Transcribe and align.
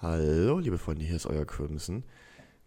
Hallo, 0.00 0.60
liebe 0.60 0.78
Freunde, 0.78 1.04
hier 1.04 1.16
ist 1.16 1.26
euer 1.26 1.44
Crimson. 1.44 2.04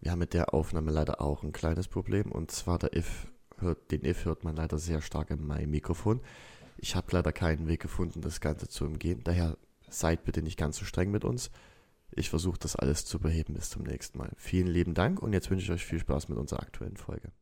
Wir 0.02 0.12
haben 0.12 0.18
mit 0.18 0.34
der 0.34 0.52
Aufnahme 0.52 0.90
leider 0.90 1.22
auch 1.22 1.42
ein 1.42 1.52
kleines 1.52 1.88
Problem 1.88 2.30
und 2.30 2.50
zwar 2.50 2.78
der 2.78 2.94
If 2.94 3.26
hört, 3.56 3.90
den 3.90 4.04
If 4.04 4.26
hört 4.26 4.44
man 4.44 4.54
leider 4.54 4.76
sehr 4.76 5.00
stark 5.00 5.30
in 5.30 5.46
meinem 5.46 5.70
Mikrofon. 5.70 6.20
Ich 6.76 6.94
habe 6.94 7.06
leider 7.12 7.32
keinen 7.32 7.68
Weg 7.68 7.80
gefunden, 7.80 8.20
das 8.20 8.42
Ganze 8.42 8.68
zu 8.68 8.84
umgehen. 8.84 9.22
Daher 9.24 9.56
seid 9.88 10.24
bitte 10.24 10.42
nicht 10.42 10.58
ganz 10.58 10.76
so 10.76 10.84
streng 10.84 11.10
mit 11.10 11.24
uns. 11.24 11.50
Ich 12.10 12.28
versuche 12.28 12.58
das 12.58 12.76
alles 12.76 13.06
zu 13.06 13.18
beheben 13.18 13.54
bis 13.54 13.70
zum 13.70 13.84
nächsten 13.84 14.18
Mal. 14.18 14.32
Vielen 14.36 14.66
lieben 14.66 14.92
Dank 14.92 15.22
und 15.22 15.32
jetzt 15.32 15.50
wünsche 15.50 15.64
ich 15.64 15.70
euch 15.72 15.86
viel 15.86 16.00
Spaß 16.00 16.28
mit 16.28 16.36
unserer 16.36 16.60
aktuellen 16.60 16.98
Folge. 16.98 17.32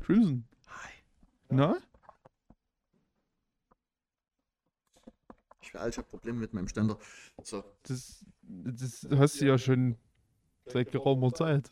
Crimson. 0.00 0.48
Hi. 0.68 0.90
Na? 1.50 1.76
Ich 5.68 5.74
ich 5.74 5.98
habe 5.98 6.08
Probleme 6.08 6.38
mit 6.38 6.54
meinem 6.54 6.66
Ständer. 6.68 6.98
So, 7.42 7.62
Das, 7.82 8.24
das 8.42 9.06
hast 9.10 9.38
du 9.40 9.46
ja 9.46 9.58
schon 9.58 9.96
seit 10.66 10.90
geraumer 10.90 11.32
Zeit. 11.34 11.70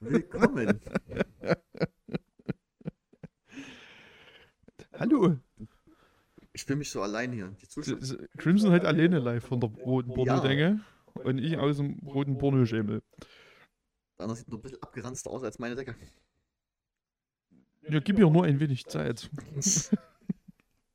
willkommen. 0.00 0.80
Hallo. 4.98 5.38
Ich 6.52 6.64
fühle 6.64 6.78
mich 6.78 6.90
so 6.90 7.02
allein 7.02 7.32
hier. 7.32 7.54
Crimson 8.36 8.70
halt 8.72 8.84
alleine 8.84 9.20
live 9.20 9.44
von 9.44 9.60
der 9.60 9.70
roten 9.70 10.10
Ja. 10.10 10.16
Pornodänge 10.16 10.84
und 11.14 11.38
ich 11.38 11.56
aus 11.56 11.76
dem 11.76 12.00
roten 12.04 12.36
Pornoschemel. 12.38 13.02
Der 14.18 14.24
andere 14.24 14.36
sieht 14.36 14.48
noch 14.48 14.58
ein 14.58 14.62
bisschen 14.62 14.82
abgeranzter 14.82 15.30
aus 15.30 15.44
als 15.44 15.58
meine 15.60 15.76
Decke. 15.76 15.94
Ja, 17.88 18.00
gib 18.00 18.18
mir 18.18 18.28
nur 18.28 18.44
ein 18.44 18.58
wenig 18.58 18.86
Zeit. 18.86 19.30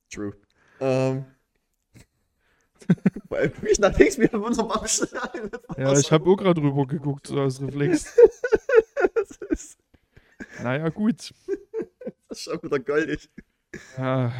True. 0.09 0.33
Ähm. 0.83 1.25
Weil 3.29 3.53
ich 3.65 3.79
nach 3.79 3.97
links 3.97 4.17
wieder 4.17 4.33
in 4.33 4.41
unserem 4.41 4.67
Baumstall. 4.67 5.49
Ja, 5.77 5.97
ich 5.97 6.11
habe 6.11 6.29
auch 6.29 6.35
gerade 6.35 6.61
rüber 6.61 6.85
geguckt, 6.85 7.27
so 7.27 7.39
aus 7.39 7.61
Reflex. 7.61 8.13
das, 9.15 9.37
ist, 9.49 9.77
Naja, 10.61 10.89
gut. 10.89 11.33
das 12.27 12.39
ist 12.39 12.43
schon 12.43 12.61
wieder 12.61 12.79
goldig. 12.79 13.29
Ah, 13.97 14.31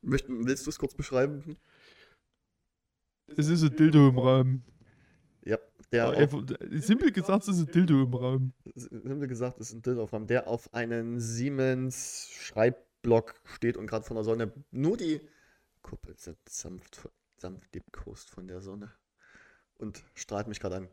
Möcht, 0.00 0.24
willst 0.28 0.66
du 0.66 0.70
es 0.70 0.78
kurz 0.78 0.94
beschreiben? 0.94 1.56
es 3.36 3.48
ist 3.48 3.62
ein 3.62 3.76
Dildo 3.76 4.08
im 4.08 4.18
Raum. 4.18 4.62
Ja, 5.44 5.58
der 5.92 6.10
Einfach, 6.10 6.42
simpel 6.70 7.12
gesagt, 7.12 7.44
es 7.44 7.56
ist 7.56 7.68
ein 7.68 7.72
Dildo 7.72 8.02
im 8.02 8.14
Raum. 8.14 8.52
wir 8.64 9.26
gesagt, 9.28 9.60
es 9.60 9.68
ist 9.68 9.74
ein 9.74 9.82
Dildaufraum, 9.82 10.26
der 10.26 10.48
auf 10.48 10.72
einen 10.72 11.20
Siemens 11.20 12.28
Schreibblock 12.32 13.40
steht 13.44 13.76
und 13.76 13.86
gerade 13.86 14.04
von 14.04 14.16
der 14.16 14.24
Sonne 14.24 14.52
nur 14.70 14.96
die 14.96 15.20
Kuppel 15.82 16.16
sind 16.18 16.38
sanft, 16.48 17.08
sanft 17.38 17.74
liebkost 17.74 18.30
von 18.30 18.46
der 18.48 18.60
Sonne 18.60 18.92
und 19.76 20.02
strahlt 20.14 20.48
mich 20.48 20.60
gerade 20.60 20.76
an. 20.76 20.88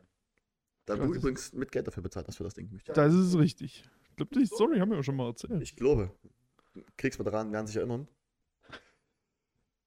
Da 0.86 0.94
Ja, 0.94 1.04
du 1.06 1.14
übrigens 1.14 1.52
mit 1.52 1.70
Geld 1.72 1.86
dafür 1.86 2.02
bezahlt 2.02 2.26
hast 2.28 2.36
für 2.36 2.44
das 2.44 2.54
Ding. 2.54 2.70
möchte 2.72 2.90
ich- 2.92 2.96
Das 2.96 3.14
ist 3.14 3.36
richtig. 3.36 3.84
Ich 4.10 4.16
glaube, 4.16 4.34
die 4.34 4.46
Story 4.46 4.78
haben 4.78 4.90
wir 4.90 4.96
ja 4.96 5.02
schon 5.02 5.16
mal 5.16 5.28
erzählt. 5.28 5.60
Ich 5.62 5.76
glaube. 5.76 6.10
Kriegsveteranen 6.96 7.52
werden 7.52 7.66
sich 7.66 7.76
erinnern. 7.76 8.08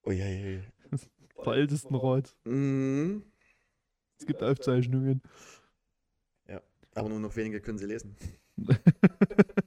Oh 0.03 0.11
je, 0.11 0.23
je, 0.25 0.51
je. 0.91 0.97
Der 1.45 1.53
Ältestenrat. 1.53 2.35
Mhm. 2.45 3.23
Es 4.19 4.25
gibt 4.25 4.43
Aufzeichnungen. 4.43 5.21
Aber 6.93 7.07
nur 7.07 7.21
noch 7.21 7.33
wenige 7.37 7.61
können 7.61 7.77
sie 7.77 7.85
lesen. 7.85 8.17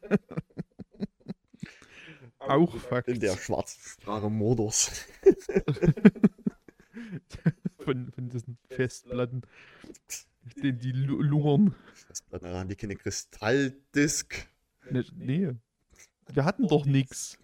Auch 2.49 2.77
Fakt. 2.77 3.09
In 3.09 3.21
der 3.21 3.37
Schwarzsprache 3.37 4.31
Modus. 4.31 5.07
von, 7.79 8.11
von 8.13 8.29
diesen 8.29 8.59
Festplatten. 8.69 9.43
Den 10.63 10.79
die 10.79 10.93
lu- 10.93 11.23
lungern. 11.23 11.75
Bleibt 12.29 12.45
daran, 12.45 12.69
die 12.69 12.77
keine 12.77 12.97
Kristalldisk. 12.97 14.49
Ne, 14.91 15.05
nee. 15.15 15.51
Wir 16.33 16.45
hatten 16.45 16.69
doch 16.69 16.85
nix. 16.87 17.39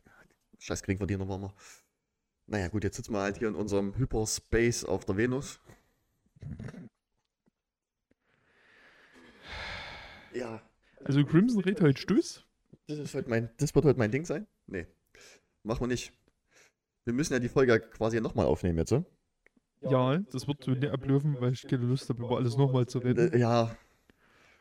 Scheiß 0.59 0.87
waren 0.87 1.41
wir. 1.41 1.55
Naja, 2.47 2.69
gut, 2.69 2.85
jetzt 2.85 2.97
sitzen 2.97 3.13
wir 3.13 3.21
halt 3.21 3.39
hier 3.39 3.49
in 3.49 3.55
unserem 3.55 3.97
Hyperspace 3.97 4.85
auf 4.85 5.05
der 5.05 5.17
Venus. 5.17 5.61
Ja, 10.33 10.63
Also 11.05 11.25
Crimson 11.25 11.61
redet 11.63 11.81
heute 11.81 12.01
Stuss. 12.01 12.45
das, 12.87 12.99
ist 12.99 13.15
heute 13.15 13.29
mein, 13.31 13.51
das 13.57 13.75
wird 13.75 13.85
heute 13.85 13.99
mein 13.99 14.11
Ding 14.11 14.25
sein. 14.25 14.47
Nee, 14.71 14.87
machen 15.63 15.81
wir 15.81 15.89
nicht. 15.89 16.13
Wir 17.05 17.13
müssen 17.13 17.33
ja 17.33 17.39
die 17.39 17.49
Folge 17.49 17.81
quasi 17.81 18.21
nochmal 18.21 18.47
aufnehmen 18.47 18.79
jetzt, 18.79 18.91
so? 18.91 19.05
Ja, 19.83 20.19
das 20.19 20.47
wird 20.47 20.67
nicht 20.67 20.91
ablaufen, 20.93 21.41
weil 21.41 21.53
ich 21.53 21.67
keine 21.67 21.87
Lust 21.87 22.09
habe, 22.09 22.23
über 22.23 22.37
alles 22.37 22.57
nochmal 22.57 22.87
zu 22.87 22.99
reden. 22.99 23.33
Äh, 23.33 23.39
ja, 23.39 23.75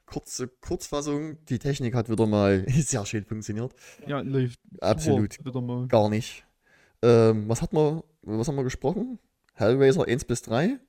kurze 0.05 0.47
Kurzfassung. 0.47 1.37
Die 1.45 1.59
Technik 1.59 1.93
hat 1.93 2.09
wieder 2.09 2.25
mal 2.25 2.65
sehr 2.69 3.05
schön 3.05 3.25
funktioniert. 3.25 3.73
Ja, 4.07 4.21
läuft 4.21 4.59
Absolut 4.79 5.33
super 5.33 5.49
wieder 5.49 5.61
mal. 5.61 5.87
gar 5.87 6.09
nicht. 6.09 6.45
Ähm, 7.01 7.47
was 7.47 7.61
hat 7.61 7.73
man, 7.73 8.01
was 8.21 8.47
haben 8.47 8.55
wir 8.55 8.63
gesprochen? 8.63 9.19
Hellraiser 9.53 10.07
1 10.07 10.25
bis 10.25 10.41
3? 10.43 10.79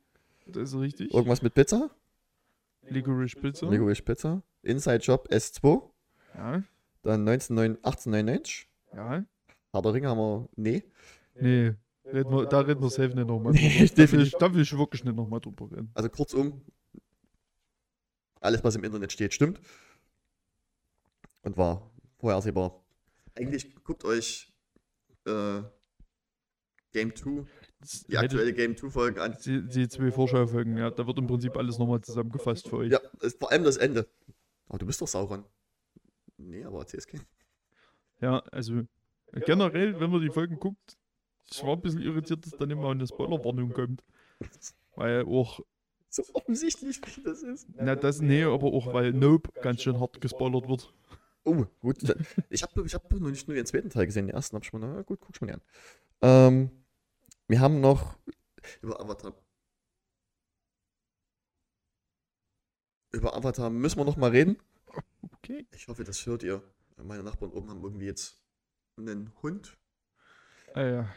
Das 0.46 0.72
ist 0.72 0.78
richtig. 0.80 1.12
Irgendwas 1.12 1.42
mit 1.42 1.54
Pizza? 1.54 1.90
Licorice 2.88 3.36
Pizza. 3.38 3.68
Licorice 3.68 4.02
Pizza. 4.02 4.42
Inside 4.62 4.98
Job 4.98 5.28
S2. 5.30 5.82
Ja, 6.34 6.62
Dann 7.02 7.24
19, 7.24 7.58
1899. 7.58 8.68
ja. 8.94 9.24
Herr 9.72 9.82
der 9.82 9.94
Ringe 9.94 10.08
haben 10.08 10.18
wir. 10.18 10.48
Nee. 10.56 10.84
Nee, 11.34 11.74
reden 12.04 12.30
wir, 12.30 12.46
da 12.46 12.60
reden 12.60 12.82
wir 12.82 12.90
safe 12.90 13.14
nicht 13.14 13.26
nochmal 13.26 13.52
Nee, 13.52 13.86
drüber. 13.86 13.90
Da 13.94 13.96
will, 13.96 14.06
definitiv. 14.06 14.32
ich, 14.32 14.38
da 14.38 14.54
will 14.54 14.62
ich 14.62 14.78
wirklich 14.78 15.04
nicht 15.04 15.16
nochmal 15.16 15.40
drüber 15.40 15.70
reden. 15.70 15.90
Also 15.94 16.08
kurzum, 16.08 16.62
alles, 18.40 18.64
was 18.64 18.74
im 18.76 18.84
Internet 18.84 19.12
steht, 19.12 19.34
stimmt. 19.34 19.60
Und 21.42 21.56
war 21.56 21.90
vorhersehbar. 22.18 22.82
Eigentlich 23.34 23.74
guckt 23.84 24.04
euch 24.04 24.52
äh, 25.26 25.62
Game 26.92 27.14
2, 27.14 27.44
Das 27.80 28.04
die 28.04 28.18
aktuelle 28.18 28.52
Game 28.52 28.76
2 28.76 28.90
Folge 28.90 29.22
an. 29.22 29.36
Die, 29.44 29.66
die 29.66 29.88
zwei 29.88 30.10
Vorschaufolgen, 30.10 30.76
ja, 30.76 30.90
da 30.90 31.06
wird 31.06 31.18
im 31.18 31.26
Prinzip 31.26 31.56
alles 31.56 31.78
nochmal 31.78 32.00
zusammengefasst 32.00 32.68
für 32.68 32.78
euch. 32.78 32.90
Ja, 32.90 33.00
ist 33.20 33.38
vor 33.38 33.50
allem 33.52 33.64
das 33.64 33.76
Ende. 33.76 34.08
Aber 34.68 34.78
du 34.78 34.86
bist 34.86 35.00
doch 35.00 35.08
Sauron. 35.08 35.44
Nee, 36.36 36.64
aber 36.64 36.86
CSG. 36.86 37.18
Ja, 38.20 38.40
also 38.50 38.82
generell, 39.46 39.98
wenn 40.00 40.10
man 40.10 40.20
die 40.20 40.30
Folgen 40.30 40.58
guckt, 40.58 40.96
ich 41.50 41.62
war 41.64 41.72
ein 41.72 41.80
bisschen 41.80 42.02
irritiert, 42.02 42.44
dass 42.46 42.52
dann 42.52 42.70
immer 42.70 42.90
eine 42.90 43.06
Spoilerwarnung 43.06 43.72
kommt. 43.72 44.04
Weil 44.94 45.24
auch, 45.24 45.60
So 46.08 46.22
offensichtlich, 46.34 47.00
wie 47.16 47.22
das 47.22 47.42
ist. 47.42 47.68
na 47.76 47.96
das, 47.96 48.20
nee, 48.20 48.44
aber 48.44 48.66
auch 48.68 48.92
weil 48.92 49.12
Nope 49.12 49.50
ganz 49.62 49.82
schön 49.82 49.98
hart 49.98 50.20
gespoilert 50.20 50.68
wird. 50.68 50.92
Oh, 51.44 51.64
gut. 51.80 51.98
Ich 52.50 52.62
habe 52.62 52.84
ich 52.84 52.94
hab 52.94 53.10
noch 53.10 53.30
nicht 53.30 53.48
nur 53.48 53.54
den 53.54 53.66
zweiten 53.66 53.90
Teil 53.90 54.06
gesehen, 54.06 54.26
den 54.26 54.34
ersten 54.34 54.54
habe 54.56 54.64
ich 54.64 54.70
schon 54.70 54.80
mal, 54.80 54.92
na 54.94 55.02
gut, 55.02 55.20
guck 55.20 55.36
schon 55.36 55.48
mal 55.48 55.54
an. 55.54 55.62
Ähm, 56.22 56.70
wir 57.48 57.60
haben 57.60 57.80
noch 57.80 58.16
über 58.82 59.00
Avatar. 59.00 59.34
Über 63.12 63.34
Avatar 63.34 63.70
müssen 63.70 63.98
wir 63.98 64.04
noch 64.04 64.16
mal 64.16 64.30
reden. 64.30 64.56
Okay. 65.32 65.66
Ich 65.74 65.88
hoffe, 65.88 66.04
das 66.04 66.24
hört 66.26 66.42
ihr. 66.42 66.62
Meine 67.04 67.22
Nachbarn 67.22 67.52
oben 67.52 67.68
haben 67.70 67.82
irgendwie 67.82 68.06
jetzt 68.06 68.40
einen 68.96 69.32
Hund. 69.42 69.76
Ah, 70.74 70.82
ja. 70.82 71.14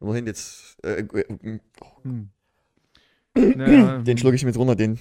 Immerhin 0.00 0.26
jetzt. 0.26 0.82
Äh, 0.84 1.00
äh, 1.02 1.60
Hm. 2.02 2.30
Naja, 3.34 3.98
den 4.02 4.18
schlucke 4.18 4.34
ich 4.36 4.44
mit 4.44 4.56
runter, 4.56 4.74
den 4.74 4.98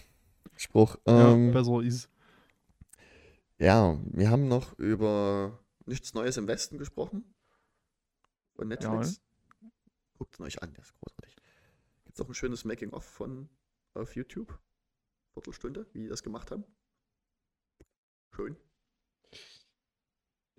Spruch. 0.56 0.98
ja, 1.08 1.32
Ähm, 1.34 1.52
besser 1.52 1.82
ist. 1.82 2.10
ja, 3.58 3.98
wir 4.12 4.30
haben 4.30 4.48
noch 4.48 4.78
über 4.78 5.60
nichts 5.86 6.14
Neues 6.14 6.38
im 6.38 6.48
Westen 6.48 6.78
gesprochen. 6.78 7.34
Von 8.56 8.68
Netflix. 8.68 9.22
Guckt 10.18 10.34
es 10.36 10.40
euch 10.42 10.62
an, 10.62 10.74
der 10.74 10.84
ist 10.84 10.94
großartig. 10.94 11.36
Gibt 12.06 12.20
es 12.20 12.22
auch 12.24 12.28
ein 12.30 12.34
schönes 12.36 12.66
Making-of 12.66 13.04
von 13.06 13.50
auf 13.94 14.16
YouTube? 14.16 14.60
Viertelstunde, 15.34 15.88
wie 15.94 16.00
die 16.02 16.08
das 16.08 16.22
gemacht 16.24 16.52
haben. 16.52 16.66
Schön. 18.36 18.58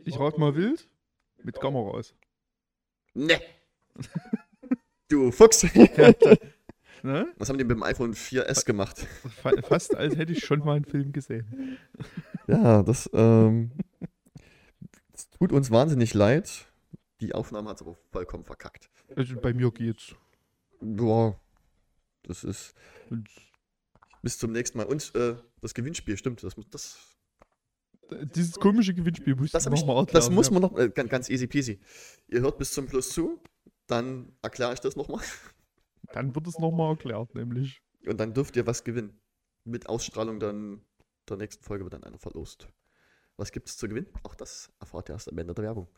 Ich 0.05 0.19
rag 0.19 0.39
mal 0.39 0.55
wild 0.55 0.89
mit 1.43 1.61
Kameras. 1.61 2.15
Ne! 3.15 3.41
du 5.09 5.31
Fuchs! 5.33 5.67
Ne? 7.03 7.33
Was 7.39 7.49
haben 7.49 7.57
die 7.57 7.65
mit 7.65 7.71
dem 7.79 7.83
iPhone 7.83 8.13
4S 8.13 8.67
gemacht? 8.67 8.99
Fa 8.99 9.53
fast 9.63 9.97
als 9.97 10.17
hätte 10.19 10.33
ich 10.33 10.45
schon 10.45 10.59
mal 10.59 10.77
einen 10.77 10.85
Film 10.85 11.13
gesehen. 11.13 11.79
Ja, 12.47 12.83
das, 12.83 13.09
ähm, 13.15 13.71
das 15.11 15.31
tut 15.31 15.51
uns 15.53 15.71
wahnsinnig 15.71 16.13
leid. 16.13 16.67
Die 17.23 17.35
Aufnahme 17.35 17.71
hat 17.71 17.77
es 17.77 17.83
aber 17.83 17.97
vollkommen 18.13 18.45
verkackt. 18.45 18.91
Also 19.17 19.41
bei 19.41 19.55
mir 19.55 19.71
geht's. 19.71 20.15
Ja, 20.83 21.41
das 22.25 22.45
ist 22.45 22.75
bis 24.21 24.37
zum 24.37 24.53
nächsten 24.53 24.77
Mal. 24.77 24.85
Und 24.85 25.15
äh, 25.15 25.37
das 25.63 25.73
Gewinnspiel, 25.73 26.19
stimmt. 26.19 26.43
Das, 26.43 26.59
muss- 26.59 26.69
das, 26.69 26.99
Dieses 28.35 28.55
komische 28.55 28.95
Gewinnspiel 28.95 29.35
muss 29.37 29.51
das, 29.51 29.67
ich 29.67 29.71
nochmal 29.71 30.05
das 30.07 30.15
erklären, 30.15 30.35
muss 30.35 30.51
man 30.51 30.63
noch. 30.63 30.77
Äh, 30.77 30.91
ganz, 30.91 31.29
easy 31.29 31.47
peasy. 31.47 31.81
Ihr 32.29 32.41
hört 32.41 32.59
bis 32.59 32.73
zum 32.73 32.87
Plus 32.87 33.11
zu. 33.11 33.41
dann 33.87 34.33
erkläre 34.43 34.73
ich 34.73 34.81
das 34.81 34.97
nochmal. 34.97 35.23
Dann 36.13 36.35
wird 36.35 36.47
es 36.49 36.59
nochmal 36.59 36.91
erklärt, 36.91 37.37
nämlich. 37.37 37.83
Und 38.05 38.19
dann 38.19 38.35
dürft 38.35 38.57
ihr 38.57 38.67
was 38.67 38.83
gewinnen. 38.83 39.21
Mit 39.63 39.89
Ausstrahlung 39.89 40.41
dann 40.41 40.85
der 41.29 41.37
nächsten 41.37 41.63
Folge 41.63 41.85
wird 41.85 41.95
dann 41.95 42.03
einer 42.03 42.19
verlost. 42.19 42.69
Was 43.37 43.53
gibt 43.53 43.69
es 43.69 43.77
zu 43.77 43.89
gewinnen? 43.89 44.09
Auch 44.25 44.35
das 44.35 44.73
erfahrt 44.81 45.09
ihr 45.09 45.13
erst 45.13 45.31
am 45.31 45.39
Ende 45.39 45.55
der 45.55 45.65
Werbung. 45.65 45.89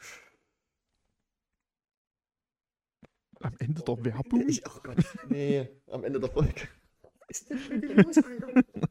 Am 3.41 3.55
Ende 3.59 3.83
der 3.83 4.05
Werbung? 4.05 4.49
Ich, 4.49 4.63
oh 4.67 4.81
Gott, 4.83 4.99
nee, 5.29 5.69
am 5.91 6.05
Ende 6.05 6.21
der 6.21 6.31
Folge. 6.31 6.69
Was 7.29 7.41
ist 7.41 7.51
denn 7.51 7.59
schon 7.59 7.83
wieder 7.83 8.03
los, 8.03 8.19
Alter? 8.19 8.89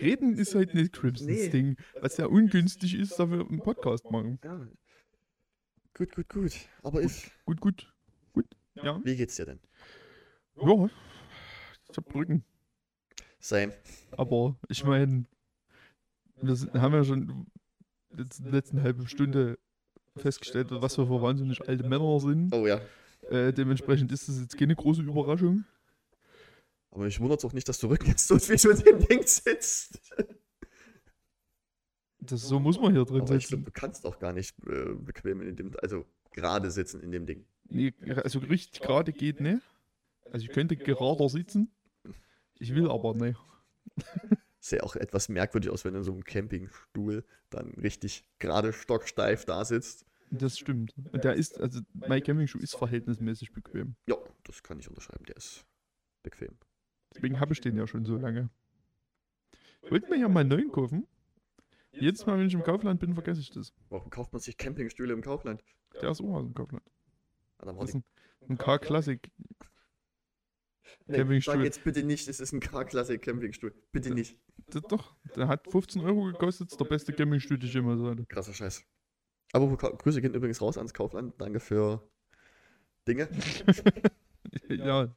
Reden 0.00 0.34
ist 0.36 0.54
halt 0.54 0.74
nicht 0.74 0.92
Crimsons 0.92 1.26
Nee. 1.26 1.48
Ding. 1.48 1.76
Was 2.00 2.16
ja 2.16 2.26
ungünstig 2.26 2.94
ist, 2.94 3.18
da 3.18 3.30
wir 3.30 3.40
einen 3.40 3.60
Podcast 3.60 4.10
machen. 4.10 4.38
Ja. 4.44 4.66
Gut, 5.94 6.14
gut, 6.14 6.28
gut. 6.28 6.52
Aber 6.82 7.00
ich, 7.02 7.30
Gut, 7.44 7.60
gut. 7.60 7.92
Gut. 8.32 8.46
Ja. 8.74 9.00
wie 9.04 9.16
geht's 9.16 9.36
dir 9.36 9.46
denn? 9.46 9.60
Ja. 10.60 10.88
Ich 11.90 11.96
hab 11.96 12.04
Brücken. 12.08 12.44
Same. 13.38 13.72
Aber 14.12 14.56
ich 14.68 14.84
meine, 14.84 15.24
wir 16.42 16.56
sind, 16.56 16.74
haben 16.74 16.94
ja 16.94 17.04
schon 17.04 17.46
in 18.10 18.28
der 18.44 18.52
letzten 18.52 18.82
halben 18.82 19.08
Stunde 19.08 19.58
festgestellt, 20.16 20.68
was 20.70 20.98
wir 20.98 21.06
für 21.06 21.22
wahnsinnig 21.22 21.66
alte 21.68 21.86
Männer 21.88 22.20
sind. 22.20 22.52
Oh 22.54 22.66
ja. 22.66 22.80
Äh, 23.30 23.52
dementsprechend 23.52 24.12
ist 24.12 24.28
das 24.28 24.40
jetzt 24.40 24.56
keine 24.56 24.74
große 24.74 25.02
Überraschung. 25.02 25.64
Aber 26.96 27.04
mich 27.04 27.20
wundert 27.20 27.44
auch 27.44 27.52
nicht, 27.52 27.68
dass 27.68 27.78
du 27.78 27.94
tust, 27.94 28.48
wie 28.48 28.56
du 28.56 28.70
in 28.70 28.82
dem 28.82 29.06
Ding 29.06 29.26
sitzt. 29.26 30.00
Das, 32.20 32.40
so 32.40 32.58
muss 32.58 32.80
man 32.80 32.94
hier 32.94 33.04
drin 33.04 33.20
Aber 33.20 33.36
ich 33.36 33.48
glaube, 33.48 33.64
sitzen. 33.64 33.64
du 33.66 33.70
kannst 33.70 34.06
auch 34.06 34.18
gar 34.18 34.32
nicht 34.32 34.56
äh, 34.66 34.94
bequem 34.94 35.42
in 35.42 35.56
dem, 35.56 35.72
also 35.82 36.06
gerade 36.32 36.70
sitzen 36.70 37.02
in 37.02 37.12
dem 37.12 37.26
Ding. 37.26 37.44
Nee, 37.68 37.92
also 38.24 38.38
richtig 38.38 38.80
gerade 38.80 39.12
geht 39.12 39.40
nicht. 39.40 39.60
Also 40.32 40.46
ich 40.46 40.52
könnte 40.52 40.74
gerader 40.74 41.28
sitzen. 41.28 41.70
Ich 42.58 42.74
will 42.74 42.90
aber 42.90 43.12
nicht. 43.12 43.38
Sähe 44.58 44.82
auch 44.82 44.96
etwas 44.96 45.28
merkwürdig 45.28 45.70
aus, 45.70 45.84
wenn 45.84 45.92
du 45.92 45.98
in 45.98 46.04
so 46.04 46.12
einem 46.12 46.24
Campingstuhl 46.24 47.26
dann 47.50 47.72
richtig 47.74 48.24
gerade 48.38 48.72
stocksteif 48.72 49.44
da 49.44 49.66
sitzt. 49.66 50.06
Das 50.30 50.58
stimmt. 50.58 50.94
Und 51.12 51.24
der 51.24 51.34
ist, 51.34 51.60
also 51.60 51.82
mein 51.92 52.22
Campingschuh 52.22 52.58
ist 52.58 52.74
verhältnismäßig 52.74 53.52
bequem. 53.52 53.96
Ja, 54.06 54.16
das 54.44 54.62
kann 54.62 54.78
ich 54.78 54.88
unterschreiben, 54.88 55.26
der 55.26 55.36
ist 55.36 55.66
bequem. 56.22 56.56
Deswegen 57.16 57.40
habe 57.40 57.52
ich 57.52 57.60
den 57.60 57.76
ja 57.76 57.86
schon 57.86 58.04
so 58.04 58.16
lange. 58.16 58.50
Ich 59.82 59.90
wollte 59.90 60.08
mir 60.10 60.18
ja 60.18 60.28
mal 60.28 60.40
einen 60.40 60.50
neuen 60.50 60.70
kaufen. 60.72 61.06
Jedes 61.92 62.26
Mal, 62.26 62.38
wenn 62.38 62.46
ich 62.46 62.54
im 62.54 62.62
Kaufland 62.62 63.00
bin, 63.00 63.14
vergesse 63.14 63.40
ich 63.40 63.50
das. 63.50 63.72
Warum 63.88 64.10
kauft 64.10 64.32
man 64.32 64.40
sich 64.40 64.56
Campingstühle 64.58 65.12
im 65.14 65.22
Kaufland? 65.22 65.62
Der 66.02 66.10
ist 66.10 66.20
auch 66.20 66.34
aus 66.34 66.44
dem 66.44 66.54
Kaufland. 66.54 66.84
Ah, 67.58 67.72
Das 67.72 67.88
ist 67.88 67.94
ein, 67.94 68.04
ein 68.50 68.58
K-Classic. 68.58 69.30
nee, 71.06 71.16
Campingstuhl. 71.16 71.54
sag 71.54 71.64
jetzt 71.64 71.84
bitte 71.84 72.02
nicht, 72.02 72.28
es 72.28 72.38
ist 72.40 72.52
ein 72.52 72.60
K-Klasse 72.60 73.18
Campingstuhl. 73.18 73.72
Bitte 73.92 74.10
nicht. 74.12 74.38
Das 74.68 74.82
doch, 74.82 75.16
der 75.36 75.48
hat 75.48 75.70
15 75.70 76.02
Euro 76.02 76.24
gekostet, 76.24 76.70
ist 76.70 76.78
der 76.80 76.84
beste 76.84 77.12
Campingstuhl, 77.14 77.58
den 77.58 77.68
ich 77.68 77.74
jemals 77.74 78.00
hatte. 78.02 78.26
Krasser 78.26 78.52
Scheiß. 78.52 78.84
Aber 79.52 79.70
wo- 79.70 79.76
Grüße 79.76 80.20
gehen 80.20 80.34
übrigens 80.34 80.60
raus 80.60 80.76
ans 80.76 80.92
Kaufland. 80.92 81.34
Danke 81.40 81.60
für 81.60 82.06
Dinge. 83.08 83.28
ja. 84.68 85.14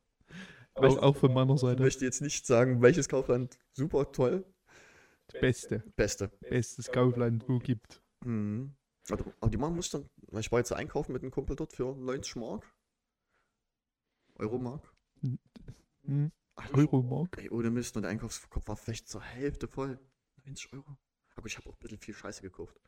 Ich 0.82 0.98
Auch, 0.98 1.04
auch 1.04 1.18
von 1.18 1.34
meiner 1.34 1.56
Ich 1.56 1.62
Seite. 1.62 1.82
möchte 1.82 2.06
jetzt 2.06 2.22
nicht 2.22 2.46
sagen, 2.46 2.82
welches 2.82 3.08
Kaufland 3.10 3.58
super 3.74 4.12
toll. 4.12 4.46
Beste. 5.40 5.84
Beste. 5.96 6.30
Bestes 6.50 6.92
Kaufland, 6.92 7.48
wo 7.48 7.60
gibt. 7.60 8.02
Mhm. 8.26 8.76
Aber 9.10 9.50
die 9.50 9.58
machen 9.58 9.76
muss 9.76 9.90
dann, 9.90 10.10
weil 10.28 10.42
ich 10.42 10.52
war 10.52 10.60
jetzt 10.60 10.72
einkaufen 10.72 11.14
mit 11.14 11.22
einem 11.22 11.32
Kumpel 11.32 11.56
dort 11.56 11.74
für 11.74 11.96
90 11.96 12.36
Mark. 12.36 12.72
Euromark. 14.38 14.94
Hm? 16.06 16.32
Alter, 16.56 16.78
Euromark. 16.78 17.38
Ey, 17.38 17.50
ohne 17.50 17.70
Mist, 17.70 17.96
und 17.96 18.04
der 18.04 18.12
Einkaufskorb 18.12 18.68
war 18.68 18.78
vielleicht 18.78 19.08
zur 19.08 19.22
Hälfte 19.22 19.68
voll. 19.68 20.00
90 20.46 20.74
Euro. 20.74 20.98
Aber 21.36 21.48
ich 21.48 21.58
habe 21.58 21.70
auch 21.70 21.74
ein 21.74 21.80
bisschen 21.80 22.00
viel 22.00 22.14
Scheiße 22.14 22.42
gekauft. 22.42 22.80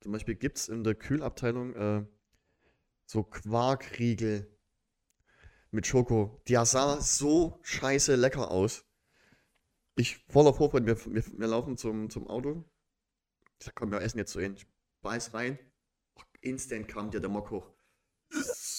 Zum 0.00 0.12
Beispiel 0.12 0.36
gibt 0.36 0.58
es 0.58 0.68
in 0.68 0.84
der 0.84 0.94
Kühlabteilung 0.94 1.74
äh, 1.74 2.06
so 3.06 3.24
Quarkriegel 3.24 4.57
mit 5.70 5.86
Schoko. 5.86 6.40
Die 6.48 6.54
sah 6.64 7.00
so 7.00 7.58
scheiße 7.62 8.14
lecker 8.16 8.50
aus. 8.50 8.84
Ich 9.96 10.24
voller 10.28 10.54
Vorfreude, 10.54 10.86
wir, 10.86 11.14
wir, 11.14 11.24
wir 11.38 11.46
laufen 11.46 11.76
zum, 11.76 12.08
zum 12.08 12.28
Auto. 12.28 12.64
Ich 13.58 13.66
sag, 13.66 13.74
komm, 13.74 13.90
wir 13.90 14.00
essen 14.00 14.18
jetzt 14.18 14.32
so 14.32 14.40
hin. 14.40 14.54
Ich 14.56 14.66
beiß 15.02 15.34
rein. 15.34 15.58
Instant 16.40 16.86
kam 16.88 17.10
dir 17.10 17.20
der 17.20 17.30
Mock 17.30 17.50
hoch. 17.50 17.66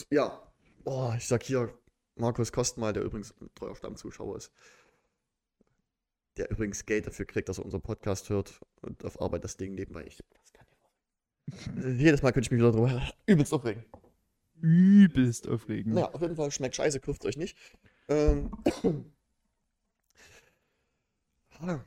Ja. 0.09 0.51
Oh, 0.86 1.13
ich 1.18 1.27
sag 1.27 1.44
hier, 1.44 1.77
Markus 2.15 2.51
Kostmal, 2.51 2.94
der 2.94 3.03
übrigens 3.03 3.33
ein 3.41 3.50
treuer 3.56 3.75
Stammzuschauer 3.75 4.38
ist. 4.38 4.51
Der 6.38 6.50
übrigens 6.50 6.86
Geld 6.86 7.06
dafür 7.06 7.25
kriegt, 7.25 7.50
dass 7.50 7.57
er 7.57 7.65
unseren 7.65 7.81
Podcast 7.81 8.30
hört 8.30 8.62
und 8.81 9.03
auf 9.03 9.21
Arbeit 9.21 9.44
das 9.44 9.57
Ding 9.57 9.75
nebenbei. 9.75 10.06
Ich, 10.06 10.18
das 10.33 10.53
kann 10.53 10.65
sein. 10.69 11.97
Jedes 11.97 12.21
Mal 12.21 12.31
könnte 12.31 12.47
ich 12.47 12.51
mich 12.51 12.59
wieder 12.59 12.71
drüber 12.71 13.01
übelst 13.25 13.53
aufregen. 13.53 13.83
Übelst 14.62 15.48
aufregend. 15.48 15.98
Ja, 15.98 16.10
auf 16.12 16.22
jeden 16.22 16.36
Fall 16.36 16.52
schmeckt 16.52 16.76
scheiße, 16.76 17.00
kauft 17.00 17.26
euch 17.26 17.38
nicht. 17.38 17.58
Ähm. 18.08 18.52
Ah. 21.62 21.80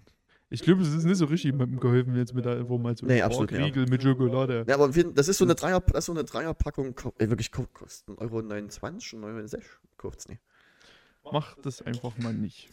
Ich 0.51 0.61
glaube, 0.63 0.83
es 0.83 0.89
ist 0.93 1.05
nicht 1.05 1.17
so 1.17 1.25
richtig 1.25 1.45
jemandem 1.53 1.81
geholfen 1.81 2.15
jetzt 2.15 2.35
mit 2.35 2.45
der 2.45 2.59
Information. 2.59 3.09
Nee, 3.09 3.23
absolut 3.23 3.53
Riegel 3.53 3.87
mit 3.87 4.03
Schokolade. 4.03 4.65
Ja, 4.69 4.75
aber 4.75 4.95
wir- 4.95 5.11
das 5.13 5.29
ist 5.29 5.39
so 5.39 5.45
eine 5.47 5.55
Dreier, 5.55 5.81
das 5.81 6.01
ist 6.01 6.07
so 6.07 6.13
eine 6.13 6.25
Dreierpackung, 6.25 6.95
ey, 7.19 7.31
wirklich 7.31 7.51
ko- 7.51 7.67
kostet 7.73 8.07
1,29 8.19 8.21
Euro, 8.21 8.41
1,69 9.39 9.63
kauft's 9.97 10.29
nicht. 10.29 10.43
Mach 11.33 11.57
das 11.63 11.81
einfach 11.81 12.19
mal 12.19 12.35
nicht. 12.35 12.69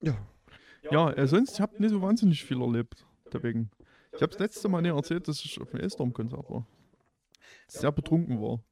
Ja. 0.00 0.16
Ja, 0.90 1.10
äh, 1.12 1.26
sonst 1.28 1.60
habt 1.60 1.74
ihr 1.74 1.80
nicht 1.80 1.90
so 1.90 2.02
wahnsinnig 2.02 2.44
viel 2.44 2.60
erlebt. 2.60 3.06
Deswegen. 3.32 3.70
Ich 4.14 4.22
habe 4.22 4.28
das 4.28 4.38
letzte 4.38 4.68
Mal 4.68 4.82
nicht 4.82 4.94
erzählt, 4.94 5.26
dass 5.28 5.44
ich 5.44 5.60
auf 5.60 5.70
dem 5.70 5.80
Elstorm-Konzert 5.80 6.48
war. 6.48 6.66
Sehr 7.66 7.92
betrunken 7.92 8.40
war. 8.40 8.62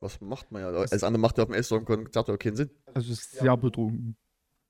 Was 0.00 0.20
macht 0.20 0.50
man 0.52 0.62
ja? 0.62 0.68
Als 0.68 1.02
andere 1.02 1.20
macht 1.20 1.38
ja 1.38 1.44
auf 1.44 1.50
dem 1.50 1.54
Elstorm-Konzert 1.54 2.30
auch 2.30 2.38
keinen 2.38 2.56
Sinn. 2.56 2.70
Also 2.92 3.12
sehr 3.14 3.56
betrunken. 3.56 4.16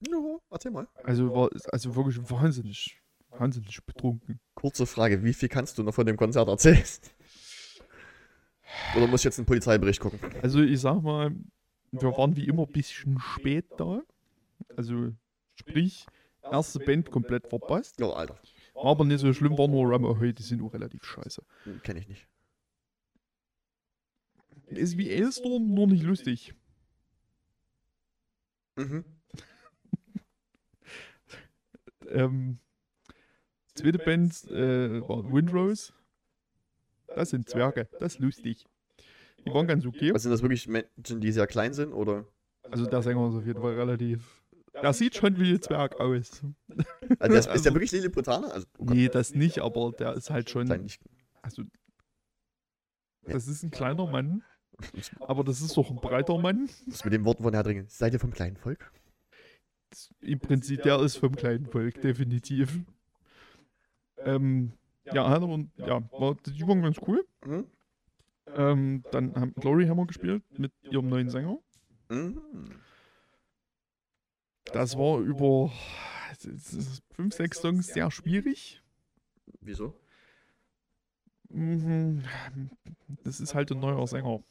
Ja, 0.08 0.38
erzähl 0.50 0.70
mal. 0.70 0.88
Also 1.02 1.34
war 1.34 1.50
also 1.72 1.96
wirklich 1.96 2.18
wahnsinnig, 2.30 3.00
wahnsinnig 3.30 3.84
betrunken. 3.84 4.40
Kurze 4.54 4.86
Frage, 4.86 5.22
wie 5.22 5.34
viel 5.34 5.48
kannst 5.48 5.78
du 5.78 5.82
noch 5.82 5.94
von 5.94 6.06
dem 6.06 6.16
Konzert 6.16 6.48
erzählen? 6.48 6.82
Oder 8.96 9.06
muss 9.06 9.20
ich 9.20 9.24
jetzt 9.24 9.38
einen 9.38 9.46
Polizeibericht 9.46 10.00
gucken? 10.00 10.18
Also 10.42 10.60
ich 10.60 10.80
sag 10.80 11.00
mal, 11.02 11.34
wir 11.92 12.16
waren 12.16 12.36
wie 12.36 12.46
immer 12.46 12.66
ein 12.66 12.72
bisschen 12.72 13.18
spät 13.20 13.66
da. 13.76 14.02
Also 14.76 15.12
sprich, 15.54 16.06
erste 16.42 16.80
Band 16.80 17.10
komplett 17.10 17.46
verpasst. 17.46 18.00
Oh, 18.02 18.10
Alter. 18.10 18.38
War 18.74 18.86
aber 18.86 19.04
nicht 19.04 19.20
so 19.20 19.32
schlimm, 19.32 19.56
war 19.56 19.68
nur 19.68 19.90
Ram 19.90 20.04
Ahoy, 20.04 20.32
die 20.32 20.42
sind 20.42 20.62
auch 20.62 20.74
relativ 20.74 21.04
scheiße. 21.04 21.42
Kenne 21.82 22.00
ich 22.00 22.08
nicht. 22.08 22.28
Ist 24.66 24.98
wie 24.98 25.10
Elstorm, 25.10 25.72
nur 25.72 25.86
nicht 25.86 26.02
lustig. 26.02 26.54
Mhm. 28.76 29.04
Ähm, 32.10 32.58
zweite 33.74 33.98
Band 33.98 34.44
äh, 34.50 35.00
war 35.08 35.32
Windrose. 35.32 35.94
Das 37.06 37.30
sind 37.30 37.48
Zwerge, 37.48 37.88
das 37.98 38.14
ist 38.14 38.20
lustig. 38.20 38.66
Die 39.44 39.50
waren 39.52 39.66
ganz 39.66 39.86
okay. 39.86 40.12
Was 40.12 40.22
sind 40.22 40.30
das 40.30 40.42
wirklich 40.42 40.68
Menschen, 40.68 41.20
die 41.20 41.32
sehr 41.32 41.46
klein 41.46 41.72
sind? 41.72 41.92
Oder? 41.92 42.26
Also 42.62 42.86
der 42.86 43.02
Sänger 43.02 43.28
ist 43.28 43.34
auf 43.34 43.46
jeden 43.46 43.60
Fall 43.60 43.74
relativ. 43.74 44.43
Der 44.82 44.92
sieht 44.92 45.14
schon 45.16 45.38
wie 45.38 45.52
ein 45.52 45.62
Zwerg 45.62 46.00
aus. 46.00 46.42
Also 46.42 46.84
der 47.20 47.28
ist, 47.30 47.36
ist 47.38 47.44
der 47.46 47.52
Also- 47.52 47.74
wirklich 47.74 47.92
Lilliputaner? 47.92 48.52
Also, 48.52 48.66
oh 48.78 48.84
Gott, 48.86 48.96
Nee, 48.96 49.08
das 49.08 49.34
nicht, 49.34 49.60
aber 49.60 49.92
der 49.92 50.14
ist 50.14 50.30
halt 50.30 50.50
schon. 50.50 50.70
Also, 51.42 51.62
das 53.22 53.46
ist 53.48 53.62
ein 53.62 53.70
kleiner 53.70 54.06
Mann, 54.06 54.42
aber 55.20 55.44
das 55.44 55.60
ist 55.60 55.76
doch 55.76 55.90
ein 55.90 55.96
breiter 55.96 56.38
Mann. 56.38 56.68
Was 56.86 57.04
mit 57.04 57.12
den 57.12 57.24
Worten 57.24 57.42
von 57.42 57.54
Herr 57.54 57.62
Dringen? 57.62 57.86
Seid 57.88 58.12
ihr 58.12 58.20
vom 58.20 58.32
kleinen 58.32 58.56
Volk? 58.56 58.90
Das- 59.90 60.12
Im 60.20 60.40
Prinzip, 60.40 60.82
der 60.82 61.00
ist 61.00 61.16
vom 61.16 61.34
kleinen 61.36 61.66
Volk, 61.66 62.00
definitiv. 62.00 62.80
Ähm, 64.18 64.72
ja, 65.12 65.28
hat 65.28 65.42
aber, 65.42 65.64
ja, 65.76 66.02
war, 66.12 66.34
die 66.46 66.66
waren 66.66 66.82
ganz 66.82 66.98
cool. 67.06 67.24
Mhm. 67.44 67.66
Ähm, 68.54 69.04
dann 69.10 69.34
haben 69.36 69.54
Glory 69.54 69.86
Hammer 69.86 70.06
gespielt 70.06 70.42
mit 70.58 70.72
ihrem 70.82 71.08
neuen 71.08 71.28
Sänger. 71.28 71.58
Mhm. 72.08 72.40
Das 74.72 74.96
war 74.96 75.18
über 75.20 75.72
fünf, 77.12 77.34
sechs 77.34 77.60
Songs 77.60 77.88
sehr 77.88 78.10
schwierig. 78.10 78.82
Wieso? 79.60 79.94
Mhm, 81.48 82.24
Das 83.22 83.40
ist 83.40 83.54
halt 83.54 83.70
ein 83.70 83.78
neuer 83.80 84.06
Sänger. 84.06 84.42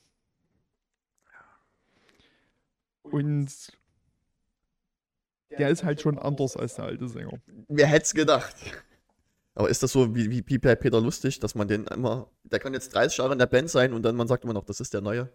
Und 3.04 3.50
der 5.58 5.70
ist 5.70 5.84
halt 5.84 6.02
schon 6.02 6.18
anders 6.18 6.56
als 6.58 6.76
der 6.76 6.86
alte 6.86 7.08
Sänger. 7.08 7.40
Wer 7.68 7.88
hätte 7.88 8.06
es 8.06 8.14
gedacht? 8.14 8.56
Aber 9.56 9.70
ist 9.70 9.84
das 9.84 9.92
so 9.92 10.16
wie, 10.16 10.32
wie, 10.32 10.44
wie 10.48 10.58
bei 10.58 10.76
Peter 10.76 11.00
Lustig, 11.00 11.40
dass 11.40 11.54
man 11.54 11.68
den 11.68 11.86
immer, 11.88 12.32
der 12.44 12.60
kann 12.60 12.74
jetzt 12.74 12.96
30 12.96 13.18
Jahre 13.18 13.34
in 13.34 13.40
der 13.40 13.46
Band 13.46 13.70
sein 13.70 13.94
und 13.94 14.02
dann 14.02 14.16
man 14.16 14.28
sagt 14.28 14.44
immer 14.46 14.54
noch, 14.54 14.64
das 14.64 14.80
ist 14.80 14.94
der 14.94 15.02
Neue? 15.02 15.32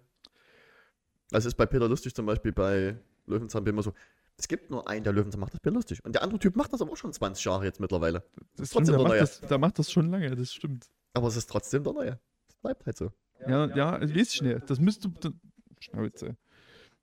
Also 1.31 1.47
ist 1.47 1.55
bei 1.55 1.67
Peter 1.67 1.89
Lustig 1.89 2.15
zum 2.15 2.27
Beispiel 2.27 2.53
bei 2.53 2.97
Löwenzahn 3.27 3.65
immer 3.67 3.83
so, 3.83 3.93
es 4.39 4.47
gibt 4.47 4.71
nur 4.71 4.89
einen, 4.89 5.03
der 5.03 5.13
Löwenzahn 5.13 5.41
macht 5.41 5.53
das 5.53 5.61
Peter 5.61 5.75
Lustig. 5.75 6.05
Und 6.05 6.15
der 6.15 6.23
andere 6.23 6.39
Typ 6.39 6.55
macht 6.55 6.73
das 6.73 6.81
aber 6.81 6.93
auch 6.93 6.97
schon 6.97 7.13
20 7.13 7.45
Jahre 7.45 7.65
jetzt 7.65 7.81
mittlerweile. 7.81 8.23
Das 8.57 8.71
trotzdem 8.71 8.71
stimmt, 8.71 8.89
der, 8.89 8.97
der 8.97 9.03
macht 9.03 9.09
Neue. 9.09 9.21
das, 9.21 9.41
der 9.41 9.59
macht 9.59 9.79
das 9.81 9.93
schon 9.93 10.11
lange, 10.11 10.37
das 10.37 10.53
stimmt. 10.53 10.87
Aber 11.13 11.27
es 11.27 11.37
ist 11.37 11.51
trotzdem 11.51 11.83
der 11.83 11.93
Neue. 11.93 12.21
Das 12.47 12.57
bleibt 12.57 12.87
halt 12.87 12.97
so. 12.97 13.11
Ja, 13.47 13.67
ja, 13.75 13.91
also 13.91 14.15
weiß 14.15 14.35
ich 14.35 14.43
nicht. 14.43 14.71
Das 14.71 14.79
müsste. 14.79 15.11
Schnauze. 15.81 16.37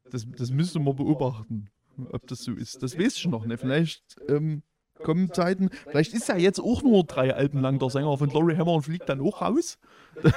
Das, 0.10 0.26
das 0.38 0.52
müsste 0.52 0.80
man 0.80 0.96
beobachten, 0.96 1.70
ob 2.12 2.26
das 2.28 2.40
so 2.40 2.54
ist. 2.54 2.82
Das 2.82 2.98
weiß 2.98 3.16
ich 3.18 3.26
noch 3.26 3.46
nicht. 3.46 3.60
Vielleicht 3.60 4.04
ähm, 4.30 4.64
kommen 5.04 5.34
Zeiten. 5.34 5.70
Vielleicht 5.90 6.14
ist 6.14 6.30
er 6.30 6.38
jetzt 6.38 6.60
auch 6.60 6.84
nur 6.84 7.04
drei 7.04 7.34
Alben 7.34 7.60
lang 7.60 7.80
der 7.80 7.90
Sänger 7.90 8.18
von 8.18 8.30
Glory 8.30 8.56
Hammer 8.56 8.74
und 8.74 8.84
fliegt 8.84 9.10
dann 9.10 9.22
auch 9.22 9.42
raus. 9.42 9.78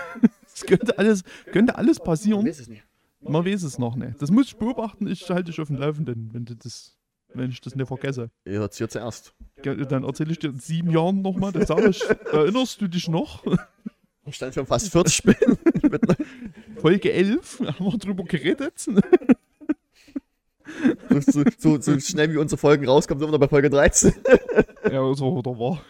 Das 0.58 0.66
könnte 0.66 0.98
alles, 0.98 1.22
könnte 1.52 1.76
alles 1.76 2.00
passieren. 2.00 2.44
weiß 2.44 2.58
es 2.58 2.66
nicht. 2.66 2.82
Man 3.20 3.44
weiß 3.44 3.62
es 3.64 3.78
noch 3.78 3.96
nicht. 3.96 4.20
Das 4.22 4.30
muss 4.30 4.46
ich 4.46 4.56
beobachten. 4.56 5.06
Ich 5.06 5.28
halte 5.30 5.44
dich 5.50 5.60
auf 5.60 5.68
dem 5.68 5.76
Laufenden, 5.76 6.30
wenn, 6.32 6.44
du 6.44 6.54
das, 6.54 6.96
wenn 7.34 7.50
ich 7.50 7.60
das 7.60 7.74
nicht 7.74 7.88
vergesse. 7.88 8.30
Ihr 8.44 8.60
hört 8.60 8.72
es 8.72 8.78
hier 8.78 8.88
zuerst. 8.88 9.34
Ge- 9.62 9.84
Dann 9.86 10.04
erzähle 10.04 10.30
ich 10.32 10.38
dir 10.38 10.50
in 10.50 10.58
sieben 10.58 10.90
Jahren 10.90 11.20
nochmal. 11.22 11.52
Dann 11.52 11.66
sage 11.66 11.88
ich, 11.90 12.02
erinnerst 12.32 12.80
du 12.80 12.88
dich 12.88 13.08
noch? 13.08 13.44
Ich 14.26 14.36
stand 14.36 14.54
schon 14.54 14.66
fast 14.66 14.90
40 14.92 15.14
Spielen. 15.14 15.58
Mit 15.82 16.08
einer- 16.08 16.16
Folge 16.80 17.12
11 17.12 17.60
haben 17.66 17.84
wir 17.86 17.98
drüber 17.98 18.24
geredet. 18.24 18.78
so, 18.78 18.92
so, 21.20 21.44
so, 21.58 21.80
so 21.80 21.98
schnell 22.00 22.32
wie 22.32 22.36
unsere 22.36 22.58
Folgen 22.58 22.86
rauskommen, 22.86 23.18
sind 23.20 23.28
wir 23.28 23.32
noch 23.32 23.40
bei 23.40 23.48
Folge 23.48 23.68
13. 23.70 24.12
Ja, 24.92 25.12
so 25.14 25.32
oder 25.32 25.58
war. 25.58 25.82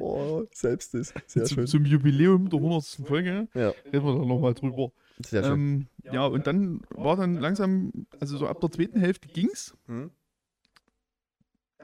Oh, 0.00 0.44
selbst 0.52 0.94
ist. 0.94 1.14
Sehr 1.26 1.44
Zum, 1.44 1.54
schön. 1.56 1.66
zum 1.66 1.84
Jubiläum 1.84 2.48
der 2.50 2.58
100. 2.58 2.84
Folge 3.06 3.48
Ja, 3.54 3.70
reden 3.86 4.04
wir 4.06 4.14
dann 4.18 4.28
nochmal 4.28 4.54
drüber. 4.54 4.90
sehr 5.24 5.42
schön. 5.44 5.52
Ähm, 5.52 5.86
ja, 6.12 6.26
und 6.26 6.46
dann 6.46 6.80
war 6.90 7.16
dann 7.16 7.34
langsam, 7.34 8.06
also 8.20 8.36
so 8.36 8.46
ab 8.46 8.60
der 8.60 8.70
zweiten 8.70 8.98
Hälfte 9.00 9.28
ging's. 9.28 9.76
Hm? 9.86 10.10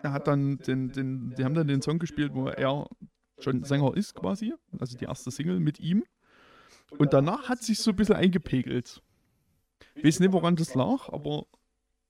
Er 0.02 0.12
hat 0.12 0.26
dann 0.26 0.58
den, 0.58 0.92
den, 0.92 1.34
die 1.36 1.44
haben 1.44 1.54
dann 1.54 1.68
den 1.68 1.82
Song 1.82 1.98
gespielt, 1.98 2.32
wo 2.34 2.46
er 2.48 2.86
schon 3.38 3.64
Sänger 3.64 3.94
ist 3.96 4.14
quasi. 4.14 4.54
Also 4.78 4.96
die 4.96 5.04
erste 5.04 5.30
Single 5.30 5.60
mit 5.60 5.78
ihm. 5.80 6.04
Und 6.98 7.12
danach 7.12 7.48
hat 7.48 7.62
sich 7.62 7.78
so 7.78 7.90
ein 7.90 7.96
bisschen 7.96 8.16
eingepegelt. 8.16 9.02
Ich 9.94 10.04
weiß 10.04 10.20
nicht, 10.20 10.32
woran 10.32 10.56
das 10.56 10.74
lag, 10.74 11.08
aber 11.10 11.46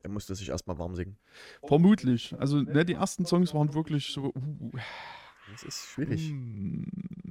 Er 0.03 0.11
musste 0.11 0.35
sich 0.35 0.49
erstmal 0.49 0.79
warm 0.79 0.95
singen. 0.95 1.19
vermutlich. 1.67 2.35
Also 2.39 2.61
ne, 2.63 2.85
die 2.85 2.95
ersten 2.95 3.27
Songs 3.27 3.53
waren 3.55 3.75
wirklich 3.75 4.07
so. 4.13 4.33
Uh, 4.35 4.71
Das 5.51 5.63
ist 5.63 5.87
schwierig. 5.87 6.31
mm, 6.33 6.83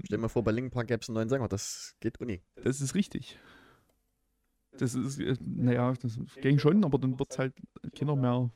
Stell 0.06 0.18
dir 0.18 0.22
mal 0.22 0.28
vor, 0.30 0.44
bei 0.44 0.52
Linkin 0.52 0.72
Park 0.72 0.88
gäbe 0.88 1.02
es 1.02 1.10
einen 1.10 1.16
neuen 1.16 1.30
Sänger. 1.30 1.48
Das 1.48 1.96
geht 2.00 2.20
uni. 2.20 2.42
Das 2.64 2.82
ist 2.82 2.96
richtig. 2.96 3.38
Das 4.78 4.96
ist, 4.96 5.20
äh, 5.20 5.36
naja, 5.40 5.94
das 6.02 6.18
ging 6.42 6.58
schon, 6.60 6.84
aber 6.86 6.98
dann 6.98 7.18
wird 7.20 7.32
es 7.32 7.38
halt 7.38 7.54
keiner 7.98 8.16
mehr. 8.16 8.50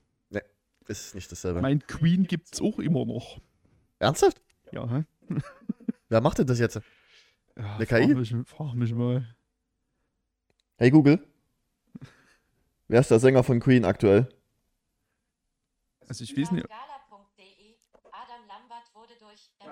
Ist 0.88 1.16
nicht 1.16 1.32
dasselbe. 1.32 1.62
Mein 1.62 1.80
Queen 1.88 2.26
gibt 2.26 2.54
es 2.54 2.62
auch 2.62 2.78
immer 2.78 3.06
noch. 3.06 3.40
Ernsthaft? 4.00 4.42
Ja, 4.74 4.86
hä? 4.90 5.06
Wer 6.10 6.20
macht 6.20 6.40
denn 6.40 6.48
das 6.48 6.60
jetzt? 6.60 6.76
Ja, 7.56 7.76
Eine 7.76 7.86
frag 7.86 8.02
KI? 8.02 8.14
Mich, 8.14 8.36
frag 8.46 8.74
mich 8.74 8.94
mal. 8.94 9.34
Hey 10.78 10.92
Google. 10.92 11.26
Wer 12.90 13.00
ist 13.00 13.12
der 13.12 13.20
Sänger 13.22 13.44
von 13.46 13.62
Queen 13.62 13.86
aktuell? 13.86 14.28
Also 16.10 16.26
ich 16.26 16.36
weiß 16.38 16.52
nicht. 16.52 16.68
Gala.de. 16.68 17.76
Adam 18.12 18.46
Lambert 18.50 18.94
wurde 18.94 19.14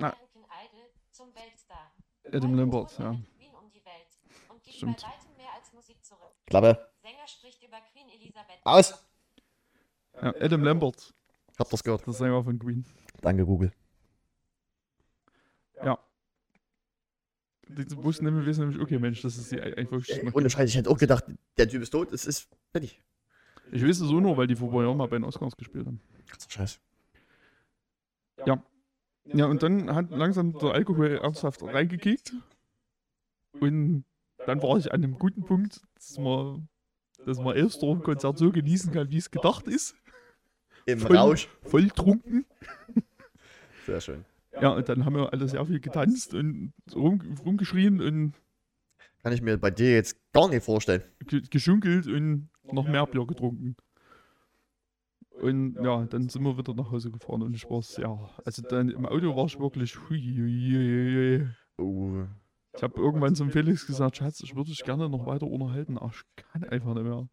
durch. 0.01 0.13
American 0.13 0.43
Idol 0.65 0.89
zum 1.12 1.36
Weltstar. 1.36 1.91
Adam 2.25 2.53
Lambert, 2.55 3.00
er 3.00 3.05
ja. 3.05 3.12
mit 3.13 3.38
Queen 3.38 3.55
um 3.55 3.72
die 3.72 3.84
Welt 3.86 4.08
und 4.50 4.63
gibt 4.63 4.75
Stimmt. 4.75 5.01
bei 5.01 5.08
weitem 5.08 5.38
mehr 5.38 5.53
als 5.58 5.74
Musik 5.74 6.03
zurück. 6.03 6.34
Klappe. 6.46 6.91
Sänger 7.01 7.27
spricht 7.27 7.63
über 7.63 7.77
Queen 7.91 8.10
Elisabeth. 8.10 8.60
Aus! 8.63 9.05
Ja, 10.13 10.34
Adam 10.39 10.63
Lambert, 10.63 11.13
Habt 11.58 11.74
ihr's 11.74 11.84
gehört? 11.84 12.05
der 12.05 12.13
Sänger 12.13 12.43
von 12.43 12.60
Queen. 12.60 12.86
Danke, 13.22 13.46
Google. 13.46 13.72
Ja. 15.84 15.98
Die 17.67 18.03
wussten 18.03 18.25
nämlich, 18.25 18.46
wissen 18.46 18.62
nämlich, 18.62 18.81
okay, 18.81 19.00
Mensch, 19.00 19.22
das 19.22 19.38
ist 19.38 19.51
die 19.51 19.62
einfach. 19.62 20.01
Ey, 20.08 20.31
ohne 20.34 20.50
Scheiß, 20.50 20.70
ich 20.70 20.75
hätte 20.75 20.89
auch 20.89 20.98
gedacht, 20.98 21.24
der 21.58 21.70
Typ 21.70 21.81
ist 21.81 21.91
tot. 21.91 22.12
Es 22.12 22.25
ist 22.25 22.50
fertig. 22.72 23.01
Ich 23.72 23.81
weiß 23.81 24.01
es 24.01 24.10
so 24.10 24.20
nur, 24.20 24.36
weil 24.36 24.48
die 24.48 24.55
vor 24.55 24.67
ein 24.67 24.74
paar 24.74 24.84
Jahren 24.84 24.98
mal 24.98 25.08
bei 25.08 25.17
den 25.17 25.24
Oscars 25.24 25.55
gespielt 25.55 25.88
haben. 25.88 26.01
Krasser 26.27 26.50
Scheiß. 26.50 26.81
Ja, 28.46 28.62
und 29.25 29.63
dann 29.63 29.94
hat 29.96 30.10
langsam 30.12 30.54
der 30.54 30.72
Alkohol 30.72 31.18
ernsthaft 31.18 31.62
reingekickt. 31.63 32.34
Und 33.60 34.06
dann 34.46 34.62
war 34.62 34.78
ich 34.78 34.92
an 34.92 35.04
einem 35.04 35.18
guten 35.20 35.44
Punkt, 35.44 35.82
dass 35.96 36.18
man, 36.18 36.68
dass 37.25 37.38
man 37.38 37.56
Elfstorm-Konzert 37.56 38.38
so 38.38 38.51
genießen 38.51 38.92
kann, 38.92 39.10
wie 39.12 39.18
es 39.18 39.30
gedacht 39.30 39.68
ist. 39.68 39.96
Im 40.86 41.00
Voll- 41.00 41.16
Rausch. 41.18 41.48
Voll 41.63 41.90
trunken. 41.90 42.46
Sehr 43.86 44.01
schön. 44.01 44.25
Ja, 44.60 44.70
und 44.70 44.90
dann 44.90 45.06
haben 45.06 45.16
wir 45.16 45.32
alle 45.32 45.48
sehr 45.48 45.66
viel 45.66 45.80
getanzt 45.80 46.34
und 46.34 46.74
rum, 46.94 47.22
rumgeschrien 47.46 48.01
und 48.01 48.34
Kann 49.24 49.32
ich 49.32 49.42
mir 49.42 49.58
bei 49.58 49.72
dir 49.72 49.94
jetzt 49.94 50.18
gar 50.34 50.50
nicht 50.50 50.63
vorstellen. 50.66 51.04
ge 51.25 51.42
geschunkelt 51.50 52.06
und 52.08 52.50
noch 52.63 52.86
mehr 52.88 53.06
Bier 53.08 53.25
getrunken. 53.25 53.75
Und 55.41 55.75
ja, 55.83 56.05
dann 56.05 56.29
sind 56.29 56.43
wir 56.43 56.55
wieder 56.57 56.75
nach 56.75 56.91
Hause 56.91 57.10
gefahren 57.10 57.41
und 57.41 57.55
ich 57.55 57.67
war 57.67 57.81
sehr. 57.81 58.29
Also 58.45 58.62
dann 58.62 58.89
im 58.89 59.07
Auto 59.07 59.36
war 59.36 59.45
ich 59.45 59.60
wirklich. 59.60 59.98
Hui. 60.07 61.48
Oh. 61.77 62.25
Ich 62.75 62.83
habe 62.83 63.01
irgendwann 63.01 63.36
zum 63.36 63.50
Felix 63.50 63.88
gesagt, 63.88 64.17
Schatz, 64.17 64.41
ich 64.43 64.55
würde 64.55 64.69
dich 64.69 64.83
gerne 64.83 65.10
noch 65.10 65.25
weiter 65.25 65.48
unterhalten, 65.48 65.98
aber 65.98 66.12
ich 66.13 66.21
kann 66.36 66.63
einfach 66.63 66.93
nicht 66.93 67.03
mehr. 67.03 67.27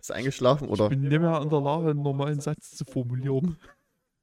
Ist 0.00 0.10
eingeschlafen 0.10 0.68
oder 0.68 0.84
Ich 0.84 0.90
bin 0.90 1.02
nicht 1.02 1.20
mehr 1.20 1.40
in 1.42 1.50
der 1.50 1.60
Lage, 1.60 1.90
einen 1.90 2.02
normalen 2.02 2.40
Satz 2.40 2.70
zu 2.70 2.86
formulieren. 2.86 3.58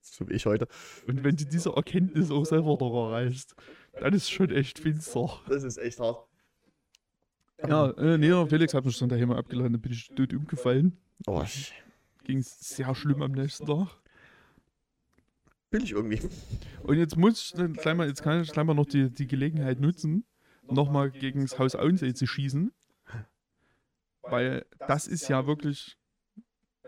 so 0.02 0.28
wie 0.28 0.34
ich 0.34 0.48
heute? 0.48 0.68
Und 1.08 1.24
wenn 1.24 1.36
du 1.36 1.46
diese 1.46 1.74
Erkenntnis 1.74 2.32
auch 2.32 2.46
selber 2.46 2.76
noch 2.80 3.10
erreichst, 3.10 3.56
dann 4.00 4.14
ist 4.14 4.24
es 4.24 4.30
schon 4.32 4.50
echt 4.50 4.80
finster. 4.80 5.30
Das 5.48 5.64
ist 5.64 5.78
echt 5.78 6.00
hart. 6.00 6.26
Ja, 7.68 7.92
äh, 7.92 8.18
nee, 8.18 8.46
Felix 8.48 8.74
hat 8.74 8.86
mich 8.86 8.98
dann 8.98 9.10
daheim 9.10 9.32
abgeladen, 9.32 9.74
dann 9.74 9.82
bin 9.82 9.92
ich 9.92 10.08
tot 10.10 10.34
umgefallen. 10.34 10.98
Oh, 11.28 11.42
ich 11.44 11.74
Ging 12.28 12.40
es 12.40 12.60
sehr 12.60 12.94
schlimm 12.94 13.22
am 13.22 13.32
nächsten 13.32 13.66
Tag. 13.66 13.88
will 15.72 15.84
ich 15.84 15.92
irgendwie. 15.92 16.20
Und 16.84 16.98
jetzt 16.98 17.16
muss 17.16 17.54
ich 17.58 17.74
gleich 17.74 17.96
mal, 17.96 18.06
jetzt 18.06 18.22
kann 18.22 18.42
ich 18.42 18.52
gleich 18.52 18.66
mal 18.66 18.74
noch 18.74 18.86
die, 18.86 19.10
die 19.10 19.28
Gelegenheit 19.28 19.80
nutzen, 19.80 20.26
nochmal 20.70 21.10
gegen 21.10 21.42
das 21.44 21.58
Haus 21.58 21.74
Auensee 21.74 22.14
zu 22.14 22.28
schießen. 22.28 22.74
Weil 24.24 24.66
das 24.88 25.08
ist 25.08 25.30
ja 25.30 25.48
wirklich. 25.48 25.98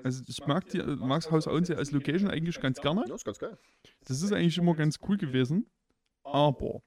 Also 0.03 0.23
ich 0.27 0.45
mag, 0.45 0.67
die, 0.69 0.79
mag 0.79 1.21
das 1.21 1.31
Haus 1.31 1.47
Auensee 1.47 1.75
als 1.75 1.91
Location 1.91 2.29
eigentlich 2.29 2.59
ganz 2.59 2.81
gerne. 2.81 3.05
Ja, 3.07 3.15
ist 3.15 3.23
ganz 3.23 3.39
geil. 3.39 3.57
Das 4.03 4.21
ist 4.21 4.33
eigentlich 4.33 4.57
immer 4.57 4.75
ganz 4.75 4.97
cool 5.07 5.17
gewesen. 5.17 5.67
Aber 6.23 6.81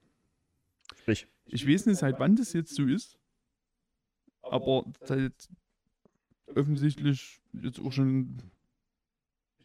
Sprich. 0.95 1.27
ich 1.47 1.67
weiß 1.67 1.87
nicht, 1.87 1.99
seit 1.99 2.21
wann 2.21 2.37
das 2.37 2.53
jetzt 2.53 2.75
so 2.75 2.85
ist. 2.85 3.19
Aber 4.43 4.85
seit 5.05 5.49
offensichtlich 6.57 7.41
jetzt 7.53 7.81
auch 7.81 7.93
schon. 7.93 8.39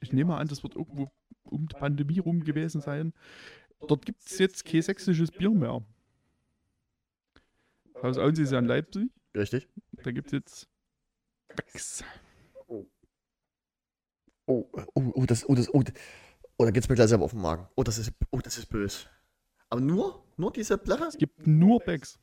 Ich 0.01 0.13
nehme 0.13 0.35
an, 0.35 0.47
das 0.47 0.63
wird 0.63 0.75
irgendwo 0.75 1.11
um 1.43 1.67
die 1.67 1.75
Pandemie 1.75 2.19
rum 2.19 2.43
gewesen 2.43 2.81
sein. 2.81 3.13
Dort 3.87 4.05
gibt 4.05 4.21
es 4.25 4.37
jetzt 4.37 4.65
kein 4.65 4.81
sächsisches 4.81 5.31
Bier 5.31 5.49
mehr. 5.49 5.83
Haus 8.01 8.17
Auensee 8.17 8.43
ist 8.43 8.51
ja 8.51 8.59
in 8.59 8.65
Leipzig. 8.65 9.09
Richtig. 9.35 9.67
Da 10.03 10.11
gibt 10.11 10.27
es 10.27 10.33
jetzt 10.33 10.67
Becks. 11.55 12.03
Oh, 12.67 12.85
oh, 14.45 14.69
oh, 14.93 15.25
das, 15.25 15.47
oh, 15.49 15.55
das, 15.55 15.73
oh, 15.73 15.81
das- 15.83 15.93
oh, 16.57 16.65
da 16.65 16.71
geht's 16.71 16.87
mir 16.89 16.95
gleich 16.95 17.09
selber 17.09 17.25
auf 17.25 17.31
den 17.31 17.41
Magen. 17.41 17.67
Oh, 17.75 17.83
das 17.83 17.97
ist, 17.97 18.11
oh, 18.31 18.39
das 18.39 18.57
ist 18.57 18.67
böse. 18.67 19.07
Aber 19.69 19.81
nur, 19.81 20.23
nur 20.37 20.51
diese 20.51 20.77
Bleche? 20.77 21.05
Es 21.05 21.17
gibt 21.17 21.45
nur 21.45 21.79
Becks. 21.79 22.19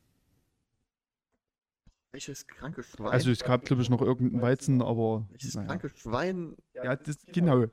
Welches 2.15 2.47
kranke 2.47 2.85
Schwein? 2.85 3.09
Also 3.09 3.33
es 3.33 3.43
gab, 3.43 3.65
glaube 3.65 3.83
ich, 3.83 3.91
noch 3.91 4.01
irgendeinen 4.01 4.41
Weizen, 4.41 4.81
aber. 4.83 5.27
welches 5.31 5.55
naja. 5.57 5.67
kranke 5.67 5.89
Schwein? 5.89 6.55
Ja, 6.73 6.95
das, 6.95 7.19
genau. 7.33 7.65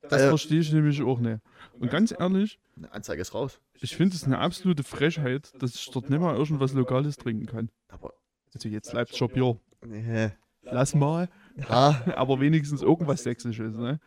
Das 0.00 0.22
Äh, 0.22 0.28
verstehe 0.28 0.60
ich 0.60 0.72
nämlich 0.72 1.02
auch 1.02 1.18
nicht. 1.20 1.40
Und 1.78 1.90
ganz 1.90 2.10
ehrlich, 2.18 2.58
Eine 2.78 2.90
Anzeige 2.92 3.20
ist 3.20 3.34
raus. 3.34 3.60
ich 3.74 3.94
finde 3.94 4.16
es 4.16 4.24
eine 4.24 4.38
absolute 4.38 4.82
Frechheit, 4.82 5.52
dass 5.60 5.74
ich 5.74 5.90
dort 5.90 6.08
nicht 6.08 6.20
mal 6.20 6.34
irgendwas 6.34 6.72
Lokales 6.72 7.18
trinken 7.18 7.44
kann. 7.44 7.70
Aber, 7.88 8.14
Also 8.54 8.70
jetzt 8.70 8.94
Leipziger 8.94 9.28
Bier. 9.28 9.60
nee. 9.84 10.30
Lass 10.62 10.94
mal. 10.94 11.28
Ha. 11.68 12.02
Aber 12.16 12.40
wenigstens 12.40 12.80
irgendwas 12.80 13.24
Sächsisches, 13.24 13.76
ne? 13.76 14.00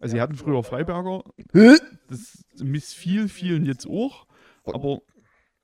Also 0.00 0.16
sie 0.16 0.20
hatten 0.20 0.34
früher 0.34 0.64
Freiberger. 0.64 1.22
Das 2.08 2.44
missfiel 2.58 3.28
vielen 3.28 3.64
jetzt 3.66 3.86
auch. 3.86 4.26
Aber 4.64 5.00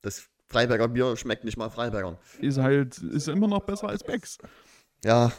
Das 0.03 0.29
Freiberger 0.49 0.89
Bier 0.89 1.17
schmeckt 1.17 1.45
nicht 1.45 1.57
mal 1.57 1.71
Freibergern. 1.71 2.17
ist 2.41 2.59
halt, 2.59 2.99
ist 2.99 3.29
immer 3.29 3.49
noch 3.49 3.65
besser 3.65 3.89
als 3.89 4.05
Becks. 4.05 4.39
Ja, 5.05 5.33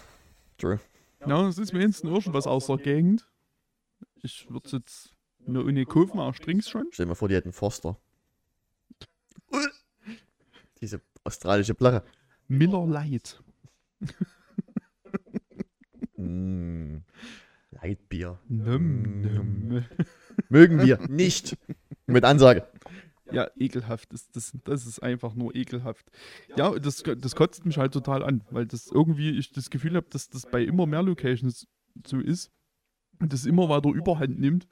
true. 0.57 0.79
Ja, 1.25 1.47
es 1.47 1.57
ist 1.57 1.73
wenigstens 1.73 2.09
irgendwas 2.09 2.45
aus 2.45 2.67
der 2.67 2.77
Gegend. 2.77 3.27
Ich 4.21 4.49
würde 4.49 4.65
es 4.65 4.71
jetzt 4.73 5.15
Nur 5.45 5.65
ohne 5.65 5.85
Kurven 5.85 6.19
auch 6.19 6.33
Strings 6.35 6.69
schon. 6.69 6.87
Stell 6.91 7.05
dir 7.05 7.09
mal 7.09 7.15
vor, 7.15 7.29
die 7.29 7.35
hätten 7.35 7.53
Forster. 7.53 7.97
Diese 10.81 11.01
australische 11.23 11.73
Plache. 11.73 12.03
Miller 12.47 12.85
Light. 12.85 13.41
Mm. 16.17 16.97
Leitbier. 17.69 18.39
Num, 18.47 19.21
num. 19.21 19.85
Mögen 20.49 20.81
wir 20.81 20.99
nicht. 21.07 21.55
Mit 22.07 22.23
Ansage. 22.23 22.67
Ja, 23.31 23.49
ekelhaft. 23.57 24.13
Das, 24.13 24.29
das, 24.31 24.53
das 24.63 24.85
ist 24.85 24.99
einfach 24.99 25.33
nur 25.33 25.55
ekelhaft. 25.55 26.09
Ja, 26.55 26.77
das, 26.77 27.03
das 27.03 27.35
kotzt 27.35 27.65
mich 27.65 27.77
halt 27.77 27.93
total 27.93 28.23
an, 28.23 28.43
weil 28.51 28.65
das 28.65 28.87
irgendwie 28.87 29.37
ich 29.37 29.51
das 29.51 29.69
Gefühl 29.69 29.95
habe, 29.95 30.07
dass 30.09 30.29
das 30.29 30.45
bei 30.49 30.63
immer 30.63 30.85
mehr 30.85 31.03
Locations 31.03 31.67
so 32.05 32.19
ist 32.19 32.51
und 33.19 33.33
das 33.33 33.45
immer 33.45 33.69
weiter 33.69 33.89
überhand 33.89 34.39
nimmt, 34.39 34.67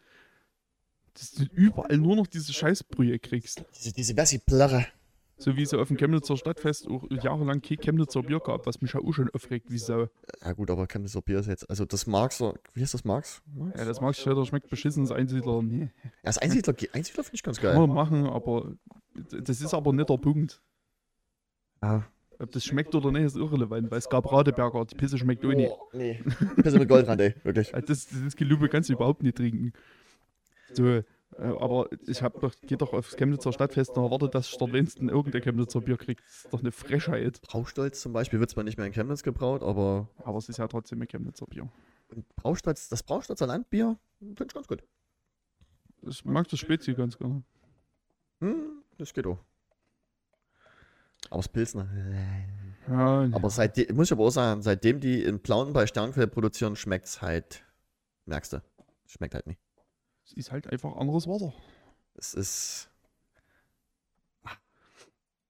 dass 1.14 1.32
du 1.32 1.44
überall 1.54 1.98
nur 1.98 2.16
noch 2.16 2.28
diese 2.28 2.54
Scheißbrühe 2.54 3.20
kriegst. 3.20 3.64
Diese, 3.76 3.94
diese 3.94 4.14
Bessie-Plache. 4.14 4.88
So 5.38 5.58
wie 5.58 5.64
es 5.64 5.72
ja 5.72 5.80
auf 5.80 5.90
dem 5.90 5.98
Chemnitzer 5.98 6.38
Stadtfest 6.38 6.88
auch 6.88 7.04
jahrelang 7.10 7.62
kein 7.62 7.78
Chemnitzer 7.78 8.24
Bier 8.24 8.40
gab, 8.40 8.66
was 8.66 8.82
mich 8.82 8.94
ja 8.94 9.02
auch 9.02 9.12
schon 9.12 9.30
aufregt 9.32 9.70
wie 9.70 9.78
Sau. 9.78 10.08
Ja 10.42 10.54
gut, 10.54 10.72
aber 10.72 10.88
Chemnitzer 10.88 11.22
Bier 11.22 11.40
ist 11.40 11.48
jetzt, 11.48 11.70
also 11.70 11.84
das 11.84 12.08
Marxer, 12.08 12.54
wie 12.74 12.82
heißt 12.82 12.94
das 12.94 13.04
Marx? 13.04 13.42
Marx? 13.54 13.78
Ja, 13.78 13.86
das 13.86 14.00
leider, 14.26 14.46
schmeckt 14.46 14.70
beschissen, 14.70 15.04
das 15.04 15.12
Einsiedler. 15.12 15.62
Nee, 15.62 15.92
Ja, 16.04 16.10
das 16.24 16.38
Einsiedler, 16.38 16.74
Einsiedler 16.94 17.24
finde 17.24 17.36
ich 17.36 17.44
ganz 17.44 17.60
kann 17.60 17.72
geil. 17.76 17.88
man 17.88 17.94
machen, 17.94 18.26
aber 18.28 18.76
das 19.14 19.62
ist 19.62 19.74
aber 19.74 19.92
nicht 19.92 20.10
der 20.10 20.18
Punkt. 20.18 20.62
Ja. 21.84 22.08
Ob 22.40 22.52
das 22.52 22.66
schmeckt 22.66 22.94
oder 22.96 23.12
nicht, 23.12 23.24
ist 23.24 23.36
irrelevant, 23.38 23.92
weil 23.92 24.00
es 24.00 24.10
gab 24.10 24.32
Radeberger, 24.32 24.86
die 24.86 24.96
Pisse 24.96 25.18
schmeckt 25.18 25.46
ohne. 25.46 25.70
Oh, 25.70 25.80
nee. 25.94 26.22
Pisse 26.62 26.80
mit 26.80 26.90
Goldrand, 26.90 27.22
ey, 27.22 27.34
wirklich. 27.44 27.72
Das, 27.88 28.08
das 28.08 28.36
Gelübe 28.36 28.68
kannst 28.70 28.90
du 28.90 28.94
überhaupt 28.94 29.24
nicht 29.24 29.38
trinken. 29.38 29.74
So, 30.74 31.02
aber 31.38 31.90
ich 32.08 32.22
hab 32.22 32.40
doch, 32.40 32.54
geh 32.62 32.76
doch 32.78 32.94
aufs 32.94 33.16
Chemnitzer 33.16 33.52
Stadtfest 33.52 33.98
und 33.98 34.04
erwarte, 34.04 34.30
dass 34.30 34.50
ich 34.50 34.58
dort 34.58 34.74
wenigstens 34.74 35.12
irgendein 35.12 35.42
Chemnitzer 35.42 35.82
Bier 35.82 35.98
kriegt. 35.98 36.24
Das 36.26 36.46
ist 36.46 36.54
doch 36.54 36.60
eine 36.62 36.72
Frechheit. 36.72 37.42
Braustolz 37.42 38.02
zum 38.02 38.14
Beispiel 38.14 38.40
wird 38.40 38.50
zwar 38.50 38.64
nicht 38.64 38.78
mehr 38.78 38.88
in 38.88 38.94
Chemnitz 38.94 39.24
gebraut, 39.24 39.62
aber 39.64 40.10
Aber 40.24 40.38
es 40.38 40.48
ist 40.50 40.58
ja 40.58 40.68
trotzdem 40.68 41.02
ein 41.02 41.08
Chemnitzer 41.08 41.46
Bier. 41.46 41.70
Braustolz, 42.36 42.88
das 42.88 43.04
Braustolzer 43.04 43.48
Landbier 43.48 43.98
finde 44.20 44.46
ich 44.46 44.54
ganz 44.54 44.68
gut. 44.68 44.84
Ich 46.04 46.24
mag 46.24 46.48
das 46.48 46.60
Spezi 46.60 46.94
ganz 46.94 47.18
gerne. 47.18 47.44
Hm, 48.40 48.84
das 48.98 49.14
geht 49.14 49.26
auch. 49.26 49.40
Aber 51.30 51.40
das 51.40 51.50
Pilsner. 51.50 51.88
Ja, 52.88 53.28
Aber 53.32 53.50
seitdem, 53.50 53.96
muss 53.96 54.08
ich 54.08 54.12
aber 54.12 54.26
auch 54.26 54.30
sagen, 54.30 54.62
seitdem 54.62 55.00
die 55.00 55.24
in 55.24 55.42
Plauen 55.42 55.74
bei 55.74 55.88
Sternquell 55.88 56.28
produzieren, 56.28 56.76
schmeckt 56.76 57.08
es 57.08 57.22
halt, 57.22 57.66
merkst 58.26 58.54
du, 58.54 58.62
schmeckt 59.08 59.34
halt 59.34 59.48
nicht. 59.48 59.60
Es 60.26 60.34
ist 60.34 60.52
halt 60.52 60.68
einfach 60.72 60.96
anderes 60.96 61.28
Wasser. 61.28 61.54
Es 62.16 62.34
ist. 62.34 62.90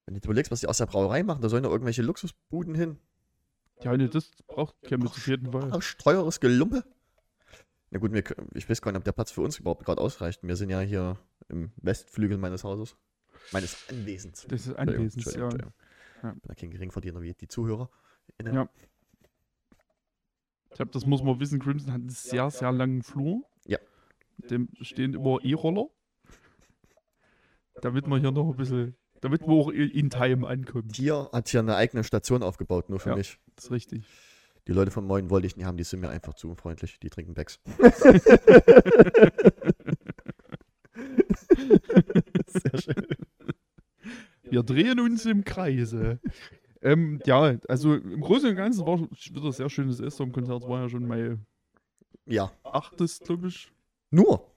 Wenn 0.05 0.13
du 0.13 0.19
dir 0.19 0.25
überlegst, 0.25 0.51
was 0.51 0.59
die 0.59 0.67
aus 0.67 0.77
der 0.77 0.85
Brauerei 0.85 1.23
machen, 1.23 1.41
da 1.41 1.49
sollen 1.49 1.63
ja 1.63 1.69
irgendwelche 1.69 2.03
Luxusbuden 2.03 2.75
hin. 2.75 2.99
Ja, 3.81 3.95
nee, 3.97 4.07
das 4.07 4.31
braucht 4.45 4.75
Chemnitz 4.83 5.11
auf 5.11 5.27
jeden 5.27 5.51
Fall. 5.51 5.79
Teures 5.97 6.39
Gelumpe. 6.39 6.83
Na 7.89 7.99
gut, 7.99 8.13
wir, 8.13 8.23
ich 8.53 8.69
weiß 8.69 8.81
gar 8.81 8.91
nicht, 8.91 8.99
ob 8.99 9.03
der 9.03 9.13
Platz 9.13 9.31
für 9.31 9.41
uns 9.41 9.57
überhaupt 9.57 9.85
gerade 9.85 10.01
ausreicht. 10.01 10.43
Wir 10.43 10.55
sind 10.55 10.69
ja 10.69 10.79
hier 10.81 11.17
im 11.49 11.71
Westflügel 11.77 12.37
meines 12.37 12.63
Hauses. 12.63 12.97
Meines 13.51 13.77
Anwesens. 13.89 14.45
Das 14.47 14.67
ist 14.67 14.73
Entschuldigung, 14.73 15.59
ja. 15.59 15.73
Ich 16.33 16.41
bin 16.41 16.49
ja 16.49 16.55
kein 16.55 16.71
Geringverdiener 16.71 17.21
wie 17.21 17.33
die 17.33 17.47
Zuhörer. 17.47 17.89
Ja. 18.43 18.69
Ich 20.71 20.79
habe, 20.79 20.91
das 20.91 21.05
muss 21.05 21.23
man 21.23 21.39
wissen, 21.39 21.59
Crimson 21.59 21.93
hat 21.93 22.01
einen 22.01 22.09
sehr, 22.09 22.49
sehr 22.51 22.71
langen 22.71 23.01
Flur. 23.01 23.43
Dem 24.37 24.69
stehen 24.81 25.13
immer 25.13 25.39
E-Roller. 25.43 25.87
Damit 27.81 28.07
man 28.07 28.21
hier 28.21 28.31
noch 28.31 28.49
ein 28.49 28.55
bisschen, 28.55 28.95
damit 29.21 29.41
wir 29.41 29.49
auch 29.49 29.69
in 29.69 30.09
Time 30.09 30.47
ankommen. 30.47 30.89
Hier 30.93 31.29
hat 31.33 31.49
hier 31.49 31.59
eine 31.59 31.75
eigene 31.75 32.03
Station 32.03 32.41
aufgebaut, 32.43 32.89
nur 32.89 32.99
für 32.99 33.09
Ja. 33.09 33.15
mich. 33.17 33.37
Das 33.55 33.65
ist 33.65 33.71
richtig. 33.71 34.05
Die 34.67 34.71
Leute 34.71 34.91
von 34.91 35.05
Moin 35.05 35.29
wollte 35.29 35.45
ich 35.47 35.57
nicht 35.57 35.65
haben, 35.65 35.77
die 35.77 35.83
sind 35.83 35.99
mir 35.99 36.09
einfach 36.09 36.33
zu 36.33 36.49
unfreundlich. 36.49 36.99
Die 36.99 37.09
trinken 37.09 37.33
Becks. 37.33 37.59
Sehr 42.47 42.81
schön. 42.81 43.07
Wir 44.43 44.63
drehen 44.63 44.99
uns 44.99 45.25
im 45.25 45.43
Kreise. 45.43 46.19
ähm, 46.81 47.19
ja, 47.25 47.57
also 47.67 47.95
im 47.95 48.21
Großen 48.21 48.49
und 48.49 48.55
Ganzen 48.55 48.85
war 48.85 48.99
wieder 49.01 49.43
ein 49.45 49.51
sehr 49.51 49.69
schönes 49.69 49.99
Estom-Konzert. 49.99 50.67
War 50.67 50.81
ja 50.83 50.89
schon 50.89 51.07
mein 51.07 51.45
Ja. 52.25 52.51
achtes, 52.63 53.19
glaube 53.19 53.47
ich. 53.47 53.71
Nur. 54.15 54.49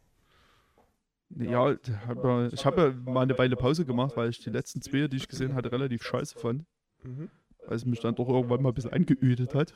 Ja, 1.31 1.77
hab 2.07 2.53
ich 2.53 2.65
habe 2.65 2.81
ja 2.81 3.13
mal 3.13 3.23
eine 3.23 3.37
Weile 3.37 3.57
Pause 3.57 3.85
gemacht, 3.85 4.17
weil 4.17 4.31
ich 4.31 4.39
die 4.39 4.51
letzten 4.51 4.81
zwei, 4.81 5.09
die 5.09 5.17
ich 5.17 5.29
gesehen 5.29 5.55
hatte, 5.55 5.73
relativ 5.73 6.03
scheiße 6.03 6.39
fand. 6.39 6.65
Weil 7.03 7.77
es 7.77 7.85
mich 7.85 8.01
dann 8.01 8.15
doch 8.15 8.29
irgendwann 8.29 8.63
mal 8.63 8.71
ein 8.71 8.75
bisschen 8.75 8.93
angeödet 8.93 9.55
hat. 9.55 9.75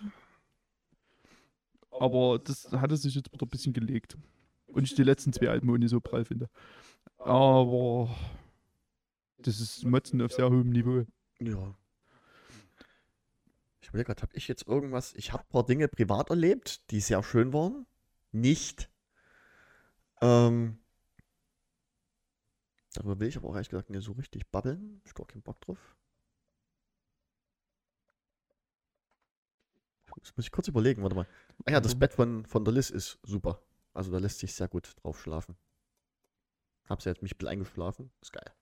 Aber 1.90 2.38
das 2.38 2.70
hatte 2.72 2.96
sich 2.96 3.14
jetzt 3.16 3.32
wieder 3.32 3.44
ein 3.44 3.50
bisschen 3.50 3.72
gelegt. 3.72 4.16
Und 4.68 4.84
ich 4.84 4.94
die 4.94 5.02
letzten 5.02 5.32
zwei 5.32 5.50
Alben 5.50 5.68
auch 5.68 5.76
nicht 5.76 5.90
so 5.90 6.00
prall 6.00 6.24
finde. 6.24 6.48
Aber 7.18 8.08
das 9.38 9.60
ist 9.60 9.84
Motzen 9.84 10.22
auf 10.22 10.32
sehr 10.32 10.48
hohem 10.48 10.70
Niveau. 10.70 11.04
Ja. 11.40 11.74
Ich 13.80 13.88
überlege 13.88 14.06
gerade, 14.06 14.22
habe 14.22 14.36
ich 14.36 14.46
jetzt 14.46 14.68
irgendwas? 14.68 15.12
Ich 15.14 15.32
habe 15.32 15.42
ein 15.42 15.48
paar 15.50 15.66
Dinge 15.66 15.88
privat 15.88 16.30
erlebt, 16.30 16.90
die 16.92 17.00
sehr 17.00 17.22
schön 17.24 17.52
waren. 17.52 17.84
Nicht. 18.30 18.91
Ähm, 20.22 20.78
darüber 22.94 23.18
will 23.20 23.28
ich 23.28 23.36
aber 23.36 23.48
auch 23.48 23.54
ehrlich 23.54 23.68
gesagt 23.68 23.90
nicht 23.90 24.04
so 24.04 24.12
richtig 24.12 24.50
babbeln. 24.50 25.00
Ich 25.04 25.14
gar 25.14 25.26
keinen 25.26 25.42
Bock 25.42 25.60
drauf. 25.60 25.96
Das 30.20 30.36
muss 30.36 30.46
ich 30.46 30.52
kurz 30.52 30.68
überlegen, 30.68 31.02
warte 31.02 31.16
mal. 31.16 31.26
Ah 31.64 31.72
ja, 31.72 31.80
das 31.80 31.98
Bett 31.98 32.12
von, 32.12 32.44
von 32.46 32.64
der 32.64 32.74
Liz 32.74 32.90
ist 32.90 33.18
super. 33.22 33.60
Also 33.94 34.12
da 34.12 34.18
lässt 34.18 34.38
sich 34.38 34.54
sehr 34.54 34.68
gut 34.68 34.94
drauf 35.02 35.20
schlafen. 35.20 35.56
Hab's 36.88 37.04
ja 37.04 37.12
jetzt 37.12 37.22
mich 37.22 37.34
ein 37.34 37.38
bisschen 37.38 37.48
eingeschlafen. 37.52 38.10
Ist 38.20 38.32
geil. 38.32 38.52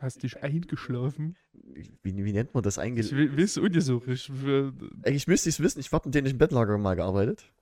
Hast 0.00 0.22
dich 0.22 0.42
eingeschlafen? 0.42 1.36
Wie, 1.52 2.24
wie 2.24 2.32
nennt 2.32 2.54
man 2.54 2.62
das 2.62 2.78
eigentlich? 2.78 3.12
Ich 3.12 3.16
will 3.16 3.40
es 3.44 3.56
ungesucht. 3.56 4.08
Ich, 4.08 4.28
will- 4.42 4.72
Eigentlich 5.04 5.28
müsste 5.28 5.48
ich 5.48 5.56
es 5.56 5.60
wissen. 5.62 5.78
Ich 5.80 5.92
habe 5.92 6.08
mit 6.08 6.14
dänischen 6.14 6.38
Bettlager 6.38 6.76
mal 6.76 6.96
gearbeitet. 6.96 7.52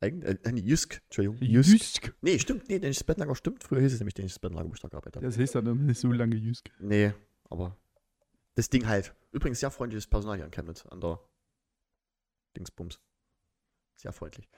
Eigentlich, 0.00 0.38
äh, 0.44 0.52
nee, 0.52 0.60
Jysk, 0.60 1.02
Entschuldigung. 1.04 1.38
Jüsk. 1.40 2.14
Nee, 2.22 2.38
stimmt, 2.38 2.68
nee, 2.68 2.78
dänisches 2.78 3.04
Bettlager 3.04 3.34
stimmt. 3.34 3.62
Früher 3.62 3.80
hieß 3.80 3.92
es 3.92 4.00
nämlich 4.00 4.14
dänisches 4.14 4.38
Bettlager, 4.38 4.68
wo 4.68 4.72
ich 4.72 4.80
da 4.80 4.88
gearbeitet 4.88 5.16
habe. 5.16 5.26
Das 5.26 5.54
ja 5.54 5.60
noch 5.60 5.74
nicht 5.74 6.00
so 6.00 6.10
lange 6.10 6.36
Jüsk. 6.36 6.70
Nee, 6.78 7.12
aber 7.50 7.76
das 8.54 8.70
Ding 8.70 8.86
halt. 8.86 9.14
Übrigens 9.32 9.60
sehr 9.60 9.70
freundliches 9.70 10.06
Personal 10.06 10.36
hier 10.36 10.46
in 10.46 10.50
Chemnitz 10.50 10.86
an 10.86 11.00
der 11.00 11.20
Dingsbums. 12.56 12.98
Sehr 13.96 14.12
freundlich. 14.12 14.48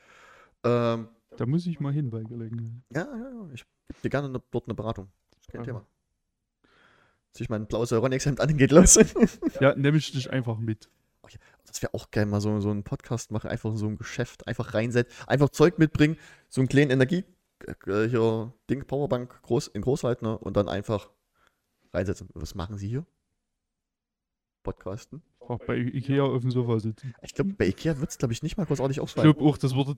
Ähm, 0.64 1.08
Da 1.36 1.46
muss 1.46 1.66
ich 1.66 1.80
mal 1.80 1.92
hin 1.92 2.10
bei 2.10 2.22
Gelegenheit. 2.22 2.70
ja, 2.94 3.02
ja, 3.02 3.30
ja, 3.30 3.50
ich 3.52 3.64
gebe 3.88 4.00
dir 4.02 4.10
gerne 4.10 4.28
ne, 4.28 4.42
dort 4.52 4.66
eine 4.66 4.74
Beratung. 4.74 5.10
Das 5.30 5.40
ist 5.40 5.48
kein. 5.48 5.64
Thema. 5.64 5.84
Zieh 7.32 7.44
ich 7.44 7.48
mein 7.48 7.66
blaues 7.66 7.90
Euronics-Hemd 7.92 8.40
an 8.40 8.50
und 8.50 8.58
geht 8.58 8.70
los. 8.70 8.96
Ja, 9.60 9.74
nehme 9.74 9.96
ich 9.98 10.12
dich 10.12 10.30
einfach 10.30 10.58
mit. 10.58 10.88
Das 11.72 11.80
wäre 11.80 11.94
auch 11.94 12.10
geil, 12.10 12.26
mal 12.26 12.42
so, 12.42 12.60
so 12.60 12.70
einen 12.70 12.84
Podcast 12.84 13.30
machen, 13.30 13.48
einfach 13.48 13.74
so 13.76 13.86
ein 13.86 13.96
Geschäft, 13.96 14.46
einfach 14.46 14.74
reinsetzen, 14.74 15.26
einfach 15.26 15.48
Zeug 15.48 15.78
mitbringen, 15.78 16.18
so 16.50 16.60
einen 16.60 16.68
kleinen 16.68 16.90
Energie, 16.90 17.24
äh, 17.66 18.08
hier, 18.08 18.52
Ding, 18.68 18.84
Powerbank 18.86 19.40
groß, 19.40 19.68
in 19.68 19.80
groß 19.80 20.04
halten 20.04 20.26
ne, 20.26 20.36
und 20.36 20.58
dann 20.58 20.68
einfach 20.68 21.08
reinsetzen. 21.94 22.28
Was 22.34 22.54
machen 22.54 22.76
Sie 22.76 22.88
hier? 22.88 23.06
Podcasten? 24.62 25.22
Auch 25.40 25.60
bei 25.66 25.76
Ikea 25.76 26.24
auf 26.24 26.42
dem 26.42 26.50
Sofa 26.50 26.78
sitzen. 26.78 27.14
Ich 27.22 27.34
glaube, 27.34 27.54
bei 27.54 27.66
Ikea 27.66 27.98
wird 27.98 28.10
es, 28.10 28.18
glaube 28.18 28.34
ich, 28.34 28.42
nicht 28.42 28.58
mal 28.58 28.66
großartig 28.66 28.98
Ich 28.98 29.02
ausfallen. 29.02 29.32
glaube 29.32 29.48
auch, 29.48 29.56
das 29.56 29.74
würde 29.74 29.96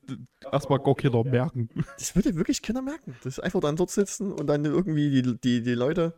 erstmal 0.53 0.79
gar 0.79 0.95
keiner 0.95 1.25
merken. 1.25 1.69
Das 1.99 2.15
würde 2.15 2.37
wirklich 2.37 2.63
keiner 2.63 2.83
merken. 2.83 3.17
Das 3.25 3.39
ist 3.39 3.41
einfach 3.41 3.61
dann 3.61 3.75
dort 3.75 3.91
sitzen 3.91 4.31
und 4.31 4.47
dann 4.47 4.65
irgendwie 4.65 5.11
die, 5.11 5.41
die, 5.41 5.63
die 5.63 5.75
Leute. 5.75 6.15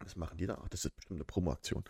Was 0.00 0.16
machen 0.16 0.36
die 0.36 0.46
da? 0.46 0.58
Ach, 0.60 0.68
das 0.68 0.84
ist 0.84 0.96
bestimmt 0.96 1.18
eine 1.18 1.24
Promo-Aktion. 1.24 1.84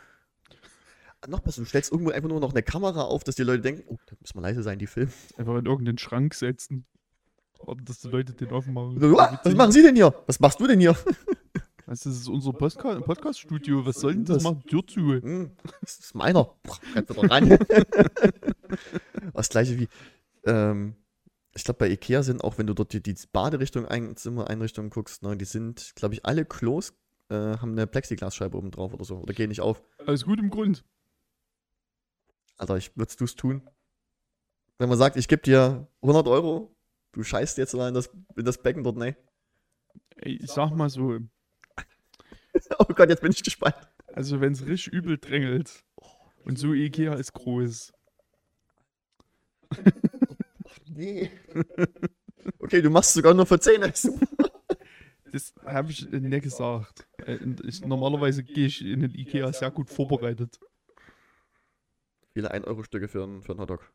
Noch 1.27 1.41
besser, 1.41 1.63
du 1.63 1.67
stellst 1.67 1.91
irgendwo 1.91 2.11
einfach 2.13 2.29
nur 2.29 2.39
noch 2.41 2.53
eine 2.53 2.63
Kamera 2.63 3.03
auf, 3.03 3.25
dass 3.25 3.35
die 3.35 3.43
Leute 3.43 3.63
denken, 3.63 3.83
oh, 3.89 3.97
da 4.07 4.15
muss 4.21 4.35
man 4.35 4.45
leise 4.45 4.63
sein, 4.63 4.79
die 4.79 4.87
filmen. 4.87 5.13
Einfach 5.37 5.57
in 5.57 5.67
irgendeinen 5.67 5.99
Schrank 5.99 6.33
setzen. 6.35 6.87
Warten, 7.61 7.85
dass 7.87 7.99
die 8.01 8.09
Leute 8.09 8.35
den 8.35 8.51
aufmachen. 8.53 8.91
Und 8.95 9.01
so, 9.01 9.19
"Ah, 9.19 9.41
Was 9.43 9.55
machen 9.55 9.73
Sie 9.73 9.83
denn 9.83 9.97
hier? 9.97 10.15
Was 10.27 10.39
machst 10.39 10.61
du 10.61 10.67
denn 10.67 10.81
hier? 10.81 10.97
Das 11.87 12.05
ist 12.05 12.29
unser 12.29 12.53
Podcast-Studio. 12.53 13.87
Was 13.87 13.97
soll 14.01 14.13
denn 14.13 14.27
das 14.27 14.37
Das- 14.37 14.43
machen? 14.45 14.63
Tür 14.67 14.87
zu. 14.87 15.01
Hm, 15.01 15.53
das 15.81 15.99
ist 16.01 16.15
meiner. 16.15 16.55
Kannst 16.93 17.09
du 17.09 17.15
doch 17.15 17.31
ran. 17.31 17.49
das 19.35 19.49
gleiche 19.49 19.79
wie, 19.79 19.89
ähm, 20.45 20.97
ich 21.55 21.65
glaube, 21.65 21.79
bei 21.79 21.89
Ikea 21.91 22.23
sind 22.23 22.45
auch, 22.45 22.59
wenn 22.59 22.67
du 22.67 22.75
dort 22.75 22.93
die, 22.93 23.03
die 23.03 23.15
Baderichtung, 23.33 23.87
ein, 23.87 24.17
Zimmereinrichtungen 24.17 24.91
guckst, 24.91 25.23
ne, 25.23 25.35
die 25.37 25.47
sind, 25.47 25.93
glaube 25.97 26.13
ich, 26.15 26.27
alle 26.27 26.45
Klos 26.45 26.93
äh, 27.31 27.35
haben 27.35 27.73
eine 27.73 27.87
Plexiglasscheibe 27.87 28.57
oben 28.59 28.71
drauf 28.71 28.93
oder 28.93 29.05
so. 29.07 29.17
Oder 29.17 29.33
gehen 29.33 29.49
nicht 29.49 29.63
auf. 29.63 29.83
Aus 30.07 30.25
gutem 30.27 30.51
Grund. 30.51 30.85
Alter, 32.59 32.77
ich, 32.77 32.97
würdest 32.97 33.21
du 33.21 33.25
es 33.25 33.35
tun? 33.35 33.63
Wenn 34.79 34.89
man 34.89 34.99
sagt, 34.99 35.17
ich 35.17 35.29
gebe 35.29 35.43
dir 35.43 35.89
100 36.03 36.27
Euro 36.29 36.75
Du 37.13 37.23
scheißt 37.25 37.59
jetzt 37.59 37.75
in 37.75 37.95
das, 37.95 38.11
in 38.37 38.45
das 38.45 38.63
Becken 38.63 38.85
dort, 38.85 38.97
ne? 38.97 39.17
Ich 40.21 40.47
sag 40.51 40.71
mal 40.71 40.91
so, 40.91 41.19
Oh 42.79 42.85
Gott, 42.85 43.09
jetzt 43.09 43.23
bin 43.23 43.33
ich 43.33 43.43
gespannt. 43.43 43.77
also 44.13 44.41
wenn 44.41 44.53
es 44.53 44.67
richtig 44.67 44.93
übel 44.93 45.19
drängelt 45.19 45.85
und 46.45 46.59
so 46.59 46.75
Ikea 46.75 47.15
ist 47.15 47.33
groß. 47.33 47.93
Nee. 50.91 51.31
Okay, 52.59 52.83
du 52.83 52.91
machst 52.91 53.15
sogar 53.15 53.33
nur 53.33 53.47
für 53.47 53.59
10 53.61 53.83
Essen. 53.83 54.21
Das 55.31 55.53
habe 55.65 55.91
ich 55.91 56.11
äh, 56.11 56.21
nicht 56.21 56.43
gesagt. 56.43 57.07
Äh, 57.19 57.39
Ich, 57.65 57.85
normalerweise 57.85 58.43
gehe 58.43 58.67
ich 58.67 58.85
in 58.85 59.01
den 59.01 59.15
Ikea 59.15 59.53
sehr 59.53 59.71
gut 59.71 59.91
vorbereitet. 59.91 60.59
Viele 62.39 62.53
1-Euro-Stücke 62.53 63.09
für 63.09 63.25
einen, 63.25 63.43
für 63.43 63.53
einen 63.53 63.61
Hotdog. 63.61 63.93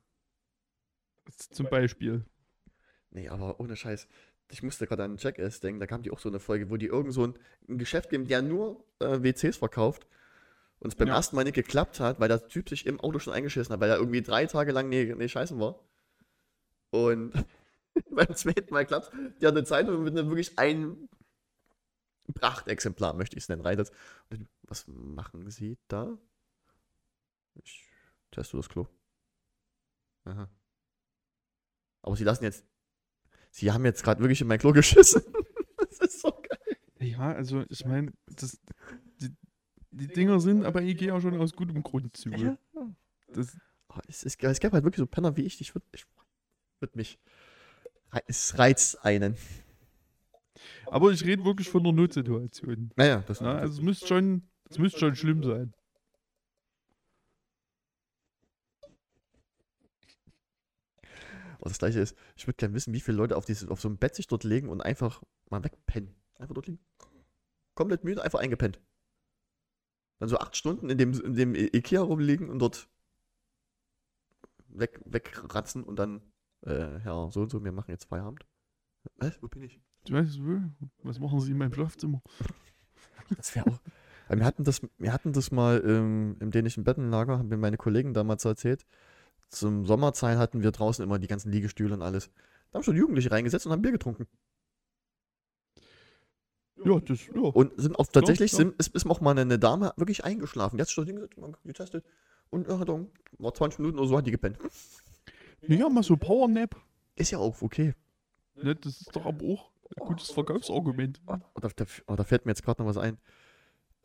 Zum 1.51 1.67
Beispiel. 1.69 2.25
Nee, 3.11 3.29
aber 3.29 3.59
ohne 3.59 3.75
Scheiß. 3.75 4.07
Ich 4.51 4.63
musste 4.63 4.87
gerade 4.87 5.03
an 5.03 5.17
Jackass 5.17 5.59
denken, 5.61 5.79
da 5.79 5.87
kam 5.87 6.03
die 6.03 6.11
auch 6.11 6.19
so 6.19 6.29
eine 6.29 6.39
Folge, 6.39 6.69
wo 6.69 6.77
die 6.77 6.87
irgend 6.87 7.13
so 7.13 7.25
ein, 7.27 7.39
ein 7.69 7.77
Geschäft 7.77 8.09
geben, 8.09 8.27
der 8.27 8.41
nur 8.41 8.83
äh, 8.99 9.23
WCs 9.23 9.57
verkauft. 9.57 10.07
Und 10.79 10.89
es 10.89 10.95
beim 10.95 11.09
Ja. 11.09 11.15
ersten 11.15 11.35
Mal 11.35 11.45
nicht 11.45 11.55
geklappt 11.55 11.99
hat, 12.01 12.19
weil 12.19 12.29
der 12.29 12.47
Typ 12.47 12.69
sich 12.69 12.85
im 12.87 12.99
Auto 12.99 13.19
schon 13.19 13.33
eingeschissen 13.33 13.73
hat, 13.73 13.81
weil 13.81 13.91
er 13.91 13.97
irgendwie 13.97 14.23
drei 14.23 14.45
Tage 14.47 14.71
lang 14.73 14.89
nee, 14.89 15.13
nee 15.17 15.29
scheißen 15.29 15.59
war. 15.59 15.79
Und 16.91 17.33
beim 18.11 18.35
zweiten 18.35 18.73
Mal 18.73 18.85
klappt 18.85 19.11
Die 19.41 19.47
hat 19.47 19.55
eine 19.55 19.65
Zeitung 19.65 20.03
mit 20.03 20.17
einem 20.17 20.29
wirklich 20.29 20.57
ein 20.59 21.09
Prachtexemplar, 22.33 23.13
möchte 23.13 23.35
ich 23.37 23.43
es 23.43 23.49
nennen, 23.49 23.61
reitet. 23.61 23.91
Was 24.63 24.85
machen 24.87 25.49
Sie 25.49 25.77
da? 25.87 26.17
Ich 27.55 27.87
teste 28.33 28.57
das 28.57 28.69
Klo. 28.69 28.87
Aha. 30.25 30.49
Aber 32.01 32.15
Sie 32.15 32.23
lassen 32.23 32.43
jetzt. 32.43 32.65
Sie 33.51 33.71
haben 33.71 33.85
jetzt 33.85 34.03
gerade 34.03 34.21
wirklich 34.21 34.41
in 34.41 34.47
mein 34.47 34.59
Klo 34.59 34.71
geschissen. 34.71 35.21
das 35.77 35.99
ist 35.99 36.21
so 36.21 36.31
geil. 36.31 36.77
Ja, 36.99 37.33
also 37.33 37.63
ich 37.69 37.85
meine, 37.85 38.13
das, 38.27 38.59
die, 39.21 39.29
die 39.91 40.07
Dinger 40.07 40.39
sind 40.39 40.65
aber 40.65 40.81
Ikea 40.81 41.19
schon 41.21 41.39
aus 41.39 41.53
gutem 41.53 41.83
Grund 41.83 42.15
zu. 42.17 42.29
Ja. 42.29 42.57
Das, 43.27 43.57
Oh, 43.95 43.99
es, 44.07 44.23
es, 44.23 44.35
es 44.35 44.59
gab 44.59 44.73
halt 44.73 44.83
wirklich 44.83 44.99
so 44.99 45.07
Penner 45.07 45.35
wie 45.37 45.43
ich. 45.43 45.59
Ich 45.61 45.75
würde 45.75 45.85
ich 45.93 46.05
würd 46.79 46.95
mich. 46.95 47.19
Es 48.27 48.57
reizt 48.57 49.03
einen. 49.03 49.35
aber 50.87 51.11
ich 51.11 51.23
rede 51.23 51.43
wirklich 51.45 51.69
von 51.69 51.83
der 51.83 51.93
Notsituation. 51.93 52.91
Naja, 52.95 53.23
das 53.27 53.39
Ja, 53.39 53.55
also 53.55 53.73
es 53.73 53.81
müsste 53.81 54.07
schon, 54.07 54.43
es 54.69 54.77
müsste 54.77 54.99
schon 54.99 55.15
schlimm 55.15 55.43
sein. 55.43 55.73
Und 61.63 61.69
das 61.69 61.79
gleiche 61.79 62.01
ist, 62.01 62.17
ich 62.35 62.45
würde 62.45 62.57
gerne 62.57 62.73
wissen, 62.73 62.93
wie 62.93 62.99
viele 62.99 63.15
Leute 63.15 63.37
auf, 63.37 63.45
dieses, 63.45 63.69
auf 63.69 63.79
so 63.79 63.87
ein 63.87 63.97
Bett 63.97 64.15
sich 64.15 64.27
dort 64.27 64.43
legen 64.43 64.67
und 64.67 64.81
einfach 64.81 65.23
mal 65.49 65.63
wegpennen. 65.63 66.13
Einfach 66.37 66.53
dort 66.53 66.67
liegen. 66.67 66.83
Komplett 67.73 68.03
müde, 68.03 68.21
einfach 68.21 68.39
eingepennt. 68.39 68.81
Dann 70.19 70.27
so 70.27 70.37
acht 70.37 70.57
Stunden 70.57 70.89
in 70.89 70.97
dem, 70.97 71.13
in 71.13 71.35
dem 71.35 71.55
Ikea 71.55 72.01
rumliegen 72.01 72.49
und 72.49 72.59
dort 72.59 72.89
weg, 74.67 74.99
wegratzen 75.05 75.85
und 75.85 75.97
dann, 75.97 76.21
äh, 76.65 76.99
Herr, 76.99 77.31
so 77.31 77.43
und 77.43 77.49
so, 77.49 77.63
wir 77.63 77.71
machen 77.71 77.91
jetzt 77.91 78.09
Feierabend. 78.09 78.45
Was? 79.15 79.41
Wo 79.41 79.47
bin 79.47 79.63
ich? 79.63 79.79
Du 80.03 80.15
weißt, 80.15 80.39
was 81.03 81.19
machen 81.19 81.39
sie 81.39 81.51
in 81.51 81.57
meinem 81.57 81.73
Schlafzimmer? 81.73 82.21
Das 83.37 83.55
wäre 83.55 83.67
auch. 83.67 83.79
Wir 84.27 84.43
hatten 84.43 84.65
das, 84.65 84.81
wir 84.97 85.13
hatten 85.13 85.31
das 85.31 85.51
mal 85.51 85.79
im, 85.79 86.35
im 86.41 86.51
dänischen 86.51 86.83
Bettenlager, 86.83 87.37
haben 87.37 87.47
mir 87.47 87.57
meine 87.57 87.77
Kollegen 87.77 88.13
damals 88.13 88.43
erzählt. 88.43 88.85
Zum 89.53 89.85
Sommerzeit 89.85 90.37
hatten 90.37 90.63
wir 90.63 90.71
draußen 90.71 91.03
immer 91.03 91.19
die 91.19 91.27
ganzen 91.27 91.51
Liegestühle 91.51 91.93
und 91.93 92.01
alles. 92.01 92.29
Da 92.71 92.77
haben 92.77 92.83
schon 92.83 92.95
Jugendliche 92.95 93.31
reingesetzt 93.31 93.65
und 93.65 93.71
haben 93.71 93.81
Bier 93.81 93.91
getrunken. 93.91 94.27
Ja, 96.83 96.99
das, 96.99 97.27
ja. 97.27 97.41
Und 97.41 97.71
sind 97.79 97.97
auch 97.97 98.07
tatsächlich, 98.07 98.51
ja. 98.51 98.57
Sind, 98.57 98.75
ist, 98.77 98.95
ist 98.95 99.05
auch 99.05 99.21
mal 99.21 99.37
eine 99.37 99.59
Dame 99.59 99.93
wirklich 99.95 100.23
eingeschlafen. 100.23 100.77
Die 100.77 100.81
hat 100.81 100.87
sich 100.87 100.95
dort 100.95 101.07
hingesetzt, 101.07 101.37
getestet. 101.63 102.03
Und 102.49 102.67
ja, 102.67 102.79
hat 102.79 102.89
dann, 102.89 103.09
war 103.37 103.53
20 103.53 103.79
Minuten 103.79 103.99
oder 103.99 104.07
so, 104.07 104.17
hat 104.17 104.25
die 104.25 104.31
gepennt. 104.31 104.57
Ja, 105.61 105.87
mal 105.87 106.03
so 106.03 106.17
Powernap. 106.17 106.75
Ist 107.15 107.31
ja 107.31 107.37
auch 107.37 107.61
okay. 107.61 107.93
Ne, 108.55 108.75
das 108.75 109.01
ist 109.01 109.15
doch 109.15 109.25
aber 109.25 109.45
auch 109.45 109.71
ein 109.95 110.07
gutes 110.07 110.31
Verkaufsargument. 110.31 111.21
Und 111.25 111.63
da, 111.63 111.69
da, 111.75 111.85
oh, 112.07 112.15
da 112.15 112.23
fällt 112.23 112.45
mir 112.45 112.51
jetzt 112.51 112.63
gerade 112.63 112.81
noch 112.81 112.89
was 112.89 112.97
ein. 112.97 113.17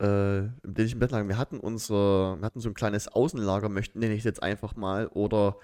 Äh, 0.01 0.39
Im 0.39 0.53
dänischen 0.63 0.99
Bettlager, 0.99 1.27
wir 1.27 1.37
hatten 1.37 1.59
unsere, 1.59 2.37
wir 2.39 2.45
hatten 2.45 2.61
so 2.61 2.69
ein 2.69 2.73
kleines 2.73 3.07
Außenlager, 3.09 3.67
möchten 3.69 3.99
nenne 3.99 4.13
ich 4.13 4.19
es 4.19 4.25
jetzt 4.25 4.41
einfach 4.43 4.75
mal. 4.75 5.07
Oder 5.07 5.57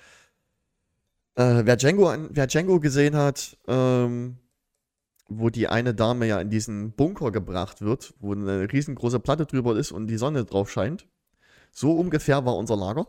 äh, 1.35 1.61
wer, 1.65 1.75
Django, 1.77 2.09
an- 2.09 2.29
wer 2.31 2.47
Django 2.47 2.79
gesehen 2.79 3.15
hat, 3.15 3.57
ähm, 3.67 4.37
wo 5.27 5.49
die 5.49 5.67
eine 5.67 5.93
Dame 5.95 6.27
ja 6.27 6.39
in 6.39 6.49
diesen 6.49 6.91
Bunker 6.91 7.31
gebracht 7.31 7.81
wird, 7.81 8.13
wo 8.19 8.33
eine 8.33 8.71
riesengroße 8.71 9.19
Platte 9.19 9.45
drüber 9.45 9.75
ist 9.77 9.91
und 9.91 10.07
die 10.07 10.17
Sonne 10.17 10.45
drauf 10.45 10.69
scheint. 10.71 11.07
So 11.71 11.93
ungefähr 11.93 12.45
war 12.45 12.55
unser 12.57 12.75
Lager. 12.77 13.07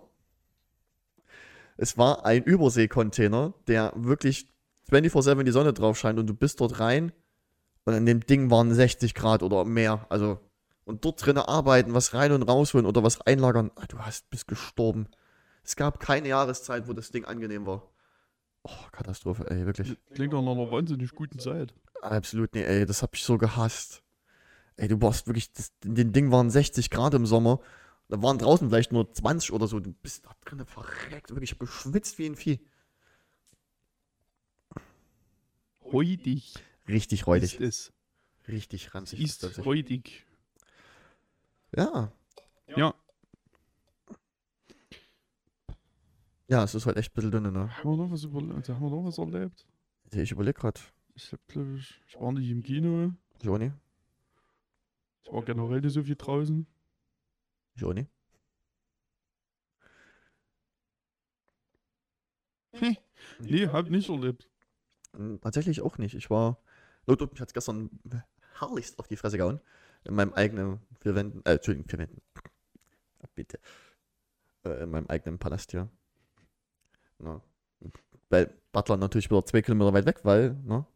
Es 1.76 1.98
war 1.98 2.24
ein 2.24 2.42
Überseekontainer, 2.44 3.52
der 3.66 3.92
wirklich 3.96 4.48
24-7 4.90 5.42
die 5.42 5.50
Sonne 5.52 5.72
drauf 5.72 5.98
scheint 5.98 6.18
und 6.18 6.26
du 6.26 6.34
bist 6.34 6.60
dort 6.60 6.80
rein 6.80 7.12
und 7.84 7.94
an 7.94 8.06
dem 8.06 8.20
Ding 8.24 8.50
waren 8.50 8.72
60 8.72 9.14
Grad 9.14 9.42
oder 9.42 9.64
mehr. 9.64 10.06
Also, 10.08 10.38
und 10.86 11.04
dort 11.04 11.24
drinnen 11.24 11.42
arbeiten, 11.42 11.92
was 11.92 12.14
rein 12.14 12.32
und 12.32 12.42
rausholen 12.44 12.86
oder 12.86 13.02
was 13.02 13.20
einlagern. 13.20 13.70
Ah, 13.74 13.86
du 13.86 13.98
hast, 13.98 14.30
bist 14.30 14.48
gestorben. 14.48 15.08
Es 15.62 15.76
gab 15.76 16.00
keine 16.00 16.28
Jahreszeit, 16.28 16.88
wo 16.88 16.94
das 16.94 17.10
Ding 17.10 17.24
angenehm 17.24 17.66
war. 17.66 17.90
Oh, 18.62 18.70
Katastrophe, 18.92 19.50
ey, 19.50 19.66
wirklich. 19.66 19.96
Klingt 20.14 20.32
nach 20.32 20.40
einer 20.40 20.70
wahnsinnig 20.70 21.10
guten 21.14 21.38
Zeit. 21.38 21.74
Absolut 22.02 22.54
nicht, 22.54 22.66
ey, 22.66 22.86
das 22.86 23.02
hab 23.02 23.14
ich 23.14 23.24
so 23.24 23.36
gehasst. 23.36 24.02
Ey, 24.76 24.88
du 24.88 25.00
warst 25.02 25.26
wirklich, 25.26 25.52
das, 25.52 25.72
in 25.84 25.96
dem 25.96 26.12
Ding 26.12 26.30
waren 26.30 26.50
60 26.50 26.88
Grad 26.90 27.14
im 27.14 27.26
Sommer. 27.26 27.60
Da 28.08 28.22
waren 28.22 28.38
draußen 28.38 28.68
vielleicht 28.68 28.92
nur 28.92 29.12
20 29.12 29.52
oder 29.52 29.66
so. 29.66 29.80
Du 29.80 29.92
bist 29.92 30.24
da 30.24 30.30
drinnen 30.44 30.66
verreckt. 30.66 31.30
Wirklich, 31.30 31.50
ich 31.50 31.54
hab 31.54 31.60
geschwitzt 31.60 32.18
wie 32.18 32.26
ein 32.26 32.36
Vieh. 32.36 32.60
Räudig 35.84 36.54
Richtig 36.88 37.26
räudig. 37.26 37.54
ist 37.54 37.60
es. 37.60 37.92
Richtig 38.48 38.94
ranzig. 38.94 39.20
Ist 39.20 39.64
räudig. 39.64 40.24
Ja. 41.76 42.10
Ja. 42.76 42.94
Ja, 46.48 46.62
es 46.64 46.74
ist 46.74 46.86
halt 46.86 46.96
echt 46.96 47.10
ein 47.12 47.14
bisschen 47.14 47.30
dünne, 47.32 47.52
ne? 47.52 47.76
Haben 47.76 47.90
wir 47.90 47.96
noch 47.96 48.10
was, 48.10 48.24
überle 48.24 48.54
haben 48.54 48.64
wir 48.80 48.90
noch 48.90 49.04
was 49.04 49.18
erlebt? 49.18 49.66
Ich 50.12 50.30
überlege 50.30 50.58
gerade. 50.58 50.80
Ich 51.14 51.32
hab, 51.32 51.46
glaube 51.48 51.76
ich, 51.78 52.00
ich 52.06 52.20
war 52.20 52.32
nicht 52.32 52.48
im 52.48 52.62
Kino. 52.62 53.12
Joni? 53.42 53.72
Ich 55.22 55.32
war 55.32 55.42
generell 55.42 55.80
nicht 55.80 55.92
so 55.92 56.02
viel 56.02 56.14
draußen. 56.16 56.66
Joni? 57.74 58.06
Nee, 63.40 63.66
hab 63.68 63.90
nicht 63.90 64.08
erlebt. 64.08 64.48
Hm, 65.14 65.40
Tatsächlich 65.40 65.80
auch 65.80 65.98
nicht. 65.98 66.14
Ich 66.14 66.30
war. 66.30 66.58
Notdruck, 67.06 67.32
mich 67.32 67.40
hat 67.40 67.54
gestern 67.54 67.90
herrlichst 68.58 68.98
auf 68.98 69.08
die 69.08 69.16
Fresse 69.16 69.36
gehauen. 69.38 69.60
In 70.06 70.14
meinem 70.14 70.32
eigenen 70.34 70.80
vier 71.00 71.14
Wänden. 71.14 71.42
Äh, 71.44 71.54
Entschuldigung, 71.54 71.88
vier 71.88 71.98
Wänden. 72.00 72.22
Bitte. 73.34 73.58
Äh, 74.64 74.84
in 74.84 74.90
meinem 74.90 75.06
eigenen 75.08 75.38
Palast 75.38 75.70
hier. 75.70 75.88
Na. 77.18 77.42
Weil 78.28 78.52
Butler 78.72 78.96
natürlich 78.96 79.30
wieder 79.30 79.44
zwei 79.44 79.62
Kilometer 79.62 79.92
weit 79.92 80.06
weg, 80.06 80.20
weil, 80.24 80.54
ne? 80.64 80.86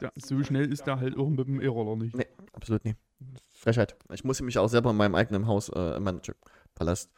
Ja, 0.00 0.10
so 0.16 0.42
schnell 0.42 0.72
ist 0.72 0.86
der 0.86 0.98
halt 0.98 1.16
auch 1.16 1.28
mit 1.28 1.46
dem 1.46 1.60
E-Roller 1.60 1.96
nicht. 1.96 2.16
Nee, 2.16 2.26
absolut 2.52 2.84
nicht. 2.84 2.98
Frechheit. 3.50 3.96
Ich 4.12 4.24
muss 4.24 4.40
mich 4.40 4.58
auch 4.58 4.68
selber 4.68 4.90
in 4.90 4.96
meinem 4.96 5.14
eigenen 5.14 5.46
Haus, 5.46 5.68
äh, 5.68 5.96
in 5.96 6.02
meinem 6.02 6.20
Palast, 6.74 7.12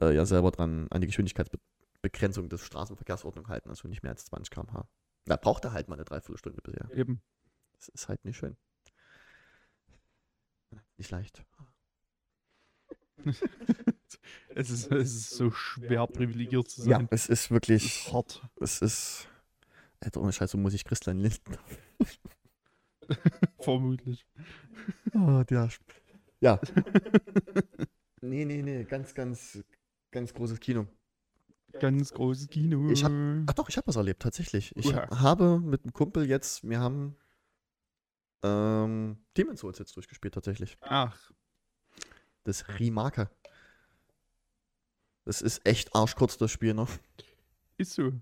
äh, 0.00 0.14
ja 0.14 0.24
selber 0.24 0.52
dran 0.52 0.86
an 0.90 1.00
die 1.00 1.08
Geschwindigkeitsbegrenzung 1.08 2.48
des 2.48 2.62
Straßenverkehrsordnung 2.62 3.48
halten, 3.48 3.68
also 3.68 3.88
nicht 3.88 4.02
mehr 4.02 4.12
als 4.12 4.26
20 4.26 4.50
km/h. 4.50 4.86
Da 5.26 5.36
braucht 5.36 5.64
er 5.64 5.72
halt 5.72 5.88
mal 5.88 5.96
eine 5.96 6.04
Dreiviertelstunde 6.04 6.62
bisher. 6.62 6.88
Eben. 6.96 7.20
Das 7.72 7.88
ist 7.88 8.08
halt 8.08 8.24
nicht 8.24 8.36
schön. 8.36 8.56
Nicht 10.96 11.10
leicht. 11.10 11.44
Es 14.54 14.70
ist, 14.70 14.90
es 14.90 15.14
ist 15.14 15.30
so 15.30 15.50
schwer 15.52 16.06
privilegiert 16.06 16.68
zu 16.68 16.82
Ja, 16.88 16.96
sein. 16.96 17.08
es 17.10 17.26
ist 17.28 17.44
Es 17.44 17.50
wirklich, 17.50 17.84
ist 17.84 18.12
hart. 18.12 18.42
es 18.60 18.82
ist, 18.82 19.28
Alter, 20.00 20.20
ohne 20.20 20.32
Scheiß, 20.32 20.50
so 20.50 20.58
muss 20.58 20.74
ich 20.74 20.84
Christian 20.84 21.18
Linden. 21.18 21.56
Vermutlich. 23.60 24.26
Oh, 25.14 25.42
der. 25.48 25.68
Ja. 26.40 26.60
nee, 28.20 28.44
nee, 28.44 28.62
nee, 28.62 28.84
ganz, 28.84 29.14
ganz, 29.14 29.62
ganz 30.10 30.34
großes 30.34 30.58
Kino. 30.58 30.86
Ganz 31.78 32.12
großes 32.12 32.48
Kino. 32.48 32.90
Ich 32.90 33.04
Ach 33.04 33.52
doch, 33.54 33.68
ich 33.68 33.76
habe 33.76 33.86
was 33.86 33.96
erlebt, 33.96 34.22
tatsächlich. 34.22 34.74
Ich 34.76 34.86
Oha. 34.92 35.20
habe 35.20 35.60
mit 35.60 35.84
einem 35.84 35.92
Kumpel 35.92 36.28
jetzt, 36.28 36.68
wir 36.68 36.80
haben 36.80 37.16
ähm, 38.42 39.18
Demon's 39.36 39.60
Souls 39.60 39.78
jetzt 39.78 39.96
durchgespielt, 39.96 40.34
tatsächlich. 40.34 40.76
Ach, 40.80 41.30
Das 42.44 42.68
Remake. 42.78 43.30
Das 45.24 45.42
ist 45.42 45.64
echt 45.66 45.94
arschkurz, 45.94 46.38
das 46.38 46.50
Spiel 46.50 46.74
noch. 46.74 46.90
ist 47.76 47.92
so. 47.92 48.12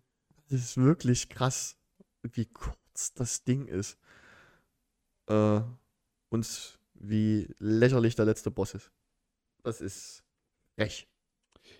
Das 0.50 0.60
ist 0.60 0.76
wirklich 0.76 1.28
krass, 1.28 1.76
wie 2.22 2.46
kurz 2.46 3.12
das 3.14 3.44
Ding 3.44 3.66
ist. 3.66 3.96
Äh, 5.26 5.60
und 6.30 6.78
wie 6.94 7.54
lächerlich 7.58 8.16
der 8.16 8.24
letzte 8.24 8.50
Boss 8.50 8.74
ist. 8.74 8.90
Das 9.62 9.80
ist 9.80 10.24
frech. 10.74 11.08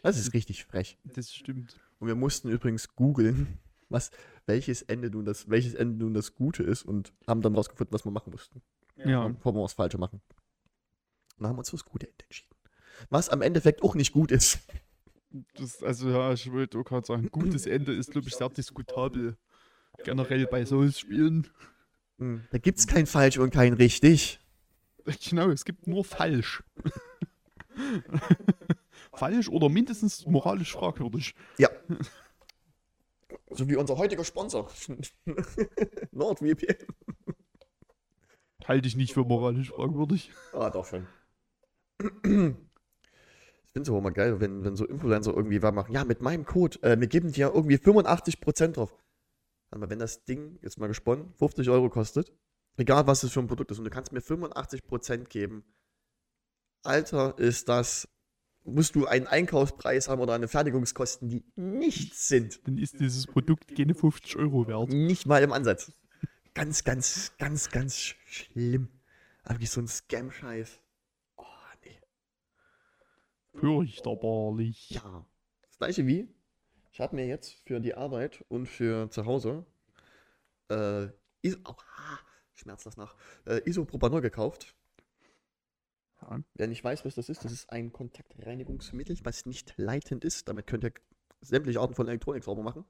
Das 0.03 0.18
ist 0.18 0.33
richtig 0.35 0.64
frech. 0.64 0.98
Das 1.05 1.33
stimmt. 1.33 1.79
Und 1.98 2.07
wir 2.09 2.14
mussten 2.14 2.48
übrigens 2.51 2.94
googeln, 2.94 3.59
was, 3.88 4.11
welches 4.46 4.83
Ende 4.83 5.11
nun 5.11 5.24
das, 5.24 5.48
welches 5.48 5.74
Ende 5.74 6.05
nun 6.05 6.14
das 6.14 6.35
Gute 6.35 6.62
ist 6.62 6.85
und 6.85 7.12
haben 7.27 7.42
dann 7.42 7.55
rausgefunden, 7.55 7.92
was 7.92 8.05
wir 8.05 8.12
machen 8.12 8.31
mussten. 8.31 8.62
Ja. 8.96 9.29
Bevor 9.29 9.55
wir 9.55 9.62
was 9.62 9.74
Falsche 9.74 9.98
machen. 9.98 10.20
Und 11.37 11.42
dann 11.42 11.48
haben 11.48 11.57
wir 11.57 11.61
uns 11.61 11.70
für 11.70 11.77
das 11.77 11.85
gute 11.85 12.09
Ende 12.09 12.24
entschieden. 12.24 12.55
Was 13.11 13.29
am 13.29 13.42
Endeffekt 13.42 13.83
auch 13.83 13.94
nicht 13.94 14.12
gut 14.12 14.33
ist. 14.33 14.61
Das, 15.55 15.83
also 15.83 16.11
ja, 16.11 16.33
ich 16.33 16.51
wollte 16.51 16.79
auch 16.79 16.85
gerade 16.85 17.07
sagen, 17.07 17.29
gutes 17.31 17.66
Ende 17.66 17.92
ist, 17.92 18.11
glaube 18.11 18.29
ich, 18.29 18.35
sehr 18.35 18.48
diskutabel. 18.48 19.37
Generell 20.05 20.46
bei 20.46 20.64
Souls-Spielen. 20.64 21.48
Da 22.18 22.59
gibt 22.59 22.79
es 22.79 22.87
kein 22.87 23.07
Falsch 23.07 23.38
und 23.38 23.51
kein 23.51 23.74
Richtig. 23.74 24.40
Genau, 25.29 25.48
es 25.51 25.64
gibt 25.64 25.87
nur 25.87 26.05
falsch. 26.05 26.62
falsch 29.14 29.48
oder 29.48 29.68
mindestens 29.68 30.27
moralisch 30.27 30.72
fragwürdig. 30.72 31.35
Ja. 31.59 31.68
So 33.51 33.69
wie 33.69 33.77
unser 33.77 33.97
heutiger 33.97 34.25
Sponsor. 34.25 34.71
NordVPN. 36.13 36.77
Halte 38.65 38.89
ich 38.89 38.97
nicht 38.97 39.15
für 39.15 39.25
moralisch 39.25 39.71
fragwürdig. 39.71 40.31
Ah, 40.53 40.71
doch 40.71 40.85
schon. 40.85 41.07
Ich 41.99 43.73
finde 43.73 43.83
es 43.83 43.89
aber 43.89 44.01
mal 44.01 44.11
geil, 44.11 44.41
wenn, 44.41 44.65
wenn 44.65 44.77
so 44.77 44.87
Influencer 44.87 45.35
irgendwie 45.35 45.63
was 45.63 45.73
machen. 45.73 45.93
Ja, 45.93 46.05
mit 46.05 46.21
meinem 46.21 46.45
Code, 46.45 46.83
äh, 46.83 46.99
wir 47.01 47.07
geben 47.07 47.33
dir 47.33 47.53
irgendwie 47.55 47.77
85% 47.77 48.73
drauf. 48.73 48.95
Aber 49.71 49.91
wenn 49.91 49.99
das 49.99 50.25
Ding, 50.25 50.59
jetzt 50.63 50.79
mal 50.79 50.87
gesponnen, 50.87 51.33
50 51.35 51.69
Euro 51.71 51.91
kostet, 51.91 52.33
egal 52.77 53.07
was 53.07 53.23
es 53.23 53.33
für 53.33 53.41
ein 53.41 53.47
Produkt 53.47 53.71
ist, 53.71 53.79
und 53.79 53.85
du 53.85 53.91
kannst 53.91 54.13
mir 54.13 54.21
85% 54.21 55.25
geben, 55.25 55.65
Alter, 56.83 57.39
ist 57.39 57.69
das, 57.69 58.09
musst 58.68 58.94
du 58.94 59.07
einen 59.07 59.26
Einkaufspreis 59.26 60.09
haben 60.09 60.20
oder 60.20 60.35
eine 60.35 60.48
Fertigungskosten, 60.48 61.28
die 61.28 61.44
nichts 61.57 62.28
sind. 62.28 62.66
Dann 62.66 62.78
ist 62.78 63.00
dieses 63.00 63.26
Produkt 63.26 63.74
keine 63.76 63.94
50 63.94 64.37
Euro 64.37 64.66
wert. 64.66 64.90
Nicht 64.90 65.26
mal 65.26 65.42
im 65.42 65.52
Ansatz. 65.52 65.92
Ganz, 66.54 66.85
ganz, 66.85 67.33
ganz, 67.38 67.70
ganz 67.70 67.94
sch- 67.96 68.14
schlimm. 68.26 68.88
Aber 69.44 69.64
so 69.64 69.81
ein 69.81 69.88
Scam-Scheiß. 69.88 70.81
Oh, 71.37 71.44
nee. 71.85 71.98
Fürchterbarlich. 73.54 74.90
Ja. 74.90 75.24
Das 75.62 75.78
gleiche 75.78 76.07
wie, 76.07 76.28
ich 76.92 77.00
habe 77.00 77.16
mir 77.16 77.26
jetzt 77.26 77.52
für 77.66 77.81
die 77.81 77.94
Arbeit 77.94 78.44
und 78.48 78.66
für 78.66 79.11
zu 79.11 79.24
Hause 79.26 79.64
äh, 80.70 81.07
Is 81.42 81.57
oh, 81.64 81.74
ah, 81.96 82.18
schmerzt 82.54 82.87
das 82.87 82.96
nach. 82.96 83.14
Äh, 83.46 83.61
Isopropanol 83.68 84.20
gekauft. 84.20 84.74
Ja. 86.22 86.40
Wer 86.54 86.66
nicht 86.66 86.83
weiß, 86.83 87.04
was 87.04 87.14
das 87.14 87.28
ist, 87.28 87.44
das 87.44 87.52
ist 87.52 87.70
ein 87.70 87.92
Kontaktreinigungsmittel, 87.92 89.16
was 89.22 89.46
nicht 89.46 89.74
leitend 89.76 90.24
ist. 90.24 90.48
Damit 90.48 90.66
könnt 90.66 90.85
ihr 90.85 90.92
sämtliche 91.40 91.81
Arten 91.81 91.94
von 91.94 92.09
Elektronik 92.09 92.42
sauber 92.44 92.62
machen. 92.62 92.85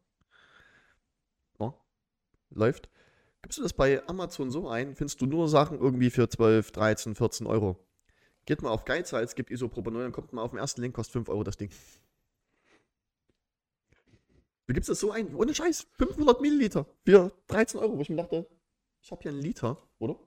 Ja. 1.60 1.74
Läuft. 2.50 2.88
Gibst 3.42 3.58
du 3.58 3.62
das 3.62 3.72
bei 3.74 4.06
Amazon 4.08 4.50
so 4.50 4.68
ein, 4.68 4.96
findest 4.96 5.20
du 5.20 5.26
nur 5.26 5.48
Sachen 5.48 5.78
irgendwie 5.78 6.10
für 6.10 6.28
12, 6.28 6.72
13, 6.72 7.14
14 7.14 7.46
Euro. 7.46 7.78
Geht 8.46 8.62
mal 8.62 8.70
auf 8.70 8.84
Geizhals, 8.86 9.34
gibt 9.34 9.50
Isopropanol, 9.50 10.02
dann 10.02 10.12
kommt 10.12 10.32
mal 10.32 10.42
auf 10.42 10.50
den 10.52 10.58
ersten 10.58 10.80
Link, 10.80 10.94
kostet 10.94 11.12
5 11.12 11.28
Euro 11.28 11.44
das 11.44 11.56
Ding. 11.58 11.70
Du 14.66 14.74
gibst 14.74 14.88
das 14.88 15.00
so 15.00 15.10
ein, 15.12 15.34
ohne 15.34 15.54
Scheiß, 15.54 15.86
500 15.98 16.40
Milliliter 16.40 16.86
für 17.04 17.32
13 17.46 17.80
Euro, 17.80 17.96
wo 17.96 18.02
ich 18.02 18.10
mir 18.10 18.16
dachte, 18.16 18.48
ich 19.02 19.10
habe 19.10 19.22
hier 19.22 19.30
einen 19.30 19.40
Liter, 19.40 19.78
oder? 19.98 20.18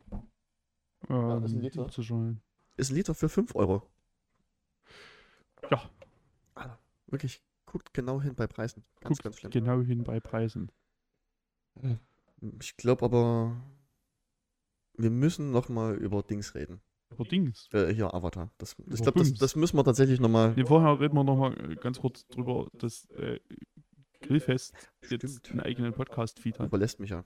Ähm, 1.09 1.41
das 1.41 1.51
ist 1.51 1.57
ein 1.57 1.61
Liter. 1.61 1.91
schon- 2.01 2.41
Ist 2.81 2.89
ein 2.89 2.95
Liter 2.95 3.13
für 3.13 3.29
5 3.29 3.53
Euro. 3.53 3.83
Ja, 5.69 5.87
Alter, 6.55 6.79
wirklich, 7.05 7.43
guckt 7.67 7.93
genau 7.93 8.19
hin 8.19 8.33
bei 8.33 8.47
Preisen. 8.47 8.83
Ganz, 9.01 9.17
guckt 9.17 9.23
ganz 9.23 9.37
schlimm. 9.37 9.51
genau 9.51 9.81
hin 9.83 10.03
bei 10.03 10.19
Preisen. 10.19 10.71
Ich 12.59 12.77
glaube 12.77 13.05
aber, 13.05 13.55
wir 14.95 15.11
müssen 15.11 15.51
noch 15.51 15.69
mal 15.69 15.95
über 15.95 16.23
Dings 16.23 16.55
reden. 16.55 16.81
Aber 17.11 17.23
Dings. 17.23 17.69
Äh, 17.71 17.93
hier, 17.93 18.15
Avatar. 18.15 18.51
Das, 18.57 18.71
ich 18.71 18.79
Über 18.79 18.95
glaube, 18.95 19.19
das, 19.19 19.33
das 19.35 19.55
müssen 19.55 19.77
wir 19.77 19.83
tatsächlich 19.83 20.19
noch 20.19 20.29
mal... 20.29 20.55
Nee, 20.55 20.65
vorher 20.65 20.99
reden 20.99 21.13
wir 21.13 21.23
noch 21.23 21.37
mal 21.37 21.53
äh, 21.71 21.75
ganz 21.75 21.99
kurz 21.99 22.25
drüber, 22.29 22.67
dass 22.73 23.05
äh, 23.11 23.39
Grillfest 24.21 24.73
jetzt 25.07 25.37
Stimmt. 25.37 25.51
einen 25.51 25.59
eigenen 25.59 25.93
Podcast-Feed 25.93 26.57
hat. 26.57 26.65
Überlässt 26.65 26.99
mich 26.99 27.11
ja. 27.11 27.25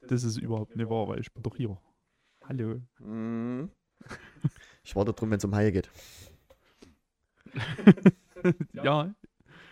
Das 0.00 0.24
ist 0.24 0.36
überhaupt 0.36 0.74
nicht 0.74 0.90
wahr, 0.90 1.06
weil 1.06 1.20
ich 1.20 1.32
bin 1.32 1.44
doch 1.44 1.54
hier. 1.54 1.80
Hallo. 2.42 2.82
Mhm. 2.98 3.70
Ich 4.82 4.96
warte 4.96 5.12
drum, 5.12 5.30
wenn 5.30 5.38
es 5.38 5.44
um 5.44 5.54
Haie 5.54 5.72
geht. 5.72 5.90
ja, 8.72 9.14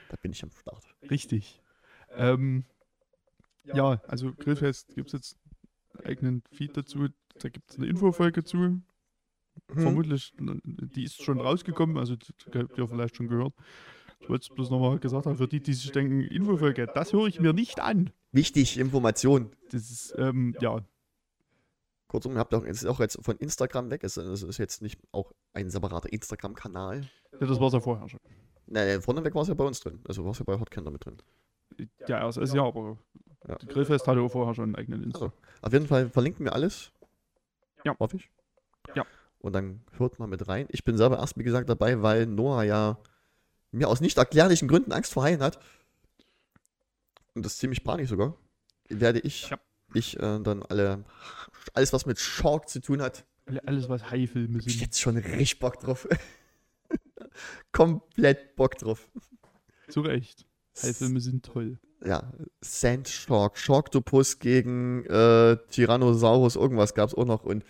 Da 0.08 0.16
bin 0.20 0.32
ich 0.32 0.42
am 0.42 0.50
Start. 0.50 0.84
richtig. 1.10 1.62
Ähm, 2.10 2.64
ja, 3.64 4.00
also 4.06 4.32
Grillfest 4.32 4.94
gibt 4.94 5.08
es 5.08 5.12
jetzt 5.12 5.38
einen 5.94 6.06
eigenen 6.06 6.42
Feed 6.52 6.76
dazu. 6.76 7.08
Da 7.38 7.48
gibt 7.48 7.70
es 7.70 7.76
eine 7.76 7.86
Infofolge 7.86 8.44
zu. 8.44 8.58
Hm. 8.58 8.82
Vermutlich, 9.74 10.32
die 10.38 11.04
ist 11.04 11.22
schon 11.22 11.40
rausgekommen, 11.40 11.98
also 11.98 12.16
die 12.16 12.32
habt 12.54 12.78
ihr 12.78 12.88
vielleicht 12.88 13.16
schon 13.16 13.28
gehört. 13.28 13.54
Ich 14.20 14.28
wollte 14.28 14.42
es 14.48 14.54
bloß 14.54 14.70
nochmal 14.70 14.98
gesagt 14.98 15.26
haben, 15.26 15.36
für 15.36 15.48
die, 15.48 15.60
die 15.60 15.74
sich 15.74 15.92
denken, 15.92 16.20
Infofolge, 16.22 16.86
das 16.92 17.12
höre 17.12 17.26
ich 17.26 17.40
mir 17.40 17.52
nicht 17.52 17.80
an. 17.80 18.10
Wichtig, 18.32 18.78
Information. 18.78 19.50
Das 19.70 19.90
ist, 19.90 20.14
ähm, 20.16 20.56
ja, 20.60 20.80
Kurzum, 22.08 22.32
ihr 22.34 22.38
habt 22.38 22.54
auch, 22.54 22.64
es 22.64 22.82
ist 22.82 22.86
auch 22.86 23.00
jetzt 23.00 23.18
von 23.22 23.36
Instagram 23.36 23.90
weg. 23.90 24.02
Es 24.02 24.16
es 24.16 24.42
ist 24.42 24.58
jetzt 24.58 24.82
nicht 24.82 24.98
auch 25.12 25.32
ein 25.52 25.70
separater 25.70 26.10
Instagram-Kanal. 26.12 27.02
ja 27.40 27.46
das 27.46 27.60
war 27.60 27.68
es 27.68 27.74
ja 27.74 27.80
vorher 27.80 28.08
schon. 28.08 28.20
Nein, 28.66 29.00
vorne 29.02 29.22
weg 29.24 29.34
war 29.34 29.42
es 29.42 29.48
ja 29.48 29.54
bei 29.54 29.64
uns 29.64 29.80
drin. 29.80 30.00
Also 30.08 30.24
war 30.24 30.32
es 30.32 30.38
ja 30.38 30.44
bei 30.44 30.58
Hotkinder 30.58 30.90
mit 30.90 31.04
drin. 31.04 31.16
Ja, 32.06 32.20
also, 32.24 32.40
ist 32.40 32.54
ja, 32.54 32.62
aber 32.64 32.98
Ja. 33.46 33.56
die 33.56 33.66
Grillfest 33.66 34.06
hatte 34.08 34.20
auch 34.20 34.30
vorher 34.30 34.54
schon 34.54 34.64
einen 34.64 34.74
eigenen 34.76 35.04
Insta. 35.04 35.26
Also, 35.26 35.36
auf 35.62 35.72
jeden 35.72 35.86
Fall 35.86 36.08
verlinken 36.08 36.44
wir 36.44 36.52
alles. 36.54 36.90
Ja. 37.84 37.94
Hoffe 37.98 38.16
ich. 38.16 38.30
Ja. 38.94 39.04
Und 39.40 39.52
dann 39.52 39.82
hört 39.98 40.18
mal 40.18 40.26
mit 40.26 40.48
rein. 40.48 40.66
Ich 40.70 40.84
bin 40.84 40.96
selber 40.96 41.18
erst, 41.18 41.38
wie 41.38 41.44
gesagt, 41.44 41.68
dabei, 41.68 42.02
weil 42.02 42.26
Noah 42.26 42.64
ja 42.64 42.98
mir 43.70 43.88
aus 43.88 44.00
nicht 44.00 44.16
erklärlichen 44.18 44.66
Gründen 44.66 44.92
Angst 44.92 45.12
vor 45.12 45.22
Haien 45.22 45.42
hat. 45.42 45.58
Und 47.34 47.44
das 47.44 47.58
ziemlich 47.58 47.84
panisch 47.84 48.08
sogar. 48.08 48.34
Werde 48.88 49.20
ich, 49.20 49.50
Ja. 49.50 49.58
Ich 49.94 50.16
äh, 50.18 50.40
dann 50.40 50.62
alle, 50.62 51.04
alles, 51.74 51.92
was 51.92 52.06
mit 52.06 52.18
Shark 52.18 52.68
zu 52.68 52.80
tun 52.80 53.00
hat, 53.02 53.24
Alle- 53.46 53.66
Alles, 53.66 53.88
was 53.88 54.10
Haifilme 54.10 54.58
hab 54.58 54.66
ich 54.66 54.72
sind. 54.74 54.82
jetzt 54.82 55.00
schon 55.00 55.16
richtig 55.16 55.58
Bock 55.58 55.80
drauf. 55.80 56.06
Komplett 57.72 58.56
Bock 58.56 58.76
drauf. 58.78 59.08
Zu 59.88 60.00
Recht. 60.02 60.46
Haifilme 60.82 61.20
sind 61.20 61.44
toll. 61.44 61.78
Ja, 62.04 62.32
Sand 62.60 63.08
Shark, 63.08 63.58
Sharktopus 63.58 64.38
gegen 64.38 65.04
äh, 65.06 65.56
Tyrannosaurus, 65.70 66.54
irgendwas 66.56 66.94
gab 66.94 67.08
es 67.08 67.14
auch 67.14 67.24
noch 67.24 67.44
und 67.44 67.64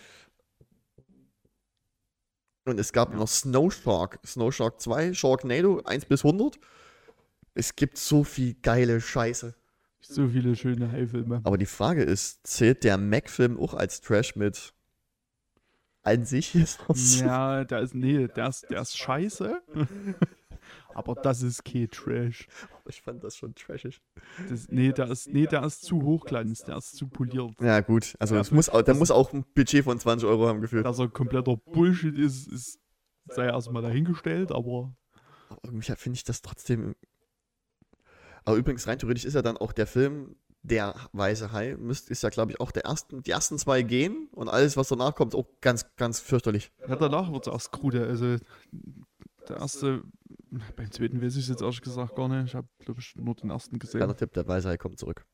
und 2.65 2.79
es 2.79 2.93
gab 2.93 3.11
Ja. 3.13 3.17
noch 3.17 3.27
Snow 3.27 3.71
Shark, 3.73 4.19
Snow 4.25 4.53
Shark 4.53 4.79
2, 4.79 5.13
Sharknado 5.15 5.81
1 5.85 6.05
bis 6.05 6.23
100. 6.23 6.59
Es 7.55 7.75
gibt 7.75 7.97
so 7.97 8.23
viel 8.23 8.53
geile 8.61 9.01
Scheiße. 9.01 9.55
So 10.01 10.27
viele 10.29 10.55
schöne 10.55 10.91
Haifilme. 10.91 11.41
Aber 11.43 11.57
die 11.57 11.65
Frage 11.65 12.03
ist, 12.03 12.45
zählt 12.47 12.83
der 12.83 12.97
Mac-Film 12.97 13.59
auch 13.59 13.73
als 13.73 14.01
Trash 14.01 14.35
mit? 14.35 14.73
An 16.03 16.25
sich 16.25 16.55
ist 16.55 16.79
das 16.87 17.19
Ja, 17.19 17.63
der 17.65 17.79
ist, 17.81 17.93
nee, 17.93 18.27
der 18.27 18.47
ist, 18.47 18.65
der 18.69 18.81
ist 18.81 18.97
scheiße. 18.97 19.61
Aber 20.95 21.15
das 21.15 21.41
ist 21.43 21.63
kein 21.63 21.89
Trash. 21.89 22.47
Ich 22.87 23.01
fand 23.01 23.23
das 23.23 23.35
schon 23.37 23.53
trashig. 23.55 24.01
Das, 24.49 24.67
nee, 24.69 24.91
der 24.91 25.09
ist, 25.11 25.27
nee, 25.27 25.45
der 25.45 25.63
ist 25.63 25.83
zu 25.83 26.01
hochglanz, 26.01 26.63
der 26.63 26.77
ist 26.77 26.95
zu 26.95 27.07
poliert. 27.07 27.53
Ja, 27.61 27.79
gut. 27.81 28.15
Also, 28.19 28.35
Ja, 28.35 28.41
es 28.41 28.51
muss, 28.51 28.69
auch- 28.69 28.81
der 28.81 28.93
das- 28.93 28.97
muss 28.99 29.11
auch 29.11 29.31
ein 29.33 29.45
Budget 29.55 29.83
von 29.83 29.99
20 29.99 30.27
Euro 30.27 30.47
haben 30.47 30.61
gefühlt. 30.61 30.85
Dass 30.85 30.99
er 30.99 31.07
kompletter 31.09 31.55
Bullshit 31.57 32.17
ist, 32.17 32.47
ist 32.47 32.79
sei 33.27 33.45
erstmal 33.45 33.81
dahingestellt, 33.83 34.51
aber 34.51 34.93
Aber 35.49 35.59
irgendwie 35.63 35.93
finde 35.95 36.15
ich 36.17 36.23
das 36.23 36.41
trotzdem. 36.41 36.95
Aber 38.45 38.55
übrigens, 38.57 38.87
rein 38.87 38.97
theoretisch 38.99 39.25
ist 39.25 39.33
ja 39.35 39.41
dann 39.41 39.57
auch 39.57 39.71
der 39.73 39.87
Film 39.87 40.35
Der 40.61 40.95
Weiße 41.13 41.51
Hai, 41.51 41.75
müsst, 41.77 42.09
ist 42.09 42.21
ja, 42.23 42.29
glaube 42.29 42.51
ich, 42.51 42.59
auch 42.59 42.71
der 42.71 42.83
ersten, 42.85 43.23
die 43.23 43.31
ersten 43.31 43.57
zwei 43.57 43.81
gehen 43.81 44.27
und 44.33 44.49
alles, 44.49 44.75
was 44.77 44.87
danach 44.89 45.15
kommt, 45.15 45.33
ist 45.33 45.39
auch 45.39 45.47
ganz, 45.61 45.85
ganz 45.95 46.19
fürchterlich. 46.19 46.71
ja, 46.87 46.95
danach 46.95 47.31
wird 47.31 47.47
es 47.47 47.53
erst 47.53 47.71
krude. 47.71 48.05
Also 48.07 48.37
der 49.47 49.57
erste, 49.57 50.03
beim 50.75 50.91
zweiten 50.91 51.21
weiß 51.21 51.35
ich 51.37 51.43
es 51.43 51.49
jetzt 51.49 51.61
ehrlich 51.61 51.81
gesagt 51.81 52.15
gar 52.15 52.27
nicht. 52.27 52.47
Ich 52.47 52.55
habe, 52.55 52.67
glaube 52.79 52.99
ich, 52.99 53.15
nur 53.15 53.35
den 53.35 53.49
ersten 53.51 53.79
gesehen. 53.79 53.99
Kleiner 53.99 54.15
Tipp, 54.17 54.33
der 54.33 54.47
Weiße 54.47 54.67
Hai 54.67 54.77
kommt 54.77 54.99
zurück. 54.99 55.25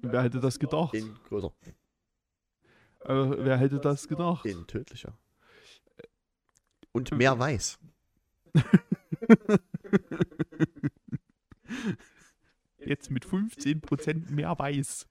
Wer 0.00 0.22
hätte 0.22 0.38
das 0.40 0.58
gedacht? 0.60 0.94
In 0.94 1.14
größer, 1.28 1.52
Äh, 3.00 3.44
wer 3.44 3.56
hätte 3.58 3.80
das 3.80 4.06
gedacht? 4.06 4.46
in 4.46 4.66
tödlicher. 4.68 5.18
Und 6.92 7.10
mehr 7.12 7.36
weiß. 7.38 7.78
Jetzt 12.88 13.10
mit 13.10 13.26
15% 13.26 14.30
mehr 14.30 14.58
weiß. 14.58 15.06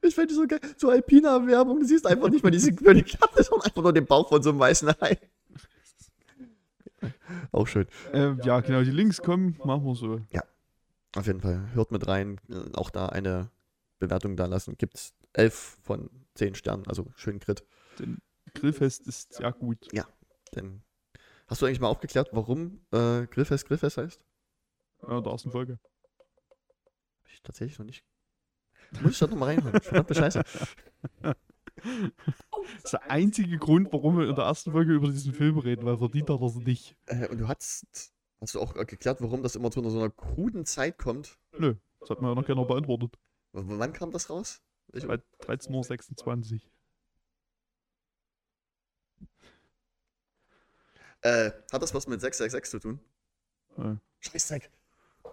Ich 0.00 0.14
finde 0.14 0.34
so 0.34 0.46
geil. 0.46 0.58
So 0.78 0.88
Alpina-Werbung, 0.88 1.78
du 1.80 1.86
siehst 1.86 2.06
einfach 2.06 2.30
nicht 2.30 2.42
mal 2.42 2.50
diese 2.50 2.74
König. 2.74 3.18
Das 3.20 3.48
ist 3.48 3.52
einfach 3.52 3.82
nur 3.82 3.92
den 3.92 4.06
Bauch 4.06 4.30
von 4.30 4.42
so 4.42 4.50
einem 4.50 4.58
weißen 4.58 4.92
Hai. 5.00 5.18
Auch 7.52 7.66
schön. 7.66 7.86
Ähm, 8.12 8.40
ja, 8.44 8.60
genau, 8.60 8.82
die 8.82 8.90
Links 8.90 9.20
kommen, 9.20 9.58
machen 9.64 9.84
wir 9.84 9.94
so. 9.94 10.20
Auf 11.14 11.26
jeden 11.26 11.40
Fall. 11.40 11.68
Hört 11.74 11.92
mit 11.92 12.08
rein. 12.08 12.40
Auch 12.74 12.88
da 12.90 13.10
eine 13.10 13.50
Bewertung 13.98 14.36
da 14.36 14.46
lassen. 14.46 14.76
Gibt's 14.78 15.12
11 15.34 15.78
von 15.82 16.08
10 16.34 16.54
Sternen. 16.54 16.86
Also 16.86 17.06
schön 17.14 17.40
Crit. 17.40 17.62
Denn 17.98 18.18
Grillfest 18.54 19.06
ist 19.06 19.34
sehr 19.34 19.52
gut. 19.52 19.86
Denn 20.54 20.82
hast 21.46 21.60
du 21.60 21.66
eigentlich 21.66 21.80
mal 21.80 21.88
aufgeklärt, 21.88 22.30
warum 22.32 22.80
äh, 22.90 23.26
Grillfest 23.26 23.66
Grillfest 23.66 23.98
heißt? 23.98 24.24
Ja, 25.02 25.18
in 25.18 25.24
der 25.24 25.32
ersten 25.32 25.50
Folge. 25.50 25.78
Hab 27.24 27.32
ich 27.32 27.42
tatsächlich 27.42 27.78
noch 27.78 27.86
nicht. 27.86 28.04
Muss 29.00 29.12
ich 29.12 29.18
da 29.18 29.26
nochmal 29.26 29.54
reinhören. 29.54 29.80
Verdammte 29.80 30.14
Scheiße. 30.14 30.42
Das 31.84 32.84
ist 32.84 32.92
der 32.92 33.10
einzige 33.10 33.58
Grund, 33.58 33.92
warum 33.92 34.18
wir 34.18 34.28
in 34.28 34.36
der 34.36 34.44
ersten 34.44 34.70
Folge 34.72 34.92
über 34.92 35.08
diesen 35.08 35.32
Film 35.32 35.58
reden, 35.58 35.84
weil 35.84 35.98
verdient 35.98 36.30
hat 36.30 36.40
er 36.40 36.46
es 36.46 36.54
nicht. 36.56 36.96
Äh, 37.06 37.28
und 37.28 37.38
du 37.38 37.48
hast, 37.48 38.12
hast 38.40 38.54
du 38.54 38.60
auch 38.60 38.76
äh, 38.76 38.84
geklärt, 38.84 39.20
warum 39.20 39.42
das 39.42 39.56
immer 39.56 39.70
zu 39.70 39.80
einer, 39.80 39.90
so 39.90 39.98
einer 39.98 40.10
kruden 40.10 40.64
Zeit 40.64 40.98
kommt? 40.98 41.38
Nö, 41.58 41.74
das 41.98 42.10
hat 42.10 42.22
mir 42.22 42.28
ja 42.28 42.34
noch 42.34 42.46
keiner 42.46 42.64
beantwortet. 42.64 43.18
W 43.52 43.62
wann 43.78 43.92
kam 43.92 44.12
das 44.12 44.30
raus? 44.30 44.62
Ich, 44.92 45.06
Bei 45.06 45.16
13.26 45.40 46.54
Uhr. 46.54 46.60
äh, 51.22 51.50
hat 51.72 51.82
das 51.82 51.94
was 51.94 52.06
mit 52.06 52.20
666 52.20 52.70
zu 52.70 52.78
tun? 52.78 53.00
Ja. 53.76 53.98
Scheißdreck. 54.20 54.70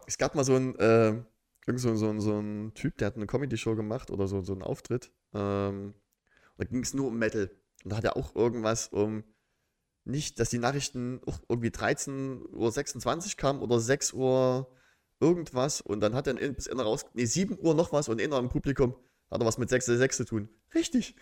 Es 0.10 0.17
gab 0.17 0.34
mal 0.34 0.43
so 0.43 0.56
ein, 0.56 0.76
äh, 0.78 1.22
so, 1.67 1.95
so, 1.95 2.19
so 2.19 2.39
ein 2.39 2.74
Typ, 2.74 2.98
der 2.98 3.06
hat 3.06 3.15
eine 3.15 3.28
Comedy-Show 3.28 3.76
gemacht 3.76 4.10
oder 4.10 4.28
so, 4.28 4.41
so 4.41 4.54
einen 4.54 4.63
Auftritt. 4.63 5.12
Ähm, 5.36 5.93
und 6.58 6.58
da 6.58 6.63
ging 6.65 6.82
es 6.82 6.95
nur 6.95 7.10
um 7.10 7.19
Metal. 7.19 7.52
Und 7.84 7.91
da 7.91 7.98
hat 7.98 8.04
er 8.06 8.17
auch 8.17 8.36
irgendwas 8.36 8.88
um 8.88 9.24
nicht, 10.06 10.39
dass 10.39 10.50
die 10.50 10.58
Nachrichten 10.58 11.22
irgendwie 11.48 11.69
13.26 11.69 13.28
Uhr 13.34 13.38
kamen 13.38 13.62
oder 13.62 13.80
6 13.80 14.13
Uhr 14.13 14.76
irgendwas. 15.19 15.80
Und 15.80 16.00
dann 16.00 16.15
hat 16.15 16.26
er 16.26 16.39
in- 16.39 16.56
bis 16.56 16.65
Ende 16.65 16.86
raus, 16.86 17.06
nee, 17.13 17.26
7 17.26 17.56
Uhr 17.60 17.76
noch 17.76 17.93
was 17.93 18.10
und 18.10 18.19
inner 18.19 18.39
im 18.39 18.50
Publikum 18.50 18.95
hat 19.30 19.39
er 19.41 19.45
was 19.45 19.60
mit 19.60 19.69
666 19.69 20.26
zu 20.26 20.26
tun. 20.28 20.50
Richtig. 20.74 21.15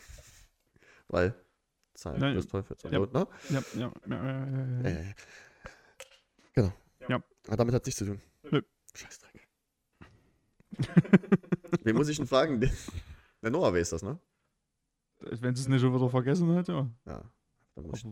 Weil 1.09 1.35
Zeit 1.93 2.19
Nein, 2.19 2.35
des 2.35 2.47
Teufels. 2.47 2.83
ja. 2.83 2.91
ne? 2.91 3.07
Ja, 3.09 3.27
ja, 3.49 3.61
ja, 3.75 3.91
ja, 4.07 4.23
ja, 4.23 4.45
ja. 4.45 4.81
Ja, 4.81 4.89
ja, 4.89 5.01
ja. 5.01 5.13
Genau. 6.53 6.73
Ja. 7.09 7.21
Aber 7.47 7.57
damit 7.57 7.73
hat 7.75 7.81
es 7.81 7.87
nichts 7.87 7.99
zu 7.99 8.05
tun. 8.05 8.21
Scheißdreck. 8.97 9.47
Wen 11.83 11.95
muss 11.95 12.09
ich 12.09 12.17
denn 12.17 12.27
fragen? 12.27 12.59
Der 13.41 13.51
Noah 13.51 13.73
weiß 13.73 13.91
das, 13.91 14.03
ne? 14.03 14.19
Wenn 15.19 15.55
sie 15.55 15.61
es 15.63 15.67
nicht 15.67 15.81
schon 15.81 15.93
wieder 15.93 16.09
vergessen 16.09 16.53
hat, 16.55 16.67
ja. 16.67 16.89
Ja. 17.05 17.23
Dann 17.75 17.87
muss 17.87 18.03
ich, 18.03 18.05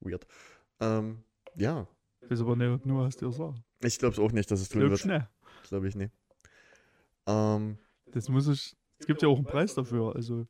weird. 0.00 0.26
Ähm, 0.80 1.22
ja. 1.56 1.86
ich 2.20 2.30
weiß 2.30 2.40
aber 2.40 2.56
nicht, 2.56 2.86
nur 2.86 3.04
was 3.04 3.16
dir 3.16 3.32
sagt. 3.32 3.60
Ich 3.80 3.98
glaube 3.98 4.14
es 4.14 4.18
auch 4.18 4.32
nicht, 4.32 4.50
dass 4.50 4.60
es 4.60 4.68
tun 4.68 4.80
Glaub 4.80 4.90
wird. 4.90 5.00
schnell. 5.00 5.28
Glaube 5.68 5.88
ich 5.88 5.94
nicht. 5.96 6.12
Ähm, 7.26 7.78
Das 8.12 8.28
muss 8.28 8.48
ich. 8.48 8.76
Es 8.98 9.06
gibt 9.06 9.22
ja 9.22 9.28
auch 9.28 9.36
einen 9.36 9.46
Preis 9.46 9.74
dafür, 9.74 10.14
also 10.14 10.46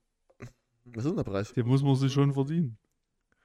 was 0.84 1.04
ist 1.04 1.10
denn 1.10 1.16
der 1.16 1.24
Preis? 1.24 1.52
den 1.52 1.66
muss 1.66 1.82
man 1.82 1.94
sich 1.96 2.12
schon 2.12 2.32
verdienen. 2.34 2.76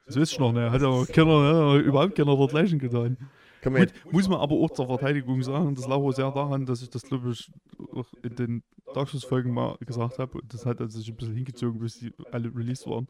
Das 0.06 0.16
wisst 0.16 0.34
ihr 0.34 0.40
noch, 0.40 0.52
ne? 0.54 0.72
Hat 0.72 0.82
ja 0.82 1.06
keiner, 1.06 1.74
ne? 1.74 1.80
überhaupt 1.80 2.16
keiner 2.16 2.36
dort 2.36 2.52
gleichen 2.52 2.80
getan. 2.80 3.18
Jetzt, 3.64 3.94
muss 4.12 4.28
man 4.30 4.40
aber 4.40 4.56
auch 4.56 4.72
zur 4.72 4.88
Verteidigung 4.88 5.42
sagen, 5.42 5.76
das 5.76 5.88
lag 5.88 5.98
auch 5.98 6.12
sehr 6.12 6.32
daran, 6.32 6.66
dass 6.66 6.82
ich 6.82 6.90
das, 6.90 7.04
glaube 7.04 7.32
ich, 7.32 7.52
auch 7.94 8.14
in 8.24 8.36
den 8.36 8.64
Darkschuss-Folgen 8.94 9.54
mal 9.54 9.78
gesagt 9.80 10.20
habe. 10.20 10.40
Und 10.40 10.54
das 10.54 10.66
hat 10.66 10.80
also 10.80 11.00
sich 11.00 11.10
ein 11.10 11.16
bisschen 11.16 11.36
hingezogen, 11.36 11.80
bis 11.80 12.00
die 12.00 12.14
alle 12.32 12.54
released 12.54 12.88
waren. 12.88 13.08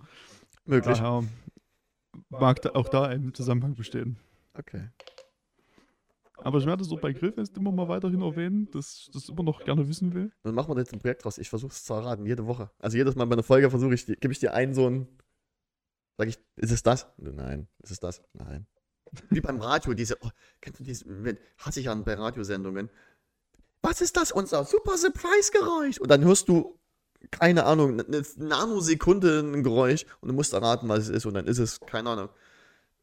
möglich. 0.66 0.98
Daher 0.98 1.24
mag 2.30 2.62
da 2.62 2.72
auch 2.72 2.90
da 2.90 3.06
ein 3.06 3.34
Zusammenhang 3.34 3.76
bestehen. 3.76 4.18
Okay. 4.54 4.90
Aber 6.38 6.60
ich 6.60 6.66
werde 6.66 6.84
es 6.84 6.92
auch 6.92 7.00
bei 7.00 7.14
Grillfest 7.14 7.58
immer 7.58 7.72
mal 7.72 7.88
weiterhin 7.88 8.22
erwähnen, 8.22 8.70
dass 8.72 9.02
ich 9.02 9.12
das 9.12 9.30
immer 9.30 9.44
noch 9.44 9.64
gerne 9.64 9.88
wissen 9.88 10.14
will. 10.14 10.32
Dann 10.44 10.54
machen 10.56 10.74
wir 10.74 10.80
jetzt 10.80 10.94
ein 10.94 11.00
Projekt 11.00 11.26
draus. 11.26 11.38
Ich 11.38 11.50
versuche 11.50 11.72
es 11.72 11.84
zu 11.84 11.94
erraten, 11.94 12.26
jede 12.26 12.46
Woche. 12.46 12.70
Also 12.80 12.96
jedes 12.96 13.16
Mal 13.16 13.26
bei 13.26 13.34
einer 13.34 13.44
Folge 13.44 13.70
versuche 13.70 13.96
ich, 13.96 14.06
gebe 14.06 14.32
ich 14.32 14.40
dir 14.40 14.54
einen 14.54 14.74
so 14.74 14.88
ein. 14.88 15.08
Sag 16.18 16.28
ich, 16.28 16.38
ist 16.56 16.72
es 16.72 16.84
das? 16.84 17.08
Nein. 17.18 17.68
Ist 17.80 17.92
es 17.92 18.00
das? 18.00 18.24
Nein. 18.34 18.68
Wie 19.30 19.42
beim 19.42 19.62
Radio, 19.62 19.94
diese, 19.94 20.18
oh, 20.22 20.30
kennst 20.62 20.80
du 20.80 20.84
diese, 20.84 21.06
hasse 21.58 21.80
ich 21.80 21.90
an 21.90 22.04
bei 22.04 22.14
Radiosendungen. 22.16 22.90
Was 23.82 24.02
ist 24.02 24.18
das? 24.18 24.32
Unser 24.32 24.66
super 24.66 24.98
Surprise-Geräusch. 24.98 26.00
Und 26.00 26.10
dann 26.10 26.24
hörst 26.24 26.50
du, 26.50 26.78
keine 27.32 27.66
Ahnung, 27.66 28.00
eine 28.00 28.24
Nanosekunde 28.36 29.40
ein 29.40 29.64
Geräusch 29.64 30.06
und 30.22 30.30
du 30.30 30.34
musst 30.34 30.54
erraten, 30.54 30.90
was 30.90 31.00
es 31.00 31.10
ist. 31.10 31.26
Und 31.26 31.34
dann 31.36 31.48
ist 31.48 31.60
es, 31.60 31.80
keine 31.82 32.10
Ahnung, 32.10 32.30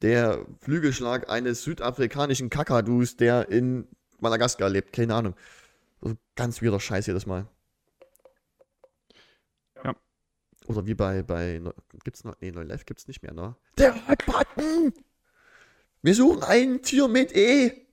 der 0.03 0.45
Flügelschlag 0.61 1.31
eines 1.31 1.63
südafrikanischen 1.63 2.51
Kakadus, 2.51 3.17
der 3.17 3.49
in 3.49 3.89
Madagaskar 4.21 4.69
lebt. 4.69 4.93
Keine 4.93 5.15
Ahnung. 5.15 5.35
Also 6.01 6.17
ganz 6.35 6.61
wieder 6.61 6.79
Scheiß 6.81 7.07
jedes 7.07 7.27
Mal. 7.27 7.47
Ja. 9.83 9.95
Oder 10.67 10.87
wie 10.87 10.95
bei, 10.95 11.23
bei, 11.23 11.61
gibt's 12.05 12.25
noch, 12.25 12.35
nee, 12.41 12.51
Neu 12.51 12.63
Live 12.63 12.85
gibt's 12.85 13.09
nicht 13.09 13.23
mehr, 13.23 13.33
ne? 13.33 13.57
Der 13.79 13.95
Hackbutton! 14.07 14.93
Wir 16.05 16.15
suchen 16.15 16.43
ein 16.43 16.83
Tier 16.83 17.09
mit 17.09 17.35
E. 17.35 17.87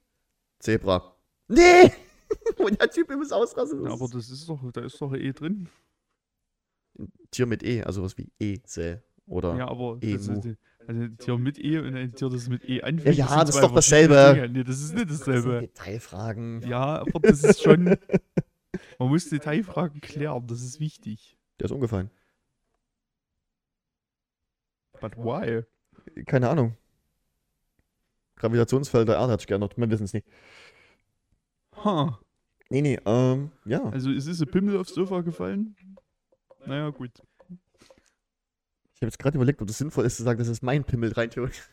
Zebra. 0.60 1.15
Nee! 1.47 1.93
Und 2.58 2.82
der 2.82 2.89
Typ 2.89 3.10
muss 3.10 3.32
ausrasten. 3.32 3.86
Ja, 3.86 3.93
aber 3.93 4.10
das 4.10 4.30
ist 4.30 4.50
doch, 4.50 4.69
da 4.74 4.82
ist 4.82 5.00
doch 5.00 5.13
eh 5.13 5.32
drin. 5.32 5.69
Tier 7.32 7.45
mit 7.45 7.63
E, 7.63 7.84
also 7.84 8.04
was 8.04 8.17
wie 8.17 8.30
Esel. 8.38 9.02
Oder 9.28 9.56
Ja, 9.56 9.69
aber 9.69 9.97
das 10.02 10.28
Emu. 10.28 10.39
ist, 10.39 10.58
also 10.88 11.02
ein 11.04 11.17
Tier 11.19 11.38
mit 11.38 11.58
E 11.58 11.78
und 11.80 11.95
ein 11.95 12.13
Tier, 12.13 12.28
das 12.28 12.50
mit 12.50 12.67
E 12.67 12.82
anfängt. 12.82 13.15
Ja, 13.15 13.30
sind 13.30 13.47
das 13.47 13.56
ist 13.56 13.62
doch 13.62 13.74
dasselbe. 13.74 14.34
Dinge. 14.36 14.50
Nee, 14.50 14.63
das 14.65 14.82
ist 14.82 14.93
nicht 14.93 15.10
Das 15.10 15.19
sind 15.19 15.28
dasselbe. 15.36 15.60
Detailfragen. 15.62 16.62
Ja, 16.67 17.00
aber 17.00 17.19
das 17.21 17.45
ist 17.45 17.63
schon. 17.63 17.86
Man 19.00 19.08
muss 19.08 19.30
Detailfragen 19.30 20.02
klären, 20.02 20.45
das 20.47 20.62
ist 20.62 20.82
wichtig. 20.82 21.38
Der 21.62 21.65
ist 21.65 21.71
umgefallen. 21.71 22.12
But 25.00 25.15
why? 25.15 25.63
Keine 26.26 26.50
Ahnung. 26.50 26.76
Gravitationsfeld 28.41 29.08
der 29.08 29.15
Erde 29.15 29.34
hat 29.34 29.39
sich 29.39 29.47
geändert. 29.47 29.77
Wir 29.77 29.89
wissen 29.89 30.04
es 30.04 30.13
nicht. 30.13 30.27
Ha. 31.84 32.19
Nee, 32.69 32.82
nee, 32.82 32.99
ähm, 33.06 33.51
ja. 33.65 33.84
Also 33.89 34.12
es 34.12 34.27
ist 34.27 34.41
ein 34.41 34.49
Pimmel 34.49 34.77
aufs 34.77 34.93
Sofa 34.93 35.21
gefallen. 35.21 35.75
Naja, 36.65 36.89
gut. 36.89 37.12
Ich 38.93 39.01
habe 39.01 39.08
jetzt 39.08 39.19
gerade 39.19 39.36
überlegt, 39.38 39.62
ob 39.62 39.67
das 39.67 39.77
sinnvoll 39.77 40.06
ist 40.06 40.17
zu 40.17 40.23
sagen, 40.23 40.39
das 40.39 40.47
ist 40.47 40.62
mein 40.63 40.84
Pimmel 40.84 41.12
rein 41.13 41.30
theoretisch. 41.30 41.69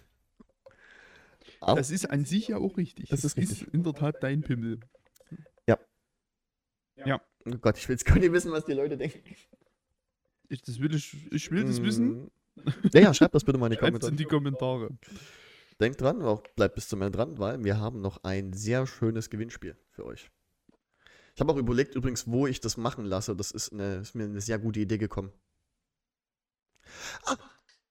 Aber 1.61 1.77
Das 1.79 1.91
ist 1.91 2.07
an 2.11 2.25
sich 2.25 2.49
ja 2.49 2.59
auch 2.59 2.77
richtig. 2.77 3.09
Das 3.09 3.21
ist 3.21 3.33
Es 3.33 3.37
richtig. 3.37 3.63
ist 3.63 3.75
in 3.75 3.83
der 3.83 3.93
Tat 3.95 4.23
dein 4.23 4.43
Pimmel. 4.43 4.81
oh 7.55 7.59
Gott, 7.61 7.79
ich 7.79 7.89
will 7.89 7.95
jetzt 7.95 8.05
gar 8.05 8.19
nicht 8.19 8.33
wissen, 8.33 8.53
was 8.53 8.65
die 8.65 8.73
Leute 8.73 8.97
denken. 8.97 9.21
Ich, 10.49 10.63
das 10.63 10.81
will 10.81 10.95
ich, 10.95 11.17
ich 11.33 11.51
will 11.51 11.65
das 11.65 11.83
wissen. 11.83 12.25
Mm. 12.25 12.31
Ja, 12.93 13.01
ja, 13.01 13.15
schreibt 13.15 13.35
das 13.35 13.45
bitte 13.45 13.59
mal 13.59 13.67
in 13.67 13.73
die 13.73 13.77
Kommentare. 13.79 14.11
in 14.11 14.17
die 14.17 14.25
Kommentare. 14.25 14.91
Denkt 15.81 16.01
dran, 16.01 16.23
auch 16.23 16.43
bleibt 16.57 16.75
bis 16.75 16.89
zum 16.89 17.03
Ende 17.03 17.17
dran, 17.17 17.39
weil 17.39 17.63
wir 17.63 17.79
haben 17.79 18.01
noch 18.01 18.25
ein 18.25 18.53
sehr 18.53 18.87
schönes 18.87 19.31
Gewinnspiel 19.31 19.77
für 19.91 20.05
euch. 20.05 20.31
Ich 21.35 21.41
habe 21.41 21.53
auch 21.53 21.57
überlegt 21.57 21.95
übrigens, 21.95 22.27
wo 22.27 22.49
ich 22.49 22.61
das 22.61 22.77
machen 22.77 23.05
lasse. 23.05 23.37
Das 23.37 23.53
ist, 23.53 23.73
eine, 23.73 23.99
ist 23.99 24.17
mir 24.17 24.25
eine 24.25 24.41
sehr 24.41 24.59
gute 24.59 24.81
Idee 24.81 24.99
gekommen. 24.99 25.31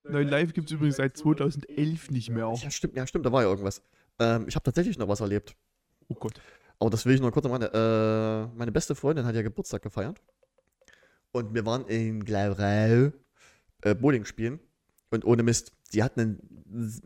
Neu 0.04 0.24
Live 0.24 0.54
gibt 0.54 0.68
es 0.68 0.74
übrigens 0.74 0.98
seit 0.98 1.16
2011 1.16 2.12
nicht 2.12 2.30
mehr. 2.30 2.54
Ja, 2.62 2.70
stimmt, 2.70 2.96
ja, 2.98 3.08
stimmt, 3.08 3.26
da 3.26 3.32
war 3.32 3.44
ja 3.44 3.50
irgendwas. 3.50 3.82
Ähm, 4.20 4.46
ich 4.50 4.56
habe 4.56 4.64
tatsächlich 4.64 4.98
noch 4.98 5.08
was 5.08 5.22
erlebt. 5.22 5.56
Oh 6.10 6.16
Gott. 6.16 6.42
Aber 6.80 6.90
das 6.90 7.06
will 7.06 7.16
ich 7.16 7.22
noch 7.22 7.32
kurz 7.32 7.48
machen. 7.48 7.64
Äh, 7.64 8.48
meine 8.56 8.72
beste 8.72 8.96
Freundin 8.96 9.26
hat 9.26 9.36
ja 9.36 9.42
Geburtstag 9.42 9.82
gefeiert. 9.82 10.22
Und 11.32 11.54
wir 11.54 11.66
waren 11.66 11.86
in 11.88 12.24
Glarau 12.24 13.12
äh, 13.82 13.96
Bowling 13.96 14.26
spielen. 14.26 14.60
Und 15.10 15.26
ohne 15.26 15.44
Mist, 15.44 15.72
sie 15.90 16.04
hat 16.04 16.18
einen, 16.18 17.02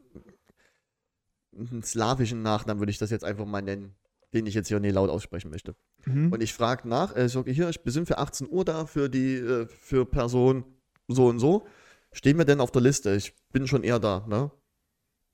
einen 1.55 1.83
slawischen 1.83 2.41
Nachnamen, 2.41 2.79
würde 2.79 2.91
ich 2.91 2.97
das 2.97 3.09
jetzt 3.09 3.23
einfach 3.23 3.45
mal 3.45 3.61
nennen, 3.61 3.95
den 4.33 4.45
ich 4.45 4.53
jetzt 4.53 4.67
hier 4.67 4.79
nicht 4.79 4.93
laut 4.93 5.09
aussprechen 5.09 5.51
möchte. 5.51 5.75
Mhm. 6.05 6.31
Und 6.31 6.41
ich 6.41 6.53
frage 6.53 6.87
nach, 6.87 7.15
äh, 7.15 7.25
ich 7.25 7.31
sage, 7.31 7.51
hier, 7.51 7.71
wir 7.83 7.91
sind 7.91 8.07
für 8.07 8.17
18 8.17 8.49
Uhr 8.49 8.65
da, 8.65 8.85
für 8.85 9.09
die, 9.09 9.35
äh, 9.35 9.65
für 9.67 10.05
Person 10.05 10.63
so 11.07 11.27
und 11.27 11.39
so. 11.39 11.67
Stehen 12.13 12.37
wir 12.37 12.45
denn 12.45 12.59
auf 12.59 12.71
der 12.71 12.81
Liste? 12.81 13.15
Ich 13.15 13.35
bin 13.51 13.67
schon 13.67 13.83
eher 13.83 13.99
da, 13.99 14.25
ne? 14.27 14.51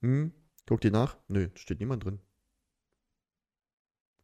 Hm? 0.02 0.32
Guck 0.66 0.80
die 0.80 0.90
nach? 0.90 1.16
Nö, 1.28 1.48
steht 1.54 1.80
niemand 1.80 2.04
drin. 2.04 2.20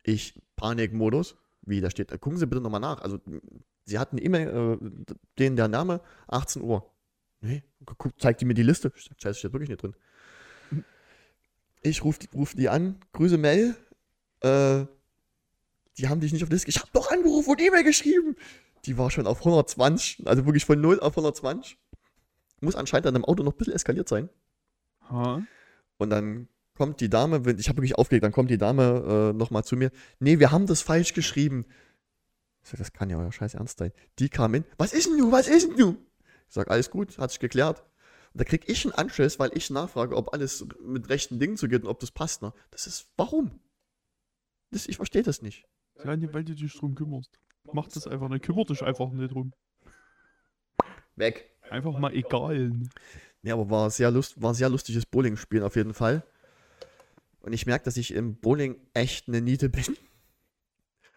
Ich, 0.02 0.40
Panikmodus. 0.56 1.36
Wie, 1.62 1.80
da 1.80 1.90
steht, 1.90 2.12
äh, 2.12 2.18
gucken 2.18 2.38
Sie 2.38 2.46
bitte 2.46 2.60
nochmal 2.60 2.80
nach. 2.80 3.00
Also, 3.00 3.18
sie 3.84 3.98
hatten 3.98 4.18
E-Mail, 4.18 4.48
äh, 4.48 5.14
denen 5.38 5.56
der 5.56 5.68
Name, 5.68 6.00
18 6.28 6.62
Uhr. 6.62 6.90
Nee, 7.40 7.62
guck, 7.84 8.18
zeigt 8.20 8.40
die 8.40 8.44
mir 8.44 8.54
die 8.54 8.62
Liste. 8.62 8.92
Scheiße, 8.94 9.38
steht 9.38 9.52
wirklich 9.52 9.70
nicht 9.70 9.82
drin. 9.82 9.94
Ich 11.84 12.02
rufe 12.02 12.18
die, 12.20 12.28
ruf 12.34 12.54
die 12.54 12.68
an, 12.68 12.98
grüße 13.12 13.36
Mel. 13.36 13.76
Äh, 14.40 14.86
die 15.98 16.08
haben 16.08 16.20
dich 16.20 16.32
nicht 16.32 16.42
auf 16.42 16.48
die 16.48 16.54
Liste. 16.54 16.70
Ich 16.70 16.78
habe 16.78 16.90
doch 16.92 17.10
angerufen 17.10 17.50
und 17.50 17.60
E-Mail 17.60 17.84
geschrieben. 17.84 18.36
Die 18.86 18.98
war 18.98 19.10
schon 19.10 19.26
auf 19.26 19.38
120, 19.40 20.26
also 20.26 20.46
wirklich 20.46 20.64
von 20.64 20.80
0 20.80 21.00
auf 21.00 21.12
120. 21.12 21.78
Muss 22.60 22.74
anscheinend 22.74 23.06
an 23.06 23.14
dem 23.14 23.24
Auto 23.24 23.42
noch 23.42 23.52
ein 23.52 23.58
bisschen 23.58 23.74
eskaliert 23.74 24.08
sein. 24.08 24.30
Ha? 25.10 25.42
Und 25.98 26.10
dann 26.10 26.48
kommt 26.74 27.00
die 27.00 27.10
Dame, 27.10 27.36
ich 27.58 27.68
habe 27.68 27.78
wirklich 27.78 27.96
aufgelegt, 27.96 28.24
dann 28.24 28.32
kommt 28.32 28.50
die 28.50 28.58
Dame 28.58 29.32
äh, 29.32 29.36
nochmal 29.36 29.64
zu 29.64 29.76
mir. 29.76 29.90
Nee, 30.18 30.38
wir 30.38 30.50
haben 30.50 30.66
das 30.66 30.80
falsch 30.80 31.12
geschrieben. 31.12 31.66
Ich 32.62 32.70
sag, 32.70 32.78
das 32.78 32.94
kann 32.94 33.10
ja 33.10 33.18
euer 33.18 33.30
Scheiß 33.30 33.54
ernst 33.54 33.78
sein. 33.78 33.92
Die 34.18 34.30
kam 34.30 34.54
hin, 34.54 34.64
was 34.78 34.94
ist 34.94 35.06
denn 35.06 35.18
du, 35.18 35.30
was 35.30 35.48
ist 35.48 35.68
denn 35.68 35.76
du? 35.76 35.96
Ich 36.48 36.54
sag, 36.54 36.70
alles 36.70 36.90
gut, 36.90 37.18
hat 37.18 37.30
sich 37.30 37.40
geklärt. 37.40 37.84
Da 38.36 38.42
krieg 38.42 38.68
ich 38.68 38.84
einen 38.84 38.94
Anschluss, 38.94 39.38
weil 39.38 39.56
ich 39.56 39.70
nachfrage, 39.70 40.16
ob 40.16 40.32
alles 40.32 40.66
mit 40.84 41.08
rechten 41.08 41.38
Dingen 41.38 41.56
zugeht 41.56 41.82
und 41.82 41.88
ob 41.88 42.00
das 42.00 42.10
passt. 42.10 42.42
Ne? 42.42 42.52
Das 42.70 42.88
ist, 42.88 43.06
warum? 43.16 43.60
Das, 44.70 44.86
ich 44.86 44.96
verstehe 44.96 45.22
das 45.22 45.40
nicht. 45.40 45.64
Ja, 45.98 46.06
weil 46.32 46.44
du 46.44 46.54
dich 46.54 46.74
drum 46.74 46.96
kümmerst. 46.96 47.38
Mach 47.72 47.86
das 47.86 48.08
einfach 48.08 48.28
nicht. 48.28 48.44
Kümmert 48.44 48.70
dich 48.70 48.82
einfach 48.82 49.10
nicht 49.10 49.32
drum. 49.32 49.52
Weg. 51.14 51.50
Einfach 51.70 51.96
mal 51.96 52.12
egal. 52.12 52.72
Ja, 53.42 53.54
aber 53.54 53.70
war 53.70 53.90
sehr 53.90 54.10
lust, 54.10 54.42
war 54.42 54.54
sehr 54.54 54.68
lustiges 54.68 55.06
Bowling-Spielen 55.06 55.62
auf 55.62 55.76
jeden 55.76 55.94
Fall. 55.94 56.24
Und 57.40 57.52
ich 57.52 57.66
merke, 57.66 57.84
dass 57.84 57.96
ich 57.96 58.12
im 58.12 58.36
Bowling 58.36 58.80
echt 58.94 59.28
eine 59.28 59.40
Niete 59.40 59.68
bin. 59.68 59.96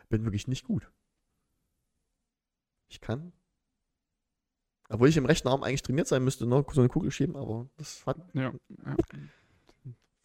Bin 0.09 0.23
wirklich 0.23 0.47
nicht 0.47 0.65
gut. 0.65 0.91
Ich 2.89 3.01
kann. 3.01 3.33
Obwohl 4.89 5.09
ich 5.09 5.17
im 5.17 5.25
rechten 5.25 5.47
Arm 5.47 5.63
eigentlich 5.63 5.81
trainiert 5.81 6.07
sein 6.07 6.23
müsste, 6.23 6.45
ne? 6.47 6.63
so 6.71 6.81
eine 6.81 6.89
Kugel 6.89 7.11
schieben, 7.11 7.35
aber 7.35 7.67
das 7.77 8.05
hat. 8.05 8.17
Ja. 8.33 8.53
ja. 8.85 8.95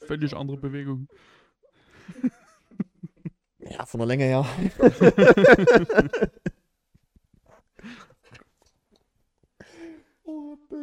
Völlig 0.06 0.34
andere 0.34 0.56
Bewegung. 0.56 1.08
Ja, 3.58 3.86
von 3.86 3.98
der 3.98 4.06
Länge 4.06 4.24
her. 4.24 4.46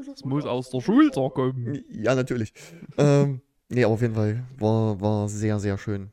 Das 0.05 0.23
muss 0.23 0.45
aus 0.45 0.69
der 0.69 0.81
Schulter 0.81 1.29
kommen. 1.29 1.83
Ja, 1.89 2.15
natürlich. 2.15 2.53
ähm, 2.97 3.41
nee, 3.69 3.83
aber 3.83 3.93
auf 3.93 4.01
jeden 4.01 4.15
Fall 4.15 4.45
war, 4.57 4.99
war 5.01 5.27
sehr, 5.27 5.59
sehr 5.59 5.77
schön. 5.77 6.11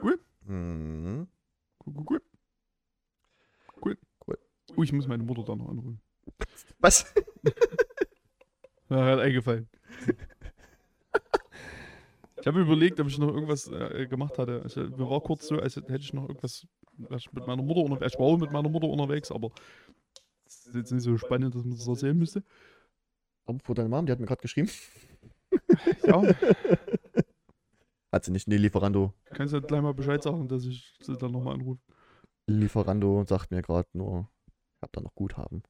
Cool. 0.00 0.20
Mhm. 0.46 1.28
Cool, 1.84 1.94
cool. 1.96 2.04
Cool. 2.10 2.20
Oh, 4.76 4.82
ich 4.82 4.92
muss 4.92 5.06
meine 5.08 5.22
Mutter 5.22 5.44
da 5.44 5.54
noch 5.56 5.68
anrufen. 5.68 6.00
Was? 6.78 7.12
Ja, 8.92 9.04
hat 9.04 9.20
eingefallen. 9.20 9.68
Ich 12.40 12.46
habe 12.48 12.60
überlegt, 12.60 12.98
ob 12.98 13.06
ich 13.06 13.18
noch 13.18 13.32
irgendwas 13.32 13.68
äh, 13.68 14.08
gemacht 14.08 14.36
hatte. 14.36 14.64
Ich, 14.66 14.74
mir 14.74 15.08
war 15.08 15.20
kurz 15.20 15.46
so, 15.46 15.60
als 15.60 15.76
hätte 15.76 15.94
ich 15.94 16.12
noch 16.12 16.28
irgendwas 16.28 16.66
was 17.08 17.22
ich 17.22 17.32
mit 17.32 17.46
meiner 17.46 17.62
Mutter 17.62 17.80
unterwegs. 17.80 18.14
Ich 18.14 18.18
war 18.18 18.26
auch 18.26 18.36
mit 18.36 18.52
meiner 18.52 18.68
Mutter 18.68 18.88
unterwegs, 18.88 19.30
aber 19.30 19.50
das 20.44 20.66
ist 20.66 20.74
jetzt 20.74 20.92
nicht 20.92 21.02
so 21.02 21.16
spannend, 21.18 21.54
dass 21.54 21.64
man 21.64 21.76
das 21.76 21.86
erzählen 21.86 22.16
müsste. 22.16 22.42
Apropos 23.46 23.74
deine 23.76 23.88
Mom, 23.88 24.06
die 24.06 24.12
hat 24.12 24.20
mir 24.20 24.26
gerade 24.26 24.42
geschrieben. 24.42 24.70
Ja, 26.04 26.22
Hat 28.12 28.24
sie 28.24 28.30
nicht. 28.30 28.46
Nee, 28.48 28.56
Lieferando. 28.56 29.14
kannst 29.32 29.52
du 29.52 29.58
halt 29.58 29.68
gleich 29.68 29.80
mal 29.82 29.94
Bescheid 29.94 30.22
sagen, 30.22 30.46
dass 30.46 30.64
ich 30.64 30.94
sie 31.00 31.16
dann 31.16 31.32
nochmal 31.32 31.54
anrufe. 31.54 31.80
Lieferando 32.46 33.24
sagt 33.24 33.50
mir 33.50 33.62
gerade 33.62 33.88
nur, 33.92 34.28
ich 34.80 34.82
hab 34.82 34.92
da 34.92 35.02
noch 35.02 35.14
Guthaben. 35.14 35.62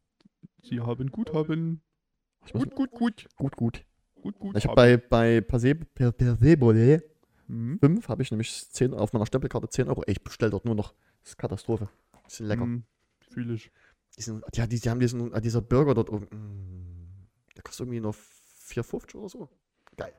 Sie 0.63 0.79
haben 0.81 1.11
Guthaben. 1.11 1.83
Ich 2.47 2.53
Gut, 2.53 2.75
gut, 2.77 2.93
gut. 2.93 3.27
gut, 3.37 3.57
gut. 3.57 3.85
Gut, 4.23 4.39
gut. 4.39 4.57
Ich 4.57 4.65
habe 4.67 4.77
bei, 4.77 4.97
bei 4.99 5.41
Perse, 5.41 5.75
per, 5.75 6.13
Persebole 6.13 7.03
Mhm. 7.49 7.81
5 7.81 8.09
habe 8.09 8.23
ich 8.23 8.31
nämlich 8.31 8.71
10, 8.71 8.95
auf 8.95 9.13
meiner 9.13 9.27
Stempelkarte 9.27 9.69
10 9.69 9.89
Euro. 9.89 10.03
Ey, 10.07 10.13
ich 10.13 10.23
bestell 10.23 10.51
dort 10.51 10.65
nur 10.65 10.77
noch. 10.77 10.95
Das 11.23 11.31
ist 11.33 11.37
Katastrophe. 11.39 11.89
Die 12.29 12.33
sind 12.33 12.47
lecker. 12.47 12.65
Mhm. 12.65 12.85
Fühle 13.29 13.55
ich. 13.55 13.73
Die, 14.17 14.23
sind, 14.23 14.45
ja, 14.55 14.69
die, 14.69 14.79
die 14.79 14.89
haben 14.89 15.01
diesen, 15.01 15.33
äh, 15.33 15.41
dieser 15.41 15.61
Burger 15.61 15.95
dort 15.95 16.11
oben. 16.11 16.27
mm, 16.31 17.27
Der 17.57 17.65
kostet 17.65 17.87
irgendwie 17.87 17.99
nur 17.99 18.13
4,50 18.15 19.17
oder 19.17 19.29
so. 19.29 19.49
Geil. 19.97 20.15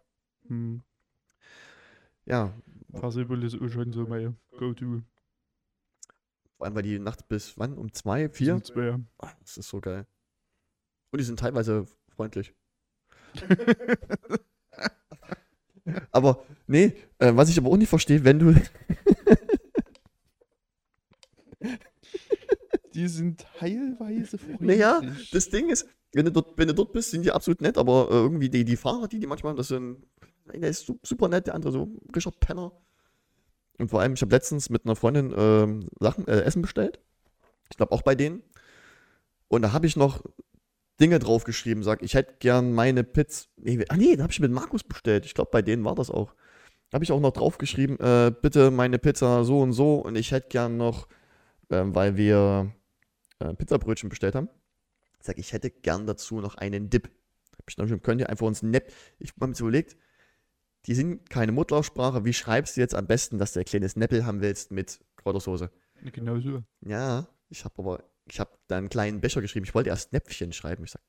Mhm. 0.50 0.84
Ja, 2.26 2.54
Passable 2.92 3.46
ist 3.46 3.56
auch 3.56 3.70
schon 3.70 3.94
so 3.94 4.06
mein 4.06 4.36
Go-To. 4.58 5.02
Vor 6.62 6.68
allem, 6.68 6.76
weil 6.76 6.84
die 6.84 6.99
nachts 6.99 7.24
bis 7.24 7.57
wann? 7.57 7.76
Um 7.76 7.91
2, 7.91 8.30
4? 8.30 8.53
Sind 8.53 8.66
zwei. 8.68 8.95
Ah, 9.18 9.32
Das 9.41 9.57
ist 9.57 9.68
so 9.68 9.82
geil. 9.82 10.05
Und 11.12 11.18
die 11.20 11.26
sind 11.26 11.39
teilweise 11.39 11.88
freundlich. 12.16 12.53
Aber, 16.12 16.45
nee, 16.68 16.93
äh, 17.18 17.32
was 17.36 17.49
ich 17.49 17.57
aber 17.57 17.72
auch 17.72 17.78
nicht 17.78 17.89
verstehe, 17.89 18.24
wenn 18.24 18.38
du. 18.38 18.53
Die 22.93 23.07
sind 23.07 23.43
teilweise 23.57 24.38
freundlich. 24.38 24.59
Naja, 24.62 25.01
Das 25.32 25.49
Ding 25.49 25.70
ist, 25.70 25.88
wenn 26.14 26.26
du 26.26 26.32
dort, 26.32 26.55
wenn 26.57 26.68
du 26.68 26.76
dort 26.76 26.91
bist, 26.91 27.09
sind 27.09 27.24
die 27.26 27.32
absolut 27.32 27.62
nett, 27.62 27.78
aber 27.80 28.07
äh, 28.12 28.14
irgendwie 28.14 28.49
die, 28.49 28.64
die 28.66 28.76
Fahrer, 28.76 29.07
die, 29.07 29.20
die 29.20 29.26
manchmal, 29.28 29.55
das 29.55 29.70
sind. 29.70 30.05
Der 30.53 30.70
ist 30.70 30.86
su- 30.86 30.99
super 31.01 31.28
nett, 31.30 31.47
der 31.47 31.55
andere 31.55 31.72
so 31.72 31.89
Richard 32.16 32.39
Penner. 32.39 32.72
Und 33.82 33.89
vor 33.89 33.99
allem, 33.99 34.13
ich 34.13 34.21
habe 34.21 34.34
letztens 34.34 34.69
mit 34.69 34.86
einer 34.86 34.95
Freundin 34.95 35.34
ähm, 35.36 35.88
Sachen, 35.99 36.27
äh, 36.27 36.41
Essen 36.41 36.61
bestellt. 36.61 36.99
Ich 37.71 37.77
glaube 37.77 37.91
auch 37.93 38.03
bei 38.03 38.13
denen. 38.13 38.43
Und 39.47 39.63
da 39.63 39.73
habe 39.73 39.88
ich 39.88 39.95
noch 39.95 40.23
Dinge 40.99 41.17
draufgeschrieben, 41.17 41.84
sag, 41.84 42.03
ich 42.03 42.13
hätte 42.13 42.36
gern 42.38 42.73
meine 42.73 43.03
Pizza. 43.03 43.47
Nee, 43.57 43.84
ah 43.89 43.97
nee, 43.97 44.15
da 44.15 44.23
habe 44.23 44.32
ich 44.32 44.39
mit 44.39 44.51
Markus 44.51 44.84
bestellt. 44.84 45.25
Ich 45.25 45.34
glaube, 45.34 45.49
bei 45.51 45.63
denen 45.63 45.84
war 45.84 45.95
das 45.95 46.11
auch. 46.11 46.36
Da 46.91 46.95
habe 46.97 47.03
ich 47.03 47.11
auch 47.11 47.19
noch 47.19 47.32
draufgeschrieben, 47.32 47.99
äh, 47.99 48.32
bitte 48.39 48.69
meine 48.69 48.99
Pizza 48.99 49.43
so 49.43 49.61
und 49.61 49.73
so. 49.73 49.95
Und 49.95 50.15
ich 50.15 50.32
hätte 50.32 50.49
gern 50.49 50.77
noch, 50.77 51.07
ähm, 51.71 51.95
weil 51.95 52.17
wir 52.17 52.71
äh, 53.39 53.55
Pizzabrötchen 53.55 54.09
bestellt 54.09 54.36
haben, 54.36 54.49
sag, 55.21 55.39
ich 55.39 55.53
hätte 55.53 55.71
gern 55.71 56.05
dazu 56.05 56.39
noch 56.39 56.53
einen 56.53 56.91
Dip. 56.91 57.09
Hab 57.57 57.67
ich 57.67 57.77
noch 57.77 57.88
schon, 57.88 58.03
könnt 58.03 58.21
ihr 58.21 58.29
einfach 58.29 58.45
uns 58.45 58.61
Nepp. 58.61 58.93
Ich 59.17 59.32
habe 59.32 59.47
mir 59.47 59.57
überlegt, 59.57 59.97
die 60.88 60.95
sind 60.95 61.29
keine 61.29 61.51
Muttersprache. 61.51 62.25
Wie 62.25 62.34
schreibst 62.34 62.75
du 62.77 62.82
jetzt 62.82 62.95
am 62.95 63.07
besten, 63.07 63.38
dass 63.38 63.53
du 63.53 63.59
ein 63.59 63.65
kleines 63.65 63.95
Neppel 63.95 64.25
haben 64.25 64.41
willst 64.41 64.71
mit 64.71 64.99
Kräutersoße? 65.17 65.71
Genau 66.13 66.39
so. 66.39 66.63
Ja, 66.82 67.27
ich 67.49 67.63
habe 67.65 67.75
aber, 67.77 68.03
ich 68.25 68.39
habe 68.39 68.51
da 68.67 68.77
einen 68.77 68.89
kleinen 68.89 69.21
Becher 69.21 69.41
geschrieben. 69.41 69.65
Ich 69.65 69.75
wollte 69.75 69.89
erst 69.89 70.13
Näpfchen 70.13 70.53
schreiben. 70.53 70.84
Ich 70.84 70.91
sag, 70.91 71.01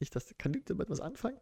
nicht, 0.00 0.14
dass 0.14 0.26
kann 0.38 0.52
du 0.52 0.60
damit 0.60 0.90
was 0.90 1.00
anfangen? 1.00 1.38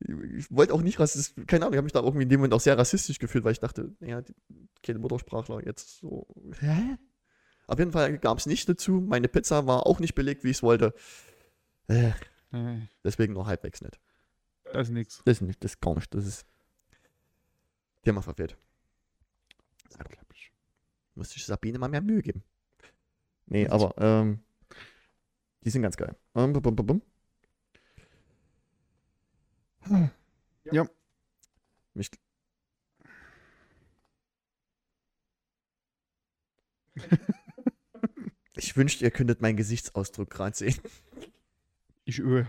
Ich, 0.00 0.10
ich 0.10 0.50
wollte 0.50 0.72
auch 0.74 0.82
nicht 0.82 0.98
rassistisch, 1.00 1.44
keine 1.46 1.64
Ahnung, 1.64 1.74
ich 1.74 1.78
habe 1.78 1.84
mich 1.84 1.92
da 1.92 2.00
irgendwie 2.00 2.22
in 2.22 2.28
dem 2.28 2.40
Moment 2.40 2.54
auch 2.54 2.60
sehr 2.60 2.76
rassistisch 2.78 3.18
gefühlt, 3.18 3.44
weil 3.44 3.52
ich 3.52 3.60
dachte, 3.60 3.94
naja, 4.00 4.20
die, 4.22 4.34
keine 4.82 4.98
Muttersprachler 4.98 5.64
jetzt 5.66 5.98
so. 5.98 6.26
Hä? 6.60 6.96
Auf 7.66 7.78
jeden 7.78 7.92
Fall 7.92 8.18
gab 8.18 8.38
es 8.38 8.46
nicht 8.46 8.68
dazu. 8.68 9.00
Meine 9.00 9.28
Pizza 9.28 9.66
war 9.66 9.86
auch 9.86 10.00
nicht 10.00 10.14
belegt, 10.14 10.42
wie 10.44 10.50
ich 10.50 10.58
es 10.58 10.62
wollte. 10.62 10.92
Äh, 11.88 12.12
Nee, 12.52 12.88
deswegen 13.04 13.34
nur 13.34 13.46
halbwegs 13.46 13.80
nicht. 13.80 14.00
das 14.72 14.88
ist 14.88 14.92
nix. 14.92 15.22
Das 15.24 15.36
ist 15.36 15.42
nicht, 15.42 15.62
das 15.62 15.74
ist 15.74 15.80
gar 15.80 15.94
nicht. 15.94 16.12
Das 16.12 16.26
ist. 16.26 16.46
Die 18.04 18.08
haben 18.08 18.16
wir 18.16 18.22
verfehlt. 18.22 18.56
Unglaublich. 19.98 20.52
Musste 21.14 21.36
ich 21.36 21.44
Sabine 21.44 21.78
mal 21.78 21.88
mehr 21.88 22.00
Mühe 22.00 22.22
geben. 22.22 22.42
Nee, 23.46 23.68
aber 23.68 23.94
ähm, 23.98 24.40
die 25.62 25.70
sind 25.70 25.82
ganz 25.82 25.96
geil. 25.96 26.16
Ähm, 26.34 26.52
bum, 26.52 26.62
bum, 26.62 26.76
bum, 26.76 26.86
bum. 26.86 27.02
Ja. 30.70 30.86
Mich, 31.94 32.10
ich 38.54 38.76
wünschte, 38.76 39.04
ihr 39.04 39.10
könntet 39.10 39.40
meinen 39.40 39.56
Gesichtsausdruck 39.56 40.30
gerade 40.30 40.56
sehen. 40.56 40.76
Ich 42.04 42.20
öh. 42.20 42.44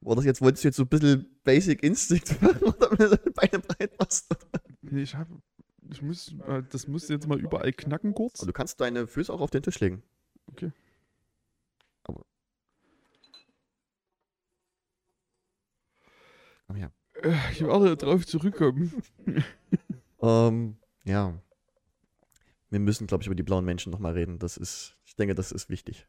War 0.00 0.16
das 0.16 0.24
jetzt, 0.24 0.40
wolltest 0.40 0.64
du 0.64 0.68
jetzt 0.68 0.76
so 0.76 0.82
ein 0.82 0.88
bisschen 0.88 1.40
Basic 1.44 1.82
Instinct 1.82 2.42
machen 2.42 2.62
oder 2.62 2.90
mir 2.90 3.16
deine 3.16 3.30
Beine 3.30 3.58
breit 3.60 3.96
machst? 3.98 4.34
Ich 4.98 5.14
hab. 5.14 5.28
Ich 5.90 6.02
muss. 6.02 6.34
äh, 6.46 6.62
Das 6.70 6.86
muss 6.86 7.08
jetzt 7.08 7.26
mal 7.26 7.40
überall 7.40 7.72
knacken 7.72 8.14
kurz. 8.14 8.34
Also 8.40 8.46
du 8.46 8.52
kannst 8.52 8.80
deine 8.80 9.06
Füße 9.06 9.32
auch 9.32 9.40
auf 9.40 9.50
den 9.50 9.62
Tisch 9.62 9.80
legen. 9.80 10.02
Okay. 10.46 10.72
Aber. 12.04 12.24
Komm 16.66 16.76
her. 16.76 16.92
Äh, 17.22 17.34
Ich 17.52 17.60
werde 17.62 17.96
drauf 17.96 18.26
zurückkommen. 18.26 19.02
Ähm, 20.24 20.76
ja. 21.02 21.36
Wir 22.70 22.78
müssen, 22.78 23.08
glaube 23.08 23.22
ich, 23.22 23.26
über 23.26 23.34
die 23.34 23.42
blauen 23.42 23.64
Menschen 23.64 23.90
nochmal 23.90 24.12
reden. 24.12 24.38
Das 24.38 24.56
ist, 24.56 24.96
ich 25.04 25.16
denke, 25.16 25.34
das 25.34 25.50
ist 25.50 25.68
wichtig. 25.68 26.06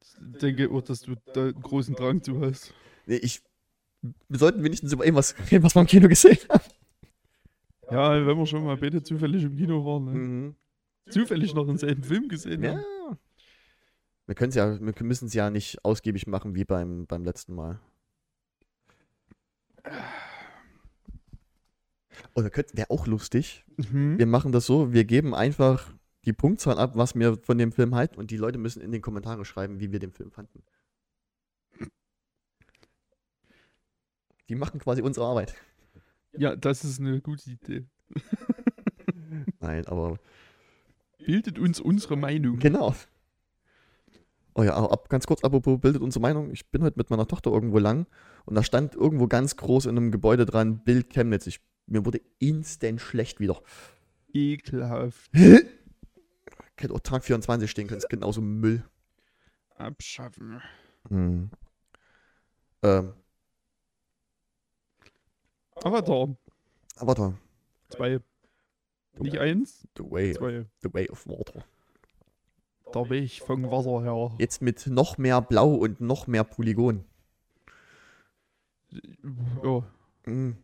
Ich 0.00 0.38
denke 0.38 0.70
auch, 0.70 0.80
dass 0.80 1.02
du 1.02 1.16
da 1.34 1.42
einen 1.42 1.60
großen 1.60 1.94
Drang 1.94 2.22
zu 2.22 2.40
hast. 2.40 2.72
Nee, 3.04 3.16
ich. 3.16 3.42
Wir 4.00 4.38
sollten 4.38 4.64
wenigstens 4.64 4.90
über 4.94 5.04
irgendwas 5.04 5.34
reden, 5.50 5.64
was 5.64 5.74
wir 5.74 5.82
im 5.82 5.86
Kino 5.86 6.08
gesehen 6.08 6.38
haben. 6.48 6.64
Ja, 7.90 8.26
wenn 8.26 8.36
wir 8.38 8.46
schon 8.46 8.64
mal 8.64 8.76
beide 8.76 9.02
zufällig 9.02 9.44
im 9.44 9.56
Kino 9.56 9.84
waren. 9.84 10.04
Ne? 10.04 10.12
Mhm. 10.12 10.56
Zufällig 11.08 11.54
noch 11.54 11.66
denselben 11.66 12.02
Film 12.02 12.28
gesehen 12.28 12.62
Ja. 12.62 12.74
haben. 12.76 13.18
Wir 14.26 14.34
können 14.34 14.48
es 14.48 14.56
ja, 14.56 14.80
wir 14.80 14.94
müssen 15.04 15.26
es 15.26 15.34
ja 15.34 15.50
nicht 15.50 15.84
ausgiebig 15.84 16.26
machen 16.26 16.56
wie 16.56 16.64
beim, 16.64 17.06
beim 17.06 17.24
letzten 17.24 17.54
Mal. 17.54 17.78
Oder 22.34 22.50
wäre 22.72 22.90
auch 22.90 23.06
lustig. 23.06 23.64
Mhm. 23.76 24.18
Wir 24.18 24.26
machen 24.26 24.50
das 24.50 24.66
so, 24.66 24.92
wir 24.92 25.04
geben 25.04 25.32
einfach 25.34 25.92
die 26.24 26.32
Punktzahl 26.32 26.78
ab, 26.78 26.96
was 26.96 27.14
wir 27.14 27.36
von 27.38 27.56
dem 27.56 27.70
Film 27.70 27.94
halten 27.94 28.18
und 28.18 28.32
die 28.32 28.36
Leute 28.36 28.58
müssen 28.58 28.82
in 28.82 28.90
den 28.90 29.00
Kommentaren 29.00 29.44
schreiben, 29.44 29.78
wie 29.78 29.92
wir 29.92 30.00
den 30.00 30.10
Film 30.10 30.32
fanden. 30.32 30.64
Die 34.48 34.54
machen 34.56 34.80
quasi 34.80 35.02
unsere 35.02 35.26
Arbeit. 35.26 35.54
Ja, 36.38 36.56
das 36.56 36.84
ist 36.84 37.00
eine 37.00 37.20
gute 37.20 37.50
Idee. 37.50 37.84
Nein, 39.60 39.86
aber 39.86 40.18
Bildet 41.18 41.58
uns 41.58 41.80
unsere 41.80 42.16
Meinung. 42.16 42.58
genau. 42.58 42.94
Oh 44.54 44.62
ja, 44.62 44.74
ab, 44.74 45.10
ganz 45.10 45.26
kurz, 45.26 45.44
apropos 45.44 45.78
bildet 45.80 46.00
unsere 46.00 46.22
Meinung. 46.22 46.50
Ich 46.50 46.70
bin 46.70 46.82
heute 46.82 46.96
mit 46.98 47.10
meiner 47.10 47.26
Tochter 47.26 47.50
irgendwo 47.50 47.78
lang 47.78 48.06
und 48.46 48.54
da 48.54 48.62
stand 48.62 48.94
irgendwo 48.94 49.26
ganz 49.26 49.56
groß 49.56 49.84
in 49.84 49.98
einem 49.98 50.10
Gebäude 50.10 50.46
dran, 50.46 50.82
Bild 50.82 51.10
Chemnitz. 51.10 51.46
Ich, 51.46 51.60
mir 51.86 52.06
wurde 52.06 52.22
instant 52.38 53.02
schlecht 53.02 53.38
wieder. 53.38 53.60
Ekelhaft. 54.32 55.30
Hätte 56.78 56.94
auch 56.94 57.00
Tag 57.00 57.24
24 57.24 57.70
stehen 57.70 57.86
können, 57.86 57.98
ist 57.98 58.08
genauso 58.08 58.40
Müll. 58.40 58.82
Abschaffen. 59.76 60.62
Hm. 61.08 61.50
Ähm, 62.82 63.12
Avatar. 65.82 66.36
Avatar. 66.96 67.38
Zwei. 67.90 68.20
Nicht 69.18 69.38
eins, 69.38 69.86
The 69.96 70.04
Way, 70.10 70.34
zwei. 70.34 70.66
the 70.82 70.92
way 70.92 71.08
of 71.08 71.26
Water. 71.26 71.64
Der 72.94 73.10
Weg 73.10 73.42
vom 73.44 73.70
Wasser 73.70 74.02
her. 74.02 74.34
Jetzt 74.38 74.62
mit 74.62 74.86
noch 74.86 75.18
mehr 75.18 75.40
Blau 75.40 75.74
und 75.74 76.00
noch 76.00 76.26
mehr 76.26 76.44
Polygon. 76.44 77.04
Ja, 79.62 79.82
Hm. 80.24 80.56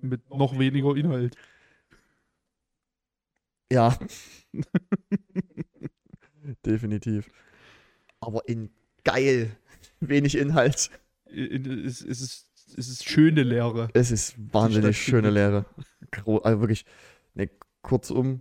mit 0.00 0.28
noch 0.30 0.58
weniger 0.58 0.96
Inhalt. 0.96 1.36
Ja. 3.70 3.96
Definitiv. 6.64 7.28
Aber 8.20 8.48
in 8.48 8.70
geil. 9.04 9.56
Wenig 10.00 10.36
Inhalt. 10.36 10.90
In- 11.26 11.84
Es, 11.84 12.00
es, 12.02 12.47
ist, 12.68 12.78
es 12.78 12.88
ist 12.88 13.08
schöne 13.08 13.42
Lehre. 13.42 13.88
Es 13.94 14.10
ist 14.10 14.34
wahnsinnig 14.52 15.00
schöne 15.00 15.30
Lehre. 15.30 15.64
Gro 16.10 16.38
also 16.38 16.60
wirklich. 16.60 16.84
Ne, 17.34 17.50
kurzum. 17.82 18.40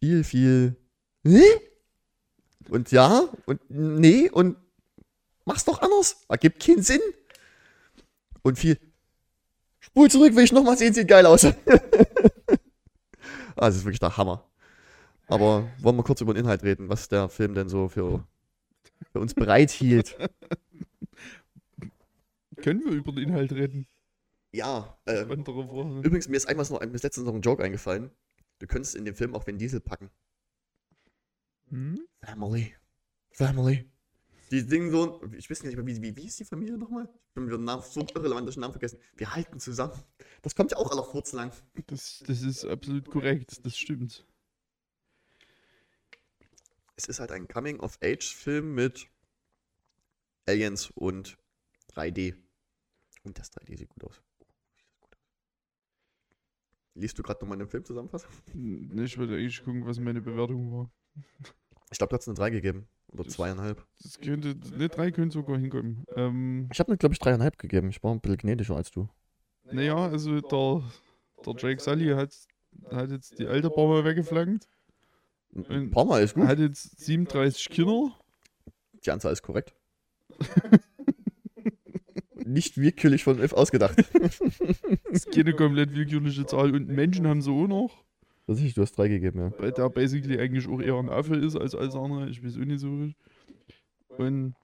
Viel, 0.00 0.24
viel. 0.24 0.76
Hä? 1.24 1.42
Und 2.68 2.90
ja, 2.92 3.28
und 3.46 3.60
nee, 3.68 4.30
und 4.30 4.56
mach's 5.44 5.64
doch 5.64 5.80
anders. 5.80 6.24
Ergibt 6.28 6.62
keinen 6.64 6.82
Sinn. 6.82 7.00
Und 8.42 8.58
viel. 8.58 8.78
Spul 9.80 10.10
zurück, 10.10 10.34
will 10.34 10.44
ich 10.44 10.52
nochmal 10.52 10.76
sehen, 10.76 10.94
sieht 10.94 11.08
geil 11.08 11.26
aus. 11.26 11.42
das 13.56 13.76
ist 13.76 13.84
wirklich 13.84 14.00
der 14.00 14.16
Hammer. 14.16 14.44
Aber 15.26 15.68
wollen 15.78 15.96
wir 15.96 16.02
kurz 16.02 16.20
über 16.20 16.34
den 16.34 16.44
Inhalt 16.44 16.62
reden, 16.62 16.88
was 16.88 17.08
der 17.08 17.28
Film 17.28 17.54
denn 17.54 17.68
so 17.68 17.88
für, 17.88 18.26
für 19.12 19.20
uns 19.20 19.34
bereithielt? 19.34 20.16
Können 22.64 22.82
wir 22.82 22.92
über 22.92 23.12
den 23.12 23.28
Inhalt 23.28 23.52
reden? 23.52 23.86
Ja, 24.50 24.98
ähm, 25.04 25.44
Frage. 25.44 26.00
Übrigens, 26.02 26.28
mir 26.28 26.38
ist 26.38 26.46
einmal 26.46 26.64
noch, 26.70 26.80
mir 26.80 26.94
ist 26.94 27.02
letztens 27.02 27.26
noch 27.26 27.34
ein 27.34 27.42
Joke 27.42 27.62
eingefallen. 27.62 28.10
Du 28.58 28.66
könntest 28.66 28.94
in 28.94 29.04
dem 29.04 29.14
Film 29.14 29.34
auch 29.34 29.46
Vin 29.46 29.58
Diesel 29.58 29.80
packen. 29.80 30.10
Hm? 31.68 32.00
Family. 32.22 32.74
Family. 33.32 33.84
Die 34.50 34.60
singen 34.60 34.90
so, 34.90 35.22
ich 35.36 35.50
weiß 35.50 35.62
nicht 35.64 35.76
mehr, 35.76 35.86
wie, 35.86 36.00
wie, 36.00 36.16
wie 36.16 36.24
ist 36.24 36.40
die 36.40 36.46
Familie 36.46 36.78
nochmal? 36.78 37.06
Ich 37.34 37.36
habe 37.36 37.50
den 37.50 37.64
Namen, 37.64 37.82
so 37.82 38.00
irrelevant, 38.00 38.48
den 38.48 38.60
Namen 38.60 38.72
vergessen. 38.72 38.98
Wir 39.14 39.34
halten 39.34 39.60
zusammen. 39.60 40.02
Das 40.40 40.54
kommt 40.54 40.70
ja 40.70 40.78
auch 40.78 40.90
aller 40.90 41.04
Furz 41.04 41.32
lang. 41.32 41.52
Das, 41.88 42.24
das 42.26 42.40
ist 42.40 42.64
absolut 42.64 43.10
korrekt. 43.10 43.60
Das 43.66 43.76
stimmt. 43.76 44.26
Es 46.96 47.08
ist 47.08 47.20
halt 47.20 47.30
ein 47.30 47.46
Coming-of-Age-Film 47.46 48.74
mit 48.74 49.06
Aliens 50.46 50.90
und 50.94 51.36
3D. 51.94 52.43
Und 53.24 53.38
das 53.38 53.50
3D 53.52 53.76
sieht 53.78 53.88
gut 53.88 54.04
aus. 54.04 54.20
Liest 56.94 57.18
du 57.18 57.22
gerade 57.22 57.40
nochmal 57.40 57.58
den 57.58 57.68
Film 57.68 57.84
zusammenfassen? 57.84 58.28
Hm, 58.52 58.98
Ich 59.02 59.18
wollte 59.18 59.34
eigentlich 59.34 59.64
gucken, 59.64 59.84
was 59.86 59.98
meine 59.98 60.20
Bewertung 60.20 60.72
war. 60.72 60.90
Ich 61.90 61.98
glaube, 61.98 62.10
du 62.10 62.16
hast 62.16 62.26
eine 62.26 62.34
3 62.34 62.50
gegeben. 62.50 62.88
Oder 63.12 63.24
Das- 63.24 63.34
zweieinhalb. 63.34 63.86
Das 64.02 64.18
könnte, 64.18 64.56
ne, 64.76 64.88
drei 64.88 65.12
können 65.12 65.30
sogar 65.30 65.58
hinkommen. 65.58 66.04
Ähm, 66.16 66.68
Ich 66.72 66.80
habe 66.80 66.90
mir, 66.90 66.96
glaube 66.96 67.12
ich, 67.12 67.18
dreieinhalb 67.20 67.56
gegeben. 67.58 67.90
Ich 67.90 68.02
war 68.02 68.10
ein 68.12 68.20
bisschen 68.20 68.38
gnädiger 68.38 68.74
als 68.74 68.90
du. 68.90 69.08
naja, 69.70 69.94
also 69.96 70.40
der, 70.40 70.82
der 71.46 71.54
Jake 71.58 71.80
Sully 71.80 72.08
hat, 72.16 72.34
hat 72.90 73.10
jetzt 73.10 73.38
die 73.38 73.46
alte 73.46 73.70
paar 73.70 73.86
Mal 73.86 74.04
weggeflankt. 74.04 74.66
Ein 75.54 75.90
paar 75.90 76.04
Mal 76.06 76.22
ist 76.24 76.34
gut. 76.34 76.46
Hat 76.48 76.58
jetzt 76.58 76.98
37 77.04 77.68
Kinder. 77.68 78.18
Die 79.04 79.10
Anzahl 79.12 79.32
ist 79.34 79.42
korrekt. 79.42 79.72
Nicht 82.46 82.76
willkürlich 82.76 83.24
von 83.24 83.38
F 83.40 83.52
ausgedacht. 83.52 83.96
Das 85.14 85.26
ist 85.26 85.30
keine 85.32 85.52
komplett 85.54 85.94
willkürliche 85.94 86.44
Zahl. 86.46 86.74
Und 86.74 86.88
Menschen 86.88 87.26
haben 87.28 87.40
sie 87.40 87.50
auch 87.50 87.68
noch. 87.68 88.04
Das 88.48 88.60
ist, 88.60 88.76
du 88.76 88.82
hast 88.82 88.92
drei 88.98 89.06
gegeben, 89.08 89.38
ja. 89.38 89.52
Weil 89.58 89.70
der 89.72 89.88
basically 89.88 90.38
eigentlich 90.38 90.66
auch 90.68 90.80
eher 90.80 90.96
ein 90.96 91.08
Affe 91.08 91.36
ist 91.36 91.56
als 91.56 91.74
alles 91.74 91.94
andere. 91.94 92.28
Ich 92.28 92.44
weiß 92.44 92.56
auch 92.56 92.64
nicht 92.64 92.80
so 92.80 92.88
richtig. 92.96 93.16
Und 94.18 94.54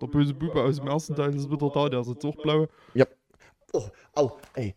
der 0.00 0.06
böse 0.08 0.34
Bube 0.34 0.60
aus 0.62 0.76
dem 0.76 0.88
ersten 0.88 1.14
Teil 1.14 1.34
ist 1.34 1.50
wieder 1.50 1.70
da, 1.72 1.88
der 1.88 2.00
ist 2.00 2.08
jetzt 2.08 2.24
auch 2.24 2.36
blau. 2.36 2.66
Oh, 3.72 3.88
au, 4.14 4.36
ey. 4.54 4.74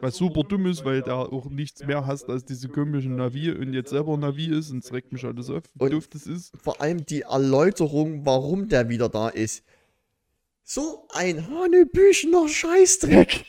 Was 0.00 0.16
super 0.16 0.42
dumm 0.42 0.66
ist, 0.66 0.84
weil 0.84 1.00
der 1.02 1.14
auch 1.16 1.48
nichts 1.48 1.86
mehr 1.86 2.04
hasst 2.04 2.28
als 2.28 2.44
diese 2.44 2.68
komischen 2.68 3.16
Navi 3.16 3.50
und 3.50 3.72
jetzt 3.72 3.90
selber 3.90 4.16
Navi 4.18 4.46
ist 4.46 4.70
und 4.70 4.84
es 4.84 4.92
regt 4.92 5.12
mich 5.12 5.24
alles 5.24 5.48
auf, 5.48 5.62
wie 5.74 5.84
Und- 5.84 5.92
doof 5.92 6.08
das 6.08 6.26
ist. 6.26 6.52
Vor 6.60 6.80
allem 6.82 7.06
die 7.06 7.22
Erläuterung, 7.22 8.26
warum 8.26 8.68
der 8.68 8.88
wieder 8.90 9.08
da 9.08 9.28
ist. 9.28 9.64
So 10.64 11.06
ein 11.10 11.48
Hanebüchener 11.48 12.48
Scheißdreck. 12.48 13.44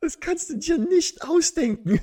Das 0.00 0.18
kannst 0.18 0.50
du 0.50 0.58
dir 0.58 0.78
nicht 0.78 1.22
ausdenken. 1.22 2.00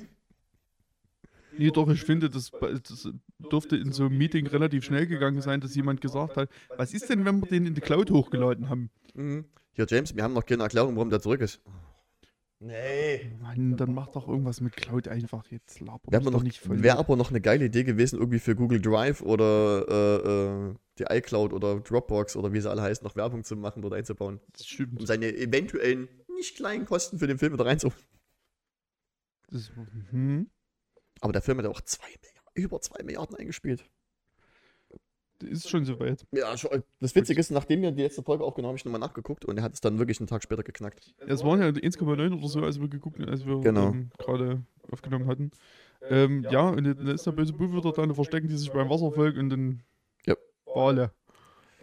Nee, 1.57 1.71
doch, 1.71 1.89
ich 1.89 2.01
finde, 2.01 2.29
das, 2.29 2.51
das 2.51 3.09
dürfte 3.51 3.75
in 3.75 3.91
so 3.91 4.05
einem 4.05 4.17
Meeting 4.17 4.47
relativ 4.47 4.85
schnell 4.85 5.05
gegangen 5.05 5.41
sein, 5.41 5.59
dass 5.59 5.75
jemand 5.75 5.99
gesagt 5.99 6.37
hat, 6.37 6.49
was 6.77 6.93
ist 6.93 7.09
denn, 7.09 7.25
wenn 7.25 7.41
wir 7.41 7.47
den 7.47 7.65
in 7.65 7.73
die 7.73 7.81
Cloud 7.81 8.09
hochgeladen 8.09 8.69
haben? 8.69 8.89
Mhm. 9.13 9.43
Hier, 9.73 9.85
James, 9.89 10.15
wir 10.15 10.23
haben 10.23 10.33
noch 10.33 10.45
keine 10.45 10.63
Erklärung, 10.63 10.95
warum 10.95 11.09
der 11.09 11.19
zurück 11.19 11.41
ist. 11.41 11.59
Nee. 12.61 13.31
Mann, 13.39 13.77
dann 13.77 13.93
mach 13.93 14.09
doch 14.09 14.27
irgendwas 14.27 14.59
mit 14.59 14.75
Cloud 14.75 15.07
einfach 15.07 15.45
jetzt. 15.49 15.79
Laber 15.79 16.11
Wäre 16.11 16.29
noch- 16.29 16.43
nicht 16.43 16.59
voll. 16.59 16.83
wär 16.83 16.97
aber 16.99 17.15
noch 17.15 17.29
eine 17.29 17.39
geile 17.39 17.65
Idee 17.65 17.85
gewesen, 17.85 18.19
irgendwie 18.19 18.39
für 18.39 18.53
Google 18.55 18.81
Drive 18.81 19.21
oder 19.21 19.85
äh, 19.87 20.69
äh, 20.71 20.75
die 20.97 21.03
iCloud 21.03 21.53
oder 21.53 21.79
Dropbox 21.79 22.35
oder 22.35 22.51
wie 22.51 22.59
sie 22.59 22.69
alle 22.69 22.81
heißen, 22.81 23.05
noch 23.05 23.15
Werbung 23.15 23.45
zu 23.45 23.55
machen 23.55 23.83
oder 23.85 23.95
einzubauen. 23.95 24.41
das 24.51 24.67
stimmt. 24.67 24.99
Um 24.99 25.05
seine 25.05 25.33
eventuellen 25.35 26.09
nicht 26.35 26.57
kleinen 26.57 26.85
Kosten 26.85 27.17
für 27.17 27.27
den 27.27 27.37
Film 27.37 27.53
wieder 27.53 27.65
reinzuholen. 27.65 28.03
Das, 29.49 29.71
hm, 30.11 30.49
Aber 31.21 31.31
der 31.33 31.41
Film 31.41 31.57
hat 31.59 31.65
ja 31.65 31.71
auch 31.71 31.81
zwei 31.81 32.07
Milliarden, 32.07 32.51
über 32.55 32.81
zwei 32.81 33.03
Milliarden 33.03 33.35
eingespielt. 33.37 33.89
Ist 35.43 35.69
schon 35.69 35.85
soweit. 35.85 36.25
Ja, 36.31 36.57
schon, 36.57 36.83
das 36.99 37.15
Witzige 37.15 37.39
ist, 37.39 37.51
nachdem 37.51 37.81
wir 37.81 37.91
die 37.91 38.01
letzte 38.03 38.23
Folge 38.23 38.43
aufgenommen 38.43 38.67
haben, 38.69 38.71
habe 38.73 38.77
ich 38.77 38.85
nochmal 38.85 38.99
nachgeguckt 38.99 39.45
und 39.45 39.57
er 39.57 39.63
hat 39.63 39.73
es 39.73 39.81
dann 39.81 39.97
wirklich 39.99 40.19
einen 40.19 40.27
Tag 40.27 40.43
später 40.43 40.63
geknackt. 40.63 41.13
Es 41.27 41.43
waren 41.43 41.61
ja 41.61 41.67
1,9 41.67 42.37
oder 42.37 42.47
so, 42.47 42.61
als 42.61 42.79
wir 42.79 42.87
geguckt 42.89 43.19
als 43.21 43.45
wir 43.45 43.59
Genau. 43.61 43.89
ähm, 43.89 44.09
gerade 44.17 44.63
aufgenommen 44.91 45.27
hatten. 45.27 45.51
Ähm, 46.01 46.45
ja, 46.49 46.69
und 46.69 46.83
dann 46.83 47.07
ist 47.07 47.25
der 47.25 47.31
böse 47.33 47.53
Bube 47.53 47.73
wieder 47.73 47.91
da, 47.91 48.01
und 48.01 48.09
dann 48.09 48.15
verstecken 48.15 48.47
die 48.47 48.55
sich 48.57 48.71
beim 48.71 48.89
Wasservolk 48.89 49.37
und 49.37 49.49
dann 49.49 49.83
Ja. 50.25 50.35
Wale. 50.65 51.11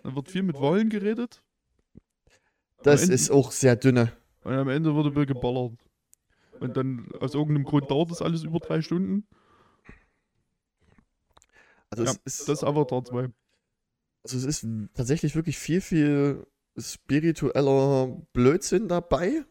Dann 0.03 0.15
wird 0.17 0.31
viel 0.31 0.43
mit 0.43 0.61
Walen 0.61 0.89
geredet 0.89 1.43
Das 2.83 3.03
Ende- 3.03 3.15
ist 3.15 3.31
auch 3.31 3.51
sehr 3.53 3.77
dünne. 3.77 4.13
und 4.45 4.53
am 4.55 4.69
Ende 4.69 4.95
wird 4.95 5.07
ein 5.07 5.13
bisschen 5.15 5.35
geballert. 5.35 5.73
Und 6.61 6.77
dann 6.77 7.11
aus 7.21 7.35
irgendeinem 7.35 7.65
Grund 7.65 7.91
dauert 7.91 8.11
das 8.11 8.23
alles 8.23 8.43
über 8.45 8.59
drei 8.61 8.81
Stunden. 8.81 9.27
Also, 11.91 12.05
Ja, 12.05 12.11
es, 12.25 12.41
ist, 12.41 12.49
Das 12.49 12.59
ist 12.59 12.65
Avatar 12.65 13.05
2. 13.05 13.29
also 14.27 14.49
es 14.49 14.63
ist 14.63 14.67
tatsächlich 14.95 15.37
wirklich 15.37 15.57
viel, 15.57 15.81
viel 15.81 16.47
spiritueller 16.77 18.09
Blödsinn 18.33 18.89
dabei. 18.89 19.45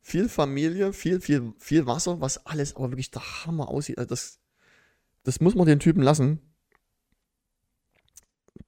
Viel 0.00 0.28
Familie, 0.28 0.92
viel, 0.92 1.20
viel, 1.20 1.52
viel 1.58 1.86
Wasser, 1.86 2.20
was 2.20 2.46
alles 2.46 2.74
aber 2.76 2.90
wirklich 2.90 3.10
der 3.10 3.44
Hammer 3.44 3.68
aussieht. 3.68 3.98
Also 3.98 4.08
das, 4.10 4.40
das 5.24 5.40
muss 5.40 5.54
man 5.54 5.66
den 5.66 5.80
Typen 5.80 6.02
lassen. 6.02 6.40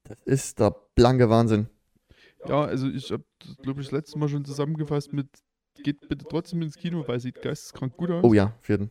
Das 0.04 0.20
ist 0.24 0.60
der 0.60 0.74
blanke 0.94 1.30
Wahnsinn. 1.30 1.68
Ja, 2.46 2.64
also 2.64 2.88
ich 2.88 3.10
habe, 3.10 3.24
glaube 3.62 3.80
ich, 3.80 3.86
das 3.86 3.92
letzte 3.92 4.18
Mal 4.18 4.28
schon 4.28 4.44
zusammengefasst 4.44 5.12
mit 5.12 5.28
geht 5.84 6.08
bitte 6.08 6.26
trotzdem 6.28 6.60
ins 6.60 6.76
Kino, 6.76 7.06
weil 7.06 7.20
sieht 7.20 7.40
geisteskrank 7.40 7.96
gut 7.96 8.10
aus. 8.10 8.24
Oh 8.24 8.34
ja, 8.34 8.56
vierten. 8.60 8.90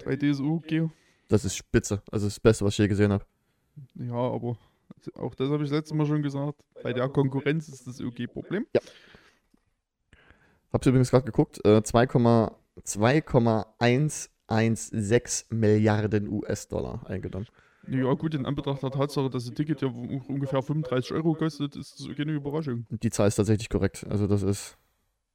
3D 0.00 0.30
ist 0.30 0.40
okay. 0.40 0.90
Das 1.28 1.44
ist 1.44 1.54
spitze. 1.56 2.02
Also 2.10 2.26
das 2.26 2.40
Beste, 2.40 2.64
was 2.64 2.74
ich 2.74 2.78
je 2.78 2.88
gesehen 2.88 3.12
habe. 3.12 3.24
Ja, 3.94 4.14
aber 4.14 4.58
Auch 5.14 5.34
das 5.34 5.48
habe 5.50 5.64
ich 5.64 5.70
letztes 5.70 5.96
Mal 5.96 6.06
schon 6.06 6.22
gesagt. 6.22 6.60
Bei 6.82 6.92
der 6.92 7.08
Konkurrenz 7.08 7.68
ist 7.68 7.86
das 7.86 8.00
okay 8.00 8.26
Problem. 8.26 8.66
Hab's 10.72 10.86
übrigens 10.86 11.10
gerade 11.10 11.26
geguckt. 11.26 11.60
Äh, 11.64 11.78
2,- 11.78 12.52
2,116 12.82 15.58
Milliarden 15.58 16.28
US-Dollar 16.28 17.08
eingenommen. 17.08 17.46
Ja, 17.86 18.12
gut, 18.14 18.34
in 18.34 18.46
Anbetracht 18.46 18.82
der 18.82 18.90
Tatsache, 18.90 19.28
dass 19.28 19.46
ein 19.46 19.54
Ticket 19.54 19.82
ja 19.82 19.88
ungefähr 19.88 20.62
35 20.62 21.12
Euro 21.12 21.34
kostet, 21.34 21.76
ist 21.76 22.00
das 22.00 22.16
keine 22.16 22.32
Überraschung. 22.32 22.86
Die 22.90 23.10
Zahl 23.10 23.28
ist 23.28 23.34
tatsächlich 23.36 23.68
korrekt. 23.68 24.06
Also 24.08 24.26
das 24.26 24.42
ist. 24.42 24.78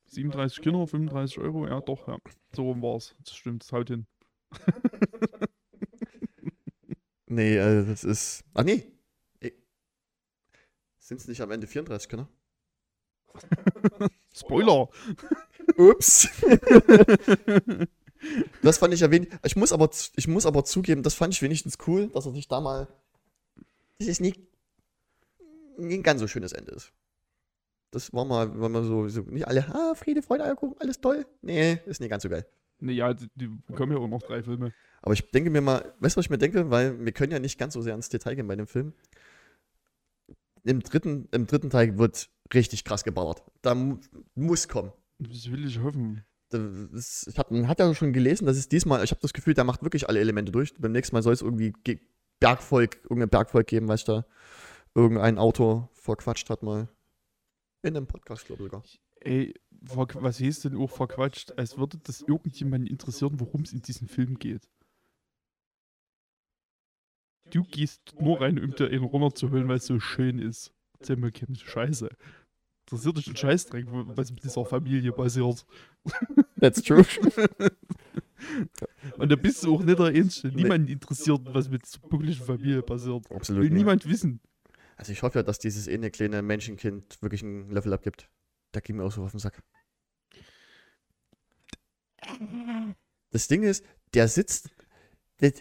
37 0.08 0.62
Kinder, 0.62 0.88
35 0.88 1.38
Euro, 1.38 1.68
ja 1.68 1.80
doch, 1.82 2.08
ja. 2.08 2.18
So 2.54 2.64
rum 2.64 2.82
war's. 2.82 3.16
Das 3.24 3.36
stimmt, 3.36 3.62
das 3.64 3.72
haut 3.72 3.90
hin. 3.90 4.08
Nee, 7.30 7.56
äh, 7.58 7.86
das 7.86 8.04
ist. 8.04 8.44
Ach 8.54 8.64
nee. 8.64 8.84
Sind 11.10 11.22
es 11.22 11.28
nicht 11.28 11.42
am 11.42 11.50
Ende 11.50 11.66
34 11.66 12.08
Kinder? 12.08 12.28
Spoiler! 14.32 14.90
Ups. 15.76 16.30
das 18.62 18.78
fand 18.78 18.94
ich 18.94 19.00
ja 19.00 19.10
wenig. 19.10 19.30
Ich 19.44 19.56
muss, 19.56 19.72
aber, 19.72 19.90
ich 20.16 20.28
muss 20.28 20.46
aber 20.46 20.66
zugeben, 20.66 21.02
das 21.02 21.16
fand 21.16 21.34
ich 21.34 21.42
wenigstens 21.42 21.80
cool, 21.88 22.10
dass 22.10 22.28
er 22.28 22.34
sich 22.34 22.48
da 22.48 22.62
mal. 22.62 22.88
Das 23.98 24.08
ist 24.08 24.22
nicht, 24.22 24.40
nicht 25.78 26.00
ein 26.00 26.04
ganz 26.04 26.20
so 26.20 26.28
schönes 26.28 26.52
Ende 26.52 26.74
ist. 26.74 26.92
Das 27.90 28.14
war 28.14 28.26
mal, 28.26 28.60
war 28.60 28.70
mal 28.70 28.84
so, 28.84 29.08
so 29.08 29.22
nicht 29.22 29.48
alle, 29.48 29.66
ah, 29.74 29.96
Friede, 29.96 30.22
Freude, 30.22 30.44
Eierkuchen, 30.44 30.78
alles 30.80 31.02
toll. 31.02 31.26
Nee, 31.42 31.80
ist 31.88 32.02
nicht 32.02 32.12
ganz 32.12 32.22
so 32.22 32.30
geil. 32.30 32.46
Naja, 32.80 33.14
die, 33.14 33.28
die 33.36 33.48
bekommen 33.48 33.92
ja 33.92 33.98
auch 33.98 34.08
noch 34.08 34.22
drei 34.22 34.42
Filme. 34.42 34.74
Aber 35.02 35.14
ich 35.14 35.30
denke 35.32 35.50
mir 35.50 35.62
mal, 35.62 35.94
weißt 36.00 36.16
du, 36.16 36.20
was 36.20 36.26
ich 36.26 36.30
mir 36.30 36.38
denke? 36.38 36.70
Weil 36.70 37.04
wir 37.04 37.12
können 37.12 37.32
ja 37.32 37.40
nicht 37.40 37.58
ganz 37.58 37.74
so 37.74 37.82
sehr 37.82 37.96
ins 37.96 38.10
Detail 38.10 38.36
gehen 38.36 38.48
bei 38.48 38.56
dem 38.56 38.68
Film. 38.68 38.94
Im 40.64 40.82
dritten, 40.82 41.28
im 41.32 41.48
dritten 41.48 41.70
Teil 41.70 41.98
wird 41.98 42.30
richtig 42.54 42.84
krass 42.84 43.04
geballert. 43.04 43.44
Da 43.62 43.76
mu 43.76 43.98
muss 44.36 44.68
kommen. 44.68 44.92
Das 45.20 45.50
will 45.52 45.66
ich 45.66 45.80
hoffen. 45.80 46.24
Das, 46.50 47.28
ich 47.28 47.38
hab, 47.38 47.52
man 47.52 47.68
hat 47.68 47.80
ja 47.80 47.94
schon 47.94 48.12
gelesen, 48.12 48.46
dass 48.46 48.58
es 48.58 48.68
diesmal, 48.68 49.04
ich 49.04 49.12
habe 49.12 49.22
das 49.22 49.34
Gefühl, 49.34 49.54
der 49.54 49.64
macht 49.64 49.84
wirklich 49.84 50.10
alle 50.10 50.20
Elemente 50.20 50.52
durch. 50.52 50.74
Beim 50.78 50.92
nächsten 50.92 51.16
Mal 51.16 51.22
soll 51.22 51.34
es 51.34 51.42
irgendwie 51.42 51.74
Ge- 51.84 52.00
Bergvolk, 52.40 52.98
irgendein 53.04 53.30
Bergvolk 53.30 53.68
geben, 53.68 53.88
was 53.88 54.04
da 54.06 54.26
irgendein 54.96 55.38
Autor 55.38 55.90
verquatscht 55.94 56.50
hat 56.50 56.64
mal. 56.64 56.90
In 57.84 57.96
einem 57.96 58.08
Podcast, 58.08 58.46
glaube 58.46 58.64
ich 58.64 58.72
sogar. 58.72 58.84
Ey, 59.22 59.54
was 59.82 60.38
hieß 60.38 60.62
denn 60.62 60.78
auch 60.78 60.90
verquatscht, 60.90 61.54
als 61.58 61.78
würde 61.78 61.98
das 62.04 62.22
irgendjemanden 62.22 62.90
interessieren, 62.90 63.40
worum 63.40 63.62
es 63.62 63.74
in 63.74 63.82
diesem 63.82 64.08
Film 64.08 64.38
geht. 64.38 64.68
Du 67.52 67.64
gehst 67.64 68.14
nur 68.20 68.42
rein, 68.42 68.60
um 68.60 68.76
dir 68.76 68.88
einen 68.88 69.04
runterzuholen, 69.04 69.68
weil 69.68 69.78
es 69.78 69.86
so 69.86 70.00
schön 70.00 70.40
ist. 70.40 70.74
Erzähl 71.00 71.16
mir 71.16 71.32
keine 71.32 71.56
Scheiße. 71.56 72.10
Interessiert 72.86 73.18
dich 73.18 73.28
ein 73.28 73.36
Scheißdreck, 73.36 73.86
was 73.90 74.32
mit 74.32 74.44
dieser 74.44 74.66
Familie 74.66 75.12
passiert. 75.12 75.66
That's 76.60 76.82
true. 76.82 77.06
Und 79.18 79.32
da 79.32 79.36
bist 79.36 79.64
du 79.64 79.76
auch 79.76 79.84
nicht 79.84 80.00
der 80.00 80.08
Einzige. 80.08 80.56
Niemand 80.56 80.90
interessiert, 80.90 81.42
was 81.46 81.70
mit 81.70 81.86
dieser 81.86 82.00
buckligen 82.00 82.44
Familie 82.44 82.82
passiert. 82.82 83.32
Absolut. 83.32 83.64
Will 83.64 83.70
niemand 83.70 84.08
wissen. 84.08 84.40
Also 84.98 85.12
ich 85.12 85.24
hoffe 85.24 85.40
ja, 85.40 85.44
dass 85.44 85.60
dieses 85.60 85.88
eine 85.88 86.12
kleine 86.12 86.42
Menschenkind 86.42 87.22
wirklich 87.22 87.42
ein 87.42 87.70
Level-Up 87.70 88.04
gibt. 88.04 88.30
Da 88.72 88.80
ging 88.80 88.97
mir 88.97 89.03
auch 89.03 89.11
so 89.11 89.24
auf 89.24 89.32
den 89.32 89.39
Sack. 89.39 89.61
Das 93.32 93.47
Ding 93.47 93.63
ist, 93.63 93.84
der 94.13 94.28
sitzt. 94.28 94.70
Das, 95.38 95.53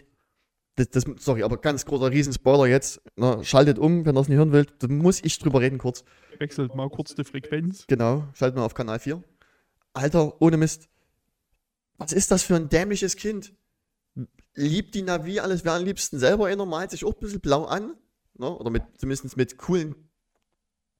das, 0.75 0.89
das, 0.89 1.05
sorry, 1.17 1.43
aber 1.43 1.57
ganz 1.57 1.85
großer 1.85 2.11
Riesenspoiler 2.11 2.67
jetzt. 2.67 3.01
Ne, 3.15 3.43
schaltet 3.43 3.79
um, 3.79 4.05
wenn 4.05 4.15
ihr 4.15 4.21
es 4.21 4.27
nicht 4.27 4.37
hören 4.37 4.51
wollt. 4.51 4.73
Da 4.79 4.87
muss 4.87 5.23
ich 5.23 5.37
drüber 5.39 5.61
reden 5.61 5.77
kurz. 5.77 6.03
Wechselt 6.37 6.75
mal 6.75 6.89
kurz 6.89 7.15
die 7.15 7.23
Frequenz. 7.23 7.85
Genau, 7.87 8.27
schaltet 8.33 8.57
mal 8.57 8.65
auf 8.65 8.73
Kanal 8.73 8.99
4. 8.99 9.23
Alter, 9.93 10.41
ohne 10.41 10.57
Mist. 10.57 10.89
Was 11.97 12.13
ist 12.13 12.31
das 12.31 12.43
für 12.43 12.55
ein 12.55 12.69
dämliches 12.69 13.15
Kind? 13.15 13.53
Liebt 14.55 14.95
die 14.95 15.01
Navi 15.01 15.39
alles, 15.39 15.65
wer 15.65 15.73
am 15.73 15.83
liebsten 15.83 16.17
selber 16.17 16.47
einer, 16.47 16.65
malt 16.65 16.91
sich 16.91 17.05
auch 17.05 17.13
ein 17.13 17.19
bisschen 17.19 17.41
blau 17.41 17.65
an. 17.65 17.95
Ne? 18.37 18.49
Oder 18.49 18.69
mit, 18.69 18.83
zumindest 18.97 19.35
mit 19.35 19.57
coolen 19.57 19.95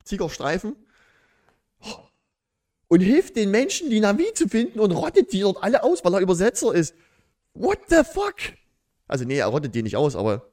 Tigerstreifen. 0.04 0.76
Und 2.88 3.02
hilft 3.02 3.36
den 3.36 3.52
Menschen, 3.52 3.90
die 3.90 4.00
Navi 4.00 4.34
zu 4.34 4.48
finden 4.48 4.80
und 4.80 4.92
rottet 4.92 5.32
die 5.32 5.42
dort 5.42 5.62
alle 5.62 5.84
aus, 5.84 6.04
weil 6.04 6.14
er 6.16 6.22
Übersetzer 6.22 6.74
ist. 6.74 6.96
What 7.54 7.80
the 7.90 8.04
fuck? 8.04 8.36
Also, 9.08 9.26
nee, 9.26 9.38
er 9.38 9.48
rottet 9.48 9.76
die 9.76 9.84
nicht 9.84 9.96
aus, 9.96 10.16
aber 10.16 10.52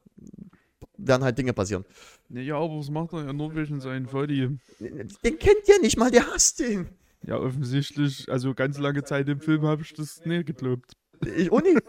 werden 0.97 1.23
halt 1.23 1.37
Dinge 1.37 1.53
passieren. 1.53 1.85
Naja, 2.29 2.57
aber 2.57 2.79
was 2.79 2.89
macht 2.89 3.13
er 3.13 3.25
ja 3.25 3.33
nur 3.33 3.55
wegen 3.55 3.79
seinen 3.79 4.07
Vodi? 4.07 4.57
Den 4.79 5.39
kennt 5.39 5.67
der 5.67 5.79
nicht 5.79 5.97
mal, 5.97 6.11
der 6.11 6.27
hasst 6.27 6.59
den. 6.59 6.89
Ja, 7.23 7.37
offensichtlich, 7.37 8.29
also 8.29 8.53
ganz 8.53 8.77
lange 8.77 9.03
Zeit 9.03 9.27
im 9.29 9.39
Film 9.39 9.63
habe 9.63 9.81
ich 9.81 9.93
das 9.93 10.25
nicht 10.25 10.45
geglaubt. 10.45 10.93
Ich 11.35 11.51
auch 11.51 11.61
nicht. 11.61 11.81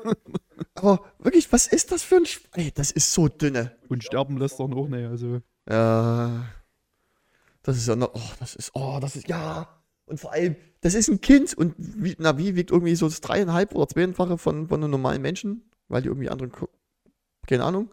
Aber 0.75 1.05
wirklich, 1.19 1.53
was 1.53 1.67
ist 1.67 1.93
das 1.93 2.03
für 2.03 2.17
ein. 2.17 2.27
Sch 2.27 2.41
Ey, 2.55 2.73
das 2.75 2.91
ist 2.91 3.13
so 3.13 3.29
dünne. 3.29 3.77
Und 3.89 4.05
sterben 4.05 4.39
lässt 4.39 4.59
er 4.59 4.67
auch 4.67 4.89
nicht, 4.89 5.07
also. 5.07 5.41
Ja. 5.69 6.47
Das 7.69 7.77
ist 7.77 7.87
ja 7.87 7.97
noch. 7.97 8.15
Oh, 8.15 8.33
das 8.41 8.55
ist. 8.57 8.71
Oh, 8.73 8.99
das 8.99 9.15
ist. 9.15 9.29
Ja. 9.29 9.69
Und 10.07 10.19
vor 10.19 10.33
allem, 10.33 10.57
das 10.81 10.95
ist 10.95 11.09
ein 11.11 11.21
Kind 11.21 11.53
und 11.53 11.75
wie, 11.77 12.17
Navi 12.19 12.57
wiegt 12.57 12.71
irgendwie 12.71 12.95
so 12.95 13.07
das 13.07 13.21
dreieinhalb 13.21 13.75
oder 13.75 13.87
zweieinfache 13.87 14.39
von, 14.39 14.69
von 14.69 14.83
einem 14.83 14.91
normalen 14.91 15.21
Menschen, 15.21 15.69
weil 15.89 16.01
die 16.01 16.09
irgendwie 16.09 16.31
andere. 16.31 16.49
Ko- 16.49 16.71
Keine 17.47 17.65
Ahnung. 17.65 17.91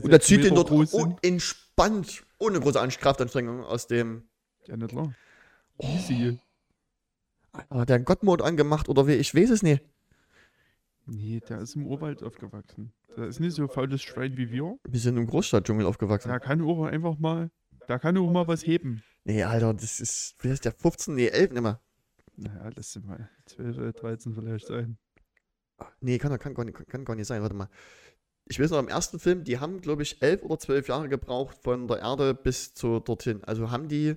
Und 0.00 0.10
er 0.10 0.20
zieht 0.20 0.42
den 0.42 0.54
dort 0.54 0.70
un- 0.70 1.18
entspannt, 1.20 2.24
ohne 2.38 2.60
große 2.60 2.80
Anst- 2.80 2.98
Kraftanstrengung 3.00 3.62
aus 3.62 3.86
dem. 3.88 4.22
Ja, 4.66 4.76
nicht 4.78 4.88
klar. 4.88 5.12
Easy. 5.80 6.38
Ah, 7.68 7.84
der 7.84 8.00
Gottmode 8.00 8.42
angemacht 8.42 8.88
oder 8.88 9.06
wie, 9.06 9.12
ich 9.12 9.34
weiß 9.34 9.50
es 9.50 9.62
nicht. 9.62 9.82
Nee, 11.04 11.40
der 11.46 11.58
ist 11.60 11.76
im 11.76 11.86
Urwald 11.86 12.22
aufgewachsen. 12.22 12.94
Der 13.18 13.26
ist 13.26 13.38
nicht 13.38 13.54
so 13.54 13.68
faules 13.68 14.00
Schwein 14.00 14.38
wie 14.38 14.50
wir. 14.50 14.78
Wir 14.88 14.98
sind 15.00 15.18
im 15.18 15.26
Großstadtdschungel 15.26 15.84
aufgewachsen. 15.84 16.28
Der 16.30 16.40
kann 16.40 16.62
auch 16.62 16.84
einfach 16.84 17.18
mal, 17.18 17.50
der 17.88 17.98
kann 17.98 18.16
auch 18.18 18.30
mal 18.30 18.46
was 18.48 18.66
heben. 18.66 19.02
Nee, 19.24 19.42
Alter, 19.42 19.74
das 19.74 20.00
ist. 20.00 20.36
Wie 20.40 20.50
heißt 20.50 20.64
der? 20.64 20.72
15? 20.72 21.14
Nee, 21.14 21.28
11 21.28 21.52
nicht 21.52 21.62
mehr. 21.62 21.80
Naja, 22.36 22.70
lass 22.74 22.92
sie 22.92 23.00
mal 23.00 23.30
12, 23.46 23.78
äh, 23.78 23.92
13 23.92 24.34
vielleicht 24.34 24.66
sein. 24.66 24.98
Nee, 26.00 26.18
kann, 26.18 26.36
kann, 26.38 26.54
gar 26.54 26.64
nicht, 26.64 26.76
kann 26.88 27.04
gar 27.04 27.14
nicht 27.14 27.26
sein. 27.26 27.42
Warte 27.42 27.54
mal. 27.54 27.68
Ich 28.46 28.60
weiß 28.60 28.70
noch, 28.70 28.78
im 28.78 28.88
ersten 28.88 29.18
Film, 29.18 29.44
die 29.44 29.58
haben, 29.58 29.80
glaube 29.80 30.02
ich, 30.02 30.20
elf 30.20 30.42
oder 30.42 30.58
zwölf 30.58 30.88
Jahre 30.88 31.08
gebraucht 31.08 31.56
von 31.62 31.88
der 31.88 32.00
Erde 32.00 32.34
bis 32.34 32.74
zu 32.74 33.00
dorthin. 33.00 33.42
Also 33.44 33.70
haben 33.70 33.88
die, 33.88 34.16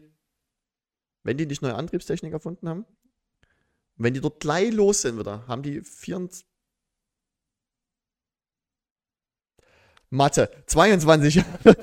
wenn 1.24 1.38
die 1.38 1.46
nicht 1.46 1.62
neue 1.62 1.76
Antriebstechnik 1.76 2.34
erfunden 2.34 2.68
haben, 2.68 2.86
wenn 3.96 4.14
die 4.14 4.22
dort 4.22 4.42
gleich 4.42 4.74
los 4.74 5.02
sind 5.02 5.18
wieder, 5.18 5.48
haben 5.48 5.64
die 5.64 5.82
24. 5.82 6.46
Mathe, 10.10 10.50
22 10.68 11.36
Jahre. 11.36 11.76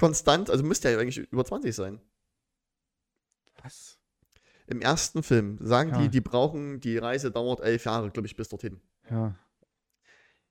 Konstant, 0.00 0.48
also 0.50 0.64
müsste 0.64 0.90
ja 0.90 0.98
eigentlich 0.98 1.18
über 1.18 1.44
20 1.44 1.74
sein. 1.74 2.00
Was? 3.62 3.98
Im 4.66 4.80
ersten 4.80 5.22
Film 5.22 5.58
sagen 5.60 5.90
Ja. 5.90 5.98
die, 6.02 6.08
die 6.08 6.20
brauchen, 6.20 6.80
die 6.80 6.96
Reise 6.98 7.30
dauert 7.30 7.60
elf 7.60 7.84
Jahre, 7.84 8.10
glaube 8.10 8.26
ich, 8.26 8.36
bis 8.36 8.48
dorthin. 8.48 8.80
Ja. 9.10 9.34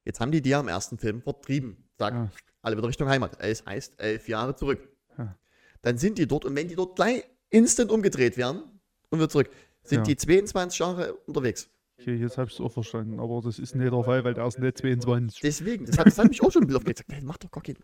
Jetzt 0.06 0.20
haben 0.20 0.32
die 0.32 0.42
die 0.42 0.50
ja 0.50 0.60
im 0.60 0.68
ersten 0.68 0.98
Film 0.98 1.22
vertrieben. 1.22 1.90
Sagen, 1.98 2.18
Ja. 2.18 2.32
alle 2.62 2.78
wieder 2.78 2.88
Richtung 2.88 3.08
Heimat. 3.10 3.38
Es 3.40 3.66
heißt 3.66 4.00
elf 4.00 4.28
Jahre 4.28 4.56
zurück. 4.56 4.88
Ja. 5.18 5.36
Dann 5.82 5.98
sind 5.98 6.18
die 6.18 6.28
dort 6.28 6.46
und 6.46 6.56
wenn 6.56 6.68
die 6.68 6.76
dort 6.76 6.96
gleich 6.96 7.24
instant 7.50 7.92
umgedreht 7.92 8.38
werden 8.38 8.62
und 9.10 9.20
wieder 9.20 9.30
zurück, 9.30 9.50
sind 9.84 10.06
die 10.06 10.16
22 10.18 10.78
Jahre 10.80 11.14
unterwegs. 11.26 11.70
Okay, 12.00 12.16
jetzt 12.16 12.38
habe 12.38 12.48
ich 12.50 12.54
es 12.56 12.62
auch 12.62 12.72
verstanden, 12.72 13.20
aber 13.20 13.42
das 13.42 13.60
ist 13.60 13.76
nicht 13.76 13.92
der 13.92 14.04
Fall, 14.04 14.24
weil 14.24 14.34
der 14.34 14.46
ist 14.46 14.60
nicht 14.60 14.78
22. 14.78 15.42
Deswegen, 15.42 15.86
das 15.86 15.98
hat, 15.98 16.08
das 16.08 16.18
hat 16.18 16.30
mich 16.30 16.42
auch 16.42 16.52
schon 16.52 16.64
ein 16.64 16.68
bisschen 16.68 16.78
aufgeregt. 16.82 17.24
Macht 17.24 17.44
doch 17.44 17.52
gar 17.52 17.64
keinen. 17.64 17.78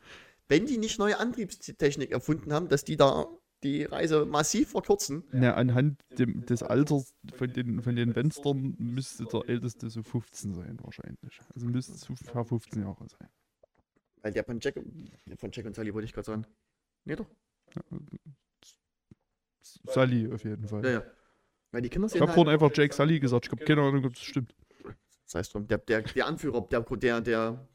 Wenn 0.48 0.66
die 0.66 0.78
nicht 0.78 1.00
neue 1.00 1.20
Antriebstechnik 1.20 2.12
erfunden 2.12 2.54
haben, 2.54 2.68
dass 2.68 2.84
die 2.84 2.98
da 2.98 3.28
die 3.64 3.84
Reise 3.84 4.26
massiv 4.26 4.70
verkürzen, 4.72 5.24
Na, 5.32 5.56
anhand 5.56 6.00
dem, 6.20 6.46
des 6.46 6.62
Alters 6.62 7.16
von 7.36 7.52
den, 7.52 7.82
von 7.82 7.96
den 7.96 8.14
Fenstern 8.14 8.76
müsste 8.78 9.26
der 9.26 9.42
Älteste 9.48 9.90
so 9.90 10.04
15 10.04 10.54
sein, 10.54 10.78
wahrscheinlich. 10.84 11.40
Also 11.54 11.66
müsste 11.66 11.94
es 11.94 12.08
ungefähr 12.08 12.46
15 12.46 12.84
Jahre 12.84 13.08
sein. 13.08 13.30
weil 14.22 14.34
der 14.34 14.44
von 14.44 14.60
Jack, 14.60 14.76
von 15.38 15.50
Jack 15.52 15.66
und 15.66 15.76
Sally 15.76 15.94
wollte 15.94 16.06
ich 16.06 16.14
gerade 16.14 16.26
sagen. 16.26 16.46
Nee, 17.06 17.16
doch. 17.16 17.28
Sally 19.62 20.32
auf 20.32 20.44
jeden 20.44 20.68
Fall. 20.68 20.84
Ja, 20.86 20.92
ja. 20.92 21.04
Weil 21.72 21.82
die 21.82 21.90
Kinder 21.90 22.08
Ich 22.08 22.14
habe 22.16 22.28
halt, 22.28 22.36
vorhin 22.36 22.54
einfach 22.54 22.72
Jake 22.74 22.94
Sully 22.94 23.20
gesagt. 23.20 23.48
Ich 23.48 23.52
habe 23.52 23.66
keine 23.66 23.82
Ahnung, 23.82 24.06
ob 24.06 24.14
das 24.14 24.24
stimmt. 24.24 24.56
das 25.26 25.36
heißt 25.36 25.54
drum, 25.54 25.68
der, 25.68 25.80
der, 25.80 26.04
der 26.04 26.26
Anführer, 26.26 26.62
der, 26.62 26.82
der, 26.82 27.22
der 27.22 27.68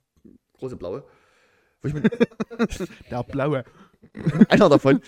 große 0.55 0.77
Blaue, 0.77 1.05
wo 1.83 1.89
ich 1.89 1.95
mir 1.95 2.03
Der 3.11 3.23
Blaue. 3.25 3.65
einer 4.49 4.69
davon, 4.69 5.01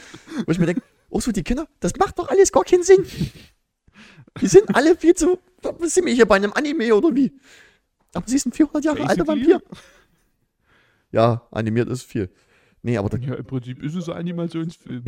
wo 0.46 0.52
ich 0.52 0.58
mir 0.58 0.66
denke, 0.66 0.82
oh 1.10 1.20
so, 1.20 1.32
die 1.32 1.42
Kinder, 1.42 1.66
das 1.80 1.96
macht 1.96 2.18
doch 2.18 2.28
alles 2.28 2.52
gar 2.52 2.64
keinen 2.64 2.82
Sinn. 2.82 3.04
Die 4.40 4.46
sind 4.46 4.74
alle 4.74 4.96
viel 4.96 5.14
zu, 5.14 5.38
was 5.62 5.94
sind 5.94 6.06
wir 6.06 6.14
hier 6.14 6.26
bei 6.26 6.36
einem 6.36 6.52
Anime 6.52 6.94
oder 6.94 7.14
wie? 7.14 7.32
Aber 8.14 8.28
sie 8.28 8.38
sind 8.38 8.54
400 8.54 8.84
Jahre 8.84 9.08
alter. 9.08 9.26
Vampir. 9.26 9.62
Ja, 11.10 11.46
animiert 11.50 11.88
ist 11.88 12.02
viel. 12.02 12.30
Nee, 12.82 12.96
aber 12.96 13.16
Ja, 13.18 13.34
im 13.34 13.44
Prinzip 13.44 13.82
ist 13.82 13.94
es 13.94 14.08
ein 14.08 14.16
Animationsfilm. 14.16 15.04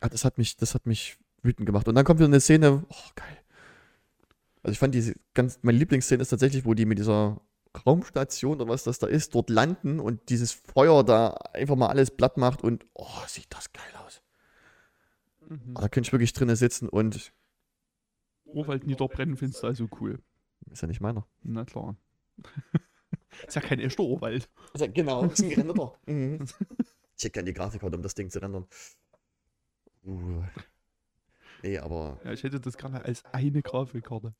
ah, 0.00 0.08
das, 0.08 0.24
hat 0.24 0.38
mich, 0.38 0.56
das 0.56 0.74
hat 0.74 0.86
mich 0.86 1.16
wütend 1.42 1.66
gemacht. 1.66 1.88
Und 1.88 1.94
dann 1.94 2.04
kommt 2.04 2.20
wieder 2.20 2.28
eine 2.28 2.40
Szene, 2.40 2.84
oh, 2.88 3.10
geil. 3.14 3.38
Also 4.62 4.72
ich 4.72 4.78
fand 4.78 4.94
diese 4.94 5.14
ganz, 5.34 5.58
meine 5.62 5.78
Lieblingsszene 5.78 6.22
ist 6.22 6.28
tatsächlich, 6.28 6.64
wo 6.64 6.74
die 6.74 6.86
mit 6.86 6.98
dieser 6.98 7.40
Raumstation 7.84 8.60
oder 8.60 8.68
was 8.68 8.84
das 8.84 8.98
da 8.98 9.06
ist, 9.06 9.34
dort 9.34 9.50
landen 9.50 10.00
und 10.00 10.28
dieses 10.28 10.52
Feuer 10.52 11.04
da 11.04 11.30
einfach 11.52 11.76
mal 11.76 11.88
alles 11.88 12.10
platt 12.10 12.36
macht 12.36 12.62
und 12.62 12.86
oh, 12.94 13.06
sieht 13.26 13.46
das 13.50 13.72
geil 13.72 13.84
aus. 14.04 14.22
Mhm. 15.48 15.74
Oh, 15.76 15.80
da 15.80 15.88
könnte 15.88 16.08
ich 16.08 16.12
wirklich 16.12 16.32
drinnen 16.32 16.56
sitzen 16.56 16.88
und 16.88 17.32
Urwald 18.44 18.86
niederbrennen 18.86 19.36
findest 19.36 19.62
du 19.62 19.66
also 19.66 19.88
cool. 20.00 20.18
ist 20.70 20.82
ja 20.82 20.88
nicht 20.88 21.00
meiner. 21.00 21.26
Na 21.42 21.64
klar. 21.64 21.96
ist 23.46 23.56
ja 23.56 23.60
kein 23.60 23.80
echter 23.80 24.04
Urwald. 24.04 24.48
Also, 24.72 24.88
genau, 24.92 25.24
ist 25.24 25.42
ein 25.42 25.50
gerenderter. 25.50 25.98
mhm. 26.06 26.46
Ich 27.16 27.24
hätte 27.24 27.32
gerne 27.32 27.46
die 27.46 27.54
Grafikkarte, 27.54 27.96
um 27.96 28.02
das 28.02 28.14
Ding 28.14 28.30
zu 28.30 28.40
rendern. 28.40 28.66
Uh. 30.04 30.42
Nee, 31.62 31.78
aber 31.78 32.20
Ja, 32.24 32.32
ich 32.32 32.42
hätte 32.42 32.60
das 32.60 32.76
gerne 32.76 33.04
als 33.04 33.24
eine 33.32 33.62
Grafikkarte. 33.62 34.34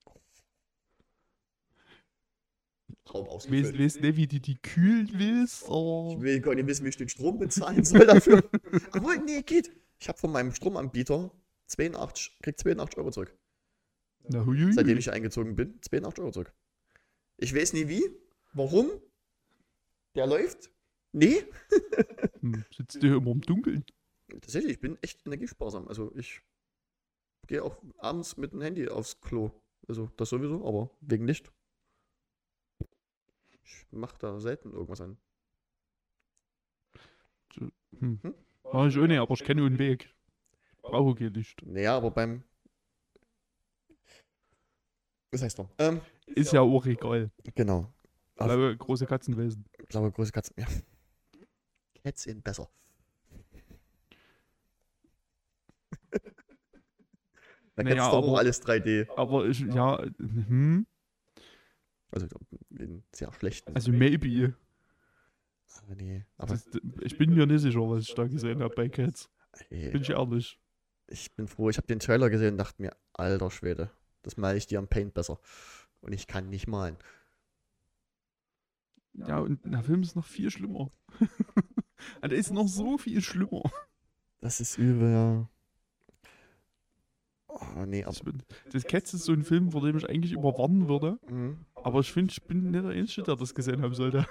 Weißt 3.07 3.28
ausgefüllt. 3.28 3.78
weißt 3.78 4.00
nicht, 4.00 4.16
wie 4.16 4.26
du 4.26 4.40
die 4.40 4.57
kühlen 4.57 5.11
willst? 5.14 5.62
Ich 5.62 5.68
Oder? 5.68 6.20
will 6.20 6.40
gar 6.40 6.54
nicht 6.54 6.66
wissen, 6.66 6.84
wie 6.84 6.88
ich 6.88 6.96
den 6.96 7.09
Strom 7.09 7.38
bezahlen 7.38 7.84
soll 7.84 8.07
dafür. 8.07 8.42
Aber 8.92 9.16
nee, 9.16 9.42
geht. 9.42 9.72
Ich 9.98 10.09
habe 10.09 10.18
von 10.18 10.32
meinem 10.32 10.52
Stromanbieter 10.52 11.30
82, 11.66 12.38
krieg 12.42 12.59
82 12.59 12.98
Euro 12.98 13.11
zurück. 13.11 13.36
Na, 14.28 14.44
huiui. 14.44 14.72
Seitdem 14.72 14.98
ich 14.98 15.11
eingezogen 15.11 15.54
bin, 15.57 15.80
82 15.80 16.20
Euro 16.20 16.32
zurück. 16.32 16.52
Ich 17.38 17.54
weiß 17.54 17.72
nie 17.74 17.88
wie, 17.88 18.02
warum. 18.52 18.90
Der 20.14 20.26
läuft. 20.26 20.70
Nee. 21.12 21.44
Hm, 22.40 22.64
sitzt 22.70 23.02
du 23.02 23.09
hier 23.09 23.16
immer 23.16 23.30
im 23.30 23.40
Dunkeln? 23.40 23.82
Tatsächlich, 24.28 24.72
ich 24.72 24.80
bin 24.80 24.98
echt 25.00 25.26
energiesparsam. 25.26 25.88
Also 25.88 26.14
ich 26.14 26.42
gehe 27.46 27.62
auch 27.62 27.82
abends 27.96 28.36
mit 28.36 28.52
dem 28.52 28.61
Handy 28.61 28.88
aufs 28.88 29.20
Klo. 29.20 29.50
Also 29.88 30.11
das 30.18 30.28
sowieso, 30.28 30.66
aber 30.66 30.90
wegen 31.00 31.26
Licht. 31.26 31.50
Ich 33.66 33.84
mache 33.90 34.16
da 34.18 34.38
selten 34.38 34.72
irgendwas 34.72 35.00
an. 35.00 35.18
Hm. 37.58 37.72
Hm? 38.22 38.34
Ah, 38.64 38.86
ich 38.86 38.96
auch 38.98 39.06
nicht, 39.06 39.18
aber 39.18 39.34
ich 39.34 39.44
kenne 39.44 39.64
einen 39.66 39.78
Weg. 39.78 40.14
Brauche 40.82 41.14
kein 41.16 41.32
Licht. 41.34 41.60
Naja, 41.66 41.96
aber 41.96 42.10
beim. 42.12 42.44
Was 45.32 45.42
heißt 45.42 45.58
doch? 45.58 45.68
Ähm, 45.78 46.00
Ist 46.26 46.52
ja 46.52 46.60
auch 46.60 46.86
egal. 46.86 47.30
genau. 47.54 47.92
Auf- 48.36 48.46
Blaue, 48.46 48.76
große 48.76 49.06
Katzenwesen. 49.06 49.64
Blaue 49.88 50.12
große 50.12 50.30
Katzen. 50.32 50.54
Ja. 50.58 50.66
Kätzchen 52.04 52.42
besser. 52.42 52.68
da 57.74 57.82
Naja, 57.82 57.94
kennst 57.96 58.06
du 58.06 58.10
doch 58.10 58.12
auch 58.12 58.28
aber- 58.28 58.38
alles 58.38 58.62
3D. 58.62 59.08
Aber 59.16 59.46
ich, 59.46 59.60
ja, 59.60 60.02
hm, 60.18 60.86
Also 62.11 62.26
in 62.70 63.02
sehr 63.12 63.32
schlechten. 63.32 63.74
also 63.74 63.90
maybe. 63.92 64.54
aber 65.82 65.94
nee. 65.96 66.24
Aber 66.38 66.54
Das, 66.54 66.68
ich 67.02 67.18
bin 67.18 67.34
mir 67.34 67.46
nicht 67.46 67.62
sicher, 67.62 67.80
was 67.80 68.04
ich 68.04 68.14
da 68.14 68.26
gesehen 68.26 68.62
habe 68.62 68.74
bei 68.74 68.88
Cats. 68.88 69.28
ey, 69.70 69.90
Bin 69.90 70.02
ich 70.02 70.11
ehrlich. 70.11 70.61
ich 71.09 71.34
bin 71.34 71.48
froh. 71.48 71.68
Ich 71.70 71.76
habe 71.76 71.86
den 71.86 71.98
Trailer 71.98 72.30
gesehen 72.30 72.52
und 72.52 72.59
dachte 72.59 72.80
mir, 72.80 72.96
alter 73.12 73.50
Schwede, 73.50 73.90
das 74.22 74.36
male 74.36 74.57
ich 74.59 74.66
dir 74.66 74.78
am 74.78 74.88
Paint 74.88 75.14
besser. 75.14 75.38
Und 76.00 76.12
ich 76.12 76.26
kann 76.26 76.48
nicht 76.48 76.66
malen. 76.68 76.96
Ja, 79.14 79.38
und 79.38 79.64
der 79.64 79.82
Film 79.82 80.02
ist 80.02 80.14
noch 80.14 80.26
viel 80.26 80.50
schlimmer. 80.50 80.90
Der 82.22 82.32
ist 82.32 82.52
noch 82.52 82.68
so 82.68 82.98
viel 82.98 83.22
schlimmer. 83.22 83.62
Das 84.40 84.61
ist 84.61 84.76
übel, 84.78 85.11
ja. 85.11 85.48
Oh, 87.59 87.86
nee, 87.86 88.04
aber. 88.04 88.14
Das, 88.70 88.84
Cats 88.84 89.14
ist 89.14 89.24
so 89.24 89.32
ein 89.32 89.42
Film, 89.42 89.70
vor 89.70 89.80
dem 89.80 89.96
ich 89.96 90.09
eigentlich 90.09 90.32
immer 90.32 90.57
warnen 90.59 90.88
würde. 90.88 91.18
Mhm. 91.30 91.64
Aber 91.74 92.00
ich 92.00 92.12
finde, 92.12 92.32
ich 92.32 92.42
bin 92.42 92.70
nicht 92.70 92.84
der 92.84 92.90
Einzige, 92.90 93.22
der 93.22 93.36
das 93.36 93.54
gesehen 93.54 93.82
haben 93.82 93.94
sollte. 93.94 94.26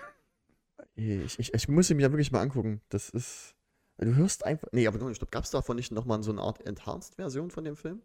Ich, 0.95 1.39
ich, 1.39 1.53
ich 1.53 1.67
muss 1.67 1.89
ihn 1.89 1.97
mir 1.97 2.03
ja 2.03 2.11
wirklich 2.11 2.32
mal 2.32 2.41
angucken. 2.41 2.82
Das 2.89 3.09
ist. 3.09 3.55
Du 3.97 4.13
hörst 4.15 4.45
einfach. 4.45 4.67
Nee, 4.71 4.88
aber 4.88 4.95
ich 5.09 5.19
glaube, 5.19 5.32
gab 5.32 5.43
es 5.43 5.51
davon 5.51 5.76
nicht 5.76 5.91
nochmal 5.91 6.21
so 6.23 6.32
eine 6.32 6.41
Art 6.41 6.65
Enhanced-Version 6.65 7.49
von 7.49 7.63
dem 7.63 7.76
Film? 7.76 8.01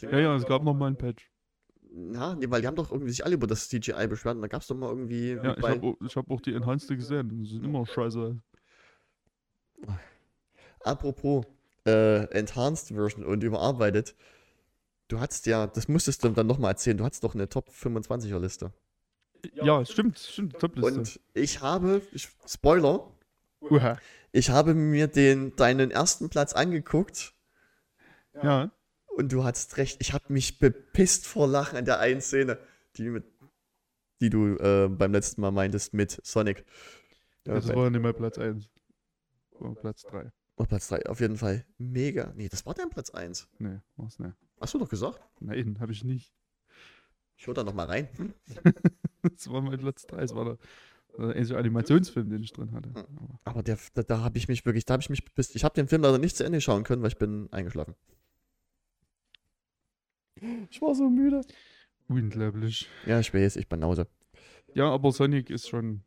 Ja, 0.00 0.18
ja, 0.18 0.36
es 0.36 0.46
gab 0.46 0.62
noch 0.62 0.74
mal 0.74 0.88
ein 0.88 0.96
Patch. 0.96 1.30
Ja, 2.12 2.34
nee, 2.34 2.50
weil 2.50 2.60
die 2.60 2.66
haben 2.66 2.76
doch 2.76 2.90
irgendwie 2.90 3.10
sich 3.10 3.24
alle 3.24 3.34
über 3.34 3.46
das 3.46 3.68
CGI 3.68 4.08
beschwert 4.08 4.36
und 4.36 4.42
da 4.42 4.48
gab 4.48 4.62
es 4.62 4.66
doch 4.66 4.76
mal 4.76 4.88
irgendwie. 4.88 5.32
Ja, 5.32 5.56
ich 5.56 5.64
habe 5.64 5.96
hab 6.02 6.30
auch 6.30 6.40
die 6.40 6.54
Enhanced 6.54 6.88
gesehen. 6.88 7.40
Das 7.40 7.50
sind 7.50 7.64
immer 7.64 7.86
scheiße. 7.86 8.40
Apropos 10.80 11.46
äh, 11.86 12.24
Enhanced 12.36 12.88
Version 12.88 13.24
und 13.24 13.42
überarbeitet. 13.42 14.14
Du 15.08 15.20
hattest 15.20 15.46
ja, 15.46 15.66
das 15.66 15.86
musstest 15.88 16.24
du 16.24 16.30
dann 16.30 16.46
nochmal 16.46 16.72
erzählen, 16.72 16.96
du 16.96 17.04
hattest 17.04 17.24
doch 17.24 17.34
eine 17.34 17.48
Top 17.48 17.68
25er 17.68 18.38
Liste. 18.38 18.72
Ja, 19.54 19.84
stimmt, 19.84 20.18
stimmt. 20.18 20.58
Topliste. 20.58 20.98
Und 21.00 21.20
ich 21.34 21.60
habe, 21.60 22.00
ich, 22.12 22.28
Spoiler, 22.46 23.10
Uha. 23.60 23.98
ich 24.32 24.48
habe 24.48 24.72
mir 24.74 25.06
den, 25.06 25.54
deinen 25.56 25.90
ersten 25.90 26.30
Platz 26.30 26.54
angeguckt 26.54 27.34
Ja. 28.42 28.70
und 29.08 29.30
du 29.32 29.44
hattest 29.44 29.76
recht, 29.76 29.98
ich 30.00 30.14
habe 30.14 30.24
mich 30.32 30.58
bepisst 30.58 31.26
vor 31.26 31.46
Lachen 31.46 31.76
an 31.76 31.84
der 31.84 32.00
einen 32.00 32.22
Szene, 32.22 32.58
die, 32.96 33.10
mit, 33.10 33.24
die 34.22 34.30
du 34.30 34.56
äh, 34.56 34.88
beim 34.88 35.12
letzten 35.12 35.42
Mal 35.42 35.50
meintest 35.50 35.92
mit 35.92 36.18
Sonic. 36.24 36.64
Ja, 37.46 37.54
Das 37.56 37.68
war 37.68 37.90
nicht 37.90 38.00
mal 38.00 38.14
Platz 38.14 38.38
1. 38.38 38.70
War 39.58 39.74
Platz 39.74 40.02
3. 40.04 40.32
oh, 40.56 40.64
Platz 40.64 40.88
3, 40.88 41.06
auf 41.06 41.20
jeden 41.20 41.36
Fall. 41.36 41.64
Mega. 41.78 42.32
Nee, 42.36 42.48
das 42.48 42.64
war 42.66 42.74
dein 42.74 42.90
Platz 42.90 43.10
1. 43.10 43.48
Nee, 43.58 43.80
war's 43.96 44.18
nicht. 44.18 44.34
Hast 44.60 44.74
du 44.74 44.78
doch 44.78 44.88
gesagt? 44.88 45.20
Nein, 45.40 45.78
habe 45.80 45.92
ich 45.92 46.04
nicht. 46.04 46.32
Ich 47.36 47.46
höre 47.46 47.54
da 47.54 47.64
nochmal 47.64 47.86
rein. 47.86 48.08
Das 49.22 49.50
war 49.50 49.62
mein 49.62 49.78
Platz 49.78 50.06
3. 50.06 50.16
Das 50.18 50.34
war 50.34 50.44
der, 50.44 50.58
der 51.18 51.34
einzige 51.34 51.58
Animationsfilm, 51.58 52.28
den 52.28 52.42
ich 52.42 52.52
drin 52.52 52.72
hatte. 52.72 52.90
Hm. 52.90 53.06
Aber 53.16 53.40
Aber 53.44 53.62
der, 53.62 53.78
da, 53.94 54.02
da 54.02 54.20
habe 54.20 54.36
ich 54.36 54.48
mich 54.48 54.66
wirklich, 54.66 54.84
da 54.84 54.92
habe 54.92 55.00
ich 55.00 55.08
mich 55.08 55.24
bepisst. 55.24 55.56
Ich 55.56 55.64
habe 55.64 55.74
den 55.74 55.88
Film 55.88 56.02
leider 56.02 56.18
nicht 56.18 56.36
zu 56.36 56.44
Ende 56.44 56.60
schauen 56.60 56.84
können, 56.84 57.00
weil 57.00 57.08
ich 57.08 57.16
bin 57.16 57.48
eingeschlafen. 57.50 57.94
Ich 60.70 60.82
war 60.82 60.94
so 60.94 61.08
müde. 61.08 61.40
unglaublich. 62.08 62.88
Ja, 63.06 63.18
ich 63.20 63.32
weiß, 63.32 63.56
ich 63.56 63.66
Banause. 63.68 64.06
Ja, 64.74 64.90
aber 64.90 65.10
Sonic 65.12 65.48
ist 65.50 65.68
schon, 65.68 66.02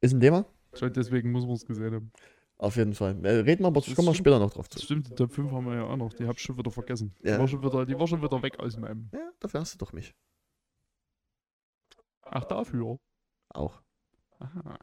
Ist 0.00 0.12
ein 0.12 0.20
Thema? 0.20 0.46
schon 0.74 0.92
deswegen 0.92 1.32
muss 1.32 1.44
man 1.44 1.54
es 1.54 1.66
gesehen 1.66 1.94
haben. 1.94 2.12
Auf 2.56 2.76
jeden 2.76 2.94
Fall. 2.94 3.12
Reden 3.24 3.62
wir 3.62 3.66
aber, 3.66 3.80
Das 3.80 3.94
kommen 3.94 4.08
wir 4.08 4.14
später 4.14 4.38
noch 4.38 4.52
drauf 4.52 4.68
zu. 4.70 4.78
stimmt, 4.80 5.08
die 5.10 5.14
Top 5.14 5.32
5 5.32 5.50
haben 5.50 5.66
wir 5.66 5.74
ja 5.74 5.84
auch 5.84 5.96
noch. 5.96 6.12
Die 6.14 6.24
habe 6.24 6.34
ich 6.38 6.42
schon 6.42 6.56
wieder 6.56 6.70
vergessen. 6.70 7.14
Ja. 7.22 7.34
Die, 7.34 7.40
war 7.40 7.48
schon 7.48 7.62
wieder, 7.62 7.84
die 7.84 7.98
war 7.98 8.06
schon 8.06 8.22
wieder 8.22 8.42
weg 8.42 8.58
aus 8.60 8.76
meinem. 8.76 9.10
Ja, 9.12 9.30
dafür 9.40 9.60
hast 9.60 9.74
du 9.74 9.78
doch 9.78 9.92
mich. 9.92 10.14
Ach, 12.22 12.44
dafür. 12.44 12.98
Auch. 13.50 13.82
Aha. 14.38 14.78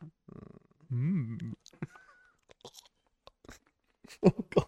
Hm. 0.90 1.56
Oh 4.24 4.30
Gott. 4.54 4.68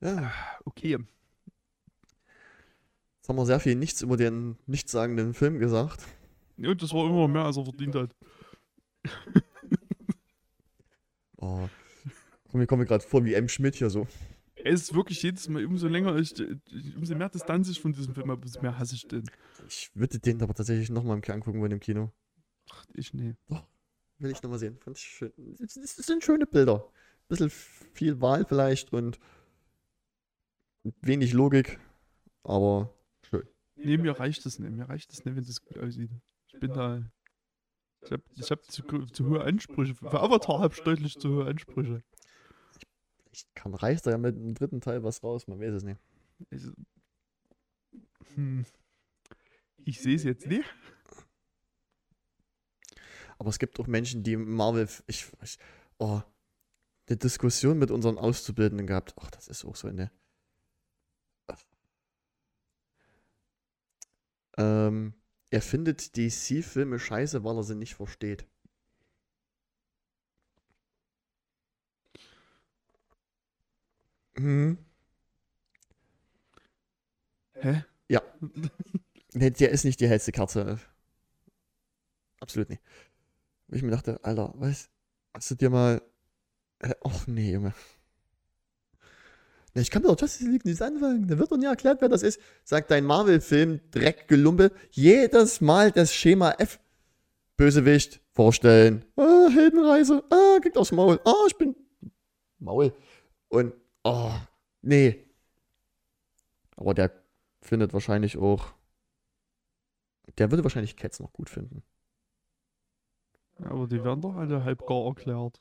Ja, 0.00 0.32
Okay. 0.64 0.96
jetzt 3.18 3.28
haben 3.28 3.36
wir 3.36 3.44
sehr 3.46 3.60
viel 3.60 3.74
nichts 3.76 4.00
über 4.02 4.16
den 4.16 4.56
nichtssagenden 4.66 5.34
Film 5.34 5.58
gesagt. 5.58 6.02
Ja, 6.56 6.74
das 6.74 6.92
war 6.94 7.04
immer 7.06 7.28
mehr, 7.28 7.44
als 7.44 7.58
er 7.58 7.64
verdient 7.64 7.94
hat. 7.94 8.16
Oh. 11.40 11.68
Mir 12.52 12.66
kommt 12.66 12.80
mir 12.80 12.86
gerade 12.86 13.04
vor 13.04 13.24
wie 13.24 13.34
M. 13.34 13.48
Schmidt 13.48 13.76
hier 13.76 13.90
so. 13.90 14.06
Es 14.64 14.82
ist 14.82 14.94
wirklich 14.94 15.22
jedes 15.22 15.48
Mal, 15.48 15.64
umso 15.64 15.88
länger 15.88 16.16
ich, 16.16 16.34
umso 16.96 17.14
mehr 17.14 17.28
Distanz 17.30 17.68
ich 17.68 17.80
von 17.80 17.92
diesem 17.92 18.14
Film 18.14 18.30
habe, 18.30 18.42
umso 18.42 18.60
mehr 18.60 18.78
hasse 18.78 18.94
ich 18.94 19.06
den. 19.08 19.24
Ich 19.68 19.90
würde 19.94 20.18
den 20.18 20.42
aber 20.42 20.54
tatsächlich 20.54 20.90
nochmal 20.90 21.16
im 21.16 21.22
Kern 21.22 21.40
gucken 21.40 21.60
wollen 21.60 21.72
im 21.72 21.80
Kino. 21.80 22.12
Ach, 22.70 22.84
ich 22.94 23.14
nee. 23.14 23.36
Will 24.18 24.30
ich 24.30 24.42
nochmal 24.42 24.58
sehen. 24.58 24.78
Fand 24.80 24.98
ich 24.98 25.04
schön. 25.04 25.32
Es 25.60 25.76
es 25.76 25.96
sind 25.96 26.22
schöne 26.22 26.46
Bilder. 26.46 26.86
Bisschen 27.28 27.50
viel 27.50 28.20
Wahl 28.20 28.44
vielleicht 28.44 28.92
und 28.92 29.18
wenig 31.00 31.32
Logik, 31.32 31.78
aber 32.42 32.92
schön. 33.22 33.48
Nee, 33.76 33.96
mir 33.96 34.18
reicht 34.18 34.44
das 34.44 34.58
nicht. 34.58 34.72
Mir 34.72 34.88
reicht 34.88 35.10
das 35.12 35.24
nicht, 35.24 35.36
wenn 35.36 35.44
das 35.44 35.62
gut 35.62 35.78
aussieht. 35.78 36.10
Ich 36.48 36.60
bin 36.60 36.72
da. 36.72 37.02
Ich 38.02 38.12
habe 38.12 38.22
ich 38.36 38.50
hab 38.50 38.64
zu, 38.64 38.82
zu 38.82 39.28
hohe 39.28 39.42
Ansprüche. 39.42 39.94
Für 39.94 40.20
Avatar 40.20 40.60
habe 40.60 40.74
ich 40.74 40.80
deutlich 40.82 41.18
zu 41.18 41.28
hohe 41.30 41.46
Ansprüche. 41.46 42.02
Ich 43.32 43.46
kann 43.54 43.74
reißt 43.74 44.06
da 44.06 44.10
ja 44.10 44.18
mit 44.18 44.36
dem 44.36 44.54
dritten 44.54 44.80
Teil 44.80 45.04
was 45.04 45.22
raus, 45.22 45.46
man 45.46 45.60
weiß 45.60 45.74
es 45.74 45.82
nicht. 45.84 46.00
Also, 46.50 46.72
hm. 48.34 48.64
Ich 49.84 50.00
sehe 50.00 50.16
es 50.16 50.24
jetzt 50.24 50.46
nicht. 50.46 50.64
Aber 53.38 53.48
es 53.50 53.58
gibt 53.58 53.80
auch 53.80 53.86
Menschen, 53.86 54.22
die 54.22 54.36
Marvel, 54.36 54.88
ich, 55.06 55.26
ich 55.42 55.58
oh, 55.98 56.20
eine 57.08 57.16
Diskussion 57.16 57.78
mit 57.78 57.90
unseren 57.90 58.18
Auszubildenden 58.18 58.86
gehabt. 58.86 59.14
Ach, 59.18 59.30
das 59.30 59.48
ist 59.48 59.64
auch 59.64 59.76
so 59.76 59.88
eine. 59.88 60.10
Ähm, 64.56 65.14
er 65.50 65.62
findet 65.62 66.16
DC-Filme 66.16 66.98
scheiße, 66.98 67.44
weil 67.44 67.56
er 67.56 67.62
sie 67.64 67.74
nicht 67.74 67.94
versteht. 67.94 68.46
Hm. 74.36 74.78
Hä? 77.54 77.84
Ja. 78.08 78.22
nee, 79.34 79.50
der 79.50 79.70
ist 79.70 79.84
nicht 79.84 80.00
die 80.00 80.08
hellste 80.08 80.32
Kerze. 80.32 80.78
Absolut 82.40 82.70
nicht. 82.70 82.82
Ich 83.68 83.82
mir 83.82 83.90
dachte, 83.90 84.20
Alter, 84.24 84.52
was? 84.56 84.88
Hast 85.34 85.50
du 85.50 85.54
dir 85.56 85.70
mal. 85.70 86.02
Ach 87.04 87.26
nee, 87.26 87.52
Junge. 87.52 87.74
Nee, 89.74 89.82
ich 89.82 89.90
kann 89.90 90.02
mir 90.02 90.08
doch 90.08 90.20
Justice 90.20 90.50
League 90.50 90.64
nicht 90.64 90.82
anfangen. 90.82 91.28
Da 91.28 91.38
wird 91.38 91.52
doch 91.52 91.56
nie 91.56 91.66
erklärt, 91.66 92.00
wer 92.00 92.08
das 92.08 92.22
ist. 92.22 92.40
Sagt 92.64 92.90
dein 92.90 93.04
Marvel-Film, 93.04 93.80
Dreckgelumpe, 93.92 94.72
jedes 94.90 95.60
Mal 95.60 95.92
das 95.92 96.12
Schema 96.12 96.52
F. 96.58 96.80
Bösewicht, 97.56 98.20
vorstellen. 98.32 99.04
Ah, 99.16 99.48
Heldenreise. 99.48 100.24
Ah, 100.30 100.58
kriegt 100.60 100.76
aufs 100.76 100.92
Maul. 100.92 101.20
Ah, 101.24 101.44
ich 101.46 101.56
bin. 101.56 101.76
Maul. 102.58 102.92
Und, 103.48 103.74
oh, 104.02 104.32
nee. 104.82 105.26
Aber 106.76 106.94
der 106.94 107.12
findet 107.60 107.92
wahrscheinlich 107.92 108.38
auch. 108.38 108.72
Der 110.38 110.50
würde 110.50 110.64
wahrscheinlich 110.64 110.96
Cats 110.96 111.20
noch 111.20 111.32
gut 111.32 111.50
finden. 111.50 111.82
Aber 113.62 113.86
die 113.86 114.02
werden 114.02 114.22
doch 114.22 114.36
alle 114.36 114.64
halb 114.64 114.86
gar 114.86 115.06
erklärt. 115.06 115.60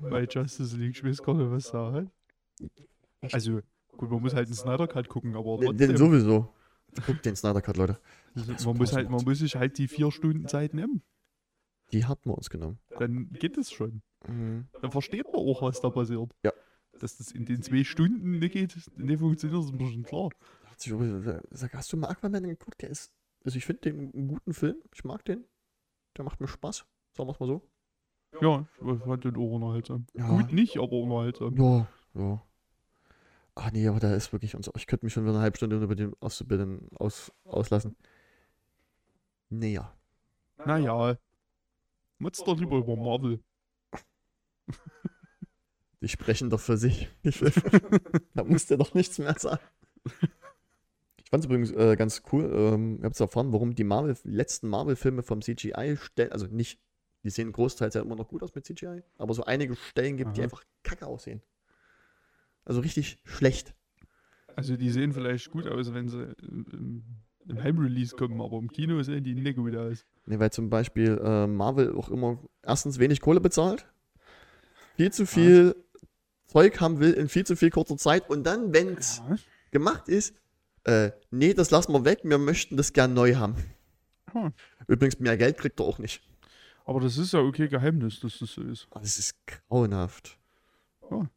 Bei 0.00 0.24
Justice 0.24 0.76
League, 0.76 0.96
ich 0.96 1.04
weiß 1.04 1.22
gar 1.22 1.34
nicht, 1.34 1.50
was 1.50 1.70
da 1.70 1.92
halt. 1.92 2.10
Also, 3.32 3.60
gut, 3.96 4.10
man 4.10 4.20
muss 4.20 4.34
halt 4.34 4.46
einen 4.46 4.54
Snyder 4.54 4.86
Cut 4.86 5.08
gucken, 5.08 5.36
aber 5.36 5.58
Den, 5.58 5.76
den 5.76 5.96
sowieso. 5.96 6.52
Guckt 7.06 7.24
den 7.24 7.36
Snyder 7.36 7.60
Cut, 7.60 7.76
Leute. 7.76 7.98
Man, 8.34 8.76
muss 8.76 8.92
halt, 8.92 9.10
man 9.10 9.24
muss 9.24 9.38
sich 9.38 9.56
halt 9.56 9.78
die 9.78 9.88
vier 9.88 10.10
Stunden 10.10 10.46
Zeit 10.46 10.74
nehmen. 10.74 11.02
Die 11.92 12.04
hatten 12.04 12.28
wir 12.28 12.34
uns 12.34 12.50
genommen. 12.50 12.78
Dann 12.98 13.30
geht 13.32 13.56
es 13.58 13.70
schon. 13.70 14.02
Mhm. 14.26 14.68
Dann 14.80 14.90
versteht 14.90 15.26
man 15.26 15.36
auch, 15.36 15.62
was 15.62 15.80
da 15.80 15.90
passiert. 15.90 16.32
Ja. 16.42 16.52
Dass 16.98 17.16
das 17.18 17.32
in 17.32 17.44
den 17.44 17.62
zwei 17.62 17.84
Stunden 17.84 18.38
nicht 18.38 18.52
geht, 18.52 18.76
nicht 18.96 19.18
funktioniert, 19.18 19.64
ist 19.64 19.72
mir 19.72 19.90
schon 19.90 20.02
klar. 20.02 20.30
Sag, 21.50 21.74
hast 21.74 21.92
du 21.92 21.96
mal 21.96 22.08
Aquaman 22.08 22.44
geguckt? 22.44 22.82
Der 22.82 22.90
ist. 22.90 23.12
Also 23.44 23.58
ich 23.58 23.64
finde 23.64 23.92
den 23.92 24.12
einen 24.12 24.28
guten 24.28 24.54
Film. 24.54 24.76
Ich 24.94 25.04
mag 25.04 25.24
den. 25.24 25.44
Der 26.16 26.24
macht 26.24 26.40
mir 26.40 26.48
Spaß. 26.48 26.84
Sagen 27.12 27.28
wir 27.28 27.32
es 27.32 27.40
mal 27.40 27.46
so. 27.46 27.62
Ja, 28.40 28.66
ich 28.80 29.02
fand 29.02 29.24
den 29.24 29.36
auch 29.36 29.52
unterhaltsam. 29.52 30.06
Ja. 30.14 30.28
Gut 30.28 30.52
nicht, 30.52 30.78
aber 30.78 30.92
unterhaltsam. 30.92 31.56
Ja, 31.56 31.86
ja. 32.14 32.42
Ach 33.56 33.70
nee, 33.70 33.86
aber 33.86 34.00
der 34.00 34.16
ist 34.16 34.32
wirklich 34.32 34.56
unser. 34.56 34.72
Ich 34.76 34.86
könnte 34.86 35.06
mich 35.06 35.12
schon 35.12 35.24
wieder 35.24 35.34
eine 35.34 35.42
halbe 35.42 35.56
Stunde 35.56 35.80
über 35.80 35.94
den 35.94 36.14
Auszubildenden 36.20 36.88
aus, 36.96 37.32
auslassen. 37.44 37.96
Naja. 39.48 39.92
Naja. 40.64 41.16
Mutz 42.18 42.42
doch 42.42 42.58
lieber 42.58 42.78
über 42.78 42.96
Marvel. 42.96 43.40
Die 46.00 46.08
sprechen 46.08 46.50
doch 46.50 46.60
für 46.60 46.76
sich. 46.76 47.08
da 48.34 48.44
muss 48.44 48.66
der 48.66 48.76
doch 48.76 48.94
nichts 48.94 49.18
mehr 49.18 49.38
sagen. 49.38 49.62
Ich 51.22 51.30
fand 51.30 51.44
es 51.44 51.46
übrigens 51.46 51.70
äh, 51.70 51.96
ganz 51.96 52.22
cool. 52.32 52.50
Ähm, 52.52 52.98
ich 52.98 53.04
habe 53.04 53.18
erfahren, 53.18 53.52
warum 53.52 53.74
die 53.74 53.84
Marvel, 53.84 54.16
letzten 54.24 54.68
Marvel-Filme 54.68 55.22
vom 55.22 55.40
CGI 55.40 55.96
stellen, 55.96 56.32
also 56.32 56.46
nicht, 56.46 56.80
die 57.24 57.30
sehen 57.30 57.50
großteils 57.52 57.94
ja 57.94 58.02
immer 58.02 58.16
noch 58.16 58.28
gut 58.28 58.42
aus 58.42 58.54
mit 58.54 58.64
CGI, 58.66 59.02
aber 59.16 59.34
so 59.34 59.44
einige 59.44 59.74
Stellen 59.74 60.16
gibt, 60.16 60.36
die 60.36 60.40
Aha. 60.40 60.44
einfach 60.44 60.62
kacke 60.82 61.06
aussehen. 61.06 61.40
Also 62.64 62.80
richtig 62.80 63.18
schlecht. 63.24 63.74
Also 64.54 64.76
die 64.76 64.90
sehen 64.90 65.12
vielleicht 65.12 65.50
gut 65.50 65.66
aus, 65.66 65.92
wenn 65.92 66.08
sie 66.08 66.34
im, 66.42 66.66
im, 66.72 67.04
im 67.48 67.62
Heimrelease 67.62 68.14
kommen, 68.14 68.40
aber 68.40 68.58
im 68.58 68.70
Kino 68.70 69.02
sehen 69.02 69.24
die 69.24 69.34
nicht 69.34 69.56
gut 69.56 69.74
aus. 69.74 70.04
Ne, 70.26 70.38
weil 70.38 70.52
zum 70.52 70.70
Beispiel 70.70 71.18
äh, 71.22 71.46
Marvel 71.46 71.94
auch 71.96 72.10
immer 72.10 72.38
erstens 72.62 72.98
wenig 72.98 73.20
Kohle 73.20 73.40
bezahlt, 73.40 73.86
viel 74.96 75.12
zu 75.12 75.26
viel 75.26 75.74
Zeug 76.46 76.80
haben 76.80 77.00
will 77.00 77.12
in 77.12 77.28
viel 77.28 77.44
zu 77.44 77.56
viel 77.56 77.70
kurzer 77.70 77.96
Zeit 77.96 78.28
und 78.28 78.44
dann, 78.44 78.72
wenn 78.72 78.94
es 78.96 79.22
Ja. 79.28 79.36
gemacht 79.70 80.08
ist, 80.08 80.34
äh, 80.84 81.10
nee, 81.30 81.54
das 81.54 81.70
lassen 81.70 81.92
wir 81.92 82.04
weg, 82.04 82.20
wir 82.22 82.38
möchten 82.38 82.76
das 82.76 82.92
gern 82.92 83.14
neu 83.14 83.34
haben. 83.36 83.56
Hm. 84.32 84.52
Übrigens, 84.86 85.18
mehr 85.18 85.36
Geld 85.36 85.58
kriegt 85.58 85.80
er 85.80 85.86
auch 85.86 85.98
nicht. 85.98 86.22
Aber 86.84 87.00
das 87.00 87.16
ist 87.16 87.32
ja 87.32 87.40
okay 87.40 87.68
Geheimnis, 87.68 88.20
dass 88.20 88.38
das 88.38 88.52
so 88.52 88.62
ist. 88.62 88.86
Oh, 88.90 88.98
Das 89.00 89.18
ist 89.18 89.34
grauenhaft. 89.46 90.38
Ja. 91.10 91.28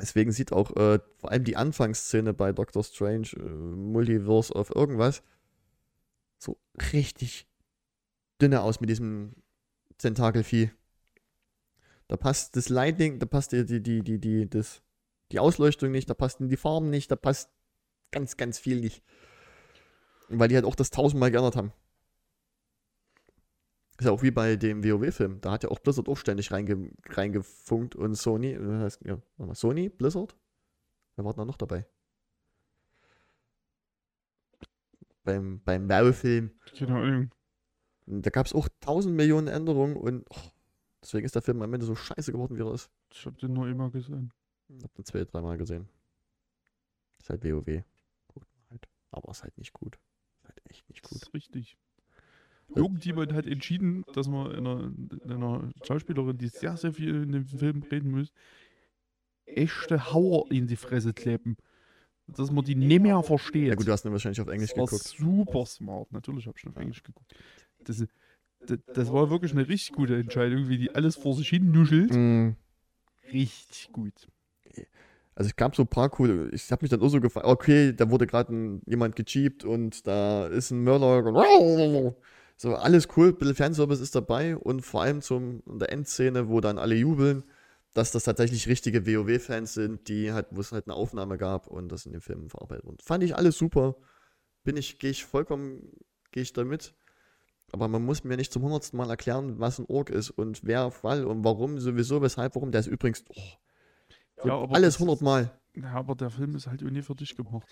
Deswegen 0.00 0.30
sieht 0.30 0.52
auch 0.52 0.76
äh, 0.76 1.00
vor 1.16 1.32
allem 1.32 1.44
die 1.44 1.56
Anfangsszene 1.56 2.32
bei 2.32 2.52
Doctor 2.52 2.84
Strange, 2.84 3.28
äh, 3.36 3.40
Multiverse 3.40 4.54
of 4.54 4.70
irgendwas, 4.74 5.22
so 6.38 6.56
richtig 6.92 7.48
dünne 8.40 8.62
aus 8.62 8.80
mit 8.80 8.90
diesem 8.90 9.34
Tentakelvieh. 9.96 10.70
Da 12.06 12.16
passt 12.16 12.56
das 12.56 12.68
Lighting, 12.68 13.18
da 13.18 13.26
passt 13.26 13.52
die, 13.52 13.66
die, 13.66 13.82
die, 13.82 14.02
die, 14.02 14.18
die, 14.18 14.48
das, 14.48 14.82
die 15.32 15.40
Ausleuchtung 15.40 15.90
nicht, 15.90 16.08
da 16.08 16.14
passen 16.14 16.48
die 16.48 16.56
Farben 16.56 16.90
nicht, 16.90 17.10
da 17.10 17.16
passt 17.16 17.50
ganz, 18.12 18.36
ganz 18.36 18.58
viel 18.58 18.80
nicht. 18.80 19.02
Weil 20.28 20.48
die 20.48 20.54
halt 20.54 20.64
auch 20.64 20.76
das 20.76 20.90
tausendmal 20.90 21.30
geändert 21.30 21.56
haben. 21.56 21.72
Ist 23.98 24.04
ja 24.04 24.12
auch 24.12 24.22
wie 24.22 24.30
bei 24.30 24.54
dem 24.54 24.84
WoW-Film. 24.84 25.40
Da 25.40 25.50
hat 25.50 25.64
ja 25.64 25.70
auch 25.70 25.80
Blizzard 25.80 26.08
auch 26.08 26.16
ständig 26.16 26.52
reinge 26.52 26.90
reingefunkt 27.08 27.96
und 27.96 28.14
Sony, 28.14 28.52
äh, 28.52 28.78
heißt, 28.78 29.04
ja, 29.04 29.18
mal, 29.38 29.54
Sony, 29.56 29.88
Blizzard? 29.88 30.36
Wer 31.16 31.24
war 31.24 31.32
denn 31.32 31.40
da 31.40 31.44
noch 31.44 31.56
dabei? 31.56 31.84
Beim, 35.24 35.60
beim. 35.64 35.88
Keine 35.88 36.94
Ahnung. 36.94 37.30
Da 38.06 38.30
gab 38.30 38.46
es 38.46 38.54
auch 38.54 38.68
tausend 38.80 39.16
Millionen 39.16 39.48
Änderungen 39.48 39.96
und 39.96 40.24
oh, 40.30 40.50
deswegen 41.02 41.26
ist 41.26 41.34
der 41.34 41.42
Film 41.42 41.60
am 41.60 41.74
Ende 41.74 41.84
so 41.84 41.96
scheiße 41.96 42.30
geworden, 42.30 42.56
wie 42.56 42.62
er 42.62 42.72
ist. 42.72 42.90
Ich 43.12 43.26
hab 43.26 43.36
den 43.38 43.52
nur 43.52 43.68
immer 43.68 43.90
gesehen. 43.90 44.32
Ich 44.68 44.84
hab 44.84 44.94
den 44.94 45.04
zwei, 45.04 45.24
dreimal 45.24 45.58
gesehen. 45.58 45.88
Ist 47.18 47.30
halt 47.30 47.44
WoW. 47.44 47.82
Guckt 48.28 48.48
man 48.54 48.70
halt. 48.70 48.88
Aber 49.10 49.30
ist 49.32 49.42
halt 49.42 49.58
nicht 49.58 49.72
gut. 49.72 49.98
Ist 50.36 50.44
halt 50.44 50.60
echt 50.70 50.88
nicht 50.88 51.04
Das 51.04 51.10
gut. 51.10 51.22
ist 51.22 51.34
richtig. 51.34 51.76
Irgendjemand 52.74 53.32
hat 53.32 53.46
entschieden, 53.46 54.04
dass 54.14 54.28
man 54.28 54.52
einer, 54.52 54.92
einer 55.24 55.70
Schauspielerin, 55.86 56.38
die 56.38 56.48
sehr, 56.48 56.76
sehr 56.76 56.92
viel 56.92 57.22
in 57.22 57.32
dem 57.32 57.46
Film 57.46 57.82
reden 57.90 58.10
muss, 58.10 58.32
echte 59.46 60.12
Hauer 60.12 60.50
in 60.50 60.66
die 60.66 60.76
Fresse 60.76 61.12
kleben. 61.12 61.56
Dass 62.26 62.50
man 62.50 62.64
die 62.64 62.74
nicht 62.74 63.00
mehr 63.00 63.22
versteht. 63.22 63.68
Ja 63.68 63.74
gut, 63.74 63.88
du 63.88 63.92
hast 63.92 64.04
ihn 64.04 64.12
wahrscheinlich 64.12 64.40
auf 64.40 64.48
Englisch 64.48 64.70
das 64.70 64.78
war 64.78 64.84
geguckt. 64.84 65.04
super 65.04 65.64
smart. 65.64 66.12
Natürlich 66.12 66.46
habe 66.46 66.56
ich 66.56 66.60
schon 66.60 66.72
auf 66.72 66.76
Englisch 66.76 67.02
geguckt. 67.02 67.34
Das, 67.84 68.04
das, 68.66 68.78
das 68.94 69.12
war 69.12 69.30
wirklich 69.30 69.52
eine 69.52 69.66
richtig 69.66 69.92
gute 69.92 70.16
Entscheidung, 70.16 70.68
wie 70.68 70.76
die 70.76 70.94
alles 70.94 71.16
vor 71.16 71.34
sich 71.34 71.48
hin 71.48 71.70
nuschelt. 71.70 72.12
Mm. 72.12 72.50
Richtig 73.32 73.88
gut. 73.92 74.28
Also 75.34 75.50
es 75.50 75.56
gab 75.56 75.76
so 75.76 75.84
ein 75.84 75.88
paar 75.88 76.10
coole, 76.10 76.50
ich 76.50 76.70
habe 76.72 76.82
mich 76.82 76.90
dann 76.90 77.00
auch 77.00 77.08
so 77.08 77.20
gefragt, 77.20 77.46
okay, 77.46 77.92
da 77.94 78.10
wurde 78.10 78.26
gerade 78.26 78.80
jemand 78.86 79.14
gecheapt 79.14 79.64
und 79.64 80.06
da 80.06 80.48
ist 80.48 80.72
ein 80.72 80.82
Mörder. 80.82 82.14
So, 82.60 82.74
alles 82.74 83.06
cool, 83.16 83.28
ein 83.28 83.36
bisschen 83.36 83.54
Fanservice 83.54 84.02
ist 84.02 84.16
dabei 84.16 84.56
und 84.56 84.82
vor 84.82 85.02
allem 85.02 85.22
zum 85.22 85.62
in 85.66 85.78
der 85.78 85.92
Endszene, 85.92 86.48
wo 86.48 86.60
dann 86.60 86.76
alle 86.76 86.96
jubeln, 86.96 87.44
dass 87.94 88.10
das 88.10 88.24
tatsächlich 88.24 88.66
richtige 88.66 89.06
WoW-Fans 89.06 89.74
sind, 89.74 90.08
die 90.08 90.32
halt, 90.32 90.48
wo 90.50 90.60
es 90.60 90.72
halt 90.72 90.88
eine 90.88 90.96
Aufnahme 90.96 91.38
gab 91.38 91.68
und 91.68 91.88
das 91.88 92.04
in 92.04 92.12
den 92.12 92.20
Filmen 92.20 92.48
verarbeitet 92.48 92.84
wurde. 92.84 93.02
Fand 93.02 93.22
ich 93.22 93.36
alles 93.36 93.56
super. 93.56 93.94
Bin 94.64 94.76
ich, 94.76 94.98
gehe 94.98 95.10
ich 95.10 95.24
vollkommen, 95.24 95.88
gehe 96.32 96.42
ich 96.42 96.52
da 96.52 96.64
mit. 96.64 96.94
Aber 97.70 97.86
man 97.86 98.04
muss 98.04 98.24
mir 98.24 98.36
nicht 98.36 98.52
zum 98.52 98.62
hundertsten 98.62 98.96
Mal 98.96 99.08
erklären, 99.08 99.60
was 99.60 99.78
ein 99.78 99.86
Ork 99.86 100.10
ist 100.10 100.30
und 100.30 100.64
wer, 100.64 100.92
weil 101.02 101.26
und 101.26 101.44
warum, 101.44 101.78
sowieso, 101.78 102.22
weshalb, 102.22 102.56
warum. 102.56 102.72
Der 102.72 102.80
ist 102.80 102.88
übrigens, 102.88 103.24
oh, 103.28 104.44
Ja, 104.44 104.64
alles 104.70 104.98
hundertmal. 104.98 105.56
Ja, 105.76 105.92
aber 105.92 106.16
der 106.16 106.30
Film 106.30 106.56
ist 106.56 106.66
halt 106.66 106.82
nie 106.82 107.02
für 107.02 107.14
dich 107.14 107.36
gemacht. 107.36 107.68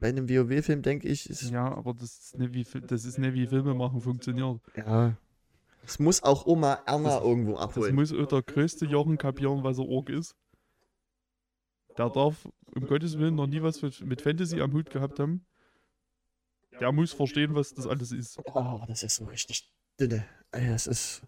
Bei 0.00 0.08
einem 0.08 0.28
WoW-Film 0.28 0.82
denke 0.82 1.06
ich, 1.08 1.28
ist, 1.28 1.50
Ja, 1.50 1.72
aber 1.74 1.92
das 1.94 2.18
ist 2.18 2.38
nicht 2.38 2.54
wie, 2.54 2.64
das 2.80 3.04
ist 3.04 3.18
nicht 3.18 3.34
wie 3.34 3.46
Filme 3.46 3.74
machen 3.74 4.00
funktioniert. 4.00 4.60
ja. 4.76 5.16
Es 5.82 5.98
muss 5.98 6.22
auch 6.22 6.44
Oma 6.44 6.78
Erna 6.86 7.08
Das- 7.16 7.24
irgendwo 7.24 7.52
Das 7.52 7.62
abholen. 7.62 7.94
muss 7.94 8.12
auch 8.12 8.26
der 8.26 8.42
größte 8.42 8.84
Jochen 8.84 9.16
kapieren, 9.16 9.64
was 9.64 9.78
er 9.78 9.88
Ork 9.88 10.10
ist. 10.10 10.36
Der 11.96 12.10
darf, 12.10 12.46
um 12.74 12.86
Gottes 12.86 13.18
Willen, 13.18 13.34
noch 13.34 13.46
nie 13.46 13.62
was 13.62 13.80
mit- 13.82 14.20
Fantasy 14.20 14.60
am 14.60 14.72
Hut 14.74 14.90
gehabt 14.90 15.18
haben. 15.18 15.44
Der 16.78 16.92
muss 16.92 17.12
verstehen, 17.12 17.54
was 17.54 17.72
das 17.74 17.86
alles 17.86 18.12
ist. 18.12 18.38
Oh, 18.54 18.80
das 18.86 19.02
ist 19.02 19.16
so 19.16 19.24
richtig 19.24 19.72
dünne. 19.98 20.24
Das 20.50 20.86
ist. 20.86 21.22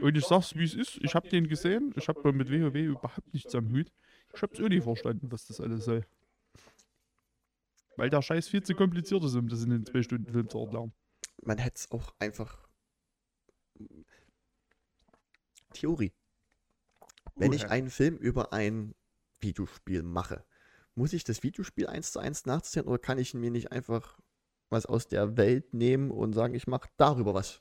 Und 0.00 0.16
ich 0.16 0.24
sag's, 0.26 0.54
wie 0.54 0.64
es 0.64 0.74
ist. 0.74 0.98
Ich 1.02 1.14
hab 1.14 1.28
den 1.30 1.48
gesehen. 1.48 1.92
Ich 1.96 2.06
hab 2.08 2.22
mit 2.24 2.50
WoW 2.50 2.74
überhaupt 2.74 3.32
nichts 3.32 3.54
am 3.54 3.70
Hut. 3.72 3.86
Ich 4.34 4.42
hab's 4.42 4.60
auch 4.60 4.68
nie 4.68 4.80
verstanden, 4.80 5.30
was 5.32 5.46
das 5.46 5.60
alles 5.60 5.84
sei. 5.86 6.04
Weil 7.96 8.10
der 8.10 8.22
Scheiß 8.22 8.48
viel 8.48 8.62
zu 8.62 8.74
kompliziert 8.74 9.22
ist, 9.24 9.34
um 9.34 9.48
das 9.48 9.62
in 9.62 9.70
den 9.70 9.86
zwei 9.86 10.02
Stunden 10.02 10.32
Film 10.32 10.48
zu 10.48 10.58
erklären. 10.58 10.92
Man 11.42 11.58
hätte 11.58 11.76
es 11.76 11.90
auch 11.90 12.14
einfach. 12.18 12.66
Theorie. 15.72 16.12
Wenn 17.36 17.52
ich 17.52 17.64
Oha. 17.64 17.70
einen 17.72 17.90
Film 17.90 18.16
über 18.16 18.52
ein 18.52 18.94
Videospiel 19.40 20.02
mache, 20.02 20.44
muss 20.94 21.12
ich 21.12 21.24
das 21.24 21.42
Videospiel 21.42 21.88
eins 21.88 22.12
zu 22.12 22.20
eins 22.20 22.46
nachzählen 22.46 22.86
oder 22.86 22.98
kann 22.98 23.18
ich 23.18 23.34
mir 23.34 23.50
nicht 23.50 23.72
einfach 23.72 24.18
was 24.70 24.86
aus 24.86 25.08
der 25.08 25.36
Welt 25.36 25.74
nehmen 25.74 26.10
und 26.10 26.32
sagen, 26.32 26.54
ich 26.54 26.66
mache 26.66 26.88
darüber 26.96 27.34
was? 27.34 27.60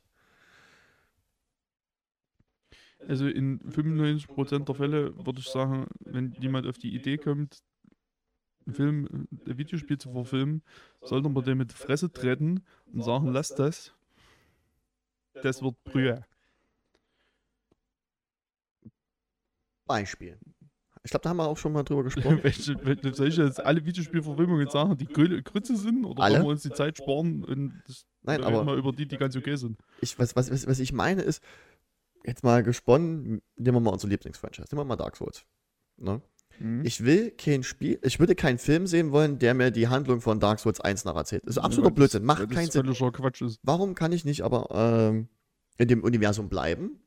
Also 3.00 3.28
in 3.28 3.60
95% 3.62 4.66
der 4.66 4.76
Fälle 4.76 5.26
würde 5.26 5.40
ich 5.40 5.48
sagen, 5.48 5.88
wenn 6.00 6.32
jemand 6.34 6.68
auf 6.68 6.78
die 6.78 6.94
Idee 6.96 7.18
kommt, 7.18 7.62
Film, 8.72 9.28
ein 9.46 9.58
Videospiel 9.58 9.98
zu 9.98 10.12
verfilmen, 10.12 10.62
sollte 11.02 11.28
man 11.30 11.44
dem 11.44 11.58
mit 11.58 11.72
die 11.72 11.76
Fresse 11.76 12.12
treten 12.12 12.64
und 12.92 13.02
sagen, 13.04 13.28
lass 13.28 13.50
das. 13.56 13.94
Das 15.42 15.62
wird 15.62 15.84
Brühe. 15.84 16.24
Beispiel. 19.86 20.38
Ich 21.04 21.12
glaube, 21.12 21.24
da 21.24 21.30
haben 21.32 21.38
wir 21.38 21.48
auch 21.48 21.58
schon 21.58 21.74
mal 21.74 21.84
drüber 21.84 22.04
gesprochen. 22.06 22.40
Welche, 22.44 22.86
welche, 22.86 23.14
soll 23.14 23.28
ich 23.28 23.38
jetzt 23.38 23.60
alle 23.60 23.84
Videospielverfilmungen 23.86 24.70
sagen, 24.70 24.98
die 24.98 25.08
Grü- 25.08 25.42
Grütze 25.44 25.76
sind? 25.76 26.06
Oder 26.06 26.24
Alle? 26.24 26.36
wollen 26.36 26.46
wir 26.46 26.52
uns 26.52 26.64
die 26.64 26.72
Zeit 26.72 26.98
sparen 26.98 27.44
und 27.44 27.82
das 27.88 28.06
Nein, 28.22 28.42
aber 28.44 28.64
mal 28.64 28.78
über 28.78 28.94
die, 28.94 29.06
die 29.06 29.18
ganz 29.18 29.36
okay 29.36 29.56
sind? 29.58 29.78
ich, 30.00 30.18
was, 30.18 30.36
was, 30.38 30.50
was, 30.50 30.66
was 30.66 30.80
ich 30.80 30.94
meine 30.94 31.22
ist, 31.24 31.44
jetzt 32.24 32.44
mal 32.44 32.64
gesponnen, 32.64 33.42
nehmen 33.58 33.76
wir 33.76 33.82
mal 33.82 33.92
unser 33.92 34.08
Lieblingsfranchise, 34.08 34.68
nehmen 34.72 34.80
wir 34.80 34.86
mal 34.86 34.96
Dark 34.96 35.18
Souls. 35.18 35.46
Ne? 35.98 36.22
Mhm. 36.60 36.86
Ich 36.86 37.04
will 37.04 37.32
kein 37.32 37.64
Spiel, 37.64 38.00
ich 38.04 38.20
würde 38.20 38.36
keinen 38.36 38.58
Film 38.58 38.88
sehen 38.88 39.12
wollen, 39.12 39.40
der 39.40 39.54
mir 39.54 39.72
die 39.72 39.88
Handlung 39.88 40.22
von 40.22 40.40
Dark 40.40 40.60
Souls 40.60 40.80
1 40.80 41.06
nacherzählt. 41.06 41.44
Das 41.46 41.58
ist 41.58 41.64
absoluter 41.64 41.90
Ja, 41.90 41.96
Blödsinn, 41.96 42.24
macht 42.26 42.50
keinen 42.50 42.70
Sinn. 42.70 42.86
Quatsch 42.94 43.42
ist. 43.42 43.60
Warum 43.64 43.96
kann 43.96 44.12
ich 44.12 44.26
nicht 44.26 44.42
aber 44.42 44.68
ähm, 44.72 45.28
in 45.78 45.88
dem 45.88 46.04
Universum 46.04 46.50
bleiben 46.50 47.00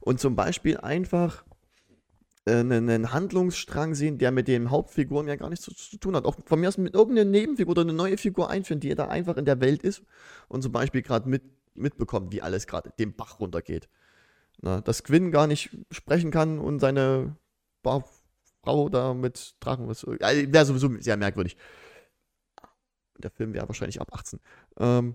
und 0.00 0.20
zum 0.20 0.36
Beispiel 0.36 0.76
einfach 0.78 1.44
äh, 2.46 2.56
einen, 2.56 2.88
einen 2.88 3.12
Handlungsstrang 3.12 3.94
sehen, 3.94 4.18
der 4.18 4.30
mit 4.30 4.48
den 4.48 4.70
Hauptfiguren 4.70 5.28
ja 5.28 5.36
gar 5.36 5.50
nichts 5.50 5.64
zu, 5.64 5.74
zu 5.74 5.98
tun 5.98 6.16
hat. 6.16 6.24
Auch 6.24 6.36
von 6.44 6.60
mir 6.60 6.68
aus 6.68 6.78
mit 6.78 6.94
irgendeiner 6.94 7.30
Nebenfigur 7.30 7.72
oder 7.72 7.82
eine 7.82 7.92
neue 7.92 8.16
Figur 8.16 8.50
einführen, 8.50 8.80
die 8.80 8.94
da 8.94 9.08
einfach 9.08 9.36
in 9.36 9.44
der 9.44 9.60
Welt 9.60 9.82
ist 9.82 10.02
und 10.48 10.62
zum 10.62 10.72
Beispiel 10.72 11.02
gerade 11.02 11.28
mit, 11.28 11.42
mitbekommt, 11.74 12.32
wie 12.32 12.42
alles 12.42 12.66
gerade 12.66 12.92
den 12.98 13.14
Bach 13.14 13.40
runtergeht. 13.40 13.88
Na, 14.62 14.80
dass 14.80 15.04
Quinn 15.04 15.32
gar 15.32 15.46
nicht 15.46 15.76
sprechen 15.90 16.30
kann 16.30 16.58
und 16.58 16.78
seine 16.80 17.36
Bar 17.82 18.04
Frau 18.66 18.88
da 18.88 19.14
mit 19.14 19.54
Drachen 19.60 19.86
was. 19.86 20.04
Also, 20.04 20.52
wäre 20.52 20.66
sowieso 20.66 20.90
sehr 21.00 21.16
merkwürdig. 21.16 21.56
Der 23.18 23.30
Film 23.30 23.54
wäre 23.54 23.68
wahrscheinlich 23.68 24.00
ab 24.00 24.12
18. 24.12 24.40
Ähm, 24.78 25.14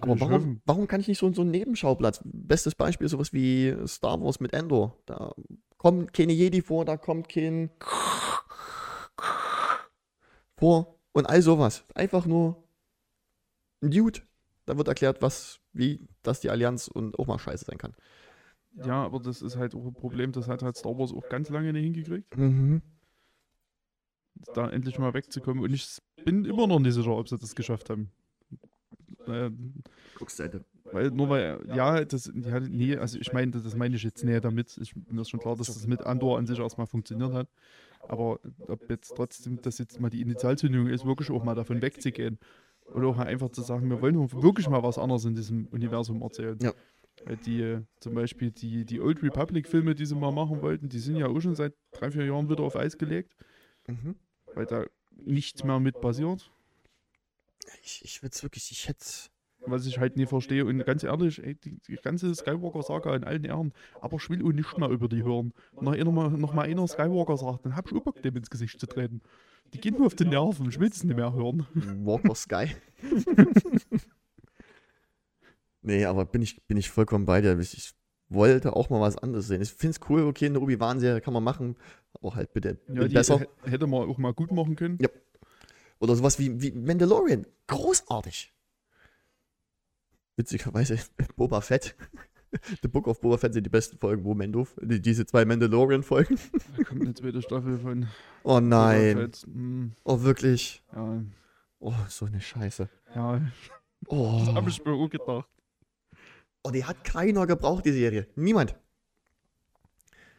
aber 0.00 0.20
warum, 0.20 0.60
warum 0.66 0.88
kann 0.88 1.00
ich 1.00 1.08
nicht 1.08 1.18
so, 1.18 1.32
so 1.32 1.42
einen 1.42 1.52
Nebenschauplatz? 1.52 2.20
Bestes 2.24 2.74
Beispiel 2.74 3.06
ist 3.06 3.12
sowas 3.12 3.32
wie 3.32 3.74
Star 3.86 4.20
Wars 4.20 4.40
mit 4.40 4.52
Endor. 4.52 4.98
Da 5.06 5.34
kommt 5.78 6.12
keine 6.12 6.32
Jedi 6.32 6.60
vor, 6.60 6.84
da 6.84 6.96
kommt 6.96 7.28
kein 7.28 7.70
vor 10.56 10.98
und 11.12 11.26
all 11.26 11.40
sowas. 11.40 11.84
Einfach 11.94 12.26
nur 12.26 12.64
ein 13.82 13.92
Dude. 13.92 14.20
Da 14.66 14.76
wird 14.76 14.88
erklärt, 14.88 15.22
was, 15.22 15.60
wie, 15.72 16.06
dass 16.22 16.40
die 16.40 16.50
Allianz 16.50 16.88
und 16.88 17.18
auch 17.18 17.28
mal 17.28 17.38
scheiße 17.38 17.64
sein 17.64 17.78
kann. 17.78 17.94
Ja, 18.74 19.04
aber 19.04 19.18
das 19.20 19.42
ist 19.42 19.56
halt 19.56 19.74
auch 19.74 19.84
ein 19.86 19.94
Problem, 19.94 20.32
das 20.32 20.46
hat 20.48 20.62
halt 20.62 20.76
Star 20.76 20.96
Wars 20.98 21.12
auch 21.12 21.28
ganz 21.28 21.48
lange 21.50 21.72
nicht 21.72 21.82
hingekriegt, 21.84 22.36
Mhm. 22.36 22.82
da 24.54 24.70
endlich 24.70 24.98
mal 24.98 25.14
wegzukommen. 25.14 25.62
Und 25.64 25.72
ich 25.72 25.98
bin 26.24 26.44
immer 26.44 26.66
noch 26.66 26.78
nicht 26.78 26.94
sicher, 26.94 27.10
ob 27.16 27.28
sie 27.28 27.38
das 27.38 27.54
geschafft 27.54 27.90
haben. 27.90 28.10
Äh, 29.26 29.50
Guckseite. 30.16 30.64
weil 30.84 31.10
nur 31.10 31.28
weil, 31.28 31.58
ja, 31.74 32.02
das, 32.04 32.32
ja, 32.34 32.60
nee, 32.60 32.96
also 32.96 33.18
ich 33.18 33.32
meine, 33.32 33.50
das 33.50 33.76
meine 33.76 33.96
ich 33.96 34.02
jetzt 34.02 34.24
näher 34.24 34.40
damit. 34.40 34.78
Ich, 34.80 34.94
mir 34.96 35.20
ist 35.20 35.28
schon 35.30 35.40
klar, 35.40 35.54
dass 35.56 35.66
das 35.66 35.86
mit 35.86 36.02
Andor 36.06 36.38
an 36.38 36.46
sich 36.46 36.58
erstmal 36.58 36.86
funktioniert 36.86 37.32
hat. 37.32 37.48
Aber 38.08 38.38
ob 38.68 38.88
jetzt 38.88 39.14
trotzdem 39.16 39.60
das 39.60 39.76
jetzt 39.78 40.00
mal 40.00 40.08
die 40.08 40.22
Initialzündung 40.22 40.86
ist, 40.86 41.04
wirklich 41.04 41.30
auch 41.30 41.44
mal 41.44 41.54
davon 41.54 41.82
wegzugehen. 41.82 42.38
Oder 42.94 43.08
auch 43.08 43.18
einfach 43.18 43.50
zu 43.50 43.60
sagen, 43.60 43.90
wir 43.90 44.00
wollen 44.00 44.16
wirklich 44.32 44.66
mal 44.70 44.82
was 44.82 44.96
anderes 44.96 45.26
in 45.26 45.34
diesem 45.34 45.66
Universum 45.66 46.22
erzählen. 46.22 46.58
Ja. 46.62 46.72
Weil 47.24 47.36
die, 47.36 47.60
äh, 47.62 47.82
zum 48.00 48.14
Beispiel 48.14 48.50
die, 48.50 48.84
die 48.84 49.00
Old 49.00 49.22
Republic-Filme, 49.22 49.94
die 49.94 50.06
sie 50.06 50.14
mal 50.14 50.32
machen 50.32 50.62
wollten, 50.62 50.88
die 50.88 50.98
sind 50.98 51.16
ja 51.16 51.26
auch 51.26 51.40
schon 51.40 51.54
seit 51.54 51.74
drei, 51.92 52.10
vier 52.10 52.24
Jahren 52.26 52.48
wieder 52.48 52.62
auf 52.62 52.76
Eis 52.76 52.96
gelegt, 52.98 53.36
Mhm. 53.86 54.14
weil 54.54 54.66
da 54.66 54.84
nichts 55.16 55.64
mehr 55.64 55.80
mit 55.80 56.00
passiert. 56.00 56.50
Ich, 57.82 58.02
ich 58.04 58.22
würde 58.22 58.32
es 58.34 58.42
wirklich, 58.42 58.70
ich 58.70 58.88
hätte 58.88 59.04
Was 59.66 59.86
ich 59.86 59.98
halt 59.98 60.16
nie 60.16 60.26
verstehe. 60.26 60.64
Und 60.64 60.84
ganz 60.86 61.02
ehrlich, 61.02 61.42
ey, 61.42 61.56
die, 61.56 61.78
die 61.88 61.96
ganze 61.96 62.32
Skywalker-Saga 62.34 63.16
in 63.16 63.24
allen 63.24 63.44
Ehren, 63.44 63.72
aber 64.00 64.16
ich 64.16 64.30
will 64.30 64.42
auch 64.46 64.52
nicht 64.52 64.78
mehr 64.78 64.88
über 64.88 65.08
die 65.08 65.24
hören. 65.24 65.52
Noch, 65.80 65.92
einer 65.92 66.12
mal, 66.12 66.30
noch 66.30 66.54
mal 66.54 66.62
einer 66.62 66.86
Skywalker 66.86 67.36
sagt, 67.36 67.66
dann 67.66 67.74
hab 67.74 67.90
ich 67.90 67.96
auch 67.96 68.04
Bock, 68.04 68.22
dem 68.22 68.36
ins 68.36 68.48
Gesicht 68.50 68.78
zu 68.78 68.86
treten. 68.86 69.20
Die 69.74 69.80
gehen 69.80 69.98
mir 69.98 70.06
auf 70.06 70.14
die 70.14 70.24
Nerven, 70.24 70.68
ich 70.68 70.78
will 70.78 70.88
es 70.88 71.02
nicht 71.02 71.16
mehr 71.16 71.32
hören. 71.34 71.66
Walker 72.04 72.34
Sky. 72.36 72.68
nee, 75.88 76.04
aber 76.04 76.24
bin 76.24 76.42
ich, 76.42 76.66
bin 76.66 76.76
ich 76.76 76.90
vollkommen 76.90 77.24
bei 77.24 77.40
dir. 77.40 77.58
Ich, 77.58 77.74
ich 77.76 77.94
wollte 78.28 78.74
auch 78.76 78.90
mal 78.90 79.00
was 79.00 79.16
anderes 79.18 79.46
sehen. 79.48 79.62
Ich 79.62 79.72
finde 79.72 79.96
es 80.00 80.08
cool, 80.08 80.22
okay, 80.22 80.46
eine 80.46 80.60
Obi-Wan-Serie 80.60 81.20
kann 81.20 81.32
man 81.34 81.42
machen, 81.42 81.76
aber 82.14 82.34
halt 82.34 82.52
bitte 82.52 82.78
Ja, 82.92 83.06
besser. 83.08 83.40
hä- 83.40 83.70
hätte 83.70 83.86
man 83.86 84.08
auch 84.08 84.18
mal 84.18 84.32
gut 84.34 84.52
machen 84.52 84.76
können. 84.76 84.98
Ja. 85.00 85.08
Oder 85.98 86.14
sowas 86.14 86.38
wie, 86.38 86.60
wie 86.62 86.70
Mandalorian. 86.72 87.46
Großartig. 87.66 88.52
Witzigerweise 90.36 90.98
Boba 91.36 91.60
Fett. 91.60 91.96
The 92.82 92.88
Book 92.88 93.06
of 93.08 93.20
Boba 93.20 93.36
Fett 93.36 93.52
sind 93.52 93.64
die 93.66 93.70
besten 93.70 93.98
Folgen, 93.98 94.24
wo 94.24 94.34
Mendo, 94.34 94.66
die, 94.80 95.02
diese 95.02 95.26
zwei 95.26 95.44
Mandalorian-Folgen. 95.44 96.38
Da 96.78 96.84
kommt 96.84 97.02
eine 97.02 97.12
zweite 97.14 97.42
Staffel 97.42 97.78
von 97.78 98.06
Oh 98.42 98.58
nein. 98.60 99.30
Hm, 99.44 99.92
Oh, 100.04 100.22
wirklich. 100.22 100.82
ja, 100.94 101.22
Oh, 101.80 101.92
so 102.08 102.24
eine 102.26 102.40
Scheiße. 102.40 102.88
ja, 103.14 103.40
Oh. 104.06 104.42
das 104.46 104.54
habe 104.54 104.70
ich 104.70 104.82
mir 104.84 104.92
auch 104.92 105.08
gedacht. 105.10 105.48
Oh, 106.64 106.70
die 106.70 106.84
hat 106.84 107.04
keiner 107.04 107.46
gebraucht, 107.46 107.84
die 107.84 107.92
Serie. 107.92 108.26
Niemand. 108.36 108.76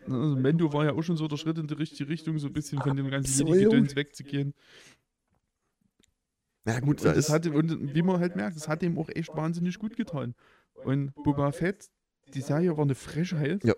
Also 0.07 0.35
Mendo 0.35 0.73
war 0.73 0.85
ja 0.85 0.93
auch 0.93 1.03
schon 1.03 1.17
so 1.17 1.27
der 1.27 1.37
Schritt 1.37 1.57
in 1.57 1.67
die 1.67 1.73
richtige 1.73 2.09
Richtung, 2.09 2.39
so 2.39 2.47
ein 2.47 2.53
bisschen 2.53 2.81
von 2.81 2.95
dem 2.95 3.09
ganzen. 3.09 3.45
Jedi-Gedöns 3.47 3.95
wegzugehen. 3.95 4.53
Ja, 6.65 6.79
gut, 6.79 6.99
Und, 6.99 7.05
da 7.05 7.09
das 7.13 7.25
ist. 7.27 7.29
hat, 7.29 7.47
und 7.47 7.93
wie 7.93 8.01
man 8.01 8.19
halt 8.19 8.35
merkt, 8.35 8.55
das 8.55 8.67
hat 8.67 8.83
ihm 8.83 8.97
auch 8.97 9.09
echt 9.09 9.35
wahnsinnig 9.35 9.79
gut 9.79 9.95
getan. 9.95 10.35
Und 10.83 11.13
Boba 11.15 11.51
Fett, 11.51 11.89
die 12.33 12.41
Serie 12.41 12.75
war 12.77 12.83
eine 12.83 12.95
Frechheit. 12.95 13.63
Ja. 13.63 13.73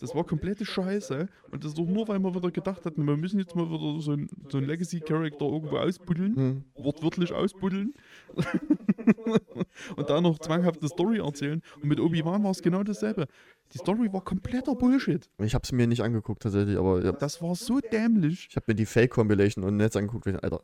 Das 0.00 0.14
war 0.14 0.24
komplette 0.24 0.64
Scheiße. 0.64 1.28
Und 1.50 1.64
das 1.64 1.74
doch 1.74 1.86
nur, 1.86 2.06
weil 2.08 2.18
man 2.18 2.34
wieder 2.34 2.50
gedacht 2.50 2.84
hat, 2.84 2.96
wir 2.96 3.16
müssen 3.16 3.38
jetzt 3.38 3.54
mal 3.56 3.68
wieder 3.68 4.00
so 4.00 4.12
ein, 4.12 4.28
so 4.48 4.58
ein 4.58 4.64
Legacy-Character 4.64 5.44
irgendwo 5.46 5.76
ausbuddeln. 5.78 6.36
Hm. 6.36 6.64
Wortwörtlich 6.76 7.32
ausbuddeln. 7.32 7.94
und 9.96 10.10
da 10.10 10.20
noch 10.20 10.38
zwanghafte 10.38 10.88
Story 10.88 11.18
erzählen. 11.18 11.62
Und 11.76 11.88
mit 11.88 12.00
Obi-Wan 12.00 12.42
war 12.44 12.50
es 12.50 12.62
genau 12.62 12.82
dasselbe. 12.82 13.26
Die 13.72 13.78
Story 13.78 14.12
war 14.12 14.22
kompletter 14.24 14.74
Bullshit. 14.74 15.28
Ich 15.38 15.54
habe 15.54 15.62
es 15.64 15.72
mir 15.72 15.86
nicht 15.86 16.02
angeguckt 16.02 16.42
tatsächlich, 16.42 16.76
aber 16.76 17.04
ja, 17.04 17.12
Das 17.12 17.42
war 17.42 17.54
so 17.54 17.80
dämlich. 17.80 18.48
ich 18.50 18.56
habe 18.56 18.64
mir 18.68 18.74
die 18.74 18.86
Fake-Compilation 18.86 19.64
und 19.64 19.76
Netz 19.76 19.96
angeguckt. 19.96 20.26
Alter. 20.28 20.62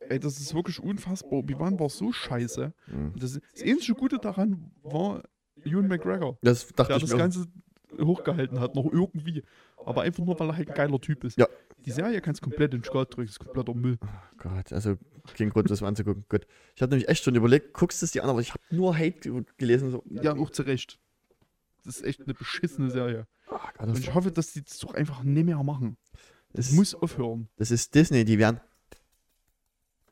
Ey, 0.00 0.18
das 0.18 0.38
ist 0.40 0.54
wirklich 0.54 0.80
unfassbar. 0.80 1.32
Obi-Wan 1.40 1.78
war 1.78 1.88
so 1.90 2.12
scheiße. 2.12 2.72
hm. 2.86 3.12
Und 3.12 3.22
Das, 3.22 3.38
das 3.52 3.62
einzige 3.62 3.94
Gute 3.94 4.18
daran 4.18 4.70
war 4.82 5.22
Ewan 5.64 5.88
McGregor. 5.88 6.38
Das 6.42 6.68
dachte 6.68 6.88
der 6.88 6.96
ich 6.96 7.02
das 7.02 7.10
mir. 7.10 7.16
auch. 7.16 7.18
Ganze 7.18 7.46
hochgehalten 8.00 8.60
hat, 8.60 8.74
noch 8.74 8.84
irgendwie. 8.84 9.42
Aber 9.84 10.02
einfach 10.02 10.24
nur, 10.24 10.38
weil 10.38 10.48
er 10.50 10.56
halt 10.56 10.68
ein 10.68 10.74
geiler 10.74 11.00
Typ 11.00 11.24
ist. 11.24 11.38
Ja. 11.38 11.46
Die 11.84 11.90
Serie 11.90 12.20
kannst 12.20 12.42
komplett 12.42 12.74
in 12.74 12.82
Skat 12.82 13.16
drücken, 13.16 13.28
ist 13.28 13.38
kompletter 13.38 13.74
Müll. 13.74 13.98
Gott, 14.38 14.72
also 14.72 14.96
kein 15.36 15.50
Grund, 15.50 15.70
das 15.70 15.80
mal 15.80 15.88
anzugucken. 15.88 16.24
Gut. 16.28 16.46
Ich 16.74 16.82
habe 16.82 16.90
nämlich 16.90 17.08
echt 17.08 17.24
schon 17.24 17.34
überlegt, 17.34 17.72
guckst 17.72 18.02
du 18.02 18.06
es 18.06 18.12
dir 18.12 18.24
an, 18.24 18.30
aber 18.30 18.40
ich 18.40 18.50
habe 18.50 18.62
nur 18.70 18.96
Hate 18.96 19.44
gelesen. 19.56 19.90
So. 19.90 20.02
Ja, 20.10 20.36
auch 20.36 20.50
zu 20.50 20.62
Recht. 20.62 20.98
Das 21.84 21.96
ist 21.96 22.04
echt 22.04 22.22
eine 22.22 22.34
beschissene 22.34 22.90
Serie. 22.90 23.26
Ah, 23.48 23.70
Gott, 23.76 23.88
Und 23.88 23.98
ich 23.98 24.14
hoffe, 24.14 24.30
dass 24.30 24.52
die 24.52 24.62
das 24.62 24.78
doch 24.78 24.94
einfach 24.94 25.22
nicht 25.22 25.44
mehr 25.44 25.62
machen. 25.62 25.96
Das 26.52 26.66
das, 26.66 26.74
muss 26.74 26.94
aufhören. 26.94 27.48
das 27.56 27.70
ist 27.70 27.94
Disney, 27.94 28.24
die 28.24 28.38
werden. 28.38 28.60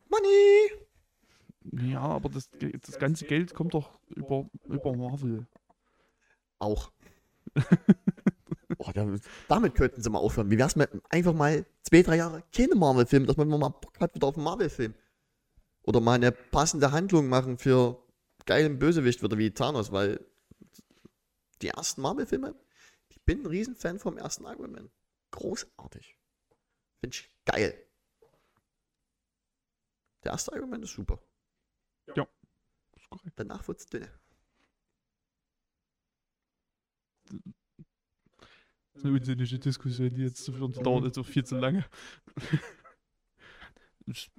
Money! 0.09 1.91
Ja, 1.91 2.01
aber 2.01 2.29
das, 2.29 2.49
das 2.87 2.99
ganze 2.99 3.25
Geld 3.25 3.55
kommt 3.55 3.75
doch 3.75 3.99
über, 4.15 4.49
über 4.67 4.95
Marvel. 4.95 5.47
Auch. 6.59 6.93
oh, 8.79 8.91
da, 8.93 9.07
damit 9.49 9.75
könnten 9.75 10.03
sie 10.03 10.11
mal 10.11 10.19
aufhören. 10.19 10.51
Wie 10.51 10.59
wär's 10.59 10.77
mit 10.77 10.91
einfach 11.11 11.33
mal 11.33 11.67
zwei, 11.83 12.03
drei 12.03 12.17
Jahre 12.17 12.43
keine 12.55 12.75
Marvel-Film, 12.75 13.27
dass 13.27 13.37
man 13.37 13.49
mal 13.49 13.69
Bock 13.69 13.99
hat 14.01 14.15
wieder 14.15 14.27
auf 14.27 14.37
einen 14.37 14.45
Marvel-Film? 14.45 14.95
Oder 15.83 16.01
mal 16.01 16.15
eine 16.15 16.33
passende 16.33 16.93
Handlung 16.93 17.29
machen 17.29 17.59
für 17.59 18.03
geilen 18.45 18.79
Bösewicht 18.79 19.23
wieder 19.23 19.39
wie 19.39 19.53
Thanos, 19.53 19.93
weil 19.93 20.25
die 21.63 21.69
ersten 21.69 22.03
Marvel-Filme, 22.03 22.55
ich 23.09 23.23
bin 23.25 23.43
ein 23.43 23.47
Riesenfan 23.47 23.99
vom 23.99 24.19
ersten 24.19 24.45
Iron 24.45 24.73
Man. 24.73 24.91
Großartig. 25.31 26.19
Finde 27.01 27.17
ich 27.17 27.31
geil. 27.45 27.75
Der 30.25 30.33
erste 30.33 30.55
Iron 30.57 30.71
Man 30.71 30.83
ist 30.83 30.93
super. 30.93 31.21
Ist 32.97 33.09
korrekt. 33.11 33.35
Danach 33.37 33.67
wird's 33.69 33.87
dünne. 33.87 34.11
Das 37.29 39.03
ist 39.03 39.05
eine 39.05 39.15
unsinnige 39.19 39.59
Diskussion, 39.59 40.15
die 40.15 40.23
jetzt 40.23 40.45
zu 40.45 40.53
führen, 40.53 40.73
die 40.73 40.81
dauert 40.81 41.05
jetzt 41.05 41.19
auch 41.19 41.27
viel 41.27 41.45
zu 41.45 41.57
lange. 41.57 41.85
Ich 44.07 44.31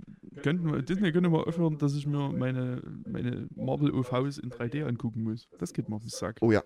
könnte 0.43 0.63
mal, 0.63 0.81
Disney 0.81 1.11
könnte 1.11 1.29
mal 1.29 1.43
aufhören, 1.43 1.77
dass 1.77 1.93
ich 1.93 2.07
mir 2.07 2.31
meine, 2.31 2.81
meine 3.05 3.47
Marvel 3.53 3.91
OVs 3.91 4.38
in 4.38 4.49
3D 4.49 4.85
angucken 4.85 5.23
muss. 5.23 5.49
Das 5.57 5.73
geht 5.73 5.89
mir 5.89 5.95
auf 5.95 6.03
den 6.03 6.09
Sack. 6.09 6.38
Oh 6.41 6.51
ja. 6.51 6.63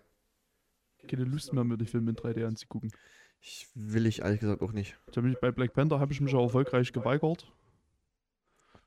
keine 1.07 1.23
Lust 1.23 1.51
mehr, 1.51 1.63
mir 1.63 1.77
die 1.77 1.87
Filme 1.87 2.11
in 2.11 2.15
3D 2.15 2.45
anzugucken. 2.45 2.91
Ich 3.39 3.67
will 3.73 4.05
ich 4.05 4.19
ehrlich 4.19 4.39
gesagt 4.39 4.61
auch 4.61 4.71
nicht. 4.71 4.99
Ich 5.09 5.17
hab 5.17 5.23
mich, 5.23 5.39
bei 5.39 5.51
Black 5.51 5.73
Panther 5.73 5.99
habe 5.99 6.13
ich 6.13 6.21
mich 6.21 6.31
ja 6.31 6.39
erfolgreich 6.39 6.93
geweigert. 6.93 7.51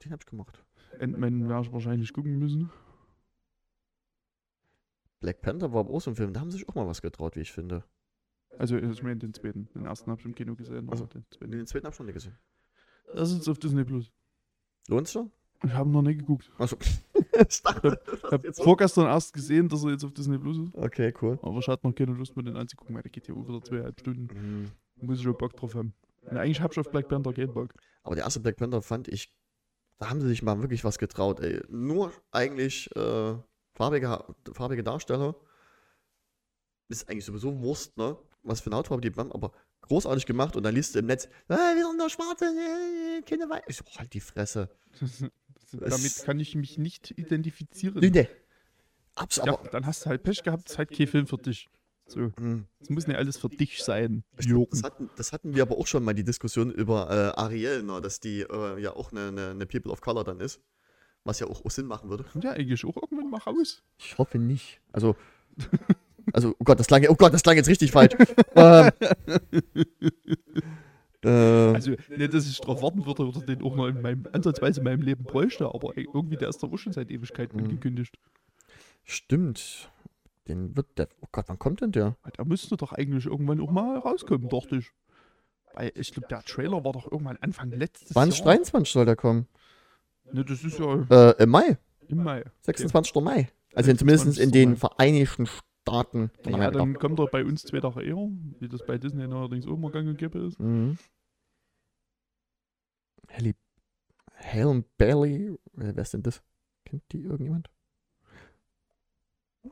Den 0.05 0.13
hab 0.13 0.21
ich 0.21 0.27
gemacht. 0.27 0.65
Ant-Man 1.01 1.49
werde 1.49 1.67
ich 1.67 1.73
wahrscheinlich 1.73 2.13
gucken 2.13 2.39
müssen. 2.39 2.71
Black 5.25 5.41
Panther 5.41 5.73
war 5.73 5.89
auch 5.89 6.01
so 6.03 6.11
ein 6.11 6.17
Film, 6.17 6.35
da 6.35 6.41
haben 6.41 6.51
sie 6.51 6.59
sich 6.59 6.69
auch 6.69 6.75
mal 6.75 6.87
was 6.87 7.01
getraut, 7.01 7.35
wie 7.35 7.41
ich 7.41 7.51
finde. 7.51 7.83
Also, 8.59 8.77
ich 8.77 9.03
meine 9.03 9.17
den 9.17 9.33
zweiten. 9.33 9.71
Den 9.75 9.87
ersten 9.87 10.11
habe 10.11 10.21
ich 10.21 10.27
im 10.27 10.35
Kino 10.35 10.55
gesehen. 10.55 10.87
Ach 10.93 10.99
so. 10.99 11.05
aber 11.05 11.15
den 11.15 11.25
zweiten. 11.31 11.51
Den 11.51 11.67
zweiten 11.67 11.87
hab 11.87 11.93
ich 11.93 11.97
schon 11.97 12.05
nicht 12.07 12.15
gesehen. 12.15 12.37
Das 13.15 13.33
ist 13.33 13.49
auf 13.49 13.59
Disney 13.59 13.85
Plus. 13.85 14.13
Lohnt's 14.89 15.13
schon? 15.13 15.33
Ich 15.65 15.73
habe 15.73 15.89
noch 15.89 16.03
nicht 16.03 16.19
geguckt. 16.19 16.53
Achso. 16.59 16.77
ich 17.49 17.63
dachte, 17.63 17.99
Ich 18.13 18.23
habe 18.31 18.53
so- 18.53 18.63
vorgestern 18.65 19.07
erst 19.07 19.33
gesehen, 19.33 19.67
dass 19.71 19.83
er 19.83 19.93
jetzt 19.93 20.05
auf 20.05 20.13
Disney 20.13 20.37
Plus 20.39 20.59
ist. 20.59 20.75
Okay, 20.75 21.15
cool. 21.23 21.39
Aber 21.41 21.59
ich 21.59 21.67
hatte 21.69 21.87
noch 21.87 21.95
keine 21.95 22.13
Lust, 22.13 22.37
mir 22.37 22.45
den 22.45 22.57
anzugucken, 22.59 22.95
weil 22.95 23.03
der 23.03 23.11
geht 23.11 23.27
ja 23.27 23.35
über 23.35 23.63
zweieinhalb 23.63 23.99
Stunden. 23.99 24.29
Mhm. 24.99 25.07
Muss 25.07 25.17
ich 25.19 25.25
schon 25.25 25.37
Bock 25.39 25.57
drauf 25.57 25.75
haben. 25.75 25.95
Und 26.21 26.37
eigentlich 26.37 26.61
habe 26.61 26.73
ich 26.75 26.79
auf 26.79 26.91
Black 26.91 27.09
Panther 27.09 27.33
keinen 27.33 27.55
Bock. 27.55 27.73
Aber 28.03 28.15
der 28.15 28.25
erste 28.25 28.41
Black 28.41 28.57
Panther 28.57 28.83
fand 28.83 29.09
ich, 29.09 29.33
da 29.99 30.11
haben 30.11 30.21
sie 30.21 30.29
sich 30.29 30.43
mal 30.43 30.61
wirklich 30.61 30.85
was 30.85 30.99
getraut, 30.99 31.41
ey. 31.41 31.63
Nur 31.71 32.13
eigentlich 32.31 32.95
äh, 32.95 33.35
farbige, 33.75 34.25
farbige 34.53 34.83
Darsteller. 34.83 35.35
Ist 36.89 37.09
eigentlich 37.09 37.25
sowieso 37.25 37.61
Wurst, 37.61 37.97
ne? 37.97 38.17
Was 38.43 38.61
für 38.61 38.67
eine 38.67 38.77
Hautfarbe 38.77 39.01
die 39.01 39.17
haben, 39.17 39.33
aber 39.33 39.53
großartig 39.83 40.27
gemacht 40.27 40.57
und 40.57 40.63
dann 40.63 40.75
liest 40.75 40.95
du 40.95 40.99
im 40.99 41.07
Netz, 41.07 41.27
äh, 41.49 41.55
wir 41.55 41.87
sind 41.87 42.01
der 42.01 42.09
Schwarze, 42.09 42.45
äh, 42.45 43.23
keine 43.23 43.49
Weiß. 43.49 43.63
Ich 43.69 43.77
so, 43.77 43.85
halt 43.97 44.13
die 44.13 44.21
Fresse. 44.21 44.71
Damit 45.73 46.23
kann 46.25 46.41
ich 46.41 46.55
mich 46.55 46.79
nicht 46.79 47.11
identifizieren. 47.13 47.99
Nee, 48.01 48.11
nee. 48.11 48.29
Absolut. 49.15 49.47
Ja, 49.47 49.59
aber, 49.59 49.69
dann 49.71 49.87
hast 49.87 50.05
du 50.05 50.11
halt 50.11 50.23
Pech 50.23 50.43
gehabt, 50.43 50.69
ist 50.69 50.79
halt 50.79 50.91
kein 50.91 51.07
Film 51.07 51.27
für 51.27 51.39
dich. 51.39 51.69
So, 52.07 52.33
Hm. 52.37 52.67
es 52.81 52.91
muss 52.91 53.07
nicht 53.07 53.17
alles 53.17 53.39
für 53.39 53.49
dich 53.49 53.83
sein. 53.83 54.25
Das, 54.37 54.83
hatten, 54.83 55.11
das 55.17 55.33
hatten 55.33 55.55
wir 55.55 55.63
aber 55.63 55.79
auch 55.79 55.87
schon 55.87 56.05
mal 56.05 56.13
die 56.13 56.25
Diskussion 56.25 56.71
über 56.71 57.11
äh, 57.11 57.41
Ariel, 57.41 57.83
ne, 57.83 58.01
dass 58.03 58.21
die 58.21 58.41
äh, 58.43 58.79
ja 58.81 58.95
auch 58.95 59.11
eine, 59.11 59.29
eine, 59.29 59.51
eine 59.51 59.67
People 59.67 59.91
of 59.91 60.03
Color 60.03 60.25
dann 60.25 60.41
ist. 60.41 60.61
Was 61.25 61.41
ja 61.41 61.47
auch, 61.47 61.65
auch 61.65 61.71
Sinn 61.71 61.87
machen 61.87 62.11
würde. 62.11 62.25
Kommt 62.25 62.45
ja 62.45 62.51
eigentlich 62.53 62.85
auch 62.85 62.97
irgendwann 62.97 63.31
mal 63.31 63.39
raus. 63.39 63.83
Ich 63.99 64.19
hoffe 64.19 64.39
nicht. 64.39 64.81
Also, 64.93 65.17
also, 66.33 66.55
oh 66.59 66.65
Gott, 66.65 66.79
das 66.79 66.87
klang, 66.87 67.05
oh 67.09 67.15
Gott, 67.15 67.33
das 67.33 67.43
klang 67.43 67.57
jetzt 67.57 67.69
richtig 67.69 67.93
falsch. 67.93 68.13
ähm, 68.57 68.91
äh, 71.25 71.29
Also, 71.29 71.93
nicht, 72.17 72.35
dass 72.35 72.47
ich 72.49 72.61
darauf 72.61 72.83
warten 72.83 73.05
würde 73.07 73.27
oder 73.27 73.41
den 73.41 73.63
auch 73.63 73.75
noch 73.77 73.87
in 73.87 74.03
meinem, 74.03 74.27
ansatzweise 74.33 74.81
in 74.81 74.85
meinem 74.85 75.03
Leben 75.03 75.25
bräuchte, 75.25 75.67
aber 75.67 75.97
irgendwie 75.97 76.37
der 76.37 76.49
ist 76.49 76.63
doch 76.63 76.73
auch 76.73 76.77
schon 76.79 76.93
seit 76.93 77.11
Ewigkeiten 77.11 77.57
Mhm. 77.59 77.65
angekündigt. 77.65 78.19
stimmt. 79.05 79.91
Den 80.47 80.77
wird 80.77 80.99
der. 80.99 81.09
Oh 81.23 81.27
Gott, 81.33 81.47
wann 81.49 81.59
kommt 81.59 81.81
denn 81.81 81.91
der? 81.93 82.17
Der 82.37 82.45
müsste 82.45 82.77
doch 82.77 82.93
eigentlich 82.93 83.25
irgendwann 83.25 83.63
auch 83.63 83.71
mal 83.71 83.97
rauskommen, 83.99 84.51
dachte 84.51 84.77
ich. 84.77 84.91
Weil 85.73 85.91
ich 85.95 86.13
glaube, 86.13 86.29
der 86.29 86.43
Trailer 86.43 86.85
war 86.85 86.93
doch 86.93 87.11
irgendwann 87.11 87.39
Anfang 87.39 87.71
letztes 87.71 88.11
2023 88.11 88.93
soll 88.93 89.07
der 89.07 89.17
kommen. 89.17 89.49
Ne, 90.33 90.45
das 90.45 90.65
ist 90.65 90.79
ja 90.79 91.07
Äh, 91.11 91.43
Im 91.43 91.51
Mai. 91.51 91.79
im 92.09 92.23
Mai. 92.23 92.45
26. 92.63 93.15
Mai. 93.23 93.49
Also 93.75 93.93
zumindest 93.95 94.27
in 94.27 94.33
26. 94.51 94.53
den. 94.53 94.77
Vereinigten 94.77 95.47
Staaten 95.47 96.31
Ja, 96.47 96.55
Amerika. 96.55 96.79
dann 96.79 96.95
kommt 96.99 97.19
er 97.19 97.27
bei 97.27 97.45
uns 97.45 97.63
zwei 97.63 97.81
Tage 97.81 98.03
eher, 98.03 98.17
wie 98.61 98.69
das 98.69 98.85
bei 98.87 98.97
Disney 98.99 99.25
allerdings 99.25 99.67
auch 99.67 99.75
immer 99.75 99.91
gang 99.91 100.09
und 100.09 100.17
gäbe 100.19 100.39
ist. 100.39 100.59
Mhm. 100.59 100.97
Halle, 103.31 103.55
Helen 104.35 104.85
Bailey. 104.97 105.57
Wer 105.73 105.97
ist 105.99 106.15
denn 106.15 106.23
das? 106.23 106.43
Kennt 106.85 107.03
die 107.13 107.23
irgendjemand? 107.23 107.69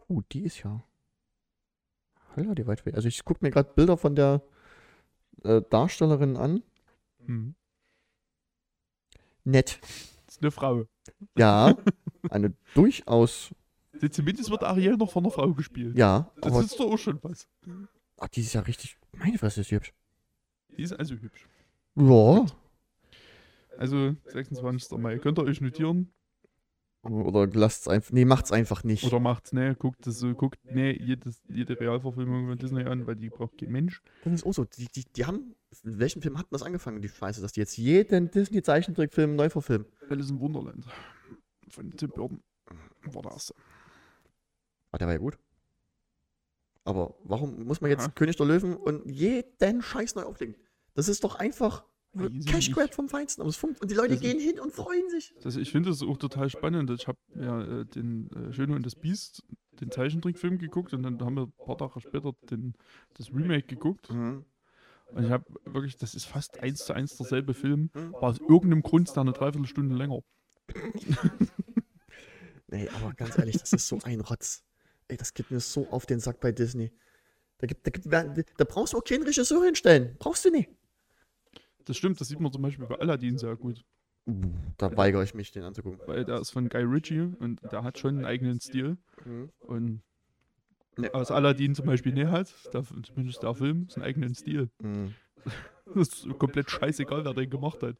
Uh, 0.08 0.22
die 0.32 0.42
ist 0.44 0.62
ja. 0.62 0.82
Holla, 2.36 2.54
die 2.54 2.66
weit 2.66 2.84
weg. 2.86 2.94
Also 2.94 3.08
ich 3.08 3.24
gucke 3.24 3.44
mir 3.44 3.50
gerade 3.50 3.72
Bilder 3.74 3.96
von 3.96 4.14
der 4.14 4.42
äh, 5.44 5.60
Darstellerin 5.70 6.36
an. 6.36 6.62
Hm. 7.26 7.54
Nett. 9.44 9.80
Das 10.32 10.38
ist 10.38 10.42
eine 10.44 10.50
Frau. 10.50 10.86
Ja. 11.36 11.76
eine 12.30 12.54
durchaus. 12.74 13.54
Zumindest 14.10 14.50
wird 14.50 14.62
Ariel 14.62 14.96
noch 14.96 15.12
von 15.12 15.24
einer 15.24 15.30
Frau 15.30 15.52
gespielt. 15.52 15.96
Ja. 15.98 16.32
Das 16.40 16.52
Aber 16.52 16.62
ist 16.62 16.80
doch 16.80 16.90
auch 16.90 16.96
schon 16.96 17.18
was. 17.22 17.46
ach, 18.18 18.28
die 18.28 18.40
ist 18.40 18.54
ja 18.54 18.62
richtig. 18.62 18.96
Meine 19.12 19.36
Fresse 19.36 19.60
ist 19.60 19.70
hübsch. 19.70 19.92
Die 20.78 20.82
ist 20.82 20.94
also 20.94 21.16
hübsch. 21.16 21.46
Ja. 21.96 22.46
Also 23.76 24.16
26. 24.24 24.98
Mai. 24.98 25.18
Könnt 25.18 25.38
ihr 25.38 25.44
euch 25.44 25.60
notieren? 25.60 26.10
Oder 27.02 27.48
lasst's 27.48 27.88
einfach. 27.88 28.12
Nee, 28.12 28.24
macht's 28.24 28.52
einfach 28.52 28.84
nicht. 28.84 29.04
Oder 29.04 29.18
macht's, 29.18 29.52
ne? 29.52 29.74
Guckt 29.74 30.06
das 30.06 30.20
so, 30.20 30.32
guckt, 30.34 30.64
ne, 30.64 30.96
jedes, 30.96 31.42
jede 31.48 31.78
Realverfilmung 31.78 32.46
von 32.46 32.58
Disney 32.58 32.84
an, 32.84 33.06
weil 33.08 33.16
die 33.16 33.28
braucht 33.28 33.58
kein 33.58 33.72
Mensch. 33.72 34.00
Das 34.22 34.32
ist 34.32 34.46
auch 34.46 34.52
so. 34.52 34.64
Die, 34.64 34.86
die, 34.86 35.04
die 35.04 35.24
haben. 35.24 35.56
In 35.82 35.98
welchem 35.98 36.22
Film 36.22 36.38
hat 36.38 36.46
das 36.50 36.62
angefangen, 36.62 37.02
die 37.02 37.08
Scheiße, 37.08 37.40
dass 37.40 37.52
die 37.52 37.60
jetzt 37.60 37.76
jeden 37.76 38.30
Disney-Zeichentrickfilm 38.30 39.34
neu 39.34 39.48
verfilmen? 39.48 39.86
Alice 40.10 40.30
im 40.30 40.38
Wunderland. 40.38 40.84
Von 41.68 41.90
Tim 41.90 42.10
Burton. 42.10 42.42
War 43.04 43.22
der 43.22 43.32
erste. 43.32 43.54
Ah, 44.92 44.98
der 44.98 45.08
war 45.08 45.14
ja 45.14 45.18
gut. 45.18 45.38
Aber 46.84 47.14
warum 47.24 47.64
muss 47.64 47.80
man 47.80 47.90
jetzt 47.90 48.04
Aha. 48.04 48.12
König 48.14 48.36
der 48.36 48.46
Löwen 48.46 48.76
und 48.76 49.10
jeden 49.10 49.82
Scheiß 49.82 50.14
neu 50.14 50.22
auflegen? 50.22 50.54
Das 50.94 51.08
ist 51.08 51.24
doch 51.24 51.36
einfach 51.36 51.84
Cash. 52.46 52.70
Grab 52.72 52.92
vom 52.94 53.08
Feinsten. 53.08 53.40
Aber 53.42 53.48
es 53.50 53.56
funkt 53.56 53.80
und 53.80 53.90
die 53.90 53.94
Leute 53.94 54.10
Das 54.10 54.16
ist- 54.16 54.22
gehen 54.22 54.38
hin 54.40 54.60
und 54.60 54.72
freuen 54.72 55.08
sich. 55.10 55.34
Das, 55.42 55.56
ich 55.56 55.70
finde 55.70 55.90
das 55.90 56.02
auch 56.02 56.16
total 56.18 56.50
spannend. 56.50 56.90
Ich 56.90 57.06
habe 57.08 57.18
ja 57.34 57.80
äh, 57.80 57.84
den 57.86 58.30
äh, 58.32 58.52
Schöne 58.52 58.74
und 58.76 58.84
das 58.84 58.94
Biest, 58.96 59.42
den 59.80 59.90
Zeichentrickfilm 59.90 60.58
geguckt 60.58 60.92
und 60.92 61.02
dann 61.02 61.18
haben 61.20 61.34
wir 61.36 61.44
ein 61.44 61.52
paar 61.64 61.78
Tage 61.78 62.00
später 62.00 62.32
den, 62.50 62.74
das 63.14 63.30
Remake 63.32 63.66
geguckt. 63.66 64.10
Mhm. 64.12 64.44
Und 65.14 65.24
ich 65.24 65.30
habe 65.30 65.44
wirklich, 65.64 65.96
das 65.96 66.14
ist 66.14 66.24
fast 66.24 66.60
eins 66.60 66.84
zu 66.86 66.92
eins 66.94 67.16
derselbe 67.16 67.54
Film. 67.54 67.90
Mhm. 67.94 68.12
War 68.12 68.24
aus 68.24 68.38
irgendeinem 68.40 68.82
Grund 68.82 69.14
da 69.16 69.20
eine 69.22 69.32
Dreiviertelstunde 69.32 69.94
länger. 69.96 70.20
Nee, 72.68 72.88
aber 72.88 73.12
ganz 73.12 73.36
ehrlich, 73.36 73.58
das 73.58 73.72
ist 73.74 73.86
so 73.86 73.98
ein 74.02 74.20
Rotz. 74.22 74.64
Ey, 75.08 75.18
das 75.18 75.34
geht 75.34 75.50
mir 75.50 75.60
so 75.60 75.88
auf 75.90 76.06
den 76.06 76.20
Sack 76.20 76.40
bei 76.40 76.52
Disney. 76.52 76.90
Da, 77.58 77.66
gibt, 77.66 77.86
da, 77.86 77.90
gibt, 78.24 78.58
da 78.58 78.64
brauchst 78.64 78.94
du 78.94 78.96
auch 78.98 79.04
keinen 79.04 79.24
Regisseur 79.24 79.62
hinstellen. 79.64 80.16
Brauchst 80.18 80.44
du 80.46 80.50
nicht. 80.50 80.70
Das 81.84 81.96
stimmt, 81.96 82.20
das 82.20 82.28
sieht 82.28 82.40
man 82.40 82.52
zum 82.52 82.62
Beispiel 82.62 82.86
bei 82.86 82.96
Aladdin 82.98 83.38
sehr 83.38 83.56
gut. 83.56 83.84
Da 84.78 84.96
weigere 84.96 85.24
ich 85.24 85.34
mich, 85.34 85.50
den 85.50 85.64
anzugucken. 85.64 86.00
Weil 86.06 86.24
der 86.24 86.40
ist 86.40 86.50
von 86.50 86.68
Guy 86.68 86.82
Ritchie 86.84 87.32
und 87.40 87.60
der 87.72 87.82
hat 87.82 87.98
schon 87.98 88.16
einen 88.16 88.24
eigenen 88.24 88.60
Stil. 88.60 88.96
Mhm. 89.24 89.50
Und 89.60 90.02
Nee. 90.98 91.08
was 91.12 91.30
Aladdin 91.30 91.74
zum 91.74 91.86
Beispiel 91.86 92.12
nicht 92.12 92.28
hat, 92.28 92.52
der, 92.74 92.84
zumindest 92.84 93.42
der 93.42 93.54
Film, 93.54 93.86
ist 93.88 93.96
einen 93.96 94.04
eigenen 94.04 94.34
Stil. 94.34 94.70
Mhm. 94.80 95.14
Das 95.94 96.08
ist 96.08 96.38
komplett 96.38 96.70
scheißegal, 96.70 97.24
wer 97.24 97.34
den 97.34 97.50
gemacht 97.50 97.82
hat. 97.82 97.96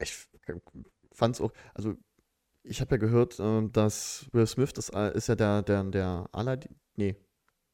Ich 0.00 0.26
fand's 1.12 1.40
auch, 1.42 1.52
also 1.74 1.94
ich 2.62 2.80
habe 2.80 2.92
ja 2.92 2.96
gehört, 2.96 3.38
ähm, 3.38 3.70
dass 3.70 4.26
Will 4.32 4.46
Smith, 4.46 4.72
das 4.72 4.88
äh, 4.88 5.14
ist 5.14 5.28
ja 5.28 5.36
der, 5.36 5.62
der, 5.62 5.84
der 5.84 6.28
Aladdin, 6.32 6.76
nee, 6.96 7.16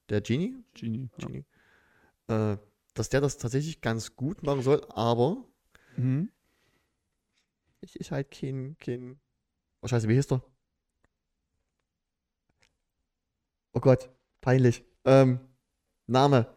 der 0.09 0.20
Genie, 0.22 0.56
Genie. 0.74 1.09
Ja. 1.18 1.26
Genie, 1.26 1.44
äh, 2.26 2.56
dass 2.94 3.08
der 3.08 3.20
das 3.20 3.36
tatsächlich 3.38 3.80
ganz 3.80 4.16
gut 4.16 4.42
machen 4.42 4.62
soll, 4.62 4.84
aber 4.90 5.44
Mhm. 5.96 6.30
ich 7.80 7.96
ist 8.00 8.10
halt 8.10 8.30
kein, 8.30 8.76
kein, 8.78 9.20
oh 9.82 9.86
scheiße, 9.88 10.08
wie 10.08 10.14
hieß 10.14 10.28
der? 10.28 10.42
Oh 13.72 13.80
Gott, 13.80 14.08
peinlich, 14.40 14.84
ähm, 15.04 15.40
Name, 16.06 16.52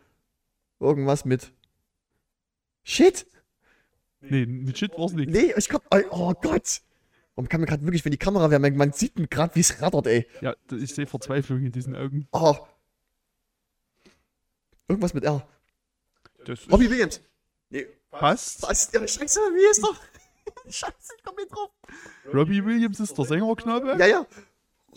irgendwas 0.79 1.25
mit 1.25 1.51
Shit, 2.83 3.25
Nee, 4.21 4.45
mit 4.45 4.77
Shit 4.77 4.97
war's 4.97 5.13
nicht. 5.13 5.29
nee, 5.29 5.53
ich 5.55 5.69
komm, 5.69 5.81
oh, 5.91 6.01
oh 6.11 6.33
Gott, 6.33 6.81
und 7.35 7.43
man 7.45 7.49
kann 7.49 7.61
mir 7.61 7.67
gerade 7.67 7.83
wirklich, 7.83 8.03
wenn 8.05 8.11
die 8.11 8.17
Kamera 8.17 8.49
wäre, 8.49 8.59
man, 8.59 8.75
man 8.75 8.93
sieht 8.93 9.15
gerade, 9.29 9.55
wie 9.55 9.59
es 9.61 9.81
rattert, 9.81 10.07
ey. 10.07 10.27
Ja, 10.41 10.55
ich 10.71 10.93
sehe 10.93 11.05
Verzweiflung 11.07 11.63
in 11.63 11.71
diesen 11.71 11.95
Augen. 11.95 12.27
Oh. 12.31 12.55
Irgendwas 14.87 15.13
mit 15.13 15.23
R. 15.23 15.47
Das 16.47 16.59
ist- 16.61 16.71
Robbie 16.71 16.89
Williams. 16.89 17.21
Nee, 17.69 17.85
passt. 18.11 18.63
was? 18.63 18.91
Ja, 18.93 19.05
scheiße, 19.07 19.39
wie 19.39 19.69
ist 19.71 19.83
doch? 19.83 19.95
scheiße, 20.69 21.13
ich 21.17 21.23
komm 21.23 21.35
nicht 21.35 21.51
drauf. 21.53 21.69
Robbie 22.33 22.63
Williams 22.65 22.99
ist 22.99 23.17
der 23.17 23.25
Sängerknabe. 23.25 23.95
Ja, 23.99 24.05
ja. 24.07 24.25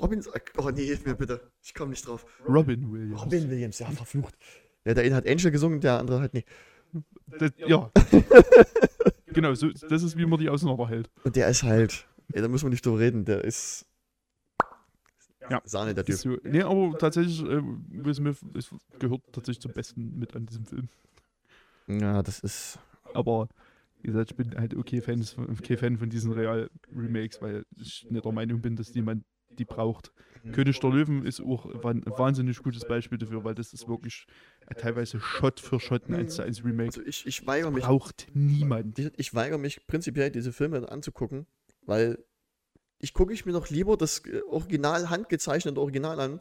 Robin, 0.01 0.25
oh 0.57 0.71
nee, 0.71 0.87
hilf 0.87 1.05
mir 1.05 1.15
bitte. 1.15 1.51
Ich 1.63 1.75
komm 1.75 1.91
nicht 1.91 2.07
drauf. 2.07 2.25
Robin 2.49 2.91
Williams. 2.93 3.21
Robin 3.23 3.51
Williams, 3.51 3.79
ja, 3.81 3.91
verflucht. 3.91 4.35
Ja, 4.85 4.95
der 4.95 5.05
eine 5.05 5.15
hat 5.17 5.27
Angel 5.29 5.51
gesungen, 5.51 5.81
der 5.81 5.99
andere 5.99 6.21
halt 6.21 6.33
nicht. 6.33 6.49
Das, 7.27 7.51
ja. 7.59 7.91
genau, 9.27 9.53
so, 9.55 9.69
das 9.71 10.03
ist, 10.03 10.17
wie 10.17 10.25
man 10.27 10.39
die 10.39 10.49
auseinanderhält. 10.49 11.11
Und 11.25 11.37
der 11.37 11.49
ist 11.49 11.63
halt, 11.65 12.07
ey, 12.33 12.41
da 12.41 12.49
müssen 12.49 12.67
wir 12.67 12.71
nicht 12.71 12.85
drüber 12.87 12.99
reden, 13.01 13.25
der 13.25 13.45
ist 13.45 13.85
Ja. 15.51 15.61
Sahne, 15.65 15.95
der 15.95 16.05
Das 16.05 16.23
Typ. 16.23 16.35
ist 16.39 16.43
so, 16.45 16.49
nee, 16.49 16.63
aber 16.63 16.97
tatsächlich, 16.99 17.43
äh, 17.43 17.61
Will 17.63 18.15
Smith 18.15 18.39
ist, 18.55 18.71
gehört 18.99 19.21
tatsächlich 19.33 19.61
zum 19.61 19.73
Besten 19.73 20.19
mit 20.19 20.35
an 20.35 20.47
diesem 20.47 20.65
Film. 20.65 20.89
Ja, 21.99 22.23
das 22.23 22.41
ist, 22.41 22.79
Aber 23.15 23.49
wie 24.03 24.09
gesagt, 24.09 24.31
ich 24.31 24.37
bin 24.37 24.55
halt 24.57 24.75
okay 24.75 25.01
Fan, 25.01 25.23
von- 25.23 25.51
okay 25.51 25.77
Fan 25.77 25.97
von 25.99 26.09
diesen 26.11 26.33
Real-Remakes, 26.33 27.41
weil 27.43 27.65
ich 27.77 28.07
nicht 28.11 28.25
der 28.25 28.33
Meinung 28.33 28.61
bin, 28.61 28.77
dass 28.77 28.93
die, 28.93 29.03
man, 29.03 29.25
die 29.51 29.65
braucht. 29.65 30.13
König 30.53 30.79
der 30.81 30.91
Löwen 30.91 31.25
ist 31.27 31.41
auch 31.41 31.67
ein 31.85 32.03
wahnsinnig 32.07 32.63
gutes 32.63 32.85
Beispiel 32.87 33.19
dafür, 33.19 33.45
weil 33.45 33.55
das 33.55 33.73
ist 33.75 33.89
wirklich 33.89 34.27
äh, 34.67 34.75
teilweise 34.75 35.21
Shot 35.21 35.61
für 35.61 35.79
Shot 35.81 36.09
ein 36.09 36.15
1 36.15 36.37
zu 36.37 36.43
1 36.43 36.65
Remake. 36.65 36.87
Also 36.89 37.03
ich, 37.03 37.27
ich 37.27 37.47
weigere 37.47 37.71
mich, 37.71 37.85
Braucht 37.85 38.29
niemand. 38.33 38.99
ich, 38.99 39.11
ich 39.19 39.35
weigere 39.35 39.59
mich 39.59 39.87
prinzipiell, 39.87 40.31
diese 40.31 40.53
Filme 40.53 40.89
anzugucken, 40.91 41.47
weil 41.83 42.25
ich 43.01 43.13
gucke 43.13 43.35
ich 43.35 43.45
mir 43.45 43.53
noch 43.53 43.69
lieber 43.69 43.97
das 43.99 44.25
äh, 44.25 44.41
Original, 44.49 45.11
handgezeichnete 45.11 45.79
Original 45.81 46.19
an, 46.21 46.41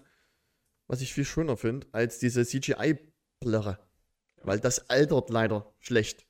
was 0.88 1.02
ich 1.02 1.14
viel 1.14 1.26
schöner 1.26 1.58
finde, 1.58 1.88
als 1.92 2.20
diese 2.20 2.46
CGI-Blöre. 2.46 3.80
Weil 4.44 4.60
das 4.60 4.90
altert 4.90 5.30
leider 5.30 5.72
schlecht. 5.80 6.26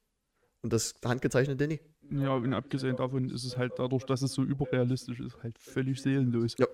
Und 0.61 0.73
das 0.73 0.95
handgezeichnete 1.05 1.67
nicht. 1.67 1.83
Ja, 2.11 2.33
und 2.33 2.51
abgesehen 2.53 2.95
davon 2.95 3.29
ist 3.29 3.43
es 3.43 3.55
halt 3.57 3.73
dadurch, 3.77 4.03
dass 4.05 4.23
es 4.23 4.33
so 4.33 4.41
überrealistisch 4.43 5.19
ist, 5.19 5.37
halt 5.43 5.59
völlig 5.59 6.01
seelenlos. 6.01 6.55
Ja. 6.57 6.65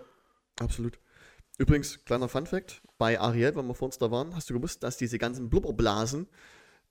Absolut. 0.59 0.97
Übrigens, 1.57 2.03
kleiner 2.05 2.29
Fun-Fact: 2.29 2.81
Bei 2.97 3.19
Ariel, 3.19 3.53
wenn 3.55 3.67
wir 3.67 3.73
vor 3.73 3.87
uns 3.87 3.97
da 3.97 4.11
waren, 4.11 4.33
hast 4.35 4.49
du 4.49 4.53
gewusst, 4.53 4.83
dass 4.83 4.95
diese 4.97 5.17
ganzen 5.17 5.49
Blubberblasen, 5.49 6.27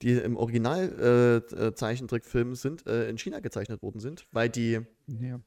die 0.03 0.13
im 0.13 0.37
Original-Zeichentrickfilm 0.37 2.55
sind, 2.55 2.87
äh, 2.87 3.09
in 3.09 3.17
China 3.19 3.41
gezeichnet 3.41 3.83
worden 3.83 4.01
sind, 4.01 4.27
weil 4.33 4.49
die, 4.51 4.81
Ja. 5.07 5.41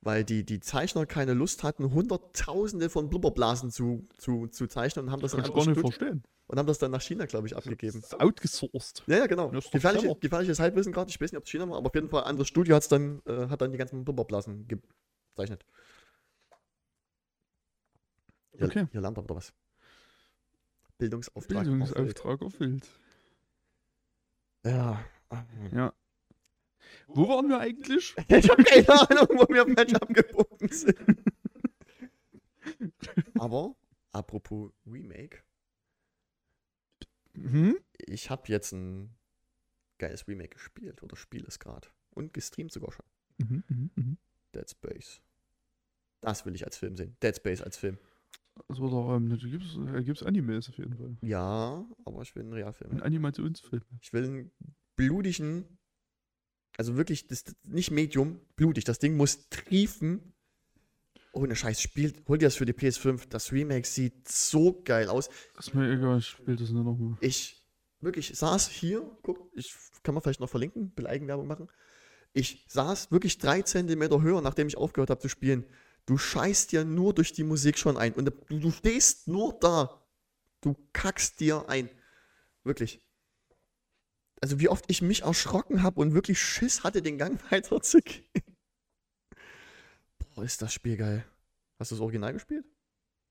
weil 0.00 0.22
die, 0.24 0.44
die 0.44 0.60
Zeichner 0.60 1.06
keine 1.06 1.34
Lust 1.34 1.64
hatten, 1.64 1.92
Hunderttausende 1.92 2.88
von 2.90 3.08
Blubberblasen 3.08 3.70
zu, 3.70 4.06
zu, 4.16 4.46
zu 4.46 4.66
zeichnen 4.68 5.06
und 5.06 5.12
haben 5.12 5.22
das, 5.22 5.32
Kann 5.32 5.42
dann 5.42 5.50
ich 5.50 5.56
gar 5.56 5.66
nicht 5.66 5.78
einfach 5.78 5.92
verstehen. 5.92 6.22
Und 6.48 6.58
haben 6.58 6.66
das 6.66 6.78
dann 6.78 6.90
nach 6.90 7.02
China, 7.02 7.26
glaube 7.26 7.46
ich, 7.46 7.56
abgegeben. 7.56 8.00
Das 8.00 8.12
ist 8.12 8.20
outgesourced. 8.20 9.04
Ja, 9.06 9.18
ja, 9.18 9.26
genau. 9.26 9.50
Gefährliche, 9.50 10.14
gefährliches 10.16 10.58
Halbwissen 10.58 10.92
gerade. 10.92 11.10
Ich 11.10 11.20
weiß 11.20 11.30
nicht, 11.30 11.38
ob 11.38 11.44
es 11.44 11.50
China 11.50 11.68
war, 11.68 11.76
aber 11.78 11.88
auf 11.88 11.94
jeden 11.94 12.08
Fall 12.08 12.22
ein 12.22 12.30
anderes 12.30 12.48
Studio 12.48 12.74
hat's 12.74 12.88
dann, 12.88 13.22
äh, 13.26 13.48
hat 13.48 13.60
dann 13.60 13.70
die 13.70 13.78
ganzen 13.78 14.04
Blubberblasen 14.04 14.66
gezeichnet. 14.66 15.64
Hier, 18.52 18.66
Okay. 18.66 18.86
hier 18.90 19.00
lernt 19.00 19.18
er 19.18 19.24
wieder 19.24 19.36
was. 19.36 19.52
Bildungsauftrag. 20.98 21.66
erfüllt. 21.66 21.94
Bildungsauftrag 21.94 22.42
erfüllt. 22.42 22.88
Ja. 24.64 25.04
Ja. 25.72 25.92
Wo 27.08 27.28
waren 27.28 27.48
wir 27.48 27.60
eigentlich? 27.60 28.14
Ich 28.28 28.50
habe 28.50 28.64
keine 28.64 28.88
Ahnung, 28.88 29.28
wo 29.38 29.54
wir 29.54 29.66
falsch 29.74 29.94
abgebogen 29.94 30.68
sind. 30.70 30.98
Aber, 33.38 33.74
apropos 34.12 34.72
Remake, 34.86 35.38
Hm? 37.42 37.78
ich 38.06 38.30
habe 38.30 38.42
jetzt 38.46 38.72
ein 38.72 39.14
geiles 39.98 40.26
Remake 40.28 40.50
gespielt 40.50 41.02
oder 41.02 41.16
spiele 41.16 41.46
es 41.46 41.58
gerade. 41.58 41.88
Und 42.10 42.32
gestreamt 42.32 42.72
sogar 42.72 42.92
schon. 42.92 43.04
Mhm, 43.38 43.64
mhm, 43.68 43.90
mhm. 43.94 44.18
Dead 44.54 44.68
Space. 44.68 45.20
Das 46.20 46.44
will 46.46 46.54
ich 46.54 46.64
als 46.64 46.76
Film 46.76 46.96
sehen. 46.96 47.16
Dead 47.22 47.36
Space 47.36 47.62
als 47.62 47.76
Film. 47.76 47.98
Also, 48.66 48.88
da 48.88 49.16
ähm, 49.16 49.28
da 49.28 49.36
gibt's, 49.36 49.76
da 49.76 50.00
gibt's 50.00 50.22
Animes 50.22 50.68
auf 50.68 50.78
jeden 50.78 50.96
Fall. 50.96 51.16
Ja, 51.22 51.86
aber 52.04 52.22
ich 52.22 52.34
will 52.34 52.42
einen 52.42 52.52
Realfilm. 52.52 52.90
Ein 52.90 53.02
Animationsfilm. 53.02 53.82
Ich 54.00 54.12
will 54.12 54.24
einen 54.24 54.50
blutigen, 54.96 55.78
also 56.76 56.96
wirklich, 56.96 57.28
das 57.28 57.44
nicht 57.62 57.92
Medium, 57.92 58.40
blutig. 58.56 58.84
Das 58.84 58.98
Ding 58.98 59.16
muss 59.16 59.48
triefen. 59.48 60.34
Ohne 61.38 61.54
Scheiß, 61.54 61.80
spielt, 61.80 62.26
hol 62.26 62.36
dir 62.36 62.46
das 62.46 62.56
für 62.56 62.66
die 62.66 62.72
PS5. 62.72 63.28
Das 63.28 63.52
Remake 63.52 63.86
sieht 63.86 64.28
so 64.28 64.82
geil 64.84 65.08
aus. 65.08 65.30
Ist 65.58 65.74
mir 65.74 65.92
egal, 65.92 66.18
ich 66.18 66.26
spiele 66.26 66.56
das 66.56 66.70
nur 66.70 66.82
nochmal. 66.82 67.16
Ich 67.20 67.64
wirklich 68.00 68.36
saß 68.36 68.68
hier, 68.68 69.08
guck, 69.22 69.50
ich 69.54 69.72
kann 70.02 70.14
man 70.14 70.22
vielleicht 70.22 70.40
noch 70.40 70.50
verlinken, 70.50 70.92
will 70.96 71.06
Eigenwerbung 71.06 71.46
machen. 71.46 71.68
Ich 72.32 72.64
saß 72.68 73.12
wirklich 73.12 73.38
drei 73.38 73.62
Zentimeter 73.62 74.20
höher, 74.20 74.40
nachdem 74.40 74.66
ich 74.66 74.76
aufgehört 74.76 75.10
habe 75.10 75.20
zu 75.20 75.28
spielen. 75.28 75.64
Du 76.06 76.18
scheißt 76.18 76.72
dir 76.72 76.84
nur 76.84 77.14
durch 77.14 77.32
die 77.32 77.44
Musik 77.44 77.78
schon 77.78 77.96
ein. 77.96 78.14
Und 78.14 78.24
du, 78.24 78.58
du 78.58 78.70
stehst 78.70 79.28
nur 79.28 79.56
da. 79.60 80.02
Du 80.60 80.74
kackst 80.92 81.38
dir 81.38 81.68
ein. 81.68 81.88
Wirklich. 82.64 83.00
Also 84.40 84.58
wie 84.58 84.68
oft 84.68 84.84
ich 84.88 85.02
mich 85.02 85.22
erschrocken 85.22 85.82
habe 85.82 86.00
und 86.00 86.14
wirklich 86.14 86.40
Schiss 86.40 86.82
hatte, 86.82 87.02
den 87.02 87.18
Gang 87.18 87.40
weiterzugehen. 87.50 88.24
Boah, 90.38 90.44
ist 90.44 90.62
das 90.62 90.72
Spiel 90.72 90.96
geil. 90.96 91.24
Hast 91.80 91.90
du 91.90 91.96
das 91.96 92.00
Original 92.00 92.32
gespielt? 92.32 92.64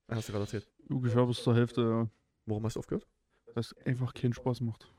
Ah, 0.09 0.15
Hast 0.15 0.27
du 0.27 0.33
gerade 0.33 0.43
erzählt. 0.43 0.69
Ungefähr 0.89 1.25
bis 1.25 1.41
zur 1.41 1.55
Hälfte, 1.55 1.81
ja. 1.81 2.09
Warum 2.45 2.65
hast 2.65 2.75
du 2.75 2.81
aufgehört? 2.81 3.07
Das 3.55 3.73
einfach 3.85 4.13
keinen 4.13 4.33
Spaß 4.33 4.59
macht. 4.59 4.93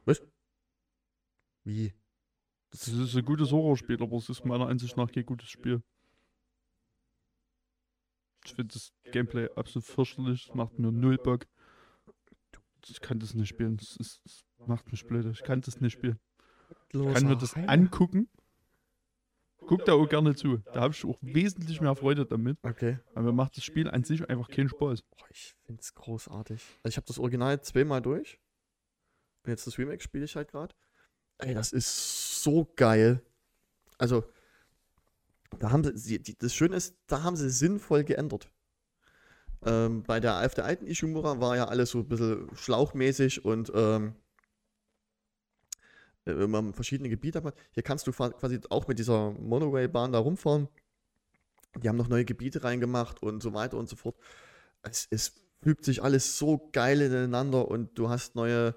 Wie? 1.64 1.92
Das 2.70 2.88
ist 2.88 3.14
ein 3.14 3.24
gutes 3.26 3.52
Horrorspiel, 3.52 4.02
aber 4.02 4.16
es 4.16 4.30
ist 4.30 4.46
meiner 4.46 4.68
Ansicht 4.68 4.96
nach 4.96 5.12
kein 5.12 5.26
gutes 5.26 5.50
Spiel. 5.50 5.82
Ich 8.46 8.54
finde 8.54 8.72
das 8.72 8.94
Gameplay 9.12 9.50
absolut 9.54 9.84
fürchterlich, 9.84 10.48
es 10.48 10.54
macht 10.54 10.78
mir 10.78 10.90
null 10.90 11.18
Bock. 11.18 11.46
Ich 12.88 13.02
kann 13.02 13.20
das 13.20 13.34
nicht 13.34 13.50
spielen, 13.50 13.76
es, 13.78 14.22
es 14.24 14.46
macht 14.66 14.90
mich 14.90 15.06
blöd, 15.06 15.26
ich 15.26 15.42
kann 15.42 15.60
das 15.60 15.78
nicht 15.82 15.92
spielen. 15.92 16.18
Ich 16.90 16.98
kann 16.98 17.26
mir 17.26 17.36
das 17.36 17.54
angucken. 17.54 18.30
Guck 19.68 19.84
da 19.84 19.92
auch 19.92 20.08
gerne 20.08 20.34
zu. 20.34 20.58
Da 20.72 20.80
habe 20.80 20.94
ich 20.94 21.04
auch 21.04 21.18
wesentlich 21.20 21.80
mehr 21.80 21.94
Freude 21.94 22.24
damit. 22.24 22.58
Okay. 22.62 22.98
Aber 23.14 23.26
mir 23.26 23.32
macht 23.32 23.56
das 23.56 23.64
Spiel 23.64 23.88
an 23.88 24.02
sich 24.02 24.28
einfach 24.28 24.48
keinen 24.48 24.68
Spaß. 24.68 25.02
Boah, 25.02 25.26
ich 25.30 25.54
finde 25.66 25.82
es 25.82 25.94
großartig. 25.94 26.62
Also 26.82 26.92
ich 26.92 26.96
habe 26.96 27.06
das 27.06 27.18
Original 27.18 27.60
zweimal 27.60 28.00
durch. 28.00 28.38
Und 29.44 29.50
jetzt 29.50 29.66
das 29.66 29.78
Remake 29.78 30.02
spiele 30.02 30.24
ich 30.24 30.34
halt 30.36 30.50
gerade. 30.50 30.74
Ey, 31.38 31.54
das 31.54 31.72
ist 31.72 32.42
so 32.42 32.72
geil. 32.76 33.22
Also, 33.98 34.24
da 35.58 35.70
haben 35.70 35.96
sie, 35.96 36.20
die, 36.20 36.36
das 36.36 36.54
Schöne 36.54 36.76
ist, 36.76 36.96
da 37.06 37.22
haben 37.22 37.36
sie 37.36 37.50
sinnvoll 37.50 38.04
geändert. 38.04 38.50
Ähm, 39.64 40.02
bei 40.02 40.20
der, 40.20 40.44
auf 40.44 40.54
der 40.54 40.64
alten 40.64 40.86
Ishimura 40.86 41.40
war 41.40 41.56
ja 41.56 41.66
alles 41.66 41.90
so 41.90 41.98
ein 41.98 42.08
bisschen 42.08 42.48
schlauchmäßig 42.54 43.44
und 43.44 43.72
ähm, 43.74 44.08
äh, 44.08 44.27
wenn 46.24 46.50
man 46.50 46.74
verschiedene 46.74 47.08
Gebiete 47.08 47.42
hat. 47.42 47.54
Hier 47.72 47.82
kannst 47.82 48.06
du 48.06 48.12
quasi 48.12 48.60
auch 48.70 48.86
mit 48.86 48.98
dieser 48.98 49.32
Monorail-Bahn 49.32 50.12
da 50.12 50.18
rumfahren. 50.18 50.68
Die 51.82 51.88
haben 51.88 51.96
noch 51.96 52.08
neue 52.08 52.24
Gebiete 52.24 52.64
reingemacht 52.64 53.22
und 53.22 53.42
so 53.42 53.54
weiter 53.54 53.76
und 53.76 53.88
so 53.88 53.96
fort. 53.96 54.16
Es, 54.82 55.06
es 55.10 55.34
fügt 55.62 55.84
sich 55.84 56.02
alles 56.02 56.38
so 56.38 56.68
geil 56.72 57.00
ineinander 57.00 57.68
und 57.68 57.98
du 57.98 58.08
hast 58.08 58.34
neue 58.34 58.74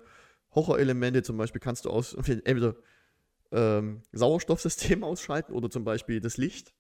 Horrorelemente. 0.54 1.24
Zum 1.24 1.38
Beispiel 1.38 1.62
kannst 1.62 1.86
du 1.86 1.90
aus 1.90 2.14
entweder 2.16 2.76
ähm, 3.52 4.02
Sauerstoffsystem 4.12 5.04
ausschalten 5.04 5.54
oder 5.54 5.70
zum 5.70 5.84
Beispiel 5.84 6.20
das 6.20 6.38
Licht. 6.38 6.74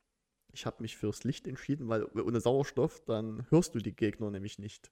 Ich 0.53 0.65
habe 0.65 0.81
mich 0.81 0.97
fürs 0.97 1.23
Licht 1.23 1.47
entschieden, 1.47 1.87
weil 1.87 2.05
ohne 2.19 2.41
Sauerstoff, 2.41 3.01
dann 3.05 3.45
hörst 3.49 3.73
du 3.73 3.79
die 3.79 3.95
Gegner 3.95 4.29
nämlich 4.31 4.59
nicht. 4.59 4.91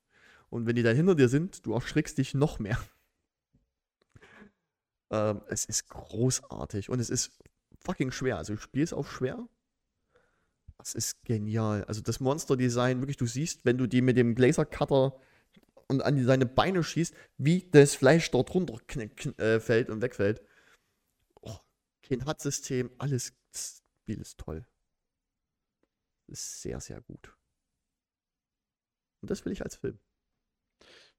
Und 0.49 0.65
wenn 0.65 0.75
die 0.75 0.83
dann 0.83 0.95
hinter 0.95 1.15
dir 1.15 1.27
sind, 1.27 1.65
du 1.65 1.73
erschrickst 1.73 2.17
dich 2.17 2.33
noch 2.33 2.59
mehr. 2.59 2.79
Ähm, 5.11 5.41
es 5.47 5.65
ist 5.65 5.89
großartig 5.89 6.89
und 6.89 6.99
es 6.99 7.09
ist 7.09 7.31
fucking 7.79 8.11
schwer. 8.11 8.37
Also 8.37 8.53
ich 8.53 8.61
spiele 8.61 8.83
es 8.83 8.93
auf 8.93 9.11
schwer. 9.11 9.47
Das 10.77 10.95
ist 10.95 11.21
genial. 11.23 11.83
Also 11.85 12.01
das 12.01 12.19
Monster-Design, 12.19 13.01
wirklich, 13.01 13.17
du 13.17 13.25
siehst, 13.25 13.65
wenn 13.65 13.77
du 13.77 13.87
die 13.87 14.01
mit 14.01 14.15
dem 14.17 14.35
Lasercutter 14.35 15.19
und 15.87 16.01
an 16.03 16.23
seine 16.23 16.45
Beine 16.45 16.83
schießt, 16.83 17.13
wie 17.37 17.69
das 17.69 17.95
Fleisch 17.95 18.29
dort 18.31 18.53
runter 18.53 18.79
äh, 19.37 19.59
fällt 19.59 19.89
und 19.89 20.01
wegfällt. 20.01 20.41
Oh, 21.41 21.57
kein 22.03 22.25
HUD-System, 22.25 22.91
alles. 22.97 23.33
Das 23.51 23.81
Spiel 24.03 24.21
ist 24.21 24.37
toll. 24.37 24.65
Ist 26.27 26.61
sehr, 26.61 26.79
sehr 26.79 27.01
gut. 27.01 27.35
Und 29.21 29.31
das 29.31 29.43
will 29.43 29.51
ich 29.51 29.63
als 29.63 29.75
Film. 29.75 29.99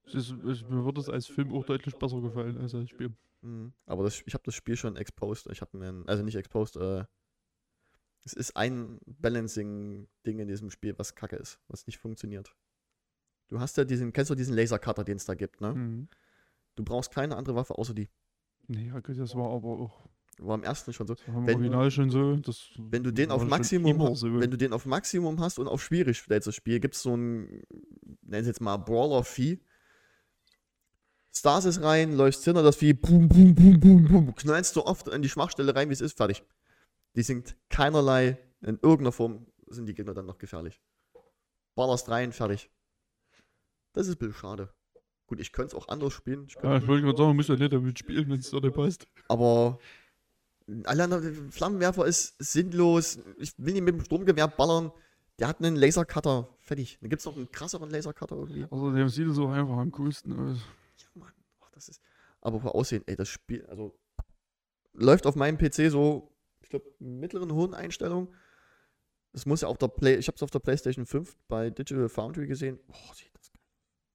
Es 0.04 0.14
ist, 0.14 0.32
mir 0.32 0.84
wird 0.84 0.98
es 0.98 1.08
als 1.08 1.26
Film 1.26 1.52
auch 1.52 1.64
deutlich 1.64 1.96
besser 1.96 2.20
gefallen 2.20 2.56
als 2.58 2.74
als 2.74 2.88
Spiel. 2.88 3.12
Mhm. 3.42 3.72
Aber 3.86 4.04
das, 4.04 4.22
ich 4.26 4.34
habe 4.34 4.44
das 4.44 4.54
Spiel 4.54 4.76
schon 4.76 4.96
exposed. 4.96 5.48
Ich 5.50 5.60
habe 5.60 5.76
mir, 5.76 6.04
also 6.06 6.22
nicht 6.22 6.36
exposed, 6.36 6.76
äh, 6.76 7.04
es 8.24 8.32
ist 8.34 8.56
ein 8.56 8.98
Balancing-Ding 9.06 10.38
in 10.40 10.48
diesem 10.48 10.70
Spiel, 10.70 10.98
was 10.98 11.14
kacke 11.14 11.36
ist, 11.36 11.58
was 11.68 11.86
nicht 11.86 11.98
funktioniert. 11.98 12.54
Du 13.48 13.58
hast 13.60 13.76
ja 13.76 13.84
diesen, 13.84 14.12
kennst 14.12 14.30
du 14.30 14.34
diesen 14.34 14.54
Lasercutter, 14.54 15.04
den 15.04 15.16
es 15.16 15.24
da 15.24 15.34
gibt, 15.34 15.60
ne? 15.60 15.74
Mhm. 15.74 16.08
Du 16.76 16.84
brauchst 16.84 17.10
keine 17.12 17.36
andere 17.36 17.56
Waffe 17.56 17.76
außer 17.76 17.94
die. 17.94 18.08
Nee, 18.68 18.92
das 19.16 19.34
war 19.34 19.50
aber 19.50 19.68
auch 19.68 20.08
War 20.38 20.54
im 20.54 20.62
ersten 20.62 20.92
schon 20.92 21.06
so. 21.06 21.16
Wenn- 21.26 21.56
Original 21.56 21.90
schon 21.90 22.10
so. 22.10 22.36
Das 22.36 22.70
Wenn 22.78 23.02
du 23.02 23.10
den 23.10 23.30
auf 23.30 23.44
Maximum, 23.44 23.90
immer 23.90 24.10
ha- 24.10 24.14
so. 24.14 24.38
wenn 24.38 24.50
du 24.50 24.56
den 24.56 24.72
auf 24.72 24.86
Maximum 24.86 25.40
hast 25.40 25.58
und 25.58 25.66
auf 25.66 25.82
schwierig 25.82 26.18
stellst 26.18 26.46
das 26.46 26.54
Spiel, 26.54 26.78
gibt 26.78 26.94
es 26.94 27.02
so 27.02 27.16
ein, 27.16 27.62
nenn 28.22 28.40
es 28.42 28.46
jetzt 28.46 28.60
mal 28.60 28.76
Brawler-Vieh. 28.76 29.60
Stasis 31.32 31.82
rein, 31.82 32.16
läufst 32.16 32.44
hinter 32.44 32.62
das 32.62 32.76
Vieh, 32.76 32.92
boom, 32.92 33.28
boom, 33.28 33.54
boom, 33.54 33.80
boom, 33.80 34.08
boom, 34.08 34.34
knallst 34.34 34.74
du 34.76 34.84
oft 34.84 35.08
an 35.10 35.22
die 35.22 35.28
Schwachstelle 35.28 35.74
rein, 35.74 35.88
wie 35.88 35.92
es 35.92 36.00
ist, 36.00 36.16
fertig. 36.16 36.42
Die 37.14 37.22
sind 37.22 37.56
keinerlei, 37.68 38.38
in 38.62 38.78
irgendeiner 38.82 39.12
Form 39.12 39.46
sind 39.68 39.86
die 39.86 39.94
Gegner 39.94 40.14
dann 40.14 40.26
noch 40.26 40.38
gefährlich. 40.38 40.80
Ballerst 41.74 42.08
rein, 42.08 42.32
fertig. 42.32 42.70
Das 43.92 44.06
ist 44.06 44.16
ein 44.16 44.18
bisschen 44.18 44.34
schade. 44.34 44.72
Gut, 45.26 45.40
ich 45.40 45.52
könnte 45.52 45.76
es 45.76 45.80
auch 45.80 45.88
anders 45.88 46.12
spielen. 46.12 46.46
Ich 46.48 46.56
ja, 46.56 46.76
ich 46.76 46.86
wollte 46.88 47.04
gerade 47.04 47.16
sagen, 47.16 47.28
man 47.28 47.36
muss 47.36 47.48
ja 47.48 47.56
nicht 47.56 47.72
damit 47.72 47.98
spielen, 47.98 48.28
wenn 48.28 48.40
es 48.40 48.52
nicht 48.52 48.74
passt. 48.74 49.06
aber 49.28 49.78
alle 50.84 51.32
Flammenwerfer 51.50 52.06
ist 52.06 52.34
sinnlos. 52.38 53.18
Ich 53.38 53.52
will 53.56 53.72
nicht 53.72 53.82
mit 53.82 53.94
dem 53.94 54.04
Sturmgewehr 54.04 54.48
ballern. 54.48 54.92
Der 55.38 55.48
hat 55.48 55.60
einen 55.60 55.76
Lasercutter. 55.76 56.48
Fertig. 56.58 56.98
Dann 57.00 57.10
gibt 57.10 57.20
es 57.20 57.26
noch 57.26 57.36
einen 57.36 57.50
krasseren 57.50 57.90
Lasercutter 57.90 58.36
irgendwie. 58.36 58.66
Außerdem 58.68 59.08
sieht 59.08 59.28
es 59.28 59.38
auch 59.38 59.50
einfach 59.50 59.76
am 59.76 59.90
coolsten 59.90 60.38
aus. 60.38 60.58
Das 61.80 61.88
ist. 61.88 62.02
Aber 62.42 62.60
vor 62.60 62.74
Aussehen, 62.74 63.02
ey, 63.06 63.16
das 63.16 63.28
Spiel, 63.28 63.64
also. 63.66 63.98
Läuft 64.92 65.24
auf 65.24 65.36
meinem 65.36 65.56
PC 65.56 65.88
so, 65.90 66.34
ich 66.62 66.68
glaube, 66.68 66.92
mittleren, 66.98 67.52
hohen 67.54 67.74
Einstellungen. 67.74 68.34
Das 69.32 69.46
muss 69.46 69.60
ja 69.60 69.68
auf 69.68 69.78
der 69.78 69.88
Play. 69.88 70.16
Ich 70.16 70.26
habe 70.26 70.34
es 70.34 70.42
auf 70.42 70.50
der 70.50 70.58
PlayStation 70.58 71.06
5 71.06 71.36
bei 71.46 71.70
Digital 71.70 72.08
Foundry 72.08 72.48
gesehen. 72.48 72.80
Oh, 72.88 73.14
sieht 73.14 73.30
das 73.34 73.52
geil. 73.52 73.62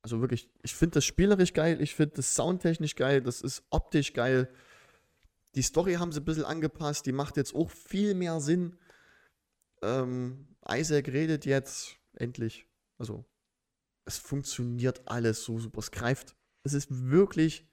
Also 0.02 0.20
wirklich, 0.20 0.50
ich 0.62 0.76
finde 0.76 0.96
das 0.96 1.06
spielerisch 1.06 1.54
geil, 1.54 1.82
ich 1.82 1.96
finde 1.96 2.18
das 2.18 2.36
soundtechnisch 2.36 2.96
geil, 2.96 3.22
das 3.22 3.42
ist 3.42 3.64
optisch 3.70 4.14
geil. 4.14 4.54
Die 5.56 5.62
Story 5.62 5.94
haben 5.94 6.12
sie 6.12 6.20
ein 6.20 6.26
bisschen 6.26 6.44
angepasst, 6.44 7.06
die 7.06 7.14
macht 7.14 7.38
jetzt 7.38 7.56
auch 7.56 7.72
viel 7.72 8.14
mehr 8.14 8.42
Sinn. 8.42 8.78
Ähm, 9.82 10.56
Isaac 10.68 11.08
redet 11.08 11.46
jetzt 11.46 11.98
endlich. 12.14 12.68
Also, 12.98 13.26
es 14.04 14.18
funktioniert 14.18 15.08
alles 15.08 15.44
so 15.44 15.58
super. 15.60 15.80
Es 15.80 15.92
greift. 15.92 16.36
Es 16.66 16.74
ist 16.74 16.88
wirklich 16.90 17.64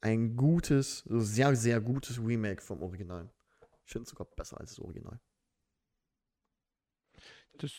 ein 0.00 0.36
gutes, 0.36 1.00
so 1.00 1.20
sehr, 1.20 1.54
sehr 1.54 1.82
gutes 1.82 2.18
Remake 2.18 2.62
vom 2.62 2.82
Original. 2.82 3.30
Ich 3.84 3.92
finde 3.92 4.04
es 4.04 4.10
sogar 4.10 4.26
besser 4.26 4.58
als 4.58 4.70
das 4.70 4.80
Original. 4.80 5.20
Das 7.58 7.72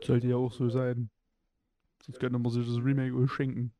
sollte 0.00 0.28
ja 0.28 0.36
auch 0.36 0.52
so 0.52 0.70
sein. 0.70 1.10
Sonst 2.04 2.20
könnte 2.20 2.38
man 2.38 2.52
sich 2.52 2.64
das 2.64 2.76
Remake 2.76 3.16
auch 3.16 3.28
schenken. 3.28 3.74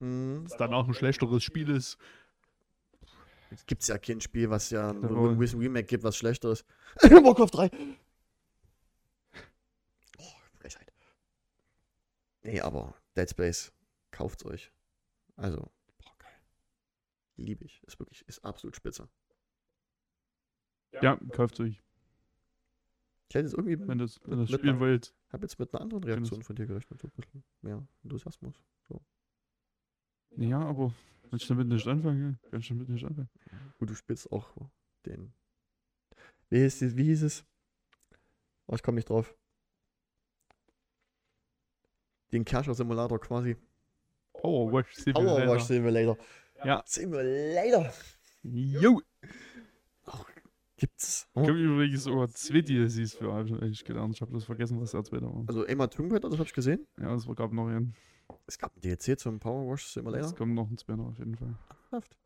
Mhm. 0.00 0.44
Das 0.44 0.58
danach 0.58 0.86
ein 0.86 0.92
schlechteres 0.92 1.42
Spiel 1.42 1.70
ist. 1.70 1.96
Jetzt 3.50 3.66
gibt 3.66 3.80
es 3.82 3.88
ja 3.88 3.96
kein 3.96 4.20
Spiel, 4.20 4.50
was 4.50 4.68
ja 4.68 4.90
ein 4.90 5.04
Remake 5.04 5.86
gibt, 5.86 6.04
was 6.04 6.16
schlechter 6.16 6.52
ist. 6.52 6.66
Warcraft 7.00 7.50
3! 7.52 7.70
Oh, 10.18 10.32
Frechheit. 10.58 10.92
Nee, 12.42 12.60
aber 12.60 12.94
Dead 13.16 13.28
Space, 13.28 13.72
kauft's 14.10 14.44
euch. 14.44 14.72
Also, 15.36 15.70
boah, 15.98 16.12
geil. 16.18 16.40
Liebe 17.36 17.64
ich. 17.64 17.82
Ist 17.84 17.98
wirklich, 17.98 18.26
ist 18.28 18.44
absolut 18.44 18.76
spitze. 18.76 19.08
Ja, 21.00 21.16
kauft 21.32 21.58
euch, 21.60 21.80
Ich 23.28 23.34
hätte 23.34 23.46
jetzt 23.46 23.54
irgendwie, 23.54 23.78
wenn 23.88 23.96
das, 23.98 24.20
wenn 24.24 24.38
das 24.38 24.50
spielen 24.50 24.78
wollt. 24.78 25.14
habe 25.32 25.44
jetzt 25.44 25.58
mit 25.58 25.72
einer 25.72 25.80
anderen 25.80 26.04
Reaktion 26.04 26.42
von 26.42 26.54
dir 26.54 26.66
gerechnet. 26.66 27.00
So 27.00 27.08
ein 27.08 27.12
bisschen 27.12 27.44
mehr 27.62 27.86
Enthusiasmus. 28.02 28.62
Ja, 30.36 30.60
aber 30.60 30.94
wenn 31.30 31.36
ich 31.38 31.46
damit 31.46 31.66
nicht 31.68 31.86
anfange, 31.86 32.38
kann 32.50 32.60
ich 32.60 32.68
damit 32.68 32.88
nicht 32.88 33.04
anfangen. 33.04 33.30
Gut, 33.78 33.88
du 33.90 33.94
spielst 33.94 34.30
auch 34.32 34.54
den. 35.06 35.32
Wie 36.50 36.58
hieß, 36.58 36.96
wie 36.96 37.04
hieß 37.04 37.22
es? 37.22 37.44
Oh, 38.66 38.74
ich 38.74 38.82
komme 38.82 38.96
nicht 38.96 39.08
drauf. 39.08 39.34
Den 42.32 42.44
Kerscher-Simulator 42.44 43.20
quasi. 43.20 43.56
Power 44.32 44.72
Wash 44.72 45.04
Power 45.12 45.46
Wash 45.46 45.64
Simulator. 45.64 46.16
Ja. 46.64 46.82
Simulator. 46.86 47.92
Jo! 48.42 49.00
Gibt's. 50.76 51.28
Ich 51.36 51.42
habe 51.42 51.52
übrigens 51.52 52.02
sogar 52.02 52.28
zwei 52.30 52.60
DLCs 52.60 53.14
für 53.14 53.32
habe 53.32 53.48
ich 53.48 53.54
eigentlich 53.54 53.84
gelernt. 53.84 54.16
Ich 54.16 54.20
habe 54.20 54.32
das 54.32 54.42
vergessen, 54.42 54.80
was 54.80 54.90
der 54.90 55.04
zweite 55.04 55.26
war. 55.26 55.44
Also 55.46 55.64
Emma 55.64 55.84
Raider, 55.84 56.28
das 56.28 56.32
habe 56.32 56.44
ich 56.44 56.52
gesehen. 56.52 56.88
Ja, 56.98 57.14
es 57.14 57.24
gab 57.36 57.52
noch 57.52 57.68
einen. 57.68 57.94
Es 58.48 58.58
gab 58.58 58.74
ein 58.74 58.80
DLC 58.80 59.16
zum 59.16 59.38
Power 59.38 59.70
Wash 59.70 59.86
Simulator. 59.86 60.26
Es 60.26 60.34
kommt 60.34 60.54
noch 60.54 60.68
ein 60.68 60.76
zweiter 60.76 61.02
auf 61.02 61.18
jeden 61.18 61.36
Fall. 61.36 61.54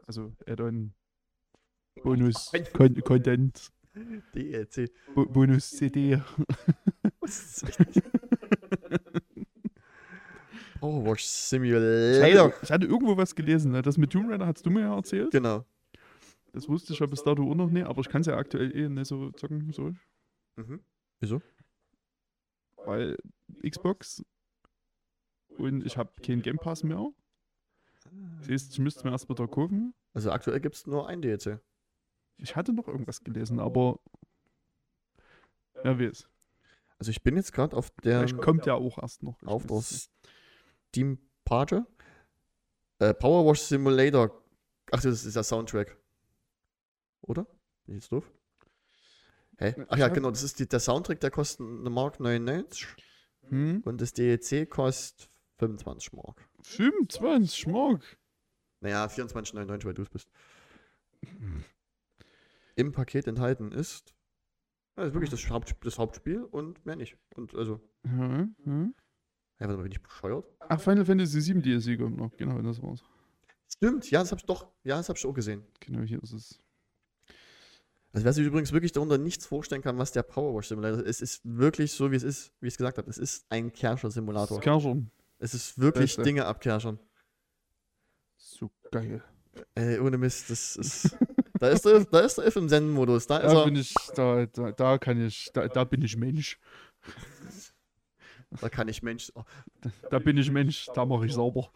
Also 0.06 0.32
Add-on. 0.46 0.94
Bonus 2.02 2.50
Con 2.72 2.94
Content. 3.04 3.70
DLC. 4.34 4.90
Bo 5.14 5.26
Bonus 5.26 5.70
CD. 5.70 6.22
Richtig. 10.76 10.80
Power 10.80 11.04
Wash 11.06 11.22
Ich 11.22 11.30
Simulator. 11.30 12.44
hatte, 12.48 12.54
ich 12.62 12.70
hatte 12.70 12.86
irgendwo 12.86 13.16
was 13.16 13.34
gelesen. 13.34 13.72
Ne? 13.72 13.82
Das 13.82 13.96
mit 13.98 14.12
Tomb 14.12 14.30
Raider 14.30 14.46
hast 14.46 14.64
du 14.64 14.70
mir 14.70 14.80
ja 14.82 14.94
erzählt. 14.96 15.30
Genau. 15.30 15.64
Das 16.52 16.68
wusste 16.68 16.92
ich 16.92 16.98
ja 16.98 17.06
bis 17.06 17.22
dato 17.22 17.42
auch 17.50 17.54
noch 17.54 17.70
nicht, 17.70 17.86
aber 17.86 18.00
ich 18.00 18.08
kann 18.08 18.22
es 18.22 18.26
ja 18.26 18.36
aktuell 18.36 18.74
eh 18.74 18.88
nicht 18.88 19.06
so 19.08 19.30
zocken. 19.32 19.70
So. 19.72 19.92
Mhm. 20.56 20.80
Wieso? 21.20 21.42
Weil 22.84 23.16
Xbox 23.62 24.24
und 25.58 25.84
ich 25.84 25.96
habe 25.96 26.10
keinen 26.22 26.42
Game 26.42 26.56
Pass 26.56 26.82
mehr. 26.82 27.06
Das 28.38 28.48
heißt, 28.48 28.72
ich 28.72 28.78
müsste 28.78 29.04
mir 29.04 29.10
erst 29.12 29.28
wieder 29.28 29.48
kaufen. 29.48 29.94
Also 30.14 30.30
aktuell 30.30 30.60
gibt 30.60 30.76
es 30.76 30.86
nur 30.86 31.08
ein 31.08 31.20
DLC. 31.20 31.60
Ich 32.38 32.54
hatte 32.56 32.72
noch 32.72 32.88
irgendwas 32.88 33.22
gelesen, 33.22 33.58
aber 33.60 33.98
wer 35.82 35.98
weiß. 35.98 36.28
Also 36.98 37.10
ich 37.10 37.22
bin 37.22 37.36
jetzt 37.36 37.52
gerade 37.52 37.76
auf 37.76 37.90
der 38.02 38.20
Vielleicht 38.20 38.38
kommt 38.38 38.64
ja 38.66 38.74
auch 38.74 38.98
erst 38.98 39.22
noch. 39.22 39.42
Auf 39.42 39.66
der 39.66 39.82
Steam 40.88 41.18
Page. 41.44 41.82
Äh, 42.98 43.14
Power 43.14 43.44
Wash 43.50 43.60
Simulator. 43.60 44.42
Ach, 44.92 45.00
das 45.00 45.24
ist 45.24 45.36
der 45.36 45.42
Soundtrack. 45.42 45.96
Oder? 47.22 47.44
Bin 47.84 47.96
ich 47.96 48.02
jetzt 48.02 48.12
doof? 48.12 48.30
Hä? 49.58 49.74
Ach 49.88 49.96
ja, 49.96 50.08
genau, 50.08 50.30
das 50.30 50.42
ist 50.42 50.58
die, 50.58 50.68
der 50.68 50.80
Soundtrack, 50.80 51.20
der 51.20 51.30
kostet 51.30 51.60
eine 51.66 51.90
Mark 51.90 52.20
99 52.20 52.86
Hm? 53.48 53.80
und 53.84 54.00
das 54.00 54.12
DLC 54.12 54.68
kostet 54.68 55.30
25 55.58 56.12
Mark. 56.12 56.48
25 56.62 57.66
Mark. 57.68 58.18
Naja, 58.80 59.06
24,99, 59.06 59.84
weil 59.84 59.94
du 59.94 60.02
es 60.02 60.10
bist. 60.10 60.28
Im 62.74 62.92
Paket 62.92 63.26
enthalten 63.26 63.72
ist, 63.72 64.14
das 64.96 65.08
ist 65.08 65.14
wirklich 65.14 65.30
das, 65.30 65.48
Haupt, 65.48 65.74
das 65.82 65.98
Hauptspiel 65.98 66.42
und 66.42 66.84
mehr 66.84 66.96
nicht. 66.96 67.16
Und 67.34 67.54
also, 67.54 67.80
Ja, 68.04 68.48
ja. 69.58 69.66
warte 69.66 69.76
mal, 69.76 69.82
bin 69.82 69.92
ich 69.92 70.02
bescheuert? 70.02 70.46
Ach, 70.60 70.80
Final 70.80 71.04
Fantasy 71.04 71.40
7 71.40 71.62
DLC 71.62 71.98
kommt 71.98 72.16
noch. 72.16 72.36
Genau, 72.36 72.60
das 72.62 72.82
war's. 72.82 73.02
Stimmt, 73.68 74.10
ja, 74.10 74.20
das 74.20 74.32
hab 74.32 74.38
ich 74.38 74.46
doch, 74.46 74.68
ja, 74.84 74.96
das 74.96 75.08
hab 75.08 75.16
ich 75.16 75.26
auch 75.26 75.34
gesehen. 75.34 75.62
Genau, 75.80 76.02
hier 76.02 76.22
ist 76.22 76.32
es. 76.32 76.60
Also 78.12 78.24
wer 78.24 78.32
sich 78.32 78.46
übrigens 78.46 78.72
wirklich 78.72 78.92
darunter 78.92 79.18
nichts 79.18 79.44
vorstellen 79.44 79.82
kann, 79.82 79.98
was 79.98 80.12
der 80.12 80.22
Power 80.22 80.54
Wash 80.56 80.68
Simulator 80.68 81.00
ist, 81.00 81.20
es 81.20 81.20
ist 81.20 81.40
wirklich 81.44 81.92
so, 81.92 82.10
wie 82.10 82.16
es 82.16 82.22
ist, 82.22 82.50
wie 82.60 82.68
ich 82.68 82.74
es 82.74 82.78
gesagt 82.78 82.96
habe. 82.96 83.10
Es 83.10 83.18
ist 83.18 83.44
ein 83.50 83.72
Kerscher-Simulator. 83.72 84.60
Kerschern. 84.60 85.10
Es 85.38 85.52
ist 85.52 85.78
wirklich 85.78 86.12
Beste. 86.12 86.22
Dinge 86.22 86.46
abkerschern. 86.46 86.98
So 88.36 88.70
geil. 88.90 89.22
Ey, 89.74 89.98
ohne 90.00 90.16
Mist, 90.16 90.48
das 90.48 90.76
ist. 90.76 91.16
da 91.60 91.68
ist 91.68 91.84
der, 91.84 92.04
da 92.04 92.20
ist 92.20 92.38
der 92.38 92.46
If 92.46 92.56
im 92.56 92.68
Zen-Modus. 92.68 93.26
Da 93.26 93.40
Da 93.40 93.64
bin 93.64 93.76
ich, 93.76 93.92
da, 94.14 94.46
da, 94.46 94.72
da 94.72 94.96
kann 94.96 95.20
ich, 95.20 95.50
da, 95.52 95.68
da 95.68 95.84
bin 95.84 96.00
ich 96.00 96.16
Mensch. 96.16 96.58
Da 98.60 98.68
kann 98.68 98.88
ich 98.88 99.02
Mensch. 99.02 99.32
Oh, 99.34 99.42
Da 100.10 100.18
bin 100.18 100.36
ich 100.36 100.50
Mensch, 100.50 100.88
da 100.94 101.04
mache 101.04 101.26
ich 101.26 101.34
sauber. 101.34 101.70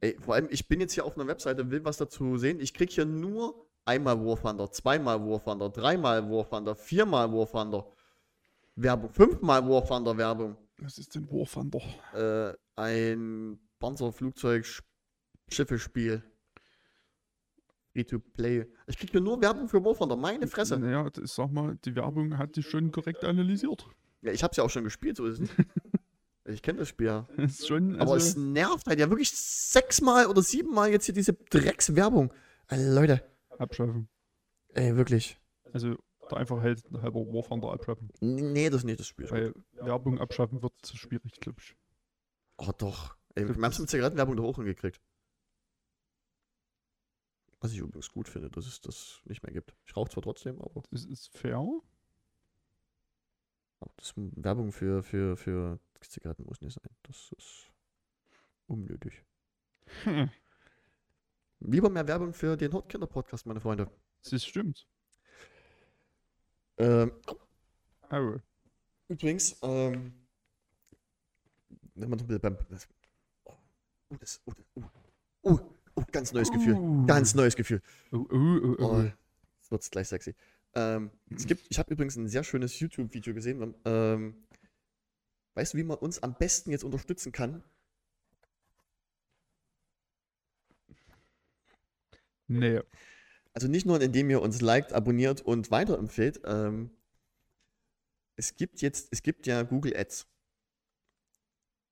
ey, 0.00 0.16
vor 0.20 0.34
allem, 0.34 0.48
ich 0.50 0.68
bin 0.68 0.80
jetzt 0.80 0.94
hier 0.94 1.04
auf 1.04 1.16
einer 1.16 1.26
Webseite, 1.26 1.70
will 1.70 1.84
was 1.84 1.96
dazu 1.96 2.36
sehen. 2.38 2.60
Ich 2.60 2.74
krieg 2.74 2.90
hier 2.90 3.04
nur 3.04 3.66
einmal 3.84 4.18
War 4.24 4.40
Thunder, 4.40 4.70
zweimal 4.70 5.20
War 5.20 5.42
Thunder, 5.42 5.70
dreimal 5.70 6.30
War 6.30 6.48
Thunder, 6.48 6.74
viermal 6.74 7.32
War 7.32 7.50
Thunder. 7.50 7.86
Werbung, 8.76 9.10
fünfmal 9.10 9.68
War 9.68 9.84
Thunder 9.86 10.16
Werbung. 10.16 10.56
Was 10.78 10.98
ist 10.98 11.14
denn 11.14 11.28
War 11.30 11.46
Thunder? 11.46 11.80
Äh, 12.14 12.54
ein 12.76 13.58
Panzerflugzeug-Schiffe-Spiel. 13.78 16.22
Free 17.92 18.04
to 18.04 18.20
play. 18.20 18.66
Ich 18.86 18.96
krieg 18.96 19.10
hier 19.10 19.20
nur 19.20 19.42
Werbung 19.42 19.68
für 19.68 19.84
War 19.84 19.94
Thunder, 19.94 20.16
meine 20.16 20.46
Fresse. 20.46 20.78
Naja, 20.78 21.10
sag 21.24 21.50
mal, 21.50 21.76
die 21.84 21.94
Werbung 21.94 22.38
hat 22.38 22.56
dich 22.56 22.66
schon 22.68 22.90
korrekt 22.92 23.24
analysiert. 23.24 23.86
Ja, 24.22 24.32
ich 24.32 24.42
hab's 24.42 24.56
ja 24.56 24.64
auch 24.64 24.70
schon 24.70 24.84
gespielt, 24.84 25.16
so 25.16 25.26
ist 25.26 25.40
es 25.40 25.40
nicht. 25.40 25.54
Ich 26.46 26.62
kenne 26.62 26.80
das 26.80 26.88
Spiel 26.88 27.06
ja. 27.06 27.28
Ist 27.36 27.68
schon, 27.68 28.00
Aber 28.00 28.16
es 28.16 28.34
also, 28.34 28.40
nervt 28.40 28.86
halt 28.88 28.98
ja 28.98 29.08
wirklich 29.08 29.30
sechsmal 29.30 30.26
oder 30.26 30.42
siebenmal 30.42 30.90
jetzt 30.90 31.04
hier 31.04 31.14
diese 31.14 31.34
Dreckswerbung. 31.34 32.32
Ey, 32.66 32.92
Leute, 32.92 33.22
abschaffen. 33.58 34.08
ey, 34.70 34.96
wirklich. 34.96 35.38
Also, 35.72 35.96
da 36.28 36.36
einfach 36.36 36.60
halt 36.60 36.82
halber 37.02 37.20
War 37.20 37.44
Thunder 37.44 37.72
abschaffen. 37.72 38.10
Nee, 38.20 38.68
das 38.70 38.80
ist 38.80 38.84
nicht 38.84 38.98
das 38.98 39.06
Spiel. 39.06 39.30
Weil 39.30 39.54
Werbung 39.72 40.18
abschaffen 40.18 40.62
wird 40.62 40.72
zu 40.82 40.96
schwierig, 40.96 41.38
glaube 41.40 41.58
ich. 41.60 41.76
Oh, 42.56 42.72
doch. 42.76 43.16
Ey, 43.34 43.46
wir 43.46 43.54
haben 43.54 43.64
es 43.64 43.78
mit 43.78 43.90
Zigarettenwerbung 43.90 44.36
doch 44.36 44.44
auch 44.44 44.56
hingekriegt. 44.56 45.00
Was 47.60 47.72
ich 47.72 47.78
übrigens 47.78 48.10
gut 48.10 48.28
finde, 48.28 48.50
dass 48.50 48.66
es 48.66 48.80
das 48.80 49.20
nicht 49.24 49.42
mehr 49.42 49.52
gibt. 49.52 49.74
Ich 49.84 49.96
rauche 49.96 50.10
zwar 50.10 50.22
trotzdem, 50.22 50.60
aber, 50.60 50.82
Das 50.90 51.04
ist 51.04 51.28
fair. 51.36 51.62
Aber 53.80 53.92
das 53.96 54.12
Werbung 54.16 54.72
für, 54.72 55.02
für, 55.02 55.36
für 55.36 55.78
Zigaretten 56.00 56.44
muss 56.44 56.60
nicht 56.60 56.74
sein. 56.74 56.90
Das 57.02 57.32
ist 57.36 57.70
unnötig. 58.66 59.24
Hm. 60.04 60.30
Lieber 61.60 61.90
mehr 61.90 62.06
Werbung 62.06 62.32
für 62.32 62.56
den 62.56 62.72
Hotkinder-Podcast, 62.72 63.46
meine 63.46 63.60
Freunde. 63.60 63.90
Das 64.22 64.44
stimmt. 64.44 64.86
Ähm. 66.78 67.12
Übrigens, 69.08 69.56
ähm, 69.62 70.12
wenn 71.94 72.10
man 72.10 72.18
bisschen 72.18 72.40
beim. 72.40 72.56
Oh, 73.44 74.16
das, 74.18 74.40
oh, 74.44 74.52
das, 74.52 74.66
oh, 74.74 74.82
oh, 75.42 75.58
oh, 75.96 76.02
ganz 76.10 76.32
neues 76.32 76.50
Gefühl. 76.50 76.74
Uh. 76.74 77.06
Ganz 77.06 77.34
neues 77.34 77.54
Gefühl. 77.54 77.82
Oh, 78.12 78.26
oh, 78.30 78.34
oh, 78.34 78.76
Oh, 78.78 78.84
oh. 78.84 79.02
jetzt 79.02 79.70
wird's 79.70 79.90
gleich 79.90 80.08
sexy. 80.08 80.34
Ähm, 80.74 81.10
es 81.34 81.46
gibt, 81.46 81.66
ich 81.68 81.78
habe 81.78 81.92
übrigens 81.92 82.16
ein 82.16 82.28
sehr 82.28 82.44
schönes 82.44 82.78
YouTube-Video 82.78 83.34
gesehen. 83.34 83.74
Ähm, 83.84 84.46
weißt 85.54 85.74
du, 85.74 85.78
wie 85.78 85.84
man 85.84 85.98
uns 85.98 86.22
am 86.22 86.36
besten 86.36 86.70
jetzt 86.70 86.84
unterstützen 86.84 87.32
kann? 87.32 87.62
Nee. 92.46 92.80
Also 93.52 93.68
nicht 93.68 93.86
nur, 93.86 94.00
indem 94.00 94.30
ihr 94.30 94.42
uns 94.42 94.60
liked, 94.60 94.92
abonniert 94.92 95.40
und 95.40 95.70
weiterempfehlt. 95.70 96.40
Ähm, 96.44 96.90
es 98.36 98.56
gibt 98.56 98.80
jetzt, 98.80 99.08
es 99.12 99.22
gibt 99.22 99.46
ja 99.46 99.62
Google 99.62 99.96
Ads. 99.96 100.26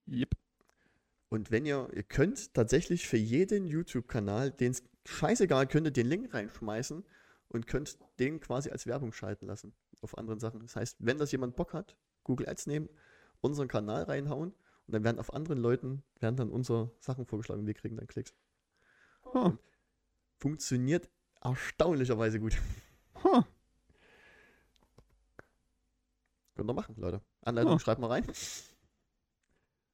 Yep. 0.09 0.31
Und 1.29 1.51
wenn 1.51 1.67
ihr, 1.67 1.91
ihr 1.95 2.05
könnt 2.05 2.55
tatsächlich 2.55 3.07
für 3.07 3.19
jeden 3.19 3.67
YouTube-Kanal, 3.67 4.53
den 4.53 4.71
es 4.73 4.83
scheißegal, 5.05 5.67
könnt 5.67 5.87
ihr 5.87 5.91
den 5.93 6.07
Link 6.07 6.33
reinschmeißen 6.33 7.05
und 7.49 7.66
könnt 7.66 7.99
den 8.19 8.41
quasi 8.41 8.70
als 8.70 8.87
Werbung 8.87 9.12
schalten 9.12 9.47
lassen 9.47 9.73
auf 10.01 10.16
anderen 10.16 10.41
Sachen. 10.41 10.61
Das 10.61 10.77
heißt, 10.77 10.97
wenn 11.01 11.19
das 11.19 11.33
jemand 11.33 11.57
Bock 11.57 11.73
hat, 11.73 11.97
Google 12.25 12.49
Ads 12.49 12.66
nehmen, 12.66 12.89
unseren 13.41 13.69
Kanal 13.69 14.05
reinhauen 14.05 14.51
und 14.87 14.93
dann 14.95 15.05
werden 15.05 15.19
auf 15.19 15.33
anderen 15.33 15.59
Leuten, 15.59 16.03
werden 16.20 16.37
dann 16.37 16.51
unsere 16.51 16.91
Sachen 17.01 17.27
vorgeschlagen 17.27 17.61
und 17.61 17.66
wir 17.66 17.75
kriegen 17.75 17.97
dann 17.97 18.07
Klicks. 18.07 18.35
Huh. 19.25 19.57
Funktioniert 20.39 21.09
erstaunlicherweise 21.41 22.41
gut. 22.41 22.57
Huh. 23.23 23.43
Könnt 26.55 26.70
ihr 26.70 26.75
machen, 26.75 26.97
Leute. 26.97 27.20
Anleitung 27.43 27.73
Ja. 27.73 27.79
schreibt 27.79 28.01
mal 28.01 28.09
rein. 28.09 28.27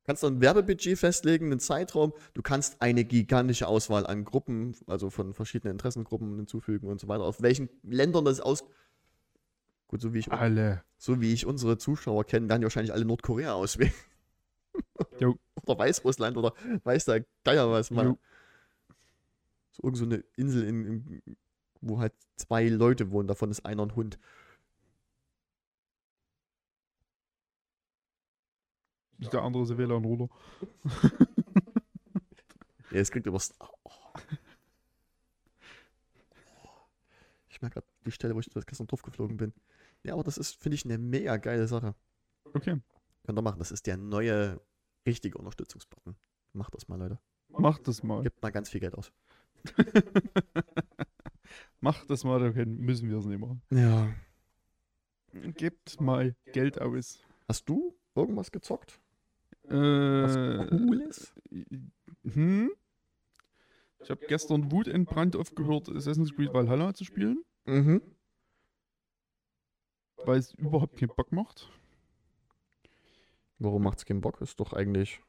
Kannst 0.05 0.22
du 0.22 0.26
ein 0.26 0.40
Werbebudget 0.40 0.98
festlegen, 0.98 1.47
einen 1.47 1.60
Zeitraum. 1.60 2.12
Du 2.35 2.43
kannst 2.43 2.82
eine 2.82 3.05
gigantische 3.05 3.66
Auswahl 3.66 4.06
an 4.06 4.24
Gruppen, 4.24 4.76
also 4.86 5.09
von 5.09 5.32
verschiedenen 5.32 5.72
Interessengruppen 5.72 6.36
hinzufügen 6.36 6.89
und 6.89 7.01
so 7.01 7.09
weiter. 7.09 7.24
Auf 7.24 7.40
welchen 7.40 7.70
Ländern 7.82 8.24
das 8.24 8.40
aus. 8.40 8.64
Gut, 9.89 10.02
so 10.02 10.12
wie 10.12 10.18
ich, 10.18 10.31
Alle. 10.31 10.82
so 10.98 11.20
wie 11.20 11.32
ich 11.32 11.47
unsere 11.47 11.78
Zuschauer 11.78 12.24
kenne, 12.24 12.48
werden 12.48 12.60
die 12.60 12.64
wahrscheinlich 12.64 12.93
alle 12.93 13.05
Nordkorea 13.05 13.55
auswählen. 13.55 13.93
Oder 15.66 15.78
Weißrussland 15.78 16.36
oder 16.36 16.52
weiß 16.82 17.06
der 17.06 17.24
Geier 17.44 17.70
was, 17.70 17.90
Mann. 17.90 18.06
Jo. 18.06 18.18
So 19.70 19.82
irgend 19.85 19.97
so 19.97 20.05
eine 20.05 20.24
Insel, 20.36 20.64
in, 20.64 20.85
in, 20.85 21.36
wo 21.81 22.01
halt 22.01 22.12
zwei 22.36 22.68
Leute 22.68 23.10
wohnen, 23.10 23.28
davon 23.28 23.51
ist 23.51 23.64
einer 23.64 23.85
ein 23.85 23.94
Hund. 23.94 24.18
Der 29.32 29.42
andere 29.42 29.62
ist 29.64 29.76
WLAN 29.76 30.05
Ruder. 30.05 30.28
Ja, 32.94 33.01
es 33.01 33.10
klingt 33.10 33.26
übers. 33.26 33.52
Oh. 33.59 33.66
Ich 37.48 37.60
merke 37.60 37.80
gerade 37.80 37.86
die 38.06 38.12
Stelle, 38.12 38.36
wo 38.36 38.40
ich 38.40 38.48
das 38.48 38.64
gestern 38.64 38.86
drauf 38.86 39.02
geflogen 39.02 39.36
bin. 39.36 39.52
Ja, 40.05 40.14
aber 40.14 40.22
das 40.22 40.38
ist, 40.38 40.62
finde 40.62 40.76
ich, 40.76 40.84
eine 40.84 40.96
mega 40.96 41.36
geile 41.38 41.66
Sache. 41.66 41.96
Okay. 42.44 42.80
Könnt 43.24 43.36
ihr 43.36 43.42
machen. 43.42 43.59
Das 43.59 43.72
ist 43.72 43.88
der 43.88 43.96
neue, 43.96 44.60
richtige 45.05 45.38
Unterstützungsbutton. 45.38 46.14
Macht 46.52 46.72
das 46.76 46.86
mal, 46.86 46.96
Leute. 47.01 47.18
Mach 47.48 47.80
das 47.80 48.05
mal. 48.05 48.22
Gebt 48.22 48.40
mal 48.40 48.52
ganz 48.52 48.70
viel 48.70 48.80
Geld 48.80 48.94
aus. 48.94 49.12
Mach 51.80 52.06
das 52.06 52.22
mal, 52.22 52.38
dann 52.38 52.76
müssen 52.76 53.10
wir 53.10 53.18
es 53.18 53.24
nicht 53.24 53.40
machen. 53.40 53.60
Ja. 53.70 54.14
Gebt 55.32 56.01
mal 56.01 56.36
Geld 56.52 56.80
aus. 56.80 57.18
Hast 57.48 57.68
du 57.68 57.98
irgendwas 58.14 58.52
gezockt? 58.52 59.01
Äh, 59.68 59.72
Was 60.22 60.68
Cooles? 60.68 61.34
hm? 62.22 62.70
Ich 64.00 64.10
habe 64.10 64.26
gestern 64.26 64.70
wutentbrannt 64.70 65.34
aufgehört, 65.36 65.88
Assassin's 65.88 66.34
Creed 66.34 66.52
Valhalla 66.52 66.92
zu 66.92 67.04
spielen, 67.04 67.42
Mhm. 67.66 68.02
weil 70.26 70.38
es 70.38 70.52
überhaupt 70.54 70.96
keinen 70.98 71.08
Bock 71.16 71.32
macht. 71.32 71.70
Warum 73.58 73.82
macht's 73.84 74.04
keinen 74.04 74.20
Bock? 74.20 74.40
Ist 74.42 74.60
doch 74.60 74.74
eigentlich. 74.74 75.20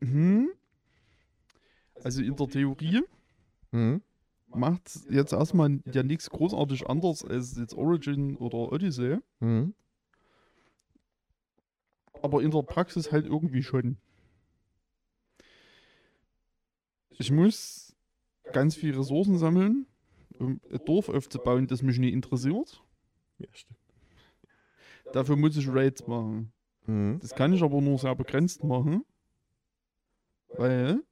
Hm? 0.00 0.48
Also 2.02 2.22
in 2.22 2.36
der 2.36 2.46
Theorie 2.48 3.02
Mhm. 3.72 4.00
macht 4.46 5.00
jetzt 5.10 5.32
erstmal 5.32 5.80
ja 5.92 6.02
nichts 6.02 6.30
großartig 6.30 6.86
anders 6.88 7.24
als 7.24 7.56
jetzt 7.58 7.74
Origin 7.74 8.36
oder 8.36 8.72
Odyssey, 8.72 9.18
Mhm. 9.40 9.74
Aber 12.22 12.42
in 12.42 12.50
der 12.50 12.62
Praxis 12.62 13.12
halt 13.12 13.26
irgendwie 13.26 13.62
schon. 13.62 13.98
Ich 17.10 17.30
muss 17.30 17.96
ganz 18.52 18.76
viel 18.76 18.96
Ressourcen 18.96 19.38
sammeln, 19.38 19.86
um 20.38 20.60
ein 20.70 20.80
Dorf 20.84 21.08
aufzubauen, 21.08 21.66
das 21.66 21.82
mich 21.82 21.98
nicht 21.98 22.12
interessiert. 22.12 22.82
Ja, 23.38 23.48
stimmt. 23.52 23.78
Dafür 25.12 25.36
muss 25.36 25.56
ich 25.56 25.68
Raids 25.68 26.06
machen. 26.06 26.52
Mhm. 26.86 27.18
Das 27.20 27.34
kann 27.34 27.52
ich 27.52 27.62
aber 27.62 27.80
nur 27.80 27.98
sehr 27.98 28.14
begrenzt 28.14 28.62
machen, 28.64 29.04
weil 30.56 31.02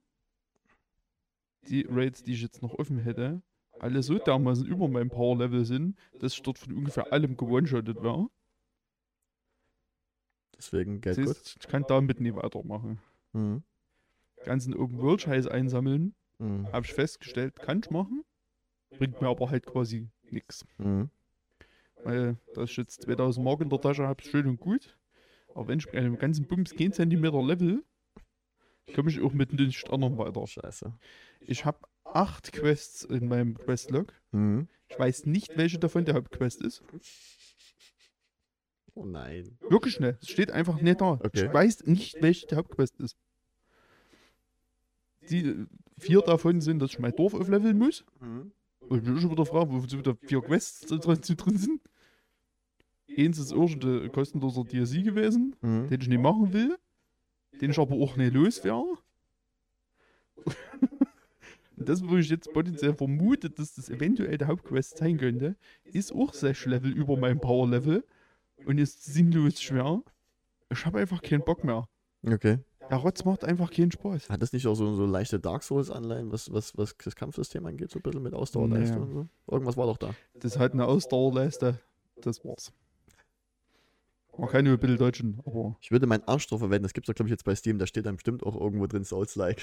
die 1.67 1.85
Raids, 1.89 2.23
die 2.23 2.33
ich 2.33 2.41
jetzt 2.41 2.61
noch 2.61 2.73
offen 2.73 2.99
hätte, 2.99 3.41
alle 3.79 4.01
so 4.01 4.17
dermaßen 4.17 4.65
über 4.65 4.87
meinem 4.87 5.09
Power-Level 5.09 5.65
sind, 5.65 5.97
dass 6.19 6.33
ich 6.33 6.41
dort 6.41 6.57
von 6.57 6.73
ungefähr 6.73 7.11
allem 7.11 7.37
gewone-shottet 7.37 8.01
wäre. 8.01 8.27
Deswegen 10.57 11.01
Geld 11.01 11.17
Das 11.17 11.25
gut. 11.25 11.55
ich 11.59 11.67
kann 11.67 11.85
damit 11.87 12.19
nie 12.19 12.33
weitermachen. 12.33 12.99
Mhm. 13.33 13.63
Ganzen 14.43 14.73
Open-World-Scheiß 14.75 15.47
einsammeln, 15.47 16.15
Mhm. 16.39 16.71
habe 16.71 16.85
ich 16.85 16.93
festgestellt, 16.93 17.55
kann 17.55 17.81
ich 17.83 17.89
machen, 17.89 18.23
bringt 18.97 19.19
mir 19.21 19.27
aber 19.27 19.49
halt 19.49 19.65
quasi 19.65 20.09
nichts. 20.29 20.65
Mhm. 20.77 21.09
Weil, 22.03 22.37
dass 22.53 22.69
ich 22.71 22.77
jetzt 22.77 23.01
2000 23.01 23.43
Mark 23.43 23.61
in 23.61 23.69
der 23.69 23.81
Tasche 23.81 24.07
habe, 24.07 24.21
ist 24.21 24.29
schön 24.29 24.47
und 24.47 24.59
gut. 24.59 24.97
Aber 25.55 25.67
wenn 25.67 25.79
ich 25.79 25.87
bei 25.91 25.97
einem 25.97 26.17
ganzen 26.17 26.45
Bums 26.45 26.69
10 26.69 26.93
cm 26.93 27.23
Level, 27.45 27.83
komme 28.93 29.09
ich 29.09 29.19
auch 29.21 29.33
mit 29.33 29.51
nicht 29.53 29.89
anderen 29.91 30.17
weiter. 30.17 30.45
Scheiße. 30.45 30.93
Ich 31.41 31.65
habe 31.65 31.79
acht 32.03 32.53
Quests 32.53 33.03
in 33.03 33.27
meinem 33.27 33.57
Questlog. 33.57 34.13
Mhm. 34.31 34.67
Ich 34.89 34.97
weiß 34.97 35.25
nicht, 35.25 35.57
welche 35.57 35.79
davon 35.79 36.05
der 36.05 36.13
Hauptquest 36.15 36.61
ist. 36.61 36.83
Oh 38.97 39.05
nein. 39.05 39.55
Wirklich 39.69 39.99
nicht. 39.99 40.23
Es 40.23 40.29
steht 40.29 40.49
einfach 40.49 40.81
nicht 40.81 41.01
da. 41.01 41.11
Okay. 41.23 41.45
Ich 41.45 41.53
weiß 41.53 41.85
nicht, 41.85 42.19
welche 42.19 42.47
die 42.47 42.55
Hauptquest 42.55 42.99
ist. 42.99 43.15
Die 45.29 45.45
äh, 45.45 45.65
vier 45.99 46.21
davon 46.21 46.61
sind, 46.61 46.79
dass 46.79 46.91
ich 46.91 46.99
mein 46.99 47.15
Dorf 47.15 47.35
aufleveln 47.35 47.77
muss. 47.77 48.03
Mhm. 48.19 48.51
Und 48.79 48.97
ich 48.97 49.03
bin 49.03 49.19
schon 49.19 49.29
wieder 49.31 49.45
fragen, 49.45 49.71
wofür 49.71 49.99
wieder 49.99 50.15
vier 50.15 50.41
Quests 50.41 50.81
drin, 50.87 50.99
drin 51.21 51.57
sind. 51.57 51.81
Eins 53.15 53.37
ist 53.37 53.51
irgendein 53.51 54.11
kostenloser 54.11 54.63
DLC 54.63 55.03
gewesen, 55.03 55.55
Mhm. 55.61 55.89
den 55.89 56.01
ich 56.01 56.07
nicht 56.07 56.21
machen 56.21 56.51
will, 56.53 56.75
den 57.61 57.71
ich 57.71 57.77
aber 57.79 57.95
auch 57.95 58.15
nicht 58.15 58.33
loswerde. 58.33 58.97
Das, 61.79 62.03
wo 62.03 62.17
ich 62.17 62.27
jetzt 62.27 62.51
potenziell 62.51 62.95
vermute, 62.95 63.51
dass 63.51 63.75
das 63.75 63.91
eventuell 63.91 64.35
der 64.39 64.47
Hauptquest 64.47 64.97
sein 64.97 65.17
könnte, 65.19 65.55
ist 65.83 66.11
auch 66.11 66.33
6 66.33 66.65
Level 66.65 66.91
über 66.91 67.17
meinem 67.17 67.39
Power-Level 67.39 68.03
und 68.65 68.77
ist 68.77 69.03
sinnlos 69.05 69.61
schwer. 69.61 70.01
Ich 70.69 70.85
habe 70.85 70.99
einfach 70.99 71.21
keinen 71.21 71.43
Bock 71.43 71.63
mehr. 71.63 71.87
Okay. 72.25 72.59
Der 72.89 72.97
Rotz 72.97 73.25
macht 73.25 73.43
einfach 73.43 73.69
keinen 73.71 73.91
Spaß. 73.91 74.29
Hat 74.29 74.41
das 74.41 74.53
nicht 74.53 74.65
auch 74.67 74.75
so, 74.75 74.93
so 74.95 75.05
leichte 75.05 75.39
Dark 75.39 75.63
Souls-Anleihen, 75.63 76.31
was, 76.31 76.51
was, 76.53 76.77
was 76.77 76.95
das 77.03 77.15
Kampfsystem 77.15 77.65
angeht, 77.65 77.91
so 77.91 77.99
ein 77.99 78.01
bisschen 78.01 78.23
mit 78.23 78.33
Ausdauerleiste 78.33 78.95
Nee. 78.95 79.01
und 79.01 79.11
so? 79.11 79.27
Irgendwas 79.51 79.75
war 79.75 79.87
doch 79.87 79.97
da. 79.97 80.11
Das 80.35 80.57
hat 80.57 80.73
eine 80.73 80.85
Ausdauerleiste. 80.85 81.79
Das 82.21 82.43
war's. 82.45 82.71
Man 84.37 84.49
kann 84.49 84.63
nur 84.65 84.73
ein 84.73 84.79
bisschen 84.79 84.97
deutschen, 84.97 85.39
aber 85.45 85.75
Ich 85.81 85.91
würde 85.91 86.05
meinen 86.05 86.23
Arsch 86.27 86.47
drauf 86.47 86.59
verwenden, 86.59 86.83
das 86.83 86.93
gibt 86.93 87.07
es 87.07 87.11
doch, 87.11 87.15
glaube 87.15 87.27
ich, 87.27 87.31
jetzt 87.31 87.43
bei 87.43 87.55
Steam, 87.55 87.79
da 87.79 87.87
steht 87.87 88.05
dann 88.05 88.15
bestimmt 88.15 88.43
auch 88.43 88.55
irgendwo 88.59 88.85
drin 88.85 89.03
Souls-like. 89.03 89.59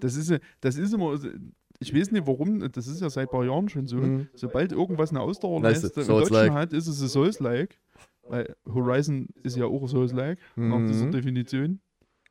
das 0.00 0.16
ist, 0.16 0.32
das 0.60 0.76
ist 0.76 0.92
immer, 0.92 1.18
ich 1.80 1.94
weiß 1.94 2.10
nicht 2.12 2.26
warum, 2.26 2.60
das 2.70 2.86
ist 2.86 3.00
ja 3.00 3.08
seit 3.08 3.28
ein 3.28 3.30
paar 3.30 3.44
Jahren 3.44 3.68
schon 3.70 3.86
so. 3.86 3.96
Mhm. 3.96 4.28
Sobald 4.34 4.72
irgendwas 4.72 5.10
eine 5.10 5.20
Ausdauerleiste 5.22 5.86
Leiste, 5.86 6.00
im. 6.02 6.06
Deutschen 6.08 6.52
hat, 6.52 6.72
ist 6.74 6.88
es 6.88 7.00
ein 7.00 7.08
Souls-like. 7.08 7.78
Weil 8.28 8.56
Horizon 8.66 9.28
ist 9.42 9.56
ja 9.56 9.64
auch 9.66 9.82
ein 9.82 9.88
Souls-like, 9.88 10.38
nach 10.56 10.86
dieser 10.86 11.06
Mhm. 11.06 11.10
Definition. 11.12 11.80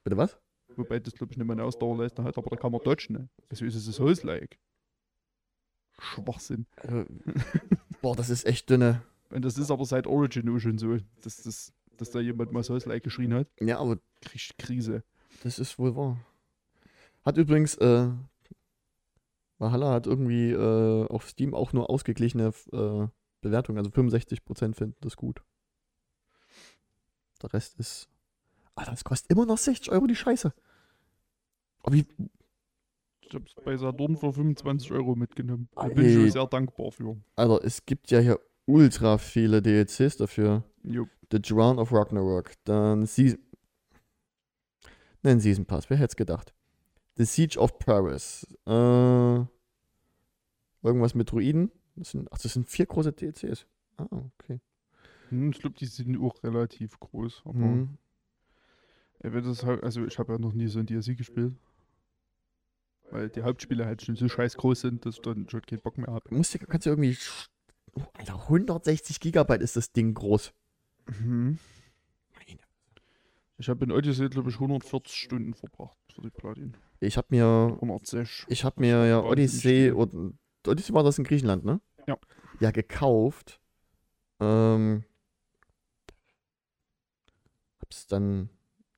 Bitte 0.04 0.18
was? 0.18 0.38
Wobei 0.76 1.00
das, 1.00 1.14
glaube 1.16 1.32
ich, 1.34 1.38
nicht 1.38 1.48
mal 1.48 1.54
eine 1.54 1.64
Ausdauerleiste 1.64 2.24
hat, 2.24 2.38
aber 2.38 2.50
da 2.52 2.56
kann 2.56 2.72
man 2.72 2.82
dodgen. 2.84 3.14
Ne? 3.14 3.30
Also 3.50 3.66
ist 3.66 3.76
es 3.76 3.88
ein 3.88 3.94
Souls-like. 3.94 4.60
Schwachsinn. 6.00 6.68
Äh, 6.84 7.06
Boah, 8.02 8.16
das 8.16 8.30
ist 8.30 8.46
echt 8.46 8.70
dünne. 8.70 9.02
Und 9.32 9.44
das 9.44 9.58
ist 9.58 9.72
aber 9.72 9.86
seit 9.86 10.06
Origin 10.08 10.48
auch 10.50 10.60
schon 10.60 10.78
so, 10.78 10.98
dass, 11.24 11.38
das, 11.44 11.74
dass 11.98 12.12
da 12.12 12.20
jemand 12.20 12.52
mal 12.52 12.64
Souls-like 12.64 13.04
geschrien 13.04 13.34
hat. 13.34 13.48
Ja, 13.60 13.80
aber 13.80 13.98
Krieg 14.22 14.36
ich 14.36 14.58
Krise. 14.58 15.04
das 15.44 15.58
ist 15.60 15.80
wohl 15.80 15.96
wahr. 15.96 16.18
Hat 17.26 17.38
übrigens, 17.38 17.76
äh, 17.76 18.10
Valhalla 19.58 19.92
hat 19.94 20.06
irgendwie 20.08 20.52
äh, 20.52 21.08
auf 21.08 21.28
Steam 21.28 21.54
auch 21.56 21.74
nur 21.74 21.90
ausgeglichene 21.90 22.54
äh, 22.72 23.08
Bewertungen, 23.42 23.78
also 23.80 23.90
65% 23.90 24.76
finden 24.76 24.96
das 25.02 25.16
gut. 25.16 25.42
Der 27.40 27.54
Rest 27.54 27.80
ist. 27.80 28.10
Alter, 28.76 28.92
das 28.92 29.04
kostet 29.04 29.32
immer 29.32 29.46
noch 29.46 29.58
60 29.58 29.92
Euro 29.92 30.08
die 30.08 30.16
Scheiße. 30.16 30.54
Aber 31.84 31.96
wie. 31.96 32.06
Ich 33.22 33.34
habe 33.34 33.46
es 33.46 33.56
bei 33.64 33.76
Saturn 33.76 34.16
für 34.16 34.32
25 34.32 34.92
Euro 34.92 35.16
mitgenommen. 35.16 35.68
Da 35.76 35.88
bin 35.88 36.06
ich 36.06 36.14
schon 36.14 36.32
sehr 36.32 36.48
dankbar 36.48 36.92
für. 36.92 37.18
Alter, 37.36 37.64
es 37.66 37.86
gibt 37.86 38.10
ja 38.12 38.20
hier 38.20 38.40
ultra 38.66 39.18
viele 39.18 39.62
DLCs 39.62 40.18
dafür. 40.18 40.64
Jo. 40.84 41.08
The 41.32 41.42
Drown 41.42 41.80
of 41.80 41.92
Ragnarok, 41.92 42.52
dann 42.64 43.06
Season. 43.06 43.40
Nein, 45.24 45.40
Season 45.40 45.66
Pass, 45.66 45.90
wer 45.90 45.98
hätte 45.98 46.12
es 46.12 46.16
gedacht? 46.16 46.54
The 47.18 47.26
Siege 47.26 47.60
of 47.60 47.80
Paris. 47.80 48.46
Äh, 48.66 49.46
irgendwas 50.84 51.16
mit 51.16 51.32
Druiden. 51.32 51.72
Das 51.96 52.12
sind, 52.12 52.30
ach, 52.32 52.38
das 52.38 52.54
sind 52.54 52.70
vier 52.70 52.86
große 52.86 53.12
DLCs. 53.12 53.66
Ah, 53.98 54.06
okay. 54.12 54.62
Hm, 55.30 55.52
ich 55.52 55.60
glaube, 55.60 55.76
die 55.78 55.86
sind 55.86 56.20
auch 56.22 56.42
relativ 56.44 57.00
groß. 57.00 57.44
Aber 57.46 57.58
Mhm. 57.58 57.98
das 59.22 59.64
halt, 59.64 59.84
also 59.84 60.06
ich 60.06 60.20
habe 60.20 60.34
ja 60.34 60.40
noch 60.40 60.54
nie 60.54 60.68
so 60.68 60.80
ein 60.80 60.86
DLC 60.86 61.16
gespielt. 61.18 61.56
Weil 63.10 63.30
die 63.30 63.42
Hauptspiele 63.42 63.86
halt 63.86 64.02
schon 64.02 64.16
so 64.16 64.28
scheiß 64.28 64.58
groß 64.58 64.82
sind, 64.82 65.06
dass 65.06 65.16
ich 65.16 65.22
dann 65.22 65.48
schon 65.50 65.62
keinen 65.62 65.82
Bock 65.82 65.98
mehr 65.98 66.08
habe. 66.08 66.34
Musst 66.34 66.54
du, 66.54 66.60
kannst 66.60 66.86
du 66.86 66.90
irgendwie. 66.90 67.18
Oh, 67.94 68.04
Alter, 68.14 68.36
160 68.44 69.20
Gigabyte 69.20 69.62
ist 69.62 69.76
das 69.76 69.92
Ding 69.92 70.14
groß. 70.14 70.54
Mhm. 71.20 71.58
Ich 73.60 73.70
habe 73.70 73.86
in 73.86 73.92
Odyssey, 73.92 74.30
glaube 74.30 74.50
ich, 74.50 74.56
140 74.60 75.16
Stunden 75.16 75.54
verbracht 75.56 75.98
für 76.14 76.22
die 76.22 76.30
Platin. 76.30 76.76
Ich 77.00 77.18
habe 77.18 77.28
mir 77.32 77.78
106. 77.82 78.46
Ich 78.50 78.64
habe 78.64 78.80
mir 78.82 79.08
ja 79.08 79.24
Odyssey 79.24 79.92
und 79.92 80.38
Odyssey 80.68 80.94
war 80.94 81.04
das 81.04 81.18
in 81.18 81.24
Griechenland, 81.24 81.66
ne? 81.66 81.82
Ja. 82.08 82.18
Ja, 82.60 82.72
gekauft. 82.72 83.60
Ähm, 84.40 85.04
hab's 87.88 88.08
dann 88.08 88.50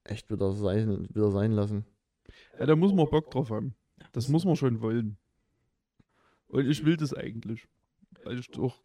echt 0.03 0.32
wieder 0.32 0.52
sein, 0.53 1.07
wieder 1.14 1.32
sein 1.32 1.52
lassen. 1.52 1.86
Ja, 2.60 2.66
da 2.66 2.76
muss 2.76 2.94
man 2.94 3.07
Bock 3.10 3.30
drauf 3.32 3.49
haben. 3.52 3.76
Das 4.11 4.28
muss 4.28 4.45
man 4.45 4.56
schon 4.56 4.82
wollen. 4.82 5.18
Und 6.48 6.68
ich 6.68 6.84
will 6.86 6.98
das 6.98 7.14
eigentlich. 7.14 7.68
Weil 8.24 8.40
ich 8.40 8.49
doch, 8.49 8.82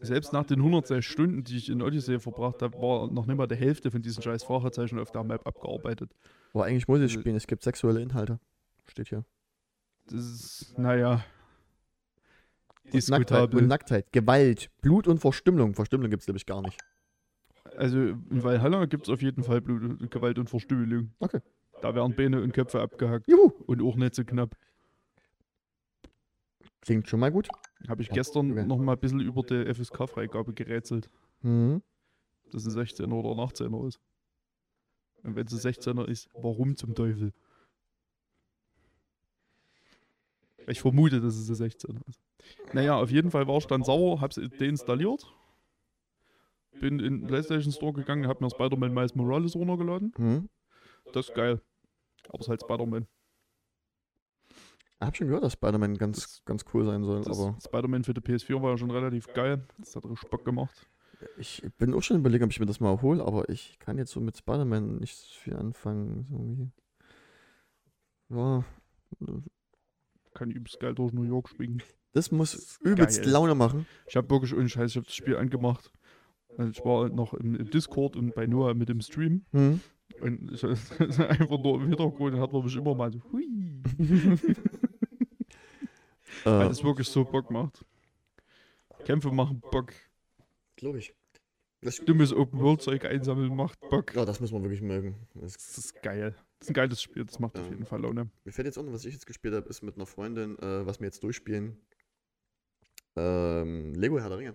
selbst 0.00 0.32
nach 0.32 0.44
den 0.46 0.60
106 0.60 1.04
Stunden, 1.04 1.44
die 1.44 1.56
ich 1.58 1.68
in 1.68 1.82
Odyssey 1.82 2.18
verbracht 2.18 2.62
habe, 2.62 2.76
war 2.78 3.10
noch 3.10 3.26
nicht 3.26 3.36
mal 3.36 3.46
die 3.46 3.54
Hälfte 3.56 3.90
von 3.90 4.00
diesen 4.00 4.22
scheiß 4.22 4.44
Fahrzeichen 4.44 4.98
auf 4.98 5.12
der 5.12 5.24
Map 5.24 5.46
abgearbeitet. 5.46 6.10
Aber 6.54 6.64
eigentlich 6.64 6.88
muss 6.88 6.98
ich 7.00 7.04
Also- 7.10 7.20
spielen, 7.20 7.36
es 7.36 7.46
gibt 7.46 7.62
sexuelle 7.62 8.00
Inhalte. 8.00 8.40
Steht 8.86 9.08
hier. 9.08 9.24
Das 10.06 10.24
ist, 10.24 10.78
naja, 10.78 11.24
Und 12.92 13.08
Nacktheit, 13.08 13.54
und 13.54 13.68
Nacktheit, 13.68 14.10
Gewalt, 14.12 14.70
Blut 14.80 15.06
und 15.06 15.18
Verstümmelung. 15.18 15.74
Verstümmelung 15.74 16.10
gibt's 16.10 16.26
nämlich 16.26 16.46
gar 16.46 16.62
nicht. 16.62 16.80
Also 17.80 17.98
in 17.98 18.42
Valhalla 18.42 18.84
gibt 18.84 19.04
es 19.04 19.08
auf 19.12 19.22
jeden 19.22 19.42
Fall 19.42 19.62
Blut, 19.62 19.82
und 19.82 20.10
Gewalt 20.10 20.38
und 20.38 20.50
Verstümmelung. 20.50 21.14
Okay. 21.18 21.40
Da 21.80 21.94
werden 21.94 22.14
Beine 22.14 22.42
und 22.42 22.52
Köpfe 22.52 22.78
abgehackt. 22.78 23.26
Juhu. 23.26 23.52
Und 23.66 23.80
auch 23.80 23.96
nicht 23.96 24.14
so 24.14 24.22
knapp. 24.22 24.54
Klingt 26.82 27.08
schon 27.08 27.20
mal 27.20 27.32
gut. 27.32 27.48
Habe 27.88 28.02
ich 28.02 28.08
Ja, 28.08 28.14
gestern 28.14 28.52
okay. 28.52 28.66
noch 28.66 28.76
mal 28.76 28.92
ein 28.92 28.98
bisschen 28.98 29.20
über 29.20 29.42
die 29.42 29.64
FSK-Freigabe 29.74 30.52
gerätselt. 30.52 31.08
Mhm. 31.42 31.80
dass 32.52 32.66
ein 32.66 32.72
16er 32.72 33.10
oder 33.12 33.30
ein 33.30 33.48
18er 33.48 33.88
ist. 33.88 33.98
Und 35.22 35.36
wenn 35.36 35.46
es 35.46 35.52
ein 35.64 35.72
16er 35.72 36.04
ist, 36.06 36.28
warum 36.34 36.76
zum 36.76 36.94
Teufel? 36.94 37.32
Ich 40.66 40.82
vermute, 40.82 41.20
dass 41.22 41.34
es 41.34 41.48
ein 41.48 41.70
16er 41.70 42.06
ist. 42.08 42.20
Naja, 42.74 42.96
auf 42.96 43.10
jeden 43.10 43.30
Fall 43.30 43.46
war 43.46 43.56
ich 43.56 43.66
dann 43.66 43.82
sauer, 43.84 44.20
hab's 44.20 44.38
deinstalliert. 44.58 45.32
Bin 46.80 46.98
in 46.98 47.20
den 47.20 47.26
PlayStation 47.26 47.72
Store 47.72 47.92
gegangen, 47.92 48.26
hab 48.26 48.40
mir 48.40 48.50
Spider-Man 48.50 48.92
Miles 48.94 49.14
Morales 49.14 49.54
runtergeladen. 49.54 50.12
Mhm. 50.16 50.48
Das 51.12 51.28
ist 51.28 51.34
geil. 51.34 51.60
Aber 52.28 52.38
es 52.40 52.46
ist 52.46 52.48
halt 52.48 52.62
Spider-Man. 52.62 53.06
Ich 54.48 55.06
hab 55.06 55.16
schon 55.16 55.28
gehört, 55.28 55.44
dass 55.44 55.54
Spider-Man 55.54 55.96
ganz, 55.96 56.42
ganz 56.44 56.64
cool 56.74 56.84
sein 56.84 57.04
soll, 57.04 57.20
aber 57.26 57.56
Spider-Man 57.64 58.04
für 58.04 58.12
die 58.14 58.20
PS4 58.20 58.60
war 58.62 58.72
ja 58.72 58.78
schon 58.78 58.90
relativ 58.90 59.32
geil. 59.32 59.64
Das 59.78 59.96
hat 59.96 60.04
richtig 60.04 60.28
Bock 60.30 60.44
gemacht. 60.44 60.86
ich 61.38 61.62
bin 61.78 61.94
auch 61.94 62.02
schon 62.02 62.18
überlegen, 62.18 62.44
ob 62.44 62.50
ich 62.50 62.60
mir 62.60 62.66
das 62.66 62.80
mal 62.80 63.00
hole, 63.00 63.24
aber 63.24 63.48
ich 63.48 63.78
kann 63.78 63.96
jetzt 63.98 64.10
so 64.10 64.20
mit 64.20 64.36
Spider-Man 64.36 64.96
nicht 64.98 65.16
so 65.16 65.40
viel 65.40 65.56
anfangen. 65.56 66.26
Irgendwie. 66.30 66.70
Ja, 68.28 68.64
Kann 70.34 70.50
übelst 70.50 70.78
geil 70.80 70.94
durch 70.94 71.12
New 71.12 71.24
York 71.24 71.48
springen. 71.48 71.82
das 72.12 72.30
muss 72.30 72.78
übelst 72.82 73.22
geil. 73.22 73.30
Laune 73.30 73.54
machen. 73.54 73.86
Ich 74.06 74.16
habe 74.16 74.28
wirklich 74.30 74.54
ohne 74.54 74.68
Scheiß, 74.68 74.90
ich 74.90 74.96
habe 74.96 75.06
das 75.06 75.14
Spiel 75.14 75.36
angemacht. 75.36 75.90
Also 76.58 76.70
ich 76.70 76.84
war 76.84 77.08
noch 77.08 77.34
im, 77.34 77.54
im 77.54 77.70
Discord 77.70 78.16
und 78.16 78.34
bei 78.34 78.46
Noah 78.46 78.74
mit 78.74 78.88
dem 78.88 79.00
Stream. 79.00 79.44
Hm. 79.52 79.80
Und 80.20 80.52
ich, 80.52 80.64
einfach 81.20 81.58
nur 81.62 81.80
im 81.80 81.88
Hintergrund 81.88 82.36
hat 82.38 82.52
man 82.52 82.64
mich 82.64 82.76
immer 82.76 82.94
mal 82.94 83.10
so, 83.12 83.20
hui. 83.32 83.46
Weil 86.44 86.62
Äh, 86.66 86.68
das 86.68 86.82
wirklich 86.84 87.08
so 87.08 87.24
Bock 87.24 87.50
macht. 87.50 87.84
Kämpfe 89.04 89.30
machen 89.30 89.60
Bock. 89.70 89.92
Glaube 90.76 90.98
ich. 90.98 91.14
Das, 91.82 91.96
Dummes 91.96 92.32
Open-World-Zeug 92.32 93.06
einsammeln 93.06 93.54
macht 93.56 93.80
Bock. 93.88 94.14
ja, 94.14 94.24
das 94.26 94.38
muss 94.40 94.52
man 94.52 94.62
wirklich 94.62 94.82
mögen. 94.82 95.14
Das, 95.34 95.54
Das 95.54 95.78
ist 95.78 96.02
geil. 96.02 96.34
Das 96.58 96.66
ist 96.66 96.70
ein 96.70 96.74
geiles 96.74 97.00
Spiel, 97.00 97.24
das 97.24 97.38
macht 97.38 97.56
auf 97.58 97.64
Ja. 97.64 97.70
jeden 97.70 97.86
Fall 97.86 98.02
Laune. 98.02 98.28
mir 98.44 98.52
fällt 98.52 98.66
jetzt 98.66 98.76
auch 98.78 98.82
noch, 98.82 98.92
was 98.92 99.06
ich 99.06 99.14
jetzt 99.14 99.26
gespielt 99.26 99.54
habe, 99.54 99.66
ist 99.68 99.80
mit 99.82 99.96
einer 99.96 100.04
Freundin, 100.04 100.58
äh, 100.58 100.84
was 100.84 101.00
wir 101.00 101.06
jetzt 101.06 101.22
durchspielen. 101.22 101.78
Ähm, 103.16 103.94
Lego 103.94 104.20
Herr 104.20 104.28
der 104.28 104.38
Ringe. 104.38 104.54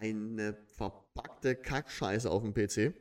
Eine 0.00 0.54
verpackte 0.76 1.56
Kackscheiße 1.56 2.30
auf 2.30 2.42
dem 2.42 2.54
PC. 2.54 2.94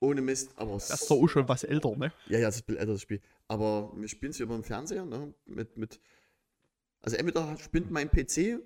Ohne 0.00 0.20
Mist, 0.20 0.52
aber 0.56 0.72
Das 0.72 0.90
ist 0.90 1.10
doch 1.10 1.16
auch 1.16 1.28
schon 1.28 1.48
was 1.48 1.62
älter, 1.62 1.94
ne? 1.96 2.12
Ja, 2.26 2.40
ja, 2.40 2.46
das 2.48 2.56
ist 2.56 2.68
ein 2.68 2.76
älteres 2.76 3.02
Spiel. 3.02 3.20
Aber 3.46 3.92
wir 3.94 4.08
spielen 4.08 4.32
es 4.32 4.40
über 4.40 4.54
den 4.54 4.64
Fernseher, 4.64 5.04
ne? 5.04 5.32
Mit, 5.46 5.76
mit. 5.76 6.00
Also 7.02 7.16
entweder 7.16 7.56
spinnt 7.58 7.90
mein 7.92 8.10
PC, 8.10 8.60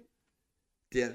der. 0.94 1.15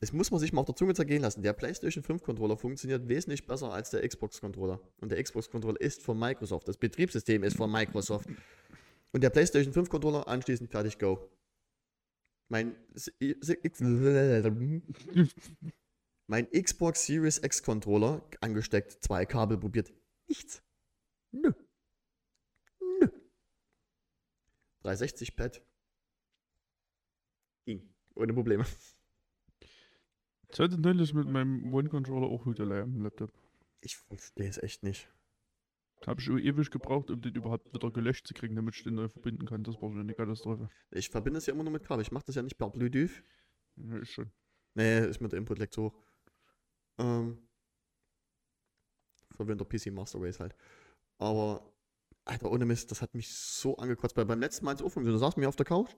Das 0.00 0.12
muss 0.12 0.32
man 0.32 0.40
sich 0.40 0.52
mal 0.52 0.60
auf 0.60 0.66
der 0.66 0.74
Zunge 0.74 0.94
zergehen 0.94 1.22
lassen. 1.22 1.42
Der 1.42 1.52
PlayStation 1.52 2.02
5 2.02 2.22
Controller 2.24 2.56
funktioniert 2.56 3.08
wesentlich 3.08 3.46
besser 3.46 3.72
als 3.72 3.90
der 3.90 4.06
Xbox 4.06 4.40
Controller. 4.40 4.80
Und 5.00 5.12
der 5.12 5.22
Xbox 5.22 5.48
Controller 5.48 5.80
ist 5.80 6.02
von 6.02 6.18
Microsoft. 6.18 6.66
Das 6.66 6.76
Betriebssystem 6.76 7.44
ist 7.44 7.56
von 7.56 7.70
Microsoft. 7.70 8.28
Und 9.12 9.22
der 9.22 9.30
PlayStation 9.30 9.72
5 9.72 9.88
Controller 9.88 10.26
anschließend 10.26 10.70
fertig 10.70 10.98
go. 10.98 11.30
Mein 12.48 12.76
mein 16.26 16.50
Xbox 16.50 17.06
Series 17.06 17.38
X 17.38 17.62
Controller 17.62 18.28
angesteckt, 18.40 19.02
zwei 19.02 19.26
Kabel 19.26 19.58
probiert. 19.58 19.92
Nichts. 20.28 20.62
Nö. 21.32 21.52
Nö. 22.80 23.08
360 24.82 25.36
Pad. 25.36 25.62
Ging. 27.66 27.94
Ohne 28.14 28.32
Probleme. 28.32 28.64
Ich 30.54 30.60
hatte 30.60 30.78
neulich 30.78 31.12
mit 31.14 31.26
meinem 31.26 31.74
One-Controller 31.74 32.28
auch 32.28 32.44
Hudelei 32.44 32.82
am 32.82 33.02
Laptop. 33.02 33.32
Ich 33.80 33.96
verstehe 33.96 34.48
es 34.48 34.62
echt 34.62 34.84
nicht. 34.84 35.08
Habe 36.06 36.20
ich 36.20 36.28
ewig 36.28 36.70
gebraucht, 36.70 37.10
um 37.10 37.20
den 37.20 37.34
überhaupt 37.34 37.72
wieder 37.72 37.90
gelöscht 37.90 38.26
zu 38.26 38.34
kriegen, 38.34 38.54
damit 38.56 38.76
ich 38.76 38.82
den 38.82 38.94
neu 38.94 39.08
verbinden 39.08 39.46
kann. 39.46 39.64
Das 39.64 39.74
war 39.80 39.90
schon 39.90 40.00
eine 40.00 40.14
Katastrophe. 40.14 40.68
Ich 40.90 41.08
verbinde 41.08 41.38
es 41.38 41.46
ja 41.46 41.54
immer 41.54 41.62
nur 41.62 41.72
mit 41.72 41.84
Kabel. 41.84 42.02
Ich 42.02 42.12
mache 42.12 42.24
das 42.26 42.34
ja 42.34 42.42
nicht 42.42 42.58
per 42.58 42.70
Bluetooth. 42.70 43.22
Ja, 43.76 43.96
ist 43.96 44.10
schon. 44.10 44.30
Nee, 44.74 45.06
ist 45.06 45.20
mit 45.20 45.32
der 45.32 45.38
Input 45.38 45.58
lag 45.58 45.70
zu 45.70 45.84
hoch. 45.84 46.02
Ähm. 46.98 47.38
Verwöhnter 49.34 49.64
PC 49.64 49.92
Master 49.92 50.20
Race 50.20 50.40
halt. 50.40 50.54
Aber, 51.18 51.72
Alter, 52.24 52.50
ohne 52.50 52.66
Mist, 52.66 52.90
das 52.90 53.02
hat 53.02 53.14
mich 53.14 53.32
so 53.34 53.76
angekotzt. 53.76 54.16
Weil 54.16 54.26
beim 54.26 54.40
letzten 54.40 54.64
Mal 54.64 54.72
ins 54.72 54.82
Ofen, 54.82 55.04
da 55.04 55.16
saßen 55.16 55.40
wir 55.40 55.48
auf 55.48 55.56
der 55.56 55.66
Couch, 55.66 55.90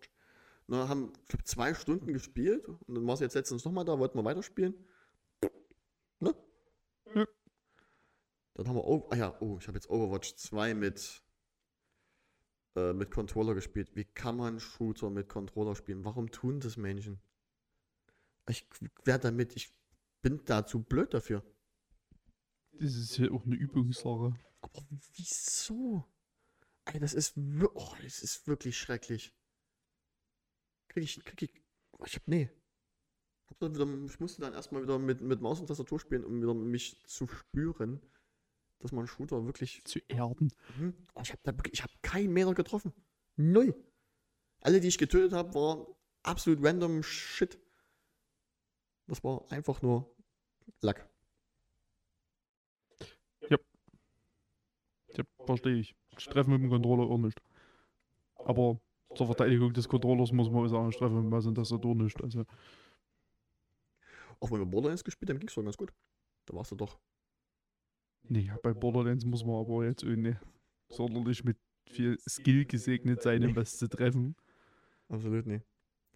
ne, 0.69 0.89
haben 0.89 1.13
ich 1.23 1.29
glaub, 1.29 1.47
zwei 1.47 1.75
Stunden 1.75 2.13
gespielt 2.13 2.67
und 2.69 2.95
dann 2.95 3.07
war 3.07 3.15
es 3.15 3.21
jetzt 3.21 3.35
letztens 3.35 3.65
nochmal 3.65 3.85
da, 3.85 3.99
wollten 3.99 4.19
wir 4.19 4.25
weiterspielen. 4.25 4.75
Ne? 6.21 6.35
Ja. 7.15 7.27
Dann 8.57 8.69
haben 8.69 8.77
wir, 8.77 8.85
oh, 8.87 9.07
ah 9.11 9.17
ja, 9.17 9.37
oh, 9.41 9.59
ich 9.61 9.69
habe 9.69 9.77
jetzt 9.77 9.91
Overwatch 9.91 10.35
2 10.35 10.73
mit, 10.73 11.23
äh, 12.75 12.95
mit 12.95 13.11
Controller 13.11 13.55
gespielt. 13.55 13.95
Wie 13.95 14.05
kann 14.05 14.39
man 14.39 14.61
Shooter 14.61 15.11
mit 15.11 15.29
Controller 15.29 15.77
spielen? 15.77 16.07
Warum 16.07 16.31
tun 16.31 16.59
das 16.61 16.79
Menschen? 16.79 17.21
Ich 18.49 18.67
werde 19.05 19.25
damit, 19.25 19.57
ich 19.57 19.79
bin 20.23 20.43
da 20.47 20.65
zu 20.65 20.83
blöd 20.83 21.13
dafür. 21.13 21.45
Das 22.73 22.95
ist 22.95 23.19
ja 23.19 23.31
auch 23.31 23.45
eine 23.45 23.57
Übungssache. 23.57 24.35
Aber 24.63 24.87
wieso? 25.17 26.07
Ey, 26.87 26.99
das 26.99 27.13
ist, 27.13 27.37
oh, 27.37 27.95
das 28.03 28.23
ist 28.23 28.47
wirklich 28.47 28.79
schrecklich. 28.79 29.35
Krieg 30.89 31.05
ich, 31.05 31.23
krieg 31.25 31.43
ich, 31.43 31.63
oh, 31.93 32.05
ich 32.07 32.15
hab, 32.15 32.27
nee. 32.27 32.51
Hab 33.49 33.59
dann 33.59 33.75
wieder, 33.75 33.87
ich 34.07 34.19
musste 34.19 34.41
dann 34.41 34.55
erstmal 34.55 34.83
wieder 34.83 34.99
mit, 34.99 35.21
mit 35.21 35.43
Maus 35.43 35.61
und 35.61 35.67
Tastatur 35.67 36.01
spielen, 36.01 36.25
um 36.25 36.41
wieder 36.41 36.55
mich 36.55 37.03
zu 37.07 37.27
spüren, 37.27 38.01
dass 38.79 38.93
man 38.93 39.07
Shooter 39.07 39.45
wirklich, 39.47 39.83
Zu 39.85 40.01
erden. 40.09 40.53
hm, 40.77 40.95
oh, 41.15 41.21
ich 41.23 41.33
hab 41.33 41.43
da 41.43 41.57
wirklich, 41.57 41.75
ich 41.75 41.83
hab 41.83 41.91
keinen 42.03 42.33
Meter 42.33 42.55
getroffen. 42.55 42.93
Null. 43.37 43.75
Alle, 44.61 44.81
die 44.81 44.89
ich 44.89 44.99
getötet 44.99 45.33
habe, 45.33 45.55
waren 45.55 45.87
absolut 46.23 46.65
random 46.65 47.03
Shit. 47.03 47.59
Das 49.07 49.23
war 49.23 49.51
einfach 49.51 49.83
nur 49.83 50.15
Lack. 50.81 51.09
Yep. 53.51 55.27
Verstehe 55.45 55.77
ich. 55.77 55.95
Ich 56.19 56.27
treffe 56.27 56.51
mit 56.51 56.61
dem 56.63 56.71
Controller 56.71 57.05
auch 57.05 57.19
nicht. 57.19 57.41
Aber 58.45 58.81
zur 59.15 59.27
Verteidigung 59.27 59.73
des 59.73 59.89
Controllers 59.89 60.33
muss 60.33 60.51
man 60.51 60.65
auch 60.65 60.69
sagen, 60.69 60.91
ich 60.91 60.97
treffe 60.97 61.15
mit 61.15 61.47
und 61.47 61.55
Tastatur 61.55 61.95
nicht. 61.95 62.23
Also, 62.23 62.45
Auch 64.41 64.51
wenn 64.51 64.59
wir 64.59 64.67
Borderlands 64.67 65.05
gespielt 65.05 65.31
haben, 65.31 65.39
ging 65.39 65.49
es 65.49 65.55
schon 65.55 65.65
ganz 65.65 65.77
gut. 65.77 65.93
Da 66.47 66.55
warst 66.55 66.73
du 66.73 66.77
doch. 66.77 66.99
Nee, 68.29 68.51
bei 68.63 68.73
Borderlands 68.73 69.25
muss 69.25 69.45
man 69.45 69.57
aber 69.57 69.85
jetzt 69.85 70.05
nicht 70.05 70.39
sonderlich 70.89 71.45
mit 71.45 71.57
viel 71.89 72.19
Skill 72.29 72.65
gesegnet 72.65 73.23
sein, 73.23 73.45
um 73.45 73.57
was 73.57 73.77
zu 73.77 73.89
treffen. 73.89 74.37
Absolut 75.09 75.47
nicht. 75.47 75.65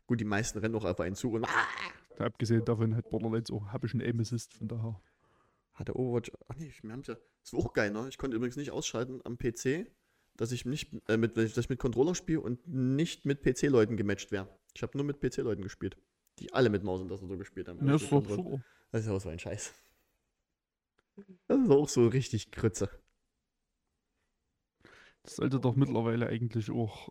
Gut, 0.07 0.21
die 0.21 0.25
meisten 0.25 0.59
rennen 0.59 0.75
auch 0.75 0.85
auf 0.85 1.01
einen 1.01 1.15
zu 1.15 1.31
und 1.33 1.47
Abgesehen 2.19 2.65
davon 2.65 2.97
hat 2.97 3.09
Borderlands 3.09 3.51
auch, 3.51 3.69
habe 3.69 3.87
ich 3.87 3.95
einen 3.95 4.03
Aim 4.03 4.21
Assist, 4.21 4.53
von 4.55 4.69
daher. 4.69 5.01
hat 5.73 5.89
der 5.89 5.97
Overwatch. 5.97 6.31
Ach 6.49 6.57
nee, 6.57 6.71
wir 6.83 6.93
haben's 6.93 7.07
ja. 7.07 7.17
Das 7.43 7.53
war 7.55 7.61
auch 7.61 7.73
geil, 7.73 7.91
ne? 7.91 8.07
Ich 8.09 8.19
konnte 8.19 8.37
übrigens 8.37 8.57
nicht 8.57 8.71
ausschalten 8.73 9.21
am 9.25 9.39
PC, 9.39 9.91
dass 10.37 10.53
ich 10.53 10.67
nicht 10.67 10.93
äh, 11.09 11.17
mit, 11.17 11.37
dass 11.37 11.57
ich 11.57 11.69
mit 11.71 11.79
Controller 11.79 12.15
spiele 12.15 12.41
und 12.41 12.67
nicht 12.69 13.25
mit 13.25 13.43
PC-Leuten 13.43 13.97
gematcht 13.97 14.33
wäre. 14.33 14.49
Ich 14.75 14.83
habe 14.83 14.97
nur 14.99 15.07
mit 15.07 15.21
PC-Leuten 15.21 15.63
gespielt. 15.63 15.97
Die 16.39 16.53
alle 16.53 16.69
mit 16.69 16.85
Maus 16.85 17.01
und 17.01 17.09
Tastatur 17.09 17.39
gespielt 17.39 17.69
haben. 17.69 17.87
Ja, 17.87 17.95
Ich 17.95 18.03
ist 18.03 18.13
doch 18.13 18.29
super. 18.29 18.63
Das 18.93 19.03
ist 19.03 19.07
ja 19.07 19.15
auch 19.15 19.21
so 19.21 19.29
ein 19.31 19.39
Scheiß. 19.39 19.73
Das 21.49 21.61
ist 21.61 21.71
auch 21.71 21.89
so 21.89 22.07
richtig 22.07 22.51
Krütze. 22.51 22.91
Das 25.23 25.37
sollte 25.37 25.61
doch 25.61 25.77
mittlerweile 25.77 26.29
eigentlich 26.29 26.71
auch 26.71 27.11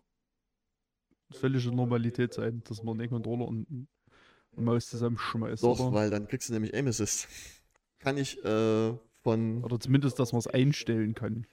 völlige 1.30 1.70
Normalität 1.70 2.34
sein, 2.34 2.62
dass 2.64 2.82
man 2.82 2.98
den 2.98 3.10
Controller 3.10 3.46
und 3.46 3.88
und 4.52 4.64
Maus 4.64 4.86
zusammenschmeißt. 4.88 5.62
Doch, 5.62 5.80
oder? 5.80 5.92
weil 5.92 6.10
dann 6.10 6.26
kriegst 6.26 6.48
du 6.48 6.52
nämlich 6.52 6.74
Aim 6.74 6.86
Assist. 6.86 7.28
Kann 7.98 8.16
ich 8.16 8.42
äh, 8.44 8.92
von. 9.22 9.62
oder 9.64 9.78
zumindest, 9.78 10.18
dass 10.18 10.32
man 10.32 10.40
es 10.40 10.46
einstellen 10.46 11.14
kann. 11.14 11.46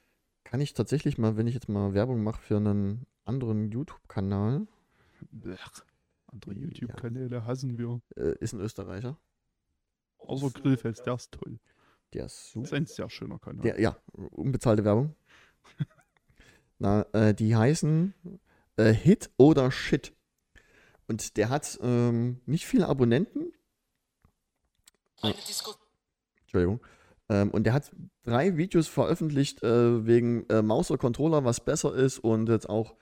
Kann 0.44 0.62
ich 0.62 0.74
tatsächlich 0.74 1.18
mal, 1.18 1.36
wenn 1.38 1.48
ich 1.48 1.54
jetzt 1.54 1.68
mal 1.70 1.94
Werbung 1.94 2.24
mache 2.24 2.42
für 2.42 2.58
einen 2.58 3.06
anderen 3.26 3.70
YouTube-Kanal. 3.70 4.68
Andere 6.28 6.54
YouTube-Kanäle 6.54 7.46
hassen 7.46 7.78
wir. 7.78 8.02
äh, 8.16 8.38
ist 8.40 8.54
ein 8.54 8.62
Österreicher. 8.62 9.20
Außer 10.20 10.50
Grillfest, 10.52 11.06
der 11.06 11.16
ist 11.16 11.34
toll. 11.34 11.60
Der 12.14 12.26
ist 12.26 12.36
Das 12.38 12.52
super. 12.54 12.66
ist 12.66 12.74
ein 12.74 12.86
sehr 12.86 13.10
schöner 13.10 13.40
Kanal. 13.40 13.64
Der, 13.64 13.80
ja, 13.80 13.98
unbezahlte 14.14 14.84
Werbung. 14.86 15.16
Na, 16.80 17.06
äh, 17.14 17.34
die 17.34 17.56
heißen 17.56 18.14
äh, 18.78 18.94
Hit 18.94 19.30
oder 19.38 19.72
Shit. 19.72 20.14
Und 21.08 21.38
der 21.38 21.50
hat 21.50 21.78
ähm, 21.82 22.42
nicht 22.46 22.66
viele 22.66 22.88
Abonnenten. 22.88 23.52
Entschuldigung. 26.42 26.80
Ähm, 27.30 27.52
und 27.52 27.64
der 27.64 27.74
hat 27.74 27.92
drei 28.24 28.56
Videos 28.58 28.88
veröffentlicht 28.88 29.64
äh, 29.64 30.06
wegen 30.06 30.48
äh, 30.50 30.62
Maus 30.62 30.92
oder 30.92 31.00
Controller, 31.00 31.44
was 31.44 31.64
besser 31.64 31.94
ist. 31.94 32.20
Und 32.20 32.48
jetzt 32.50 32.70
auch 32.70 32.96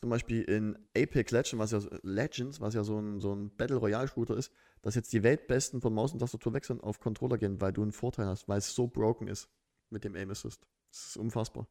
zum 0.00 0.10
Beispiel 0.10 0.42
in 0.42 0.78
Apex 0.96 1.32
Legends, 1.32 1.58
was 1.58 1.70
ja, 1.72 1.80
so- 1.80 1.90
Legends, 2.02 2.60
was 2.60 2.74
ja 2.74 2.84
so 2.84 2.98
ein, 3.00 3.20
so 3.20 3.34
ein 3.34 3.50
Battle 3.56 3.76
Royale 3.76 4.08
Shooter 4.08 4.36
ist, 4.36 4.52
dass 4.82 4.94
jetzt 4.94 5.12
die 5.12 5.22
Weltbesten 5.22 5.80
von 5.80 5.92
Maus 5.94 6.12
und 6.12 6.18
Tastatur 6.20 6.52
wechseln 6.52 6.80
auf 6.80 7.00
Controller 7.00 7.38
gehen, 7.38 7.60
weil 7.60 7.72
du 7.72 7.82
einen 7.82 7.92
Vorteil 7.92 8.26
hast, 8.26 8.48
weil 8.48 8.58
es 8.58 8.74
so 8.74 8.86
broken 8.86 9.28
ist 9.28 9.48
mit 9.90 10.04
dem 10.04 10.14
Aim 10.14 10.30
Assist. 10.30 10.66
Das 10.90 11.06
ist 11.08 11.16
unfassbar. 11.16 11.66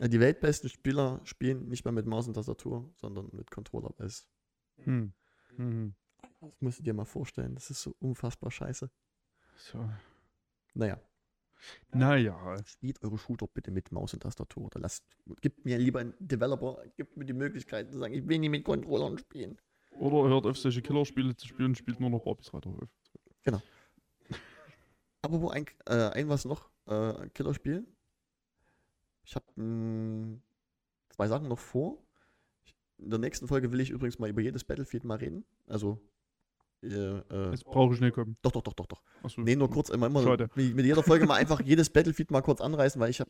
Die 0.00 0.20
weltbesten 0.20 0.70
Spieler 0.70 1.20
spielen 1.24 1.68
nicht 1.68 1.84
mehr 1.84 1.92
mit 1.92 2.06
Maus 2.06 2.26
und 2.26 2.34
Tastatur, 2.34 2.90
sondern 2.96 3.28
mit 3.32 3.50
Controller. 3.50 3.92
es- 3.98 4.26
Hm. 4.78 5.12
Hm. 5.56 5.94
Das 6.40 6.60
musst 6.60 6.78
du 6.78 6.82
dir 6.82 6.94
mal 6.94 7.04
vorstellen. 7.04 7.54
Das 7.54 7.68
ist 7.70 7.82
so 7.82 7.94
unfassbar 7.98 8.50
scheiße. 8.50 8.90
So. 9.56 9.90
Naja, 10.72 10.98
Naja, 11.92 12.56
spielt 12.64 13.02
eure 13.04 13.18
Shooter 13.18 13.46
bitte 13.46 13.70
mit 13.70 13.92
Maus 13.92 14.14
und 14.14 14.22
Tastatur. 14.22 14.64
Oder 14.64 14.80
lasst, 14.80 15.04
gebt 15.42 15.66
mir 15.66 15.76
lieber 15.76 16.00
einen 16.00 16.14
Developer, 16.18 16.82
gibt 16.96 17.18
mir 17.18 17.26
die 17.26 17.34
Möglichkeit 17.34 17.92
zu 17.92 17.98
sagen, 17.98 18.14
ich 18.14 18.26
will 18.26 18.38
nicht 18.38 18.48
mit 18.48 18.64
Controllern 18.64 19.18
spielen. 19.18 19.60
Oder 19.90 20.28
hört 20.28 20.46
auf, 20.46 20.58
solche 20.58 20.82
Killerspiele 20.82 21.36
zu 21.36 21.46
spielen, 21.46 21.74
spielt 21.74 22.00
nur 22.00 22.10
noch 22.10 22.24
Barbies 22.24 22.52
Reiterhof. 22.52 22.88
Aber 25.22 25.40
wo 25.42 25.48
ein, 25.50 25.66
äh, 25.86 26.08
ein 26.10 26.28
was 26.28 26.44
noch, 26.44 26.70
äh, 26.86 27.28
Killerspiel. 27.34 27.86
Ich 29.24 29.34
habe 29.34 29.44
zwei 31.10 31.28
Sachen 31.28 31.48
noch 31.48 31.58
vor. 31.58 31.98
Ich, 32.64 32.74
in 32.98 33.10
der 33.10 33.18
nächsten 33.18 33.46
Folge 33.46 33.70
will 33.70 33.80
ich 33.80 33.90
übrigens 33.90 34.18
mal 34.18 34.30
über 34.30 34.40
jedes 34.40 34.64
Battlefield 34.64 35.04
mal 35.04 35.18
reden. 35.18 35.44
Also, 35.66 36.00
äh, 36.82 36.86
äh, 36.88 37.50
Jetzt 37.50 37.64
brauche 37.64 37.94
ich 37.94 38.00
nicht 38.00 38.14
kommen. 38.14 38.36
doch, 38.42 38.52
doch, 38.52 38.62
doch, 38.62 38.72
doch, 38.72 38.86
doch. 38.86 39.02
Achso. 39.22 39.42
Nee, 39.42 39.56
nur 39.56 39.70
kurz 39.70 39.90
immer, 39.90 40.06
immer 40.06 40.22
Schade. 40.22 40.48
mit 40.54 40.86
jeder 40.86 41.02
Folge 41.02 41.26
mal 41.26 41.34
einfach 41.40 41.60
jedes 41.60 41.90
Battlefield 41.90 42.30
mal 42.30 42.40
kurz 42.40 42.60
anreißen, 42.60 42.98
weil 43.00 43.10
ich 43.10 43.22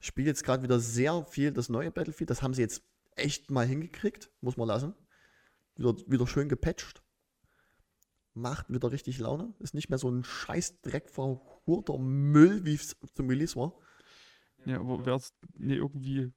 spiele 0.00 0.28
jetzt 0.28 0.42
gerade 0.42 0.62
wieder 0.62 0.80
sehr 0.80 1.24
viel 1.24 1.52
das 1.52 1.68
neue 1.68 1.92
Battlefield. 1.92 2.30
Das 2.30 2.42
haben 2.42 2.54
sie 2.54 2.62
jetzt 2.62 2.82
echt 3.14 3.50
mal 3.50 3.66
hingekriegt, 3.66 4.30
muss 4.40 4.56
man 4.56 4.66
lassen. 4.66 4.94
Wieder, 5.80 5.94
wieder 6.06 6.26
schön 6.26 6.48
gepatcht. 6.50 7.02
Macht 8.34 8.68
wieder 8.68 8.92
richtig 8.92 9.18
Laune. 9.18 9.54
Ist 9.60 9.72
nicht 9.74 9.88
mehr 9.88 9.98
so 9.98 10.10
ein 10.10 10.22
scheiß 10.24 10.82
dreckverhurter 10.82 11.98
Müll, 11.98 12.64
wie 12.66 12.74
es 12.74 12.96
zum 13.14 13.28
Release 13.28 13.56
war. 13.56 13.72
Ja, 14.66 14.78
aber 14.78 15.04
wäre 15.06 15.16
es 15.16 15.32
nicht 15.54 15.78
irgendwie 15.78 16.30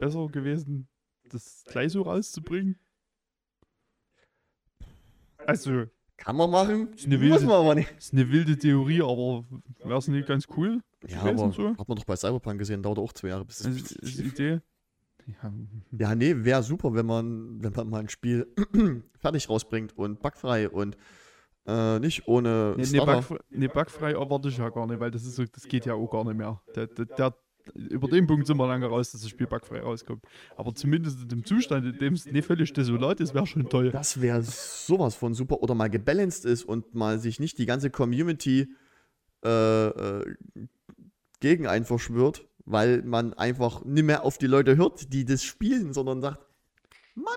besser 0.00 0.26
gewesen, 0.26 0.88
das 1.28 1.62
gleich 1.68 1.92
so 1.92 2.02
rauszubringen? 2.02 2.78
Also, 5.38 5.86
Kann 6.16 6.36
man 6.36 6.50
machen, 6.50 6.92
Ist 6.92 7.06
eine 7.06 7.16
muss 7.16 7.24
wilde- 7.40 7.46
man 7.46 7.54
aber 7.54 7.74
nicht. 7.76 7.90
ist 7.96 8.12
eine 8.12 8.28
wilde 8.30 8.58
Theorie, 8.58 9.00
aber 9.02 9.44
wäre 9.84 9.98
es 9.98 10.08
nicht 10.08 10.26
ganz 10.28 10.46
cool? 10.56 10.82
Ja, 11.06 11.22
gewesen 11.22 11.44
aber 11.44 11.52
so? 11.52 11.68
hat 11.78 11.88
man 11.88 11.96
doch 11.96 12.04
bei 12.04 12.16
Cyberpunk 12.16 12.58
gesehen, 12.58 12.82
dauert 12.82 12.98
auch 12.98 13.12
zwei 13.12 13.28
Jahre. 13.28 13.44
Bis 13.46 13.64
Also, 13.64 13.78
es 13.78 13.92
ist 13.92 14.18
die 14.18 14.24
Idee? 14.26 14.60
Ja, 15.42 15.52
Ja, 15.98 16.14
nee, 16.14 16.34
wäre 16.36 16.62
super, 16.62 16.94
wenn 16.94 17.06
man, 17.06 17.62
wenn 17.62 17.72
man 17.72 17.88
mal 17.88 18.00
ein 18.00 18.08
Spiel 18.08 18.46
fertig 19.18 19.48
rausbringt 19.48 19.96
und 19.96 20.20
bugfrei 20.20 20.68
und 20.68 20.96
äh, 21.66 21.98
nicht 21.98 22.26
ohne 22.26 22.74
Nee, 22.76 22.86
nee, 22.90 22.98
bugfrei, 22.98 23.38
nee, 23.50 23.68
bugfrei 23.68 24.12
erwarte 24.12 24.48
ich 24.48 24.58
ja 24.58 24.68
gar 24.68 24.86
nicht, 24.86 25.00
weil 25.00 25.10
das 25.10 25.24
ist 25.24 25.36
so, 25.36 25.44
das 25.44 25.64
geht 25.64 25.86
ja 25.86 25.94
auch 25.94 26.08
gar 26.08 26.24
nicht 26.24 26.36
mehr. 26.36 26.60
Der, 26.74 26.86
der, 26.86 27.04
der, 27.04 27.34
über 27.74 28.08
den 28.08 28.26
Punkt 28.26 28.46
sind 28.46 28.56
wir 28.56 28.66
lange 28.66 28.86
raus, 28.86 29.12
dass 29.12 29.20
das 29.20 29.30
Spiel 29.30 29.46
bugfrei 29.46 29.80
rauskommt. 29.80 30.24
Aber 30.56 30.74
zumindest 30.74 31.22
in 31.22 31.28
dem 31.28 31.44
Zustand, 31.44 31.86
in 31.86 31.98
dem 31.98 32.14
es 32.14 32.26
nicht 32.26 32.46
völlig 32.46 32.72
desolat 32.72 33.20
ist, 33.20 33.34
wäre 33.34 33.46
schon 33.46 33.68
toll. 33.68 33.90
Das 33.90 34.20
wäre 34.20 34.42
sowas 34.42 35.14
von 35.14 35.34
super. 35.34 35.62
Oder 35.62 35.74
mal 35.74 35.90
gebalanced 35.90 36.44
ist 36.44 36.64
und 36.64 36.94
mal 36.94 37.18
sich 37.18 37.38
nicht 37.40 37.58
die 37.58 37.66
ganze 37.66 37.90
Community 37.90 38.68
äh, 39.44 39.86
äh, 39.88 40.36
gegen 41.40 41.66
einen 41.66 41.84
verschwört, 41.84 42.46
weil 42.70 43.02
man 43.02 43.34
einfach 43.34 43.84
nicht 43.84 44.04
mehr 44.04 44.24
auf 44.24 44.38
die 44.38 44.46
Leute 44.46 44.76
hört, 44.76 45.12
die 45.12 45.24
das 45.24 45.42
spielen, 45.42 45.92
sondern 45.92 46.20
sagt, 46.20 46.38
Money! 47.14 47.28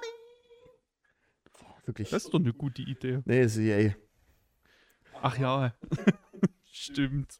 Boah, 1.60 1.76
Wirklich. 1.85 2.10
Das 2.10 2.26
ist 2.26 2.34
doch 2.34 2.39
eine 2.39 2.53
gute 2.53 2.81
Idee. 2.84 3.22
nee, 3.26 3.41
ist 3.41 3.57
EA. 3.57 3.95
Ach 5.22 5.38
ja. 5.38 5.73
Stimmt. 6.72 7.39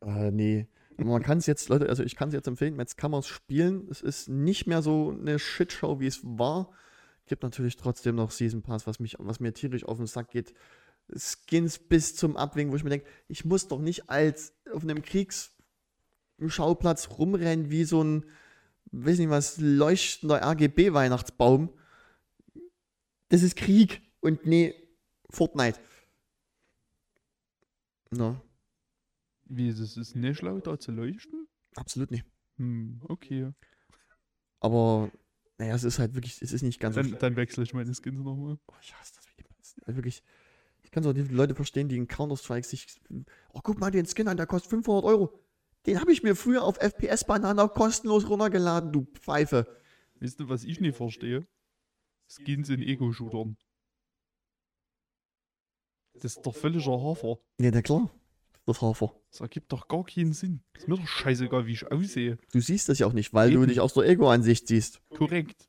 Äh, 0.00 0.30
nee. 0.30 0.68
Man 0.96 1.22
kann 1.22 1.38
es 1.38 1.46
jetzt, 1.46 1.68
Leute, 1.68 1.88
also 1.88 2.02
ich 2.02 2.14
kann 2.14 2.28
es 2.28 2.34
jetzt 2.34 2.46
empfehlen, 2.46 2.78
jetzt 2.78 2.96
kann 2.96 3.10
man 3.10 3.20
es 3.20 3.26
spielen. 3.26 3.88
Es 3.90 4.02
ist 4.02 4.28
nicht 4.28 4.66
mehr 4.66 4.82
so 4.82 5.10
eine 5.10 5.38
Shitshow, 5.38 5.98
wie 5.98 6.06
es 6.06 6.20
war. 6.22 6.72
Gibt 7.26 7.42
natürlich 7.42 7.76
trotzdem 7.76 8.16
noch 8.16 8.30
Season 8.30 8.62
Pass, 8.62 8.86
was, 8.86 9.00
mich, 9.00 9.16
was 9.18 9.40
mir 9.40 9.52
tierisch 9.52 9.84
auf 9.84 9.96
den 9.96 10.06
Sack 10.06 10.30
geht. 10.30 10.54
Skins 11.14 11.78
bis 11.78 12.16
zum 12.16 12.36
Abwinken, 12.36 12.72
wo 12.72 12.76
ich 12.76 12.84
mir 12.84 12.90
denke, 12.90 13.06
ich 13.28 13.44
muss 13.44 13.68
doch 13.68 13.80
nicht 13.80 14.10
als 14.10 14.54
auf 14.72 14.82
einem 14.82 15.02
Kriegsschauplatz 16.40 17.10
rumrennen 17.18 17.70
wie 17.70 17.84
so 17.84 18.02
ein, 18.02 18.24
weiß 18.92 19.18
nicht 19.18 19.30
was, 19.30 19.58
leuchtender 19.58 20.42
RGB-Weihnachtsbaum. 20.42 21.70
Das 23.28 23.42
ist 23.42 23.56
Krieg 23.56 24.00
und 24.20 24.46
nee, 24.46 24.74
Fortnite. 25.28 25.78
Na, 28.10 28.42
Wie 29.44 29.68
ist 29.68 29.78
es? 29.78 29.96
Ist 29.96 30.16
nicht 30.16 30.38
schlau, 30.38 30.58
da 30.60 30.78
zu 30.78 30.92
leuchten? 30.92 31.46
absolut 31.76 32.10
nicht. 32.10 32.24
Hm, 32.56 33.00
okay. 33.08 33.52
Aber, 34.58 35.10
naja, 35.58 35.74
es 35.74 35.84
ist 35.84 35.98
halt 35.98 36.14
wirklich, 36.14 36.42
es 36.42 36.52
ist 36.52 36.62
nicht 36.62 36.80
ganz 36.80 36.94
so 36.94 37.00
Dann, 37.00 37.08
schlimm. 37.08 37.20
dann 37.20 37.36
wechsle 37.36 37.62
ich 37.62 37.72
meine 37.72 37.94
Skins 37.94 38.24
nochmal. 38.24 38.58
Oh, 38.66 38.74
ich 38.82 38.94
hasse 38.94 39.14
das 39.14 39.26
wie 39.28 39.42
die. 39.42 39.44
Also 39.86 39.96
wirklich, 39.96 40.22
ich 40.82 40.90
kann 40.90 41.02
so 41.04 41.12
die 41.12 41.22
Leute 41.22 41.54
verstehen, 41.54 41.88
die 41.88 41.96
in 41.96 42.08
Counter-Strike 42.08 42.66
sich, 42.66 43.00
oh, 43.52 43.60
guck 43.62 43.78
mal 43.78 43.90
den 43.92 44.06
Skin 44.06 44.26
an, 44.26 44.36
der 44.36 44.46
kostet 44.46 44.70
500 44.70 45.04
Euro. 45.04 45.38
Den 45.86 46.00
habe 46.00 46.12
ich 46.12 46.22
mir 46.22 46.36
früher 46.36 46.62
auf 46.62 46.76
FPS-Banana 46.78 47.68
kostenlos 47.68 48.28
runtergeladen, 48.28 48.92
du 48.92 49.06
Pfeife. 49.14 49.66
Weißt 50.20 50.38
du, 50.40 50.48
was 50.48 50.64
ich 50.64 50.80
nicht 50.80 50.96
verstehe? 50.96 51.46
Skins 52.28 52.68
in 52.68 52.82
Ego-Shootern. 52.82 53.56
Das 56.14 56.36
ist 56.36 56.42
doch 56.42 56.54
völliger 56.54 57.00
Hafer. 57.02 57.38
Ja, 57.58 57.70
na 57.72 57.80
klar, 57.82 58.10
das 58.66 58.82
Hafer. 58.82 59.14
Das 59.30 59.40
ergibt 59.40 59.72
doch 59.72 59.88
gar 59.88 60.04
keinen 60.04 60.32
Sinn. 60.34 60.62
Ist 60.76 60.86
mir 60.88 60.96
doch 60.96 61.06
scheißegal, 61.06 61.66
wie 61.66 61.72
ich 61.72 61.90
aussehe. 61.90 62.38
Du 62.52 62.60
siehst 62.60 62.88
das 62.88 62.98
ja 62.98 63.06
auch 63.06 63.12
nicht, 63.14 63.32
weil 63.32 63.50
du 63.50 63.58
Eben. 63.60 63.68
dich 63.68 63.80
aus 63.80 63.94
der 63.94 64.04
Ego-Ansicht 64.04 64.68
siehst. 64.68 65.00
Korrekt. 65.10 65.68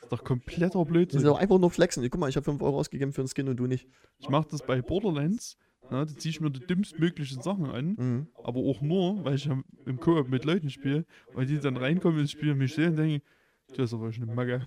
Das 0.00 0.04
ist 0.04 0.12
doch 0.12 0.24
kompletter 0.24 0.70
Das 0.80 0.82
ist 0.86 0.88
Blödsinn. 0.92 1.22
doch 1.22 1.38
einfach 1.38 1.58
nur 1.58 1.70
flexen. 1.70 2.02
Guck 2.10 2.20
mal, 2.20 2.28
ich 2.28 2.36
habe 2.36 2.44
5 2.44 2.60
Euro 2.62 2.78
ausgegeben 2.80 3.12
für 3.12 3.20
einen 3.22 3.28
Skin 3.28 3.48
und 3.48 3.56
du 3.56 3.66
nicht. 3.66 3.88
Ich 4.18 4.28
mache 4.28 4.48
das 4.50 4.66
bei 4.66 4.82
Borderlands. 4.82 5.56
Ja, 5.90 6.04
da 6.04 6.16
ziehe 6.16 6.30
ich 6.30 6.40
mir 6.40 6.50
die 6.50 6.66
dümmstmöglichen 6.66 7.42
Sachen 7.42 7.66
an. 7.66 7.94
Mhm. 7.98 8.26
Aber 8.42 8.60
auch 8.60 8.80
nur, 8.80 9.24
weil 9.24 9.34
ich 9.34 9.44
ja 9.44 9.62
im 9.84 10.00
Koop 10.00 10.28
mit 10.28 10.44
Leuten 10.44 10.70
spiele. 10.70 11.04
Weil 11.32 11.46
die 11.46 11.58
dann 11.58 11.76
reinkommen 11.76 12.20
ins 12.20 12.30
Spiel 12.32 12.52
und 12.52 12.58
mich 12.58 12.74
sehen 12.74 12.90
und 12.90 12.96
denken, 12.96 13.26
das 13.68 13.78
ist 13.90 13.94
aber 13.94 14.12
schon 14.12 14.24
eine 14.24 14.34
Macke. 14.34 14.66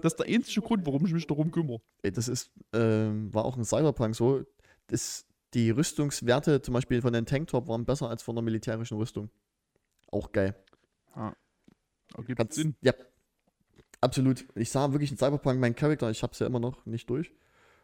Das 0.00 0.12
ist 0.12 0.18
der 0.18 0.26
einzige 0.26 0.60
Grund, 0.60 0.86
warum 0.86 1.04
ich 1.06 1.12
mich 1.12 1.26
darum 1.26 1.50
kümmere. 1.50 1.80
Ey, 2.02 2.12
Das 2.12 2.28
ist, 2.28 2.52
ähm, 2.72 3.32
war 3.34 3.44
auch 3.44 3.56
in 3.56 3.64
Cyberpunk 3.64 4.14
so. 4.14 4.44
Das, 4.86 5.26
die 5.54 5.70
Rüstungswerte 5.70 6.62
zum 6.62 6.74
Beispiel 6.74 7.00
von 7.02 7.12
den 7.12 7.26
Tanktop 7.26 7.66
waren 7.68 7.84
besser 7.84 8.08
als 8.08 8.22
von 8.22 8.36
der 8.36 8.42
militärischen 8.42 8.96
Rüstung. 8.96 9.30
Auch 10.10 10.30
geil. 10.32 10.54
Da 11.14 12.22
gibt 12.22 12.38
Ganz, 12.38 12.54
Sinn. 12.54 12.74
ja, 12.80 12.92
absolut. 14.00 14.46
Ich 14.54 14.70
sah 14.70 14.92
wirklich 14.92 15.10
in 15.10 15.18
Cyberpunk 15.18 15.60
meinen 15.60 15.74
Charakter, 15.74 16.10
ich 16.10 16.22
hab's 16.22 16.38
ja 16.38 16.46
immer 16.46 16.60
noch 16.60 16.86
nicht 16.86 17.08
durch. 17.10 17.32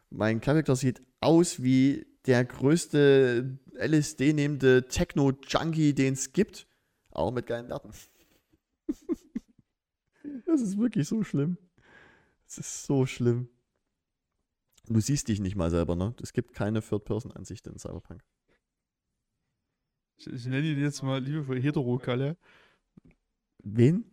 Mein 0.09 0.41
Charakter 0.41 0.75
sieht 0.75 1.01
aus 1.19 1.61
wie 1.61 2.05
der 2.25 2.45
größte 2.45 3.57
LSD-nehmende 3.75 4.87
Techno-Junkie, 4.87 5.93
den 5.93 6.13
es 6.13 6.33
gibt. 6.33 6.67
Auch 7.11 7.31
mit 7.31 7.47
geilen 7.47 7.69
Daten. 7.69 7.91
das 10.45 10.61
ist 10.61 10.77
wirklich 10.77 11.07
so 11.07 11.23
schlimm. 11.23 11.57
Es 12.47 12.57
ist 12.57 12.85
so 12.85 13.05
schlimm. 13.05 13.49
Du 14.87 14.99
siehst 14.99 15.27
dich 15.27 15.39
nicht 15.39 15.55
mal 15.55 15.71
selber, 15.71 15.95
ne? 15.95 16.13
Es 16.21 16.33
gibt 16.33 16.53
keine 16.53 16.81
Third-Person-Ansicht 16.81 17.65
in 17.67 17.79
Cyberpunk. 17.79 18.23
Ich, 20.17 20.27
ich 20.27 20.45
nenne 20.45 20.67
ihn 20.67 20.79
jetzt 20.79 21.01
mal 21.01 21.21
liebevoll 21.21 21.61
Heterokalle. 21.61 22.37
Wen? 23.63 24.05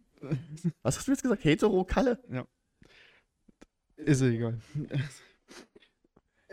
Was 0.83 0.97
hast 0.97 1.09
du 1.09 1.13
jetzt 1.13 1.23
gesagt? 1.23 1.45
Hetero-Kalle? 1.45 2.47
Ist 3.97 4.23
ja 4.23 4.29
egal. 4.29 4.61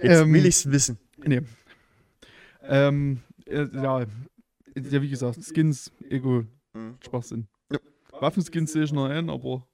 Jetzt 0.01 0.21
Ähm, 0.21 0.33
will 0.33 0.45
ich's 0.45 0.69
wissen. 0.69 0.97
Nee. 1.17 1.41
Ähm, 2.61 3.21
äh, 3.45 3.67
ja, 3.73 4.01
ja, 4.01 5.01
wie 5.01 5.09
gesagt, 5.09 5.39
Skins, 5.43 5.91
Ego, 6.09 6.45
Mhm. 6.73 6.97
Schwachsinn. 7.03 7.47
Ja. 7.71 7.79
Waffenskins 8.11 8.71
sehe 8.71 8.83
ich 8.83 8.91
noch 8.93 9.05
ein, 9.09 9.29
aber 9.29 9.67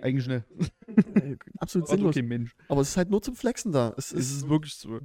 eigentlich 0.00 0.26
nicht. 0.26 0.44
Absolut 1.58 1.88
sinnlos. 1.88 2.14
kein 2.14 2.26
Mensch. 2.26 2.54
Aber 2.68 2.80
es 2.80 2.90
ist 2.90 2.96
halt 2.96 3.10
nur 3.10 3.20
zum 3.20 3.34
Flexen 3.36 3.72
da. 3.72 3.92
Es 3.98 4.12
Es 4.12 4.20
ist, 4.30 4.36
ist 4.38 4.48
wirklich 4.48 4.74
so. 4.74 5.00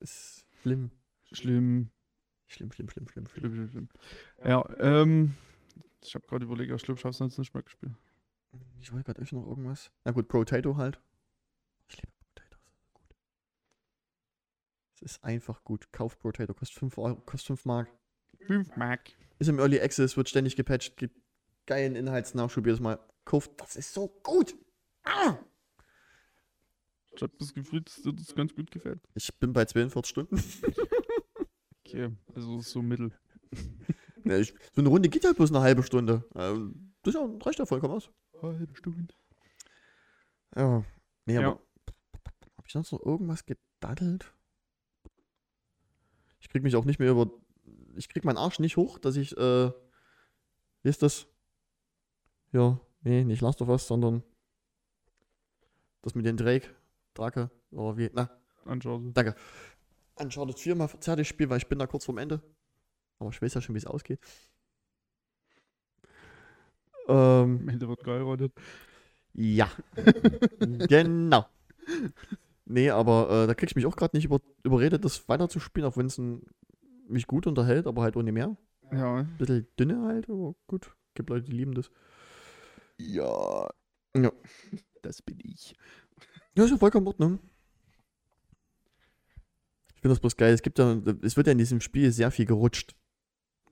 ist 0.00 0.44
schlimm. 0.62 0.90
Schlimm, 1.32 1.90
Schlimm, 2.48 2.70
schlimm, 2.70 2.88
schlimm, 2.90 3.08
schlimm, 3.08 3.26
schlimm. 3.28 3.52
schlimm, 3.52 3.68
schlimm. 3.70 3.88
Ja, 4.44 4.64
ähm, 4.78 5.34
ich 6.04 6.14
habe 6.14 6.24
gerade 6.26 6.44
überlegt, 6.44 6.72
ich 6.72 6.82
glaube, 6.82 6.98
ich 6.98 7.04
habe 7.04 7.10
es 7.10 7.16
sonst 7.18 7.38
nicht 7.38 7.52
mehr 7.54 7.62
gespielt. 7.64 7.92
Ich 8.80 8.92
wollte 8.92 9.04
gerade 9.04 9.22
euch 9.22 9.32
noch 9.32 9.46
irgendwas. 9.46 9.90
Na 10.04 10.12
gut, 10.12 10.28
Potato 10.28 10.76
halt. 10.76 11.00
Ich 11.88 11.96
liebe 11.96 12.12
Potatoes. 12.34 12.60
Gut. 12.94 13.16
Es 14.94 14.95
ist 15.06 15.24
einfach 15.24 15.64
gut. 15.64 15.90
Kauft 15.92 16.18
Potato, 16.18 16.52
kostet 16.52 16.78
5 16.78 16.98
Euro, 16.98 17.16
kostet 17.24 17.46
5 17.46 17.64
Mark. 17.64 17.88
5 18.46 18.76
Mark. 18.76 19.12
Ist 19.38 19.48
im 19.48 19.58
Early 19.58 19.80
Access, 19.80 20.16
wird 20.16 20.28
ständig 20.28 20.56
gepatcht, 20.56 20.96
gibt 20.96 21.16
geilen 21.66 21.96
Inhaltsnachschub 21.96 22.66
jedes 22.66 22.80
Mal. 22.80 22.98
Kauft, 23.24 23.52
das 23.60 23.76
ist 23.76 23.92
so 23.94 24.08
gut. 24.22 24.54
Ah! 25.04 25.38
Ich 27.14 27.22
habe 27.22 27.32
das 27.38 27.54
Gefühl, 27.54 27.80
dass 27.80 28.02
dir 28.02 28.12
das 28.12 28.34
ganz 28.34 28.54
gut 28.54 28.70
gefällt. 28.70 29.00
Ich 29.14 29.34
bin 29.38 29.52
bei 29.52 29.64
42 29.64 30.10
Stunden. 30.10 30.36
Okay, 31.88 32.10
also 32.34 32.60
so 32.60 32.82
mittel. 32.82 33.12
Ja, 34.24 34.38
ich, 34.38 34.52
so 34.72 34.80
eine 34.80 34.88
Runde 34.88 35.08
geht 35.08 35.24
halt 35.24 35.36
bloß 35.36 35.50
eine 35.52 35.60
halbe 35.60 35.84
Stunde. 35.84 36.24
Das 36.34 37.14
ist 37.14 37.14
ja, 37.14 37.28
reicht 37.42 37.60
ja 37.60 37.64
vollkommen 37.64 37.94
aus. 37.94 38.10
Halbe 38.42 38.74
Stunde. 38.74 39.14
Ja. 40.56 40.82
Nee, 41.26 41.34
Ja. 41.34 41.40
aber. 41.52 41.60
Hab 42.56 42.66
ich 42.66 42.72
sonst 42.72 42.90
noch 42.90 43.06
irgendwas 43.06 43.46
gedaddelt? 43.46 44.34
Ich 46.40 46.48
krieg 46.48 46.62
mich 46.62 46.76
auch 46.76 46.84
nicht 46.84 46.98
mehr 46.98 47.10
über. 47.10 47.30
Ich 47.96 48.08
krieg 48.08 48.24
meinen 48.24 48.38
Arsch 48.38 48.58
nicht 48.58 48.76
hoch, 48.76 48.98
dass 48.98 49.16
ich, 49.16 49.36
äh. 49.36 49.70
Wie 50.82 50.88
ist 50.88 51.02
das? 51.02 51.26
Ja, 52.52 52.80
nee, 53.02 53.24
nicht 53.24 53.40
Last 53.40 53.60
of 53.62 53.68
Us, 53.68 53.86
sondern. 53.86 54.22
Das 56.02 56.14
mit 56.14 56.26
den 56.26 56.36
Drake. 56.36 56.68
Drake. 57.14 57.50
Oder 57.72 57.96
wie? 57.96 58.10
Na, 58.12 58.30
Anschauen. 58.64 59.12
Uncharted 60.16 60.58
4 60.58 60.74
mal 60.74 60.88
fertig 60.88 61.28
spielen, 61.28 61.50
weil 61.50 61.58
ich 61.58 61.68
bin 61.68 61.78
da 61.78 61.86
kurz 61.86 62.04
vorm 62.04 62.18
Ende. 62.18 62.40
Aber 63.18 63.30
ich 63.30 63.40
weiß 63.40 63.54
ja 63.54 63.60
schon, 63.60 63.74
wie 63.74 63.78
es 63.78 63.86
ausgeht. 63.86 64.20
Ähm, 67.08 67.60
Am 67.60 67.68
Ende 67.68 67.88
wird 67.88 68.02
geheiratet. 68.02 68.52
Ja. 69.34 69.70
genau. 70.88 71.46
Nee, 72.66 72.90
aber 72.90 73.30
äh, 73.30 73.46
da 73.46 73.54
krieg 73.54 73.70
ich 73.70 73.76
mich 73.76 73.86
auch 73.86 73.96
gerade 73.96 74.16
nicht 74.16 74.24
über, 74.24 74.40
überredet, 74.64 75.04
das 75.04 75.28
weiterzuspielen, 75.28 75.88
auch 75.88 75.96
wenn 75.96 76.06
es 76.06 76.20
mich 77.08 77.26
gut 77.28 77.46
unterhält, 77.46 77.86
aber 77.86 78.02
halt 78.02 78.16
ohne 78.16 78.32
mehr. 78.32 78.56
Ja. 78.92 79.18
Ein 79.18 79.36
bisschen 79.38 79.68
dünne 79.78 80.02
halt, 80.02 80.28
aber 80.28 80.54
gut. 80.66 80.92
Gibt 81.14 81.30
Leute, 81.30 81.46
die 81.46 81.56
lieben 81.56 81.74
das. 81.74 81.90
Ja. 82.98 83.68
Ja. 84.16 84.32
Das 85.02 85.22
bin 85.22 85.38
ich. 85.44 85.76
Ja, 86.56 86.64
ist 86.64 86.70
ja 86.70 86.76
vollkommen 86.76 87.06
in 87.06 87.08
Ordnung. 87.08 87.38
Ich 89.94 90.00
finde 90.00 90.14
das 90.14 90.20
bloß 90.20 90.36
geil. 90.36 90.52
Es 90.52 90.62
gibt 90.62 90.78
ja, 90.78 91.00
es 91.22 91.36
wird 91.36 91.46
ja 91.46 91.52
in 91.52 91.58
diesem 91.58 91.80
Spiel 91.80 92.10
sehr 92.10 92.30
viel 92.30 92.46
gerutscht. 92.46 92.96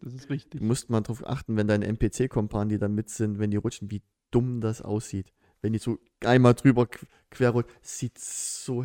Das 0.01 0.15
ist 0.15 0.31
richtig. 0.31 0.61
Du 0.61 0.67
musst 0.67 0.91
mal 0.91 1.01
drauf 1.01 1.27
achten, 1.27 1.57
wenn 1.57 1.67
deine 1.67 1.87
NPC-Kompanen, 1.87 2.69
die 2.69 2.79
da 2.79 2.89
mit 2.89 3.09
sind, 3.09 3.39
wenn 3.39 3.51
die 3.51 3.57
rutschen, 3.57 3.91
wie 3.91 4.03
dumm 4.31 4.61
das 4.61 4.83
aussieht. 4.83 5.33
Wenn 5.65 5.73
die 5.73 5.79
so 5.79 5.99
einmal 6.23 6.53
drüber 6.53 6.83
qu- 6.83 7.07
quer 7.31 7.49
rutschen, 7.49 7.75
sieht 7.81 8.19
so 8.19 8.85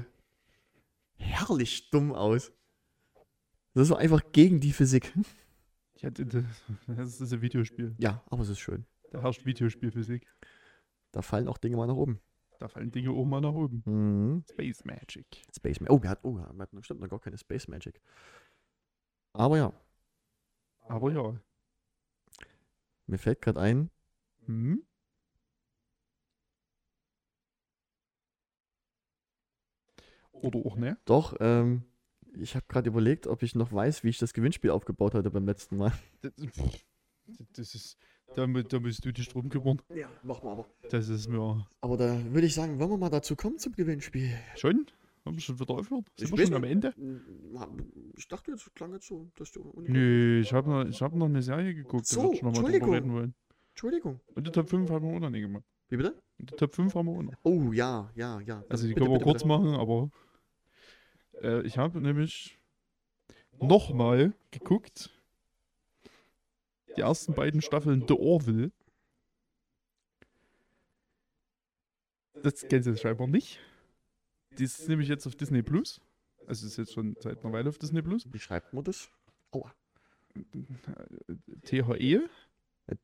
herrlich 1.18 1.90
dumm 1.90 2.14
aus. 2.14 2.54
Das 3.74 3.82
ist 3.82 3.88
so 3.90 3.98
einfach 3.98 4.22
gegen 4.32 4.62
die 4.62 4.72
Physik. 4.72 5.14
Ich 5.96 6.06
hatte 6.06 6.26
das, 6.26 6.46
das 6.88 7.20
ist 7.20 7.34
ein 7.34 7.42
Videospiel. 7.42 7.94
Ja, 8.00 8.24
aber 8.28 8.44
es 8.44 8.48
ist 8.50 8.60
schön. 8.60 8.86
Da 9.12 9.22
herrscht 9.22 9.46
Videospielphysik. 9.46 10.26
Da 11.12 11.22
fallen 11.22 11.50
auch 11.50 11.58
Dinge 11.58 11.76
mal 11.76 11.86
nach 11.86 11.96
oben. 11.98 12.22
Da 12.60 12.70
fallen 12.70 12.92
Dinge 12.92 13.12
oben 13.12 13.30
mal 13.30 13.42
nach 13.42 13.52
oben. 13.54 13.84
Mhm. 13.86 14.46
Space 14.50 14.86
Magic. 14.86 15.26
Space 15.54 15.82
Magic. 15.82 15.92
Oh, 15.92 16.02
wir 16.02 16.10
hatten, 16.10 16.26
oh, 16.26 16.36
wir 16.38 16.48
hatten 16.48 16.78
bestimmt 16.78 17.02
noch 17.02 17.10
gar 17.10 17.20
keine 17.20 17.38
Space 17.38 17.68
Magic. 17.68 18.00
Aber 19.34 19.58
ja, 19.58 19.74
Aber 20.88 21.12
ja. 21.12 21.38
mir 23.08 23.18
fällt 23.18 23.42
gerade 23.42 23.60
ein, 23.60 23.90
Hm? 24.46 24.82
Oder 30.42 30.60
auch 30.60 30.76
ne? 30.78 30.98
doch, 31.06 31.36
ähm, 31.40 31.84
ich 32.40 32.56
habe 32.56 32.66
gerade 32.68 32.90
überlegt, 32.90 33.28
ob 33.28 33.44
ich 33.44 33.56
noch 33.56 33.72
weiß, 33.74 34.04
wie 34.04 34.10
ich 34.10 34.18
das 34.18 34.34
Gewinnspiel 34.34 34.70
aufgebaut 34.72 35.14
hatte 35.16 35.32
beim 35.32 35.46
letzten 35.46 35.78
Mal. 35.78 35.92
Das, 36.24 37.48
das 37.54 37.76
ist. 37.76 37.98
Da, 38.36 38.48
da 38.48 38.80
musst 38.80 39.06
du 39.06 39.12
dich 39.12 39.28
drum 39.30 39.50
kümmern. 39.50 39.80
Ja, 39.94 40.10
machen 40.24 40.46
wir 40.48 40.52
aber. 40.52 40.66
Das 40.90 41.08
ist 41.10 41.28
mir. 41.28 41.68
Aber 41.82 41.96
da 41.96 42.18
würde 42.34 42.48
ich 42.48 42.56
sagen, 42.56 42.80
wollen 42.80 42.90
wir 42.90 42.98
mal 42.98 43.10
dazu 43.10 43.36
kommen 43.36 43.60
zum 43.60 43.74
Gewinnspiel. 43.74 44.32
Schon? 44.56 44.88
Haben 45.26 45.36
wir 45.36 45.42
schon 45.42 45.60
wieder 45.60 45.76
aufgehört? 45.76 46.06
Sind 46.18 46.32
Ich 46.32 46.38
wir 46.38 46.46
schon 46.46 46.56
am 46.56 46.62
nicht. 46.62 46.72
Ende? 46.72 46.94
Ich 48.18 48.28
dachte 48.28 48.52
jetzt, 48.52 48.74
klang 48.74 48.94
jetzt 48.94 49.08
so, 49.08 49.30
dass 49.36 49.52
du. 49.52 49.72
Nö, 49.78 50.40
ich 50.42 50.52
habe 50.54 50.70
noch, 50.70 50.86
ich 50.86 51.00
hab 51.04 51.14
noch 51.14 51.28
eine 51.28 51.42
Serie 51.44 51.76
geguckt, 51.76 52.06
da 52.10 52.16
So, 52.16 52.24
würde 52.24 52.36
ich 52.36 52.42
noch 52.42 52.54
mal 52.60 52.72
drüber 52.72 52.92
reden 52.96 53.14
wollen. 53.14 53.36
Entschuldigung. 53.74 54.20
Und 54.34 54.48
die 54.48 54.52
Top 54.52 54.70
5 54.70 54.90
haben 54.90 55.08
wir 55.08 55.16
auch 55.16 55.20
noch 55.20 55.30
nicht 55.30 55.42
gemacht. 55.42 55.64
Wie 55.90 55.98
bitte? 55.98 56.16
Die 56.40 56.46
Top 56.46 56.74
5 56.74 56.96
haben 56.96 57.06
wir 57.08 57.12
auch 57.18 57.24
noch. 57.24 57.34
Oh, 57.44 57.72
ja, 57.72 58.10
ja, 58.16 58.40
ja. 58.42 58.64
Also 58.70 58.88
die 58.88 58.94
Bitte, 58.94 59.02
können 59.06 59.14
wir 59.14 59.20
bitte, 59.20 59.24
kurz 59.32 59.44
bitte. 59.44 59.48
machen, 59.50 59.76
aber 59.76 60.10
äh, 61.42 61.62
ich 61.62 61.78
habe 61.78 62.02
nämlich 62.02 62.58
nochmal 63.60 64.34
geguckt. 64.52 65.12
Die 66.96 67.02
ersten 67.02 67.34
beiden 67.34 67.62
Staffeln 67.62 68.06
The 68.08 68.16
Orville. 68.16 68.72
Das 72.42 72.68
kennst 72.68 72.88
du 72.88 72.96
scheinbar 72.96 73.28
nicht. 73.28 73.60
Die 74.58 74.64
ist 74.64 74.88
nämlich 74.88 75.08
jetzt 75.08 75.28
auf 75.28 75.36
Disney 75.36 75.62
Plus. 75.62 76.02
Also 76.48 76.66
ist 76.66 76.78
jetzt 76.78 76.94
schon 76.94 77.16
seit 77.20 77.44
einer 77.44 77.54
Weile 77.54 77.70
auf 77.70 77.78
Disney 77.78 78.02
Plus. 78.02 78.26
Wie 78.32 78.40
schreibt 78.40 78.74
man 78.74 78.84
das? 78.84 79.10
Aua. 79.52 79.74
THE, 81.64 81.84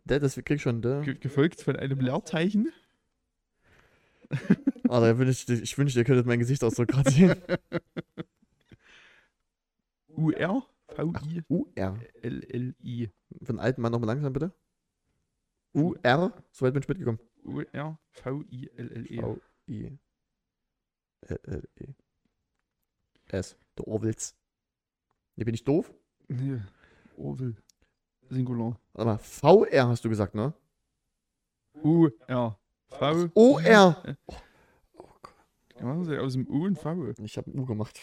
Der, 0.06 0.20
das 0.20 0.36
krieg 0.36 0.52
ich 0.52 0.62
schon, 0.62 0.82
ge 0.82 1.16
gefolgt 1.16 1.62
von 1.62 1.76
einem 1.76 2.00
Leerzeichen. 2.00 2.72
Ah, 4.88 5.00
da 5.00 5.18
wünsch 5.18 5.50
ich, 5.50 5.62
ich 5.62 5.78
wünschte, 5.78 6.00
ihr 6.00 6.06
könntet 6.06 6.26
mein 6.26 6.40
Gesichtsausdruck 6.40 6.88
gerade 6.88 7.10
sehen. 7.10 7.36
UR, 10.08 10.66
V-I-L-L-I. 10.88 11.44
U-R. 11.50 12.00
Für 13.44 13.54
den 13.54 13.60
alten 13.60 13.82
Mann 13.82 13.92
nochmal 13.92 14.08
langsam, 14.08 14.34
bitte. 14.34 14.54
U-R. 15.74 16.34
Soweit 16.52 16.74
bin 16.74 16.84
ich 16.84 16.88
mitgekommen. 16.88 17.20
UR, 17.44 18.00
V-I-L-L-E. 18.12 19.22
V-I. 19.22 19.98
L-L-E. 21.22 21.88
S. 23.28 23.58
Der 23.78 23.88
Orwells. 23.88 24.36
Nee, 25.36 25.44
bin 25.44 25.56
ich 25.56 25.64
doof? 25.64 25.94
Nee, 26.28 26.62
Orville. 27.18 27.56
Singular. 28.30 28.80
Warte 28.94 29.06
mal, 29.06 29.18
VR 29.18 29.90
hast 29.90 30.06
du 30.06 30.10
gesagt, 30.10 30.36
ne? 30.36 30.54
U-R. 31.84 32.58
V. 32.90 33.30
O-R. 33.34 34.18
Oh 34.28 36.02
ist 36.02 36.10
denn 36.10 36.20
aus 36.20 36.34
dem 36.34 36.48
U 36.48 36.66
und 36.66 36.78
V? 36.78 37.14
Ich 37.24 37.38
habe 37.38 37.52
ein 37.52 37.60
U 37.60 37.66
gemacht. 37.66 38.00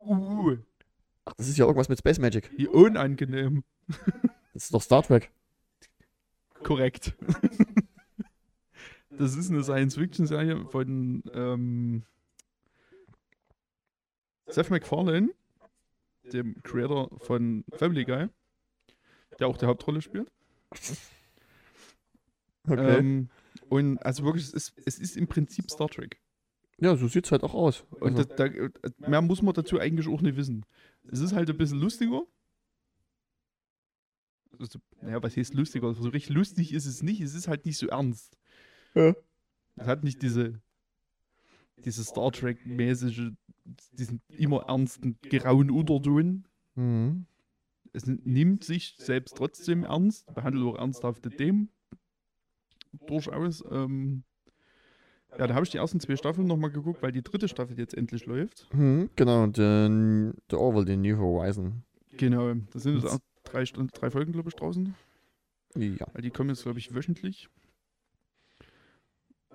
U. 0.00 0.56
Ach, 1.24 1.32
das 1.34 1.48
ist 1.48 1.56
ja 1.56 1.64
irgendwas 1.64 1.88
mit 1.88 1.98
Space 1.98 2.18
Magic. 2.18 2.50
Wie 2.56 2.66
unangenehm. 2.66 3.64
Das 4.52 4.64
ist 4.64 4.74
doch 4.74 4.82
Star 4.82 5.02
Trek. 5.02 5.30
Korrekt. 6.62 7.14
das 9.10 9.36
ist 9.36 9.50
eine 9.50 9.62
Science-Fiction-Serie 9.62 10.66
von 10.66 11.22
ähm, 11.32 12.02
Seth 14.46 14.70
MacFarlane, 14.70 15.30
dem 16.32 16.62
Creator 16.62 17.10
von 17.18 17.64
Family 17.72 18.04
Guy, 18.04 18.28
der 19.38 19.46
auch 19.46 19.56
die 19.56 19.66
Hauptrolle 19.66 20.02
spielt. 20.02 20.30
Okay. 22.64 22.98
Ähm, 22.98 23.28
und 23.68 23.98
also 23.98 24.24
wirklich, 24.24 24.44
es 24.44 24.52
ist, 24.52 24.74
es 24.84 24.98
ist 24.98 25.16
im 25.16 25.26
Prinzip 25.26 25.70
Star 25.70 25.88
Trek. 25.88 26.20
ja, 26.78 26.96
so 26.96 27.08
sieht's 27.08 27.32
halt 27.32 27.42
auch 27.42 27.54
aus. 27.54 27.84
Und 28.00 28.16
Also, 28.16 28.24
da, 28.24 28.46
äh, 28.46 28.70
mehr 28.98 29.22
muss 29.22 29.42
man 29.42 29.54
dazu 29.54 29.78
eigentlich 29.78 30.08
auch 30.08 30.20
nicht 30.20 30.36
wissen. 30.36 30.64
Es 31.10 31.20
ist 31.20 31.32
halt 31.32 31.50
ein 31.50 31.56
bisschen 31.56 31.80
lustiger. 31.80 32.22
Also, 34.58 34.78
naja, 35.00 35.22
was 35.22 35.36
heißt 35.36 35.54
lustiger? 35.54 35.92
So 35.94 36.08
richtig 36.08 36.34
lustig 36.34 36.72
ist 36.72 36.86
es 36.86 37.02
nicht. 37.02 37.20
Es 37.20 37.34
ist 37.34 37.48
halt 37.48 37.64
nicht 37.66 37.78
so 37.78 37.88
ernst. 37.88 38.36
Ja. 38.94 39.14
Es 39.76 39.86
hat 39.86 40.04
nicht 40.04 40.22
diese, 40.22 40.60
diese 41.84 42.04
Star 42.04 42.30
Trek-mäßige, 42.30 43.30
diesen 43.92 44.20
immer 44.28 44.64
ernsten, 44.68 45.18
grauen 45.22 45.70
Unterton. 45.70 46.44
mhm. 46.74 47.26
Es 47.94 48.06
nimmt 48.06 48.64
sich 48.64 48.94
selbst 48.96 49.36
trotzdem 49.36 49.84
ernst, 49.84 50.32
behandelt 50.34 50.64
auch 50.64 50.78
ernsthafte 50.78 51.28
Themen. 51.28 51.68
Durchaus. 53.06 53.64
Ähm, 53.70 54.24
ja, 55.38 55.46
da 55.46 55.54
habe 55.54 55.64
ich 55.64 55.70
die 55.70 55.78
ersten 55.78 56.00
zwei 56.00 56.16
Staffeln 56.16 56.46
nochmal 56.46 56.70
geguckt, 56.70 57.02
weil 57.02 57.12
die 57.12 57.22
dritte 57.22 57.48
Staffel 57.48 57.78
jetzt 57.78 57.94
endlich 57.94 58.26
läuft. 58.26 58.68
Mhm, 58.74 59.08
genau, 59.16 59.46
der, 59.46 59.88
der 60.50 60.60
Orwell, 60.60 60.84
den 60.84 61.00
New 61.00 61.16
Horizon. 61.16 61.82
Genau, 62.18 62.52
da 62.52 62.78
sind 62.78 62.96
jetzt 62.96 63.06
auch 63.06 63.18
drei, 63.44 63.64
drei 63.64 64.10
Folgen, 64.10 64.32
glaube 64.32 64.50
ich, 64.50 64.54
draußen. 64.54 64.94
Ja. 65.76 66.06
Weil 66.12 66.22
die 66.22 66.30
kommen 66.30 66.50
jetzt, 66.50 66.64
glaube 66.64 66.78
ich, 66.78 66.94
wöchentlich. 66.94 67.48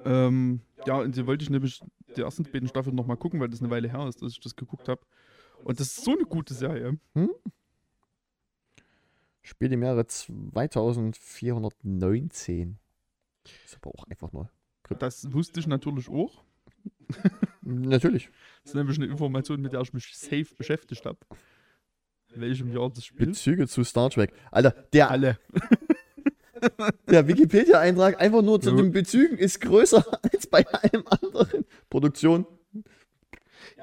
Ähm, 0.03 0.61
ja, 0.85 0.99
und 0.99 1.15
die 1.15 1.25
wollte 1.27 1.43
ich 1.43 1.51
nämlich 1.51 1.81
die 2.15 2.21
ersten 2.21 2.43
beiden 2.43 2.67
Staffeln 2.67 2.95
nochmal 2.95 3.17
gucken, 3.17 3.39
weil 3.39 3.49
das 3.49 3.61
eine 3.61 3.69
Weile 3.69 3.89
her 3.89 4.07
ist, 4.07 4.21
dass 4.21 4.31
ich 4.31 4.39
das 4.39 4.55
geguckt 4.55 4.87
habe. 4.89 5.01
Und 5.63 5.79
das 5.79 5.89
ist 5.89 6.03
so 6.03 6.13
eine 6.13 6.23
gute 6.23 6.53
Serie. 6.53 6.99
Spielt 9.41 9.71
im 9.71 9.81
Jahre 9.83 10.05
2419. 10.07 12.77
Ist 13.65 13.77
aber 13.81 13.91
auch 13.91 14.03
einfach 14.09 14.31
nur. 14.31 14.49
Das 14.99 15.31
wusste 15.33 15.59
ich 15.59 15.67
natürlich 15.67 16.09
auch. 16.09 16.43
Natürlich. 17.61 18.29
Das 18.63 18.71
ist 18.71 18.75
nämlich 18.75 18.97
eine 18.97 19.07
Information, 19.07 19.61
mit 19.61 19.73
der 19.73 19.81
ich 19.81 19.93
mich 19.93 20.15
safe 20.15 20.47
beschäftigt 20.57 21.05
habe. 21.05 21.17
In 22.33 22.41
welchem 22.41 22.71
Jahr 22.71 22.89
das 22.89 23.05
spielt. 23.05 23.29
Bezüge 23.29 23.67
zu 23.67 23.83
Star 23.83 24.09
Trek. 24.09 24.33
Alter, 24.51 24.71
der, 24.93 25.11
Alle. 25.11 25.39
der 27.09 27.27
Wikipedia-Eintrag 27.27 28.19
einfach 28.21 28.41
nur 28.41 28.59
zu 28.61 28.71
Ja. 28.71 28.75
den 28.77 28.91
Bezügen 28.91 29.37
ist 29.37 29.61
größer 29.61 30.05
als 30.33 30.47
bei 30.47 30.65
allem 30.67 31.03
anderen. 31.07 31.65
Produktion. 31.89 32.45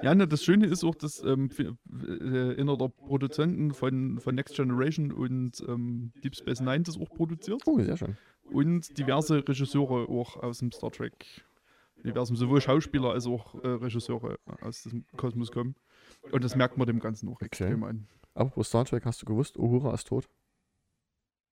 Ja, 0.02 0.14
ne, 0.14 0.26
das 0.26 0.42
Schöne 0.44 0.66
ist 0.66 0.84
auch, 0.84 0.94
dass 0.94 1.22
ähm, 1.22 1.50
äh, 1.58 2.60
einer 2.60 2.76
der 2.76 2.88
Produzenten 2.88 3.72
von, 3.72 4.18
von 4.18 4.34
Next 4.34 4.56
Generation 4.56 5.12
und 5.12 5.62
ähm, 5.68 6.12
Deep 6.22 6.36
Space 6.36 6.60
Nine 6.60 6.82
das 6.82 6.98
auch 6.98 7.10
produziert. 7.10 7.62
Oh, 7.66 7.78
sehr 7.80 7.96
schön. 7.96 8.16
Und 8.50 8.96
diverse 8.98 9.46
Regisseure 9.48 10.08
auch 10.08 10.36
aus 10.36 10.58
dem 10.58 10.70
Star 10.70 10.90
Trek-Universum, 10.90 12.36
sowohl 12.36 12.60
Schauspieler 12.60 13.10
als 13.12 13.26
auch 13.26 13.54
äh, 13.62 13.68
Regisseure 13.68 14.38
aus 14.60 14.82
dem 14.84 15.04
Kosmos 15.16 15.50
kommen. 15.50 15.74
Und 16.30 16.44
das 16.44 16.54
merkt 16.56 16.76
man 16.76 16.86
dem 16.86 17.00
Ganzen 17.00 17.28
auch 17.28 17.40
extrem 17.40 17.82
an. 17.84 18.06
Apropos 18.34 18.68
Star 18.68 18.84
Trek, 18.84 19.04
hast 19.04 19.22
du 19.22 19.26
gewusst, 19.26 19.56
Uhura 19.58 19.94
ist 19.94 20.08
tot? 20.08 20.28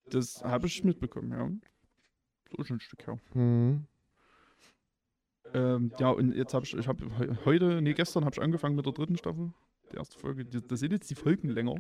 Das 0.06 0.42
habe 0.44 0.66
ich 0.66 0.84
mitbekommen, 0.84 1.30
ja. 1.30 1.50
So 2.56 2.64
schon 2.64 2.76
ein 2.76 2.80
Stück 2.80 3.06
her. 3.06 3.18
Mhm. 3.34 3.86
Ähm, 5.54 5.92
ja, 5.98 6.10
und 6.10 6.34
jetzt 6.34 6.54
habe 6.54 6.64
ich, 6.64 6.74
ich 6.76 6.88
habe 6.88 7.04
heute, 7.44 7.82
nee, 7.82 7.94
gestern 7.94 8.24
habe 8.24 8.34
ich 8.34 8.42
angefangen 8.42 8.74
mit 8.76 8.86
der 8.86 8.92
dritten 8.92 9.16
Staffel. 9.16 9.52
Die 9.92 9.96
erste 9.96 10.18
Folge. 10.18 10.44
Da 10.44 10.76
sind 10.76 10.92
jetzt 10.92 11.10
die 11.10 11.14
Folgen 11.14 11.48
länger. 11.48 11.76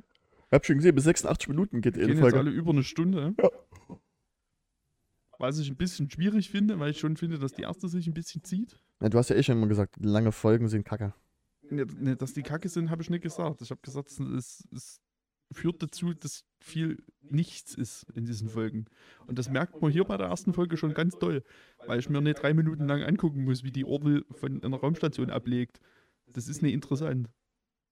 Hab 0.50 0.66
schon 0.66 0.76
gesehen, 0.76 0.94
bis 0.94 1.04
86 1.04 1.48
Minuten 1.48 1.80
geht 1.80 1.96
Die 1.96 2.00
die 2.00 2.06
gehen 2.06 2.16
jetzt 2.16 2.20
Folge. 2.20 2.38
alle 2.38 2.50
über 2.50 2.70
eine 2.70 2.82
Stunde. 2.82 3.34
Ja. 3.42 3.50
Was 5.42 5.58
ich 5.58 5.68
ein 5.68 5.76
bisschen 5.76 6.08
schwierig 6.08 6.50
finde, 6.50 6.78
weil 6.78 6.92
ich 6.92 7.00
schon 7.00 7.16
finde, 7.16 7.36
dass 7.36 7.52
die 7.52 7.62
erste 7.62 7.88
sich 7.88 8.06
ein 8.06 8.14
bisschen 8.14 8.44
zieht. 8.44 8.76
Ja, 9.00 9.08
du 9.08 9.18
hast 9.18 9.28
ja 9.28 9.34
eh 9.34 9.42
schon 9.42 9.58
immer 9.58 9.66
gesagt, 9.66 9.96
lange 9.98 10.30
Folgen 10.30 10.68
sind 10.68 10.84
kacke. 10.84 11.14
Ne, 11.68 11.84
ne, 11.98 12.14
dass 12.14 12.32
die 12.32 12.44
kacke 12.44 12.68
sind, 12.68 12.90
habe 12.90 13.02
ich 13.02 13.10
nicht 13.10 13.22
gesagt. 13.22 13.60
Ich 13.60 13.70
habe 13.70 13.80
gesagt, 13.82 14.12
es, 14.20 14.64
es, 14.72 15.00
führt 15.50 15.82
dazu, 15.82 16.14
dass 16.14 16.44
viel 16.60 17.02
nichts 17.22 17.74
ist 17.74 18.06
in 18.14 18.24
diesen 18.24 18.50
Folgen. 18.50 18.84
Und 19.26 19.36
das 19.36 19.50
merkt 19.50 19.82
man 19.82 19.90
hier 19.90 20.04
bei 20.04 20.16
der 20.16 20.28
ersten 20.28 20.54
Folge 20.54 20.76
schon 20.76 20.94
ganz 20.94 21.18
doll, 21.18 21.42
weil 21.88 21.98
ich 21.98 22.08
mir 22.08 22.20
nicht 22.20 22.40
drei 22.40 22.54
Minuten 22.54 22.86
lang 22.86 23.02
angucken 23.02 23.42
muss, 23.42 23.64
wie 23.64 23.72
die 23.72 23.84
Orville 23.84 24.24
von 24.30 24.62
einer 24.62 24.76
Raumstation 24.76 25.28
ablegt. 25.28 25.80
Das 26.28 26.46
ist 26.46 26.62
nicht 26.62 26.72
interessant. 26.72 27.28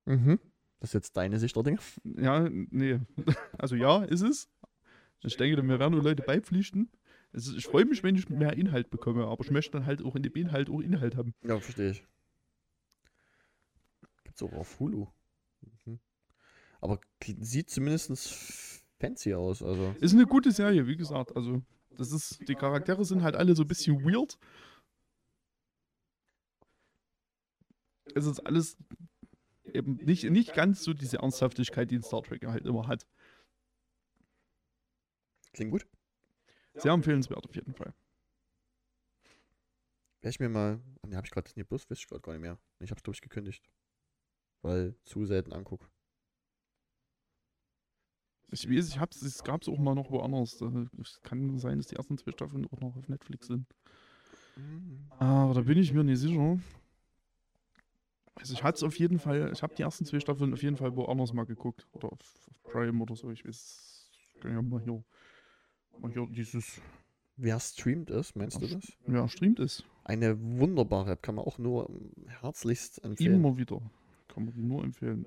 Mhm. 0.04 0.38
Das 0.78 0.90
ist 0.90 0.94
jetzt 0.94 1.16
deine 1.16 1.40
Sicht 1.40 1.56
der 1.56 1.64
Dinge. 1.64 1.80
Ja, 2.04 2.48
nee. 2.48 3.00
Also 3.58 3.74
ja, 3.74 4.04
ist 4.04 4.22
es. 4.22 4.48
Ich 5.24 5.36
denke, 5.36 5.60
mir 5.64 5.80
werden 5.80 5.94
nur 5.94 6.04
Leute 6.04 6.22
beipflichten. 6.22 6.88
Also 7.32 7.56
ich 7.56 7.66
freue 7.66 7.84
mich, 7.84 8.02
wenn 8.02 8.16
ich 8.16 8.28
mehr 8.28 8.54
Inhalt 8.54 8.90
bekomme, 8.90 9.26
aber 9.26 9.44
ich 9.44 9.50
möchte 9.50 9.72
dann 9.72 9.86
halt 9.86 10.02
auch 10.02 10.16
in 10.16 10.22
dem 10.22 10.34
Inhalt 10.34 10.68
auch 10.68 10.80
Inhalt 10.80 11.16
haben. 11.16 11.34
Ja, 11.42 11.60
verstehe 11.60 11.92
ich. 11.92 12.04
Gibt's 14.24 14.42
auch 14.42 14.52
auf 14.52 14.80
Hulu. 14.80 15.06
Mhm. 15.84 16.00
Aber 16.80 17.00
sieht 17.40 17.70
zumindest 17.70 18.82
fancy 18.98 19.34
aus. 19.34 19.62
Also. 19.62 19.94
Ist 20.00 20.14
eine 20.14 20.26
gute 20.26 20.50
Serie, 20.50 20.86
wie 20.86 20.96
gesagt. 20.96 21.36
Also, 21.36 21.62
das 21.90 22.12
ist, 22.12 22.48
die 22.48 22.54
Charaktere 22.54 23.04
sind 23.04 23.22
halt 23.22 23.36
alle 23.36 23.54
so 23.54 23.62
ein 23.62 23.68
bisschen 23.68 24.04
weird. 24.04 24.38
Es 28.14 28.26
ist 28.26 28.40
alles 28.40 28.76
eben 29.72 29.96
nicht, 29.96 30.24
nicht 30.24 30.54
ganz 30.54 30.82
so 30.82 30.92
diese 30.94 31.18
Ernsthaftigkeit, 31.18 31.90
die 31.90 31.96
ein 31.96 32.02
Star 32.02 32.22
Trek 32.22 32.44
halt 32.46 32.66
immer 32.66 32.88
hat. 32.88 33.06
Klingt 35.52 35.70
gut. 35.70 35.86
Sehr 36.80 36.92
empfehlenswert 36.92 37.46
auf 37.46 37.54
jeden 37.54 37.74
Fall. 37.74 37.92
Werde 40.22 40.30
ich 40.30 40.40
mir 40.40 40.48
mal. 40.48 40.80
Ne, 41.06 41.16
habe 41.16 41.26
ich 41.26 41.32
gerade 41.32 41.44
Disney 41.44 41.64
Plus, 41.64 41.88
weiß 41.90 41.98
ich 41.98 42.06
gerade 42.06 42.22
gar 42.22 42.32
nicht 42.32 42.42
mehr. 42.42 42.58
Ich 42.80 42.90
hab's, 42.90 43.02
glaube 43.02 43.14
ich, 43.14 43.20
gekündigt. 43.20 43.70
Weil 44.62 44.94
zu 45.04 45.24
selten 45.26 45.52
anguck. 45.52 45.90
Ich 48.50 48.68
weiß, 48.68 48.88
ich 48.88 48.98
hab's, 48.98 49.22
es 49.22 49.44
gab's 49.44 49.68
auch 49.68 49.78
mal 49.78 49.94
noch 49.94 50.10
woanders. 50.10 50.60
Es 51.00 51.20
kann 51.22 51.58
sein, 51.58 51.78
dass 51.78 51.86
die 51.86 51.96
ersten 51.96 52.18
zwei 52.18 52.32
Staffeln 52.32 52.66
auch 52.66 52.80
noch 52.80 52.96
auf 52.96 53.08
Netflix 53.08 53.46
sind. 53.46 53.66
Aber 55.18 55.54
da 55.54 55.60
bin 55.60 55.78
ich 55.78 55.92
mir 55.92 56.04
nicht 56.04 56.18
sicher. 56.18 56.58
Also 58.34 58.54
ich 58.54 58.62
hatte 58.62 58.76
es 58.76 58.82
auf 58.82 58.98
jeden 58.98 59.18
Fall, 59.18 59.52
ich 59.52 59.62
habe 59.62 59.74
die 59.74 59.82
ersten 59.82 60.04
zwei 60.04 60.18
Staffeln 60.20 60.52
auf 60.52 60.62
jeden 60.62 60.76
Fall 60.76 60.96
woanders 60.96 61.32
mal 61.32 61.44
geguckt. 61.44 61.86
Oder 61.92 62.12
auf, 62.12 62.20
auf 62.48 62.62
Prime 62.62 63.02
oder 63.02 63.14
so, 63.14 63.30
ich 63.30 63.44
weiß. 63.44 64.10
Ich 64.12 64.40
kann 64.40 64.52
ja 64.52 64.62
mal 64.62 64.80
hier, 64.80 65.04
mal 66.00 66.10
hier 66.12 66.26
dieses, 66.30 66.80
Wer 67.36 67.58
streamt 67.58 68.10
es, 68.10 68.34
meinst 68.34 68.60
du 68.60 68.66
das? 68.66 68.92
ja, 69.06 69.26
streamt 69.28 69.60
es. 69.60 69.82
Eine 70.04 70.38
wunderbare 70.58 71.12
App, 71.12 71.22
kann 71.22 71.36
man 71.36 71.44
auch 71.46 71.58
nur 71.58 71.88
ähm, 71.88 72.10
herzlichst 72.28 73.02
empfehlen. 73.04 73.34
Immer 73.36 73.56
wieder. 73.56 73.80
Kann 74.28 74.44
man 74.44 74.68
nur 74.68 74.84
empfehlen. 74.84 75.24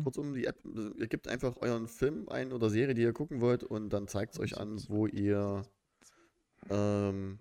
Äh, 0.00 0.02
Kurzum, 0.04 0.34
die 0.34 0.46
App, 0.46 0.56
ihr 0.98 1.06
gebt 1.08 1.28
einfach 1.28 1.56
euren 1.60 1.88
Film 1.88 2.28
ein 2.28 2.52
oder 2.52 2.70
Serie, 2.70 2.94
die 2.94 3.02
ihr 3.02 3.12
gucken 3.12 3.40
wollt, 3.40 3.64
und 3.64 3.90
dann 3.92 4.06
zeigt 4.08 4.34
es 4.34 4.40
euch 4.40 4.56
an, 4.58 4.80
wo 4.88 5.06
ihr 5.06 5.62
ähm, 6.70 7.38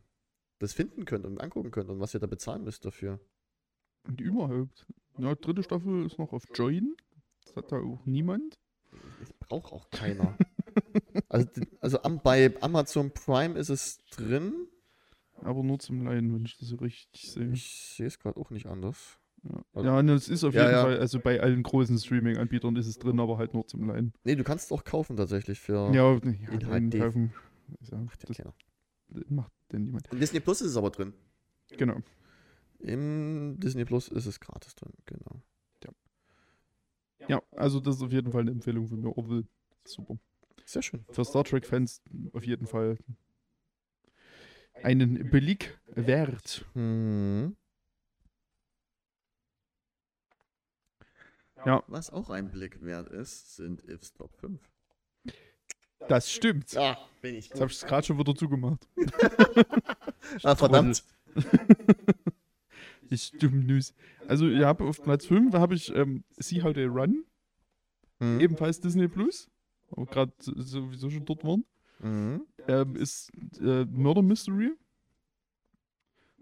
das 0.59 0.73
finden 0.73 1.05
könnt 1.05 1.25
und 1.25 1.39
angucken 1.39 1.71
könnt 1.71 1.89
und 1.89 1.99
was 1.99 2.13
ihr 2.13 2.19
da 2.19 2.27
bezahlen 2.27 2.63
müsst 2.63 2.85
dafür. 2.85 3.19
und 4.07 4.19
überhaupt. 4.19 4.85
Ja, 5.17 5.35
dritte 5.35 5.63
Staffel 5.63 6.05
ist 6.05 6.17
noch 6.17 6.33
auf 6.33 6.43
Join. 6.53 6.95
Das 7.45 7.55
hat 7.55 7.71
da 7.71 7.77
auch 7.77 8.05
niemand. 8.05 8.59
Das 9.19 9.31
braucht 9.33 9.71
auch 9.73 9.89
keiner. 9.91 10.37
Also 11.29 11.47
also 11.79 11.99
bei 12.23 12.53
Amazon 12.61 13.11
Prime 13.11 13.57
ist 13.57 13.69
es 13.69 13.97
drin. 14.11 14.67
Aber 15.43 15.63
nur 15.63 15.79
zum 15.79 16.03
Leihen, 16.05 16.33
wenn 16.33 16.45
ich 16.45 16.57
das 16.59 16.67
so 16.69 16.75
richtig 16.75 17.31
sehe. 17.31 17.51
Ich 17.51 17.93
sehe 17.97 18.05
es 18.07 18.19
gerade 18.19 18.39
auch 18.39 18.51
nicht 18.51 18.67
anders. 18.67 19.17
Ja, 19.43 19.63
Also- 19.73 19.87
ja 19.89 20.03
ne, 20.03 20.13
es 20.13 20.29
ist 20.29 20.43
auf 20.43 20.53
Ja, 20.53 20.61
jeden 20.61 20.73
ja. 20.73 20.81
Fall, 20.83 20.99
also 20.99 21.19
bei 21.19 21.39
allen 21.41 21.63
großen 21.63 21.97
Streaming-Anbietern 21.97 22.75
ist 22.75 22.85
es 22.85 22.99
drin, 22.99 23.19
aber 23.19 23.39
halt 23.39 23.53
nur 23.55 23.65
zum 23.65 23.87
Leihen. 23.87 24.13
Nee, 24.23 24.35
du 24.35 24.43
kannst 24.43 24.65
es 24.65 24.71
auch 24.71 24.83
kaufen 24.83 25.17
tatsächlich 25.17 25.59
für. 25.59 25.91
Ja, 25.95 26.19
nee, 26.23 26.39
ja 26.45 26.49
in 26.51 26.59
Leihen 26.59 26.89
HD. 26.91 26.99
kaufen. 26.99 27.33
Ja, 27.91 27.97
Macht 27.97 28.29
das 28.29 28.37
keiner. 28.37 28.53
macht 29.29 29.51
denn 29.71 29.85
niemand. 29.85 30.07
In 30.13 30.19
Disney 30.19 30.39
Plus 30.41 30.61
ist 30.61 30.71
es 30.71 30.77
aber 30.77 30.91
drin. 30.91 31.13
Genau. 31.75 31.97
Im 32.79 33.59
Disney 33.59 33.85
Plus 33.85 34.09
ist 34.09 34.25
es 34.27 34.39
gratis 34.39 34.75
drin, 34.75 34.93
genau. 35.05 35.41
Ja, 37.27 37.41
also 37.55 37.79
das 37.79 37.97
ist 37.97 38.01
auf 38.01 38.11
jeden 38.11 38.31
Fall 38.31 38.41
eine 38.41 38.51
Empfehlung 38.51 38.87
von 38.87 38.99
mir. 38.99 39.15
Orville, 39.15 39.45
super. 39.85 40.17
Sehr 40.71 40.81
schön. 40.81 41.03
Für 41.11 41.25
Star 41.25 41.43
Trek-Fans 41.43 42.01
auf 42.31 42.45
jeden 42.45 42.65
Fall 42.65 42.97
einen 44.83 45.29
Blick 45.29 45.77
wert. 45.87 46.65
Mhm. 46.75 47.57
Ja. 51.65 51.83
Was 51.87 52.09
auch 52.09 52.29
ein 52.29 52.49
Blick 52.51 52.81
wert 52.81 53.09
ist, 53.09 53.57
sind 53.57 53.83
Ifs 53.83 54.13
Top 54.13 54.33
5. 54.37 54.61
Das 56.07 56.31
stimmt. 56.31 56.71
Ja, 56.71 56.97
bin 57.21 57.35
ich. 57.35 57.49
Jetzt 57.49 57.59
habe 57.59 57.69
ich 57.69 57.77
es 57.77 57.85
gerade 57.85 58.07
schon 58.07 58.17
wieder 58.17 58.33
zugemacht. 58.33 58.87
ah, 60.43 60.55
verdammt. 60.55 61.03
ich 63.09 63.31
dumm 63.31 63.65
News. 63.65 63.93
Also, 64.25 64.47
ich 64.47 64.63
habe 64.63 64.85
auf 64.85 65.03
Platz 65.03 65.25
5 65.25 65.53
habe 65.53 65.75
ich 65.75 65.93
ähm, 65.93 66.23
See 66.37 66.63
How 66.63 66.73
They 66.73 66.85
Run. 66.85 67.25
Hm. 68.21 68.39
Ebenfalls 68.39 68.79
Disney 68.79 69.09
Plus 69.09 69.50
aber 69.91 70.05
gerade 70.05 70.33
sowieso 70.39 71.09
schon 71.09 71.25
dort 71.25 71.43
waren. 71.43 71.65
Mhm. 71.99 72.45
Ähm, 72.67 72.95
ist 72.95 73.31
äh, 73.59 73.85
Murder 73.85 74.21
Mystery 74.21 74.71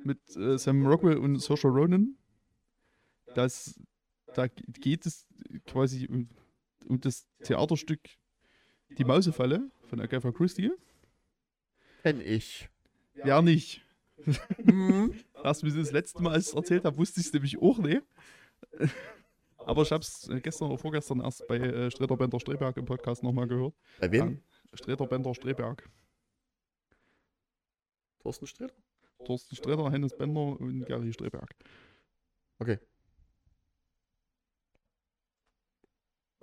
mit 0.03 0.19
äh, 0.37 0.57
Sam 0.57 0.85
Rockwell 0.85 1.17
und 1.17 1.37
Saoirse 1.39 1.67
Ronan. 1.67 2.15
Das, 3.35 3.79
da 4.33 4.47
ge- 4.47 4.65
geht 4.79 5.05
es 5.05 5.27
quasi 5.65 6.07
um, 6.07 6.29
um 6.87 6.99
das 7.01 7.27
Theaterstück 7.43 8.01
Die 8.97 9.03
Mausefalle 9.03 9.69
von 9.89 9.99
Agatha 9.99 10.31
Christie. 10.31 10.71
Kenn 12.01 12.21
ich. 12.21 12.69
Ja, 13.25 13.41
nicht. 13.41 13.85
Mhm. 14.63 15.13
Wie 15.43 15.69
sie 15.71 15.79
das 15.79 15.91
letzte 15.91 16.21
Mal 16.23 16.33
als 16.33 16.45
ich 16.45 16.49
es 16.51 16.55
erzählt 16.55 16.85
habe, 16.85 16.97
wusste 16.97 17.19
ich 17.19 17.27
es 17.27 17.33
nämlich 17.33 17.57
auch 17.61 17.77
nicht. 17.79 18.01
Aber 19.69 19.83
ich 19.83 19.91
habe 19.91 20.01
es 20.01 20.27
gestern 20.41 20.69
oder 20.69 20.79
vorgestern 20.79 21.19
erst 21.21 21.47
bei 21.47 21.57
äh, 21.57 21.91
Streter 21.91 22.17
Bender 22.17 22.39
Streberg 22.39 22.75
im 22.77 22.85
Podcast 22.85 23.21
nochmal 23.21 23.47
gehört. 23.47 23.75
Bei 23.99 24.11
wem? 24.11 24.41
Streter 24.73 25.05
Bender 25.05 25.31
Streberg. 25.35 25.87
Thorsten 28.23 28.47
Sträter? 28.47 28.73
Thorsten 29.23 29.55
Streter, 29.55 29.91
Hennes 29.91 30.17
Bender 30.17 30.59
und 30.59 30.85
Gary 30.85 31.13
Streberg. 31.13 31.55
Okay. 32.57 32.79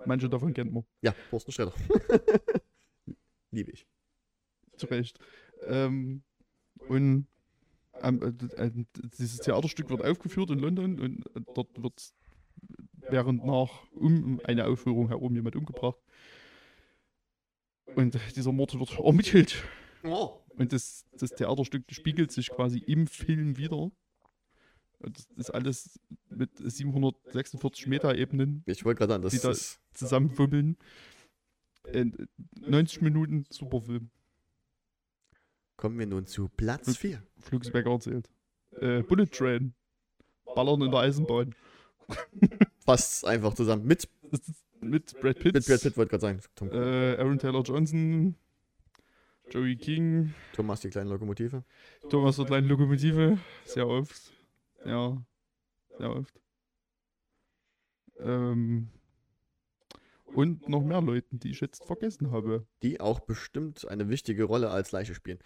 Manche 0.05 0.29
davon 0.29 0.53
kennt 0.53 0.71
man. 0.71 0.85
Ja, 1.01 1.13
Thorsten 1.29 1.51
Sträter. 1.51 1.73
Liebe 3.51 3.71
ich. 3.73 3.85
Zu 4.77 4.85
Recht. 4.85 5.19
Ähm, 5.65 6.23
und 6.87 7.27
ähm, 8.01 8.21
äh, 8.21 8.67
äh, 8.67 8.71
dieses 9.19 9.39
Theaterstück 9.39 9.89
wird 9.89 10.01
aufgeführt 10.01 10.49
in 10.51 10.59
London 10.59 10.97
und 10.97 11.25
äh, 11.35 11.41
dort 11.53 11.83
wird 11.83 12.13
während 13.09 13.45
nach 13.45 13.83
um 13.93 14.39
eine 14.43 14.65
Aufführung 14.67 15.07
herum 15.07 15.33
jemand 15.35 15.55
umgebracht. 15.55 15.97
Und 17.95 18.17
dieser 18.35 18.51
Mord 18.51 18.77
wird 18.79 18.99
ermittelt. 18.99 19.63
Oh. 20.03 20.39
Und 20.57 20.73
das, 20.73 21.05
das 21.17 21.31
Theaterstück 21.31 21.83
spiegelt 21.91 22.31
sich 22.31 22.49
quasi 22.49 22.79
im 22.79 23.07
Film 23.07 23.57
wieder. 23.57 23.91
Und 24.99 25.17
das 25.17 25.27
ist 25.37 25.49
alles 25.51 25.99
mit 26.29 26.49
746 26.57 27.87
Meta-Ebenen 27.87 28.63
Ich 28.65 28.83
wollte 28.83 28.99
gerade 28.99 29.13
sagen, 29.13 29.23
das 29.23 29.33
Die 29.33 29.39
da- 29.39 29.51
ist. 29.51 29.79
zusammenfummeln. 29.93 30.75
In 31.93 32.27
90 32.59 33.01
Minuten, 33.01 33.45
super 33.49 33.81
Film. 33.81 34.09
Kommen 35.77 35.97
wir 35.99 36.07
nun 36.07 36.25
zu 36.25 36.49
Platz 36.49 36.97
4. 36.97 37.21
Flugsberger 37.39 37.91
erzählt. 37.91 38.29
Äh, 38.81 39.03
Bullet 39.03 39.27
Train. 39.27 39.73
Ballern 40.55 40.81
in 40.81 40.91
der 40.91 40.99
Eisenbahn. 41.01 41.53
Passt 42.85 43.25
einfach 43.25 43.53
zusammen. 43.53 43.85
Mit, 43.85 44.07
mit 44.81 45.19
Brad 45.19 45.39
Pitt. 45.39 45.53
mit 45.53 45.65
Brad 45.65 45.81
Pitt 45.81 45.97
wollte 45.97 46.17
gerade 46.17 46.21
sagen. 46.21 46.71
Äh, 46.71 47.17
Aaron 47.17 47.39
Taylor 47.39 47.63
Johnson. 47.63 48.35
Joey 49.49 49.77
King. 49.77 50.33
Thomas, 50.53 50.81
die 50.81 50.89
kleine 50.89 51.09
Lokomotive. 51.09 51.63
Thomas 52.09 52.35
der 52.35 52.45
kleinen 52.45 52.67
Lokomotive. 52.67 53.37
Sehr 53.65 53.87
oft. 53.87 54.33
Ja. 54.85 55.21
Sehr 55.97 56.09
oft. 56.11 56.41
Ähm, 58.19 58.89
und 60.25 60.67
noch 60.67 60.83
mehr 60.83 61.01
Leuten, 61.01 61.39
die 61.39 61.51
ich 61.51 61.61
jetzt 61.61 61.85
vergessen 61.85 62.31
habe. 62.31 62.67
Die 62.83 62.99
auch 62.99 63.19
bestimmt 63.21 63.87
eine 63.87 64.09
wichtige 64.09 64.43
Rolle 64.43 64.69
als 64.69 64.91
Leiche 64.91 65.15
spielen. 65.15 65.39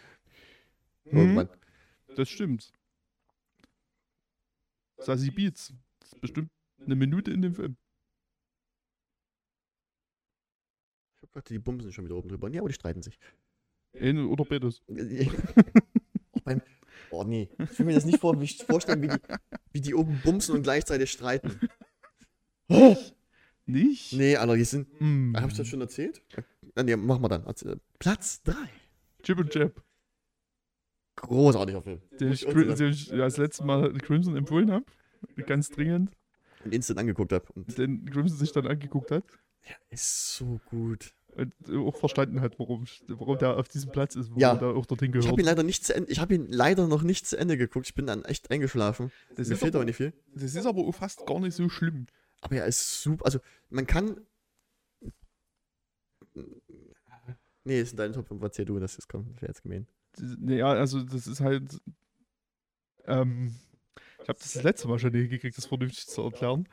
Hm, 1.06 1.18
Irgendwann. 1.18 1.50
das 2.16 2.30
stimmt. 2.30 2.74
Sassy 4.98 5.32
Beats. 5.32 5.74
Ist 6.12 6.22
bestimmt 6.22 6.52
eine 6.84 6.96
Minute 6.96 7.32
in 7.32 7.42
dem 7.42 7.56
Film. 7.56 7.78
Ich 11.18 11.24
hab 11.24 11.34
gerade 11.34 11.54
die 11.54 11.60
Bumsen 11.60 11.92
schon 11.92 12.06
wieder 12.06 12.16
oben 12.16 12.30
drüber. 12.30 12.50
Ja, 12.50 12.62
aber 12.62 12.70
die 12.70 12.76
streiten 12.76 13.02
sich. 13.02 13.18
Ein 13.94 14.26
oder 14.26 14.46
beides. 14.46 14.82
Auch 16.32 16.42
beim. 16.42 16.62
Oh 17.12 17.24
nee. 17.24 17.50
Ich 17.60 17.80
will 17.80 17.86
mir 17.86 17.94
das 17.94 18.06
nicht 18.06 18.20
vor, 18.20 18.40
wie 18.40 18.46
ich 18.46 18.64
vorstellen, 18.64 19.02
wie 19.02 19.08
die, 19.10 19.18
wie 19.72 19.82
die 19.82 19.94
oben 19.94 20.20
bumsen 20.24 20.56
und 20.56 20.64
gleichzeitig 20.64 21.12
streiten. 21.12 21.60
Nicht? 23.66 24.14
Nee, 24.14 24.38
Alter, 24.38 24.56
die 24.56 24.64
sind. 24.64 24.88
Hm. 25.00 25.36
Hab 25.38 25.52
ich 25.52 25.58
das 25.58 25.68
schon 25.68 25.82
erzählt? 25.82 26.22
Ah, 26.76 26.84
Nee, 26.84 26.96
machen 26.96 27.22
wir 27.22 27.30
dann. 27.30 27.44
Platz 28.00 28.42
3. 28.44 28.54
Chip 29.24 29.38
und 29.38 29.50
Chap. 29.52 29.84
Großartiger 31.18 31.82
Film. 31.82 32.02
Den 32.20 32.32
ich, 32.32 32.46
den 32.46 32.90
ich 32.90 33.08
ja, 33.08 33.18
das 33.18 33.38
letzte 33.38 33.64
Mal 33.64 33.94
Crimson 33.94 34.36
empfohlen 34.36 34.72
habe. 34.72 34.86
Ganz 35.48 35.70
dringend. 35.70 36.12
Und 36.64 36.74
instant 36.74 37.00
angeguckt 37.00 37.32
habe. 37.34 37.46
Und 37.54 37.78
Den 37.78 38.06
Crimson 38.06 38.38
sich 38.38 38.52
dann 38.52 38.68
angeguckt 38.68 39.12
hat. 39.12 39.24
der 39.68 39.76
ist 39.90 40.36
so 40.36 40.60
gut. 40.70 41.14
Und 41.36 41.54
auch 41.74 41.96
verstanden 41.96 42.42
hat, 42.42 42.60
warum, 42.60 42.86
warum 43.08 43.38
der 43.38 43.56
auf 43.58 43.68
diesem 43.70 43.92
Platz 43.92 44.16
ist, 44.16 44.28
warum 44.30 44.40
Ja. 44.42 44.56
der 44.56 44.68
auch 44.70 44.86
dorthin 44.86 45.08
Ich 45.08 45.14
gehört. 45.14 45.32
habe 45.32 45.42
ihn 45.42 45.46
leider 45.46 45.64
nicht 45.64 45.86
zu 45.86 45.96
Ende. 45.96 46.12
Ich 46.12 46.20
habe 46.20 46.36
ihn 46.36 46.48
leider 46.52 46.88
noch 46.88 47.04
nicht 47.04 47.26
zu 47.26 47.38
Ende 47.38 47.58
geguckt. 47.58 47.88
Ich 47.88 47.96
bin 47.96 48.06
dann 48.06 48.26
echt 48.26 48.52
eingeschlafen. 48.52 49.12
das, 49.36 49.48
Mir 49.48 49.54
ist 49.54 49.60
fehlt 49.62 49.76
aber 49.76 49.86
nicht 49.86 49.96
viel. 49.96 50.14
das 50.36 50.54
ist 50.56 50.66
aber 50.66 50.82
auch 50.82 50.92
fast 50.94 51.26
gar 51.26 51.40
nicht 51.40 51.56
so 51.56 51.70
schlimm. 51.70 52.06
Aber 52.42 52.56
er 52.58 52.66
ist 52.66 53.02
super. 53.02 53.24
Also, 53.26 53.40
man 53.70 53.88
kann. 53.88 54.20
Nee, 57.64 57.80
ist 57.82 57.92
in 57.92 57.98
deinem 57.98 58.14
Top 58.14 58.28
5. 58.28 58.42
Erzähl 58.42 58.66
du, 58.66 58.80
das 58.80 58.98
ist 58.98 59.08
komm, 59.08 59.28
das 59.34 59.42
wäre 59.42 59.52
jetzt 59.52 59.64
gemein. 59.64 59.88
Das- 60.14 60.38
Ja, 60.46 60.68
also 60.74 61.04
das 61.04 61.28
ist 61.28 61.40
halt. 61.42 61.80
Ähm, 63.06 63.56
ich 64.24 64.30
habe 64.30 64.40
das 64.40 64.54
das 64.54 64.64
letzte 64.64 64.88
Mal 64.88 65.00
schon 65.00 65.14
hingekriegt, 65.14 65.58
das 65.58 65.66
vernünftig 65.66 66.08
zu 66.08 66.22
erklären. 66.22 66.68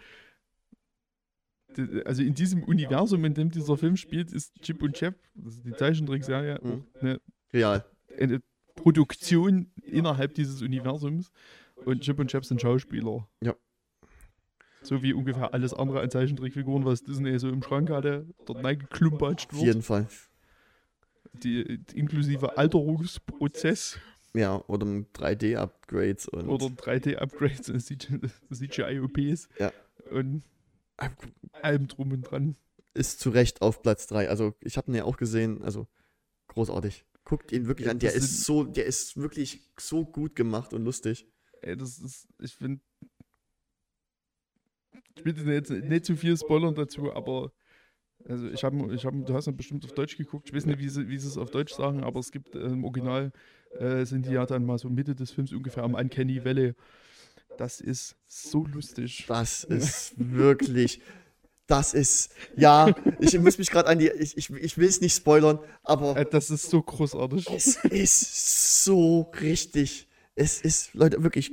Die- 1.76 2.02
Also 2.06 2.22
in 2.22 2.34
diesem 2.34 2.62
Universum, 2.64 3.24
in 3.24 3.34
dem 3.34 3.50
dieser 3.50 3.76
Film 3.76 3.96
spielt, 3.96 4.32
ist 4.32 4.54
Chip 4.62 4.82
und 4.82 4.94
Chap, 4.94 5.14
also 5.44 5.60
die 5.62 5.72
Zeichentrickserie, 5.74 6.58
Mhm. 6.62 6.84
eine, 7.00 7.20
Real. 7.52 7.84
eine 8.18 8.40
Produktion 8.74 9.70
innerhalb 9.82 10.34
dieses 10.34 10.62
Universums. 10.62 11.30
Und 11.84 12.00
Chip 12.02 12.18
und 12.18 12.28
Chap 12.30 12.44
sind 12.44 12.60
Schauspieler. 12.60 13.28
Ja. 13.42 13.54
So 14.82 15.02
wie 15.02 15.12
ungefähr 15.12 15.52
alles 15.52 15.74
andere 15.74 16.00
an 16.00 16.10
Zeichentrickfiguren, 16.10 16.84
was 16.84 17.02
Disney 17.02 17.38
so 17.38 17.48
im 17.48 17.62
Schrank 17.62 17.90
hatte, 17.90 18.26
dort 18.46 18.64
reingeklumpatscht 18.64 19.50
Auf 19.50 19.56
wird. 19.56 19.66
jeden 19.66 19.82
Fall. 19.82 20.06
Die, 21.34 21.80
inklusive 21.94 22.56
Alterungsprozess. 22.56 23.98
Ja, 24.38 24.62
oder 24.68 24.86
3D-Upgrades 24.86 26.28
und. 26.28 26.48
oder 26.48 26.66
3D-Upgrades 26.66 27.70
und 27.70 27.80
CGI-OPs 28.54 29.48
Ja. 29.58 29.72
und 30.12 30.44
allem 31.52 31.88
drum 31.88 32.12
und 32.12 32.22
dran. 32.22 32.56
Ist 32.94 33.18
zu 33.20 33.30
Recht 33.30 33.62
auf 33.62 33.82
Platz 33.82 34.06
3. 34.06 34.28
Also, 34.28 34.54
ich 34.60 34.76
habe 34.76 34.90
ihn 34.90 34.94
ja 34.94 35.04
auch 35.04 35.16
gesehen. 35.16 35.62
Also, 35.62 35.88
großartig. 36.48 37.04
Guckt 37.24 37.50
ihn 37.52 37.66
wirklich 37.66 37.86
Ja, 37.86 37.92
an. 37.92 37.98
Der 37.98 38.14
ist 38.14 38.44
so, 38.44 38.62
der 38.64 38.86
ist 38.86 39.16
wirklich 39.16 39.68
so 39.78 40.04
gut 40.04 40.36
gemacht 40.36 40.72
und 40.72 40.84
lustig. 40.84 41.26
Ey, 41.60 41.76
das 41.76 41.98
ist, 41.98 42.28
ich 42.40 42.54
finde, 42.54 42.80
ich 45.16 45.24
will 45.24 45.52
jetzt 45.52 45.70
nicht 45.70 46.04
zu 46.04 46.16
viel 46.16 46.36
spoilern 46.36 46.74
dazu, 46.76 47.12
aber 47.12 47.52
also 48.24 48.48
ich 48.48 48.62
habe, 48.64 48.94
ich 48.94 49.04
hab, 49.04 49.14
du 49.26 49.34
hast 49.34 49.46
ja 49.46 49.52
bestimmt 49.52 49.84
auf 49.84 49.92
Deutsch 49.92 50.16
geguckt, 50.16 50.48
ich 50.48 50.54
weiß 50.54 50.66
nicht, 50.66 50.78
wie 50.78 50.88
sie, 50.88 51.08
wie 51.08 51.18
sie 51.18 51.26
es 51.28 51.36
auf 51.38 51.50
Deutsch 51.50 51.72
sagen, 51.74 52.02
aber 52.04 52.20
es 52.20 52.30
gibt 52.32 52.54
äh, 52.54 52.60
im 52.60 52.84
Original, 52.84 53.32
äh, 53.78 54.04
sind 54.04 54.26
die 54.26 54.32
ja 54.32 54.46
dann 54.46 54.64
mal 54.64 54.78
so 54.78 54.88
Mitte 54.88 55.14
des 55.14 55.30
Films 55.30 55.52
ungefähr 55.52 55.82
am 55.84 55.94
Uncanny 55.94 56.44
Valley. 56.44 56.74
Das 57.56 57.80
ist 57.80 58.16
so 58.26 58.64
lustig. 58.66 59.24
Das 59.26 59.64
ist 59.64 60.14
wirklich. 60.16 61.00
Das 61.66 61.92
ist. 61.92 62.32
Ja, 62.56 62.94
ich 63.20 63.38
muss 63.38 63.58
mich 63.58 63.70
gerade 63.70 63.88
an 63.88 63.98
die. 63.98 64.08
Ich, 64.08 64.36
ich, 64.36 64.50
ich 64.50 64.78
will 64.78 64.88
es 64.88 65.00
nicht 65.00 65.14
spoilern, 65.14 65.58
aber 65.82 66.16
Äh, 66.16 66.24
das 66.24 66.50
ist 66.50 66.70
so 66.70 66.80
großartig. 66.82 67.46
es 67.50 67.76
ist 67.84 68.84
so 68.84 69.30
richtig. 69.40 70.08
Es 70.34 70.60
ist, 70.62 70.94
Leute, 70.94 71.22
wirklich. 71.22 71.50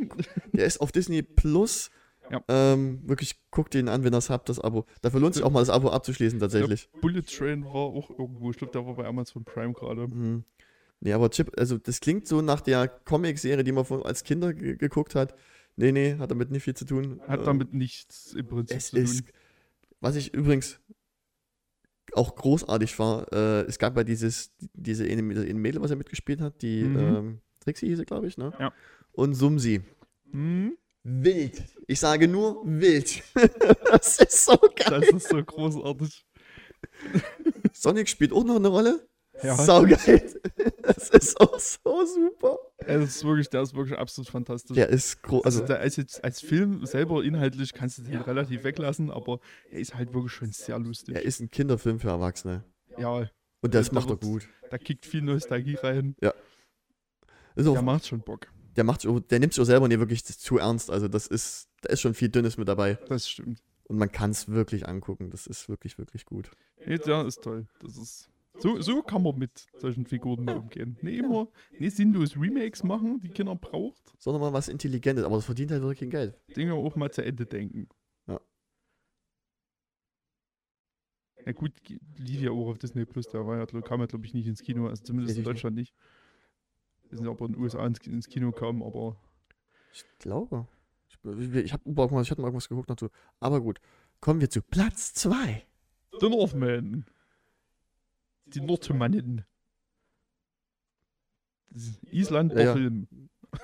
Der 0.54 0.66
ist 0.66 0.80
auf 0.80 0.92
Disney 0.92 1.22
Plus. 1.24 1.90
Ja. 2.32 2.44
Ähm, 2.48 3.02
wirklich, 3.06 3.40
guckt 3.52 3.76
ihn 3.76 3.88
an, 3.88 4.04
wenn 4.04 4.14
ihr 4.14 4.18
es 4.18 4.30
habt, 4.30 4.50
das 4.50 4.60
Abo. 4.60 4.86
Dafür 5.02 5.20
lohnt 5.20 5.36
sich 5.36 5.44
auch 5.44 5.52
mal 5.52 5.60
das 5.60 5.70
Abo 5.70 5.90
abzuschließen, 5.90 6.40
tatsächlich. 6.40 6.90
Bullet 7.02 7.22
Train 7.22 7.66
war 7.66 7.76
auch 7.76 8.10
irgendwo, 8.10 8.50
ich 8.50 8.58
glaube, 8.58 8.74
der 8.74 8.86
war 8.86 8.96
bei 8.96 9.06
Amazon 9.06 9.44
Prime 9.44 9.74
gerade. 9.74 10.08
Mhm. 10.08 10.44
Nee, 11.06 11.14
aber 11.14 11.30
Chip, 11.30 11.52
also 11.56 11.77
das 11.77 11.99
klingt 11.99 12.27
so 12.27 12.41
nach 12.41 12.61
der 12.61 12.88
Comic-Serie, 12.88 13.64
die 13.64 13.72
man 13.72 13.86
von, 13.86 14.02
als 14.02 14.23
Kinder 14.23 14.56
ge 14.56 14.76
geguckt 14.76 15.14
hat. 15.14 15.36
Nee, 15.76 15.91
nee, 15.91 16.15
hat 16.18 16.32
damit 16.32 16.49
nicht 16.49 16.64
viel 16.64 16.73
zu 16.73 16.84
tun. 16.84 17.22
Hat 17.27 17.41
Ähm, 17.41 17.45
damit 17.45 17.76
nichts 17.76 18.34
im 18.34 18.48
Prinzip 18.48 18.82
zu 18.82 18.95
tun. 18.95 19.03
ist, 19.03 19.23
was 19.99 20.15
ich 20.15 20.34
übrigens 20.34 20.80
auch 22.14 22.36
großartig 22.36 22.98
war, 22.98 23.32
äh, 23.32 23.61
es 23.68 23.77
gab 23.77 23.95
ja 23.98 24.03
dieses, 24.03 24.49
diese 24.73 25.03
Mädel, 25.03 25.80
was 25.80 25.91
er 25.91 25.98
mitgespielt 25.98 26.41
hat, 26.41 26.64
die 26.64 26.86
Mhm. 26.86 26.98
ähm, 26.98 27.41
Trixie 27.60 27.86
hieß 27.88 28.03
glaube 28.07 28.26
ich, 28.26 28.40
ne? 28.40 28.52
Ja. 28.60 28.73
Und 29.11 29.36
Sumsi. 29.36 29.82
Hm? 30.32 30.76
wild. 31.03 31.64
Ich 31.86 31.99
sage 31.99 32.27
nur 32.27 32.64
wild. 32.65 33.22
das 33.91 34.18
ist 34.18 34.44
so 34.45 34.57
geil. 34.57 35.02
Das 35.02 35.07
ist 35.10 35.30
so 35.30 35.44
großartig. 35.44 36.26
Sonic 37.73 38.10
spielt 38.10 38.34
auch 38.34 38.44
noch 38.44 38.56
eine 38.56 38.69
Rolle. 38.69 39.07
Ja. 39.44 39.56
Saugeil. 39.56 40.23
Das 40.86 41.10
ist 41.10 41.40
auch 41.41 41.57
so 41.60 42.06
super. 42.06 42.60
Es 42.78 43.03
ist 43.18 43.24
wirklich, 43.24 43.49
der 43.49 43.62
ist 43.64 43.74
wirklich 43.76 43.98
absolut 43.98 44.30
fantastisch. 44.30 44.76
Der 44.76 44.90
ist 44.90 45.22
groß. 45.24 45.44
Also, 45.45 45.62
Also, 45.62 45.74
der 45.74 45.82
ist 45.84 45.95
jetzt 45.98 46.24
als 46.24 46.41
Film 46.41 46.86
selber 46.86 47.24
inhaltlich 47.24 47.74
kannst 47.74 47.98
du 47.98 48.03
den 48.03 48.22
relativ 48.22 48.64
weglassen, 48.64 49.10
aber 49.12 49.40
er 49.72 49.80
ist 49.80 49.95
halt 49.95 50.14
wirklich 50.14 50.34
schon 50.34 50.52
sehr 50.52 50.78
lustig. 50.80 51.16
er 51.16 51.24
ist 51.24 51.40
ein 51.40 51.49
Kinderfilm 51.49 51.99
für 51.99 52.10
Erwachsene. 52.10 52.64
ja, 52.98 53.30
Und 53.62 53.74
das 53.74 53.90
Da 53.90 53.95
macht 53.95 54.07
er 54.07 54.10
wird's- 54.12 54.28
gut. 54.28 54.48
da 54.70 54.78
kickt 54.78 55.06
viel 55.06 55.22
Nostalgie 55.22 55.76
rein. 55.76 56.16
Ist 57.56 57.68
auch, 57.68 57.74
Der 57.74 57.82
macht 57.82 58.06
schon 58.06 58.20
Bock. 58.22 58.48
der, 58.76 58.84
macht, 58.84 59.03
der 59.32 59.40
nimmt 59.40 59.53
sich 59.53 59.62
auch 59.62 59.66
selber 59.66 59.88
nicht 59.88 59.99
wirklich 59.99 60.24
zu 60.26 60.57
ernst. 60.57 60.91
Also, 60.91 61.07
das 61.07 61.26
ist, 61.28 61.70
da 61.82 61.90
ist 61.94 62.02
schon 62.02 62.14
viel 62.14 62.30
Dünnes 62.30 62.57
mit 62.57 62.68
dabei. 62.68 62.95
Das 63.07 63.28
stimmt. 63.30 63.64
Und 63.88 63.98
man 63.98 64.12
kann 64.12 64.32
es 64.32 64.49
wirklich 64.49 64.88
angucken. 64.88 65.30
Das 65.30 65.48
ist 65.48 65.70
wirklich, 65.70 65.98
wirklich 65.98 66.26
gut. 66.26 66.52
Nee, 66.86 66.98
der 66.98 67.26
ist 67.26 67.41
toll. 67.44 67.68
Das 67.82 67.98
ist. 67.98 68.30
So, 68.57 68.80
so 68.82 69.02
kann 69.02 69.23
man 69.23 69.38
mit 69.38 69.68
solchen 69.77 70.06
Figuren 70.06 70.45
mal 70.45 70.57
umgehen. 70.57 70.98
Nicht 71.02 71.19
immer, 71.19 71.49
nicht 71.77 71.95
sinnlos 71.95 72.38
Remakes 72.38 72.84
machen, 72.84 73.19
die 73.19 73.30
Kinder 73.30 73.56
braucht. 73.56 74.14
Sondern 74.18 74.41
mal 74.41 74.53
was 74.53 74.68
Intelligentes. 74.68 75.26
Aber 75.26 75.36
das 75.36 75.45
verdient 75.45 75.72
halt 75.72 75.82
wirklich 75.82 75.99
kein 75.99 76.10
Geld. 76.10 76.40
Dinge 76.56 76.73
auch 76.73 76.95
mal 76.95 77.11
zu 77.11 77.23
Ende 77.23 77.45
denken. 77.45 77.90
Ja. 78.27 78.40
Na 81.45 81.52
gut, 81.52 81.73
lief 82.18 82.41
ja 82.41 82.52
auch 82.52 82.69
auf 82.69 82.77
Disney 82.77 83.06
Plus, 83.06 83.27
der 83.27 83.45
war 83.45 83.57
ja, 83.57 83.82
kam 83.82 83.99
ja 83.99 84.06
glaube 84.06 84.26
ich 84.26 84.34
nicht 84.34 84.48
ins 84.48 84.61
Kino, 84.61 84.88
also 84.88 85.03
zumindest 85.03 85.38
in. 85.38 85.44
Deutschland 85.44 85.76
nicht. 85.76 85.94
Wir 87.10 87.19
sind 87.19 87.27
aber 87.27 87.45
in 87.45 87.53
den 87.53 87.61
USA 87.61 87.86
ins, 87.86 87.99
ins 88.07 88.27
Kino 88.27 88.52
kam, 88.52 88.82
aber 88.82 89.18
Ich 89.94 90.06
glaube. 90.19 90.68
Ich, 91.10 91.53
ich, 91.56 91.73
hab, 91.73 91.82
ich 91.86 92.32
hatte 92.32 92.41
mal 92.41 92.48
irgendwas 92.48 92.69
geguckt 92.69 92.90
dazu. 92.90 93.10
Aber 93.40 93.61
gut. 93.61 93.80
Kommen 94.22 94.41
wir 94.41 94.49
zu 94.49 94.61
Platz 94.61 95.14
2. 95.14 95.64
The 96.19 96.30
Northman. 96.30 97.06
Die 98.45 98.59
ist 101.77 102.03
Island, 102.11 102.51
Ja, 102.53 102.57
der 102.57 102.65
ja. 102.65 102.73
Film. 102.73 103.07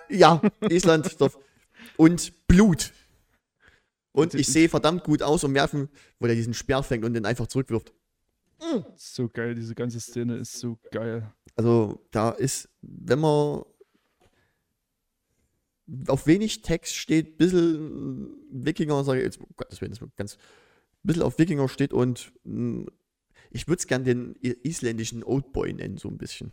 Ja, 0.09 0.41
Island. 0.69 1.19
Dorf. 1.19 1.37
und 1.97 2.47
Blut. 2.47 2.93
Und 4.13 4.33
ich 4.33 4.47
sehe 4.47 4.67
verdammt 4.67 5.03
gut 5.03 5.21
aus 5.21 5.43
und 5.43 5.53
werfen, 5.53 5.89
wo 6.19 6.27
der 6.27 6.35
diesen 6.35 6.53
Speer 6.53 6.83
fängt 6.83 7.05
und 7.05 7.13
den 7.13 7.25
einfach 7.25 7.47
zurückwirft. 7.47 7.93
So 8.95 9.27
geil, 9.29 9.55
diese 9.55 9.73
ganze 9.73 9.99
Szene 9.99 10.35
ist 10.35 10.59
so 10.59 10.77
geil. 10.91 11.33
Also 11.55 12.05
da 12.11 12.31
ist, 12.31 12.69
wenn 12.81 13.19
man 13.19 13.63
auf 16.07 16.27
wenig 16.27 16.61
Text 16.61 16.95
steht, 16.95 17.37
bisschen 17.37 18.33
Wikinger, 18.51 19.03
sage 19.03 19.19
ich 19.19 19.25
jetzt, 19.25 19.39
um 19.39 19.47
Gottes 19.55 19.81
Willen, 19.81 19.91
das 19.93 20.07
ganz, 20.15 20.37
bisschen 21.03 21.23
auf 21.23 21.39
Wikinger 21.39 21.67
steht 21.69 21.91
und 21.93 22.31
mh, 22.43 22.85
ich 23.51 23.67
würde 23.67 23.79
es 23.79 23.87
gern 23.87 24.03
den 24.03 24.35
isländischen 24.41 25.23
Oldboy 25.23 25.73
nennen, 25.73 25.97
so 25.97 26.07
ein 26.09 26.17
bisschen. 26.17 26.51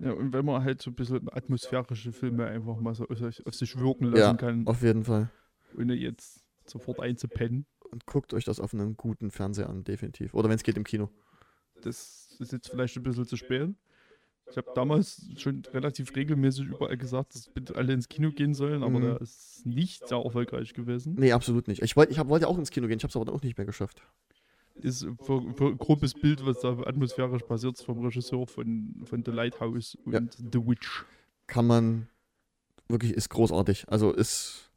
Ja, 0.00 0.12
und 0.12 0.32
wenn 0.32 0.44
man 0.44 0.62
halt 0.62 0.80
so 0.80 0.90
ein 0.90 0.94
bisschen 0.94 1.28
atmosphärische 1.32 2.12
Filme 2.12 2.46
einfach 2.46 2.76
mal 2.78 2.94
so 2.94 3.06
auf, 3.08 3.18
sich- 3.54 3.76
wirken 3.78 4.04
lassen 4.04 4.16
Ja, 4.18 4.34
kann, 4.34 4.66
Auf 4.66 4.82
jeden 4.82 5.04
Fall. 5.04 5.30
ohne 5.76 5.94
jetzt 5.94 6.44
sofort 6.66 7.00
einzupennen. 7.00 7.66
Und 7.90 8.06
guckt 8.06 8.32
euch 8.34 8.44
das 8.44 8.60
auf 8.60 8.74
einem 8.74 8.96
guten 8.96 9.30
Fernseher 9.30 9.68
an, 9.68 9.82
definitiv. 9.82 10.34
Oder 10.34 10.48
wenn 10.50 10.56
es 10.56 10.62
geht 10.62 10.76
im 10.76 10.84
Kino. 10.84 11.10
Das 11.82 12.36
ist 12.38 12.52
jetzt 12.52 12.68
vielleicht 12.68 12.96
ein 12.96 13.02
bisschen 13.02 13.24
zu 13.26 13.36
spät. 13.36 13.70
Ich 14.50 14.56
habe 14.56 14.70
damals 14.74 15.28
schon 15.36 15.62
relativ 15.72 16.14
regelmäßig 16.14 16.66
überall 16.66 16.96
gesagt, 16.96 17.34
dass 17.34 17.48
bitte 17.48 17.74
alle 17.76 17.92
ins 17.92 18.08
Kino 18.08 18.30
gehen 18.32 18.54
sollen, 18.54 18.82
aber 18.82 18.98
Mhm. 18.98 19.02
der 19.02 19.20
ist 19.20 19.64
nicht 19.66 20.06
sehr 20.08 20.18
erfolgreich 20.18 20.72
gewesen. 20.74 21.16
Nee, 21.18 21.32
absolut 21.32 21.68
nicht. 21.68 21.82
Ich, 21.82 21.96
wollt, 21.96 22.10
ich 22.10 22.18
hab, 22.18 22.28
wollte 22.28 22.48
auch 22.48 22.58
ins 22.58 22.70
Kino 22.70 22.86
gehen, 22.86 22.96
ich 22.98 23.02
habe 23.04 23.10
es 23.10 23.16
aber 23.16 23.24
dann 23.26 23.34
auch 23.34 23.42
nicht 23.42 23.58
mehr 23.58 23.66
geschafft. 23.66 24.02
Ist 24.80 25.02
ein 25.04 25.16
grobes 25.78 26.14
Bild, 26.14 26.44
was 26.46 26.60
da 26.60 26.70
atmosphärisch 26.70 27.42
passiert, 27.42 27.78
vom 27.78 28.04
Regisseur 28.04 28.46
von, 28.46 28.94
von 29.04 29.24
The 29.24 29.30
Lighthouse 29.30 29.96
und 30.04 30.12
Ja. 30.12 30.20
The 30.52 30.66
Witch. 30.66 31.04
Kann 31.46 31.66
man, 31.66 32.08
wirklich, 32.88 33.12
ist 33.12 33.28
großartig. 33.30 33.88
Also 33.88 34.12
ist, 34.12 34.70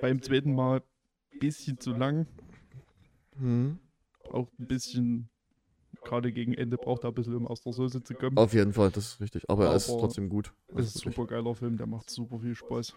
Beim 0.00 0.22
zweiten 0.22 0.54
Mal 0.54 0.82
ein 1.32 1.38
bisschen 1.40 1.78
zu 1.78 1.92
lang, 1.92 2.26
hm, 3.38 3.78
auch 4.30 4.48
ein 4.58 4.66
bisschen, 4.66 5.28
gerade 6.04 6.32
gegen 6.32 6.54
Ende 6.54 6.76
braucht 6.76 7.04
er 7.04 7.08
ein 7.10 7.14
bisschen, 7.14 7.34
um 7.34 7.46
aus 7.46 7.62
der 7.62 7.72
Soße 7.72 8.02
zu 8.02 8.14
kommen. 8.14 8.36
auf 8.38 8.52
jeden 8.54 8.72
Fall, 8.72 8.90
das 8.90 9.06
ist 9.14 9.20
richtig. 9.20 9.48
Aber 9.50 9.66
er 9.66 9.76
ist 9.76 9.90
Aber 9.90 10.00
trotzdem 10.00 10.28
gut. 10.28 10.52
Das 10.74 10.86
ist 10.86 10.96
ein 10.96 11.12
super 11.12 11.26
geiler 11.26 11.54
Film, 11.54 11.76
der 11.76 11.86
macht 11.86 12.10
super 12.10 12.38
viel 12.38 12.54
Spaß. 12.54 12.94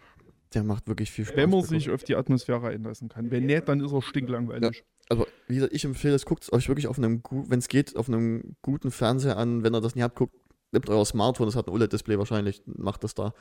Der 0.53 0.63
macht 0.63 0.87
wirklich 0.87 1.09
viel 1.11 1.25
Spaß. 1.25 1.37
Wenn 1.37 1.49
man 1.49 1.63
sich 1.63 1.89
auf 1.89 2.03
die 2.03 2.15
Atmosphäre 2.15 2.67
einlassen 2.67 3.07
kann. 3.07 3.31
Wenn 3.31 3.45
nicht, 3.45 3.67
dann 3.69 3.79
ist 3.79 3.93
er 3.93 4.01
stinklangweilig. 4.01 4.83
Also, 5.11 5.27
wie 5.47 5.55
gesagt, 5.55 5.73
ich 5.73 5.83
empfehle 5.83 6.15
es, 6.15 6.25
guckt 6.25 6.43
es 6.43 6.53
euch 6.53 6.69
wirklich 6.69 6.87
auf 6.87 6.97
einem, 6.97 7.21
wenn 7.29 7.59
es 7.59 7.67
geht, 7.67 7.97
auf 7.97 8.07
einem 8.07 8.55
guten 8.61 8.91
Fernseher 8.91 9.35
an. 9.35 9.61
Wenn 9.61 9.75
ihr 9.75 9.81
das 9.81 9.93
nicht 9.93 10.05
habt, 10.05 10.15
guckt, 10.15 10.33
nehmt 10.71 10.89
euer 10.89 11.05
Smartphone, 11.05 11.47
das 11.47 11.57
hat 11.57 11.67
ein 11.67 11.73
OLED-Display 11.73 12.17
wahrscheinlich, 12.17 12.63
macht 12.65 13.03
das 13.03 13.13
da. 13.13 13.33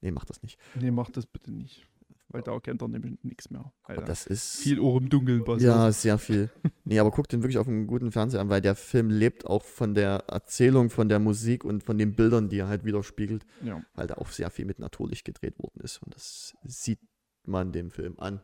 Nee, 0.00 0.10
macht 0.10 0.30
das 0.30 0.42
nicht. 0.42 0.58
Nee, 0.74 0.90
mach 0.90 1.10
das 1.10 1.26
bitte 1.26 1.52
nicht. 1.52 1.86
Weil 2.28 2.40
da 2.40 2.58
kennt 2.60 2.80
er 2.80 2.88
nämlich 2.88 3.22
nichts 3.22 3.50
mehr. 3.50 3.70
Aber 3.82 3.96
da 3.96 4.06
das 4.06 4.26
ist. 4.26 4.56
viel 4.56 4.80
Ohr 4.80 4.98
im 4.98 5.10
Dunkeln 5.10 5.44
passiert. 5.44 5.74
Ja, 5.74 5.92
sehr 5.92 6.16
viel. 6.16 6.50
nee, 6.84 6.98
aber 6.98 7.10
guckt 7.10 7.30
den 7.30 7.42
wirklich 7.42 7.58
auf 7.58 7.68
einem 7.68 7.86
guten 7.86 8.10
Fernseher 8.10 8.40
an, 8.40 8.48
weil 8.48 8.62
der 8.62 8.74
Film 8.74 9.10
lebt 9.10 9.44
auch 9.44 9.64
von 9.64 9.94
der 9.94 10.24
Erzählung, 10.28 10.88
von 10.88 11.10
der 11.10 11.18
Musik 11.18 11.62
und 11.62 11.84
von 11.84 11.98
den 11.98 12.16
Bildern, 12.16 12.48
die 12.48 12.60
er 12.60 12.68
halt 12.68 12.86
widerspiegelt, 12.86 13.44
ja. 13.62 13.82
weil 13.94 14.06
da 14.06 14.14
auch 14.14 14.30
sehr 14.30 14.48
viel 14.48 14.64
mit 14.64 14.78
Naturlicht 14.78 15.26
gedreht 15.26 15.58
worden 15.58 15.80
ist. 15.82 16.02
Und 16.02 16.14
das 16.14 16.54
sieht 16.64 17.00
man 17.44 17.72
dem 17.72 17.90
Film 17.90 18.14
an. 18.18 18.40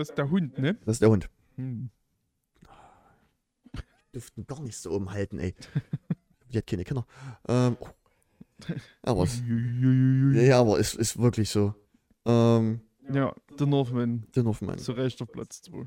Das 0.00 0.08
ist 0.08 0.16
der 0.16 0.30
Hund, 0.30 0.56
ne? 0.58 0.74
Das 0.86 0.94
ist 0.96 1.02
der 1.02 1.10
Hund. 1.10 1.28
Hm. 1.56 1.90
Dürften 4.14 4.46
gar 4.46 4.60
nicht 4.62 4.78
so 4.78 4.92
oben 4.92 5.10
halten, 5.10 5.38
ey. 5.38 5.54
Die 6.50 6.56
hat 6.56 6.66
keine 6.66 6.84
Kinder. 6.84 7.06
Ähm, 7.46 7.76
oh. 7.78 7.88
Aber 9.02 9.24
es, 9.24 9.42
ja, 9.46 10.58
aber 10.58 10.78
es 10.80 10.94
ist 10.94 11.18
wirklich 11.18 11.50
so. 11.50 11.74
Ähm, 12.24 12.80
Ja, 13.12 13.34
The 13.58 13.66
Northman. 13.66 14.26
den 14.34 14.46
Hoffmann. 14.46 14.78
Zu 14.78 14.92
Recht 14.92 15.20
auf 15.20 15.30
Platz 15.30 15.60
2. 15.62 15.86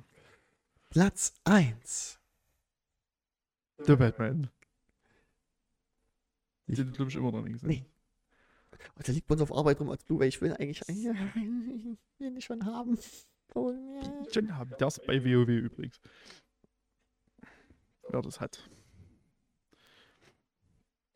Platz 0.91 1.33
1. 1.43 2.19
The 3.85 3.95
Batman. 3.95 4.49
Ich- 6.67 6.75
Den 6.77 6.91
glaube 6.91 7.09
ich 7.09 7.17
immer 7.17 7.31
noch 7.31 7.41
nicht 7.41 7.53
gesehen. 7.53 7.67
Nee. 7.69 7.85
Oh, 8.97 9.01
der 9.05 9.13
liegt 9.15 9.25
bei 9.27 9.33
uns 9.33 9.41
auf 9.41 9.51
Arbeit 9.51 9.79
rum 9.79 9.89
als 9.89 10.03
Blu-ray. 10.03 10.27
Ich 10.29 10.39
will 10.39 10.53
eigentlich 10.53 10.81
ich 10.87 11.05
will 11.05 11.97
ihn 12.19 12.41
schon 12.41 12.63
haben. 12.65 12.97
Schon 13.53 14.55
haben 14.57 14.73
das 14.79 14.99
bei 15.05 15.23
WoW 15.23 15.47
übrigens. 15.49 15.99
Wer 18.09 18.21
das 18.21 18.39
hat. 18.39 18.69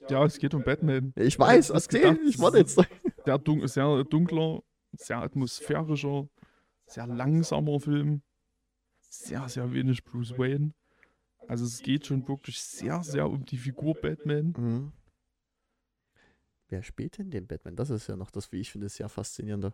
Ja, 0.10 0.24
es 0.24 0.38
geht 0.38 0.54
um 0.54 0.64
Batman. 0.64 1.14
Ich 1.16 1.38
weiß, 1.38 1.72
Was 1.72 1.86
erzähl, 1.88 2.02
gedacht? 2.16 2.20
ich 2.28 2.40
warte 2.40 2.60
jetzt. 2.60 2.80
Der 3.26 3.38
dun 3.38 3.68
sehr 3.68 4.04
dunkler, 4.06 4.62
sehr 4.94 5.18
atmosphärischer, 5.18 6.30
sehr 6.86 7.08
langsamer 7.08 7.80
Film. 7.80 8.22
Sehr, 9.00 9.48
sehr 9.50 9.74
wenig 9.74 10.04
Bruce 10.04 10.38
Wayne. 10.38 10.74
Also 11.48 11.66
es 11.66 11.82
geht 11.82 12.06
schon 12.06 12.28
wirklich 12.28 12.62
sehr, 12.62 13.04
sehr 13.04 13.30
um 13.30 13.44
die 13.46 13.58
Figur 13.58 13.96
Batman. 13.96 14.54
Mhm. 14.58 14.92
Wer 16.70 16.84
spielt 16.84 17.18
denn 17.18 17.32
den 17.32 17.48
Batman? 17.48 17.76
Das 17.76 17.90
ist 17.90 18.08
ja 18.08 18.16
noch 18.16 18.32
das, 18.32 18.52
wie 18.52 18.60
ich 18.60 18.72
finde, 18.72 18.90
sehr 18.90 19.10
faszinierende. 19.10 19.74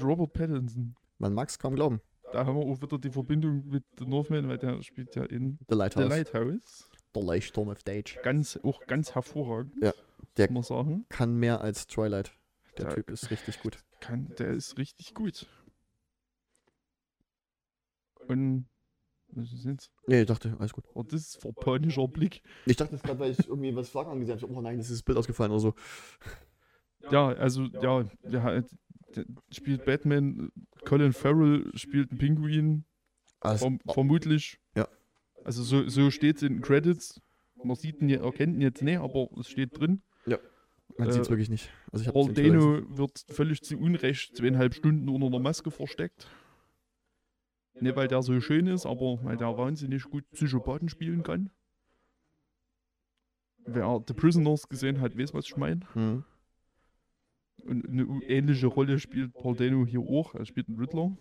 Robert 0.00 0.32
Pattinson. 0.32 0.96
Man 1.18 1.32
mag 1.34 1.48
es 1.48 1.58
kaum 1.58 1.74
glauben. 1.74 2.00
Da 2.32 2.44
haben 2.44 2.56
wir 2.56 2.64
auch 2.66 2.80
wieder 2.82 2.98
die 2.98 3.10
Verbindung 3.10 3.66
mit 3.68 3.84
Northman, 4.00 4.48
weil 4.48 4.58
der 4.58 4.82
spielt 4.82 5.14
ja 5.14 5.24
in 5.24 5.58
The 5.68 5.74
Lighthouse. 5.76 6.04
The 6.04 6.08
Lighthouse. 6.10 6.90
Der 7.14 7.22
Leuchtturm 7.22 7.68
of 7.68 7.80
Stage. 7.80 8.18
Ganz, 8.22 8.58
auch 8.62 8.80
ganz 8.86 9.14
hervorragend, 9.14 9.72
Ja, 9.82 9.92
der- 10.36 10.46
kann 10.48 10.54
man 10.54 10.62
sagen. 10.62 11.06
Kann 11.08 11.36
mehr 11.36 11.60
als 11.62 11.86
Twilight. 11.86 12.32
Der 12.76 12.86
Der- 12.86 12.94
Typ 12.96 13.10
ist 13.10 13.30
richtig 13.30 13.60
gut. 13.62 13.78
Kann, 14.00 14.34
der 14.38 14.48
ist 14.50 14.76
richtig 14.76 15.14
gut. 15.14 15.46
Und 18.28 18.68
was 19.28 19.52
ist 19.52 19.64
jetzt? 19.64 19.90
Nee, 20.06 20.22
ich 20.22 20.26
dachte, 20.26 20.54
alles 20.58 20.72
gut. 20.72 20.84
Oh, 20.94 21.02
das 21.02 21.20
ist 21.22 21.40
verpanischer 21.40 22.06
Blick. 22.08 22.42
Ich 22.66 22.76
dachte 22.76 22.96
gerade, 22.98 23.18
weil 23.18 23.30
ich 23.32 23.46
irgendwie 23.48 23.74
was 23.74 23.88
Flaggen 23.88 24.12
angesehen 24.12 24.40
habe. 24.40 24.52
Oh 24.52 24.60
nein, 24.60 24.78
das 24.78 24.90
ist 24.90 24.96
das 25.00 25.02
Bild 25.02 25.18
ausgefallen 25.18 25.52
oder 25.52 25.60
so. 25.60 25.74
Ja, 27.10 27.28
also, 27.28 27.62
ja, 27.64 28.04
der, 28.24 28.42
hat- 28.42 28.64
spielt 29.50 29.84
Batman, 29.84 30.50
Colin 30.84 31.12
Farrell 31.12 31.70
spielt 31.74 32.10
einen 32.10 32.18
Pinguin, 32.18 32.84
Also, 33.40 33.66
verm 33.66 33.78
vermutlich. 33.88 34.58
Ja. 34.74 34.88
Also 35.44 35.62
so, 35.62 35.88
so 35.88 36.10
steht 36.10 36.36
es 36.36 36.42
in 36.42 36.54
den 36.54 36.62
Credits. 36.62 37.20
Man 37.62 37.76
sieht 37.76 38.00
ihn, 38.02 38.08
ja- 38.08 38.22
erkennt 38.24 38.54
ihn 38.56 38.60
jetzt 38.60 38.82
nicht, 38.82 38.98
aber 38.98 39.28
es 39.38 39.48
steht 39.48 39.78
drin. 39.78 40.02
man 40.98 41.08
äh, 41.08 41.12
sieht 41.12 41.22
es 41.22 41.30
wirklich 41.30 41.50
nicht. 41.50 41.70
Also 41.92 42.02
ich 42.02 42.08
hab's 42.08 42.14
Paul. 42.26 42.32
Dano 42.34 42.96
wird 42.96 43.24
völlig 43.28 43.62
zu 43.62 43.76
Unrecht 43.76 44.36
zweieinhalb 44.36 44.74
Stunden 44.74 45.08
unter 45.08 45.26
einer 45.26 45.38
Maske 45.40 45.70
versteckt. 45.70 46.26
Nicht, 47.78 47.94
weil 47.96 48.08
der 48.08 48.22
so 48.22 48.40
schön 48.40 48.66
ist, 48.66 48.86
aber 48.86 49.22
weil 49.22 49.36
der 49.36 49.56
wahnsinnig 49.58 50.04
gut 50.04 50.24
Psychopathen 50.30 50.88
spielen 50.88 51.22
kann. 51.22 51.50
Wer 53.66 54.02
The 54.06 54.14
Prisoners 54.14 54.68
gesehen 54.68 55.00
hat, 55.00 55.18
weiß, 55.18 55.34
was 55.34 55.46
ich 55.46 55.56
meine. 55.56 55.80
Mhm. 55.94 56.24
Und 57.66 57.88
eine 57.88 58.04
ähnliche 58.24 58.66
Rolle 58.66 58.98
spielt 58.98 59.32
Paul 59.34 59.56
Dano 59.56 59.84
hier 59.86 60.00
auch. 60.00 60.34
Er 60.34 60.46
spielt 60.46 60.68
einen 60.68 60.78
Riddler. 60.78 61.16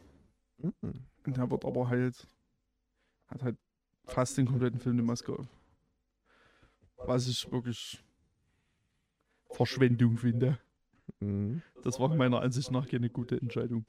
Mhm. 0.57 0.73
Und 1.25 1.37
der 1.37 1.49
wird 1.49 1.65
aber 1.65 1.89
halt, 1.89 2.27
hat 3.27 3.43
halt 3.43 3.57
fast 4.05 4.37
den 4.37 4.45
kompletten 4.45 4.79
Film 4.79 4.95
eine 4.95 5.03
Maske 5.03 5.33
auf. 5.33 5.47
Was 6.97 7.27
ich 7.27 7.51
wirklich 7.51 8.03
Verschwendung 9.49 10.17
finde. 10.17 10.59
Mhm. 11.19 11.61
Das 11.83 11.99
war 11.99 12.13
meiner 12.13 12.41
Ansicht 12.41 12.71
nach 12.71 12.87
keine 12.87 13.09
gute 13.09 13.39
Entscheidung. 13.39 13.85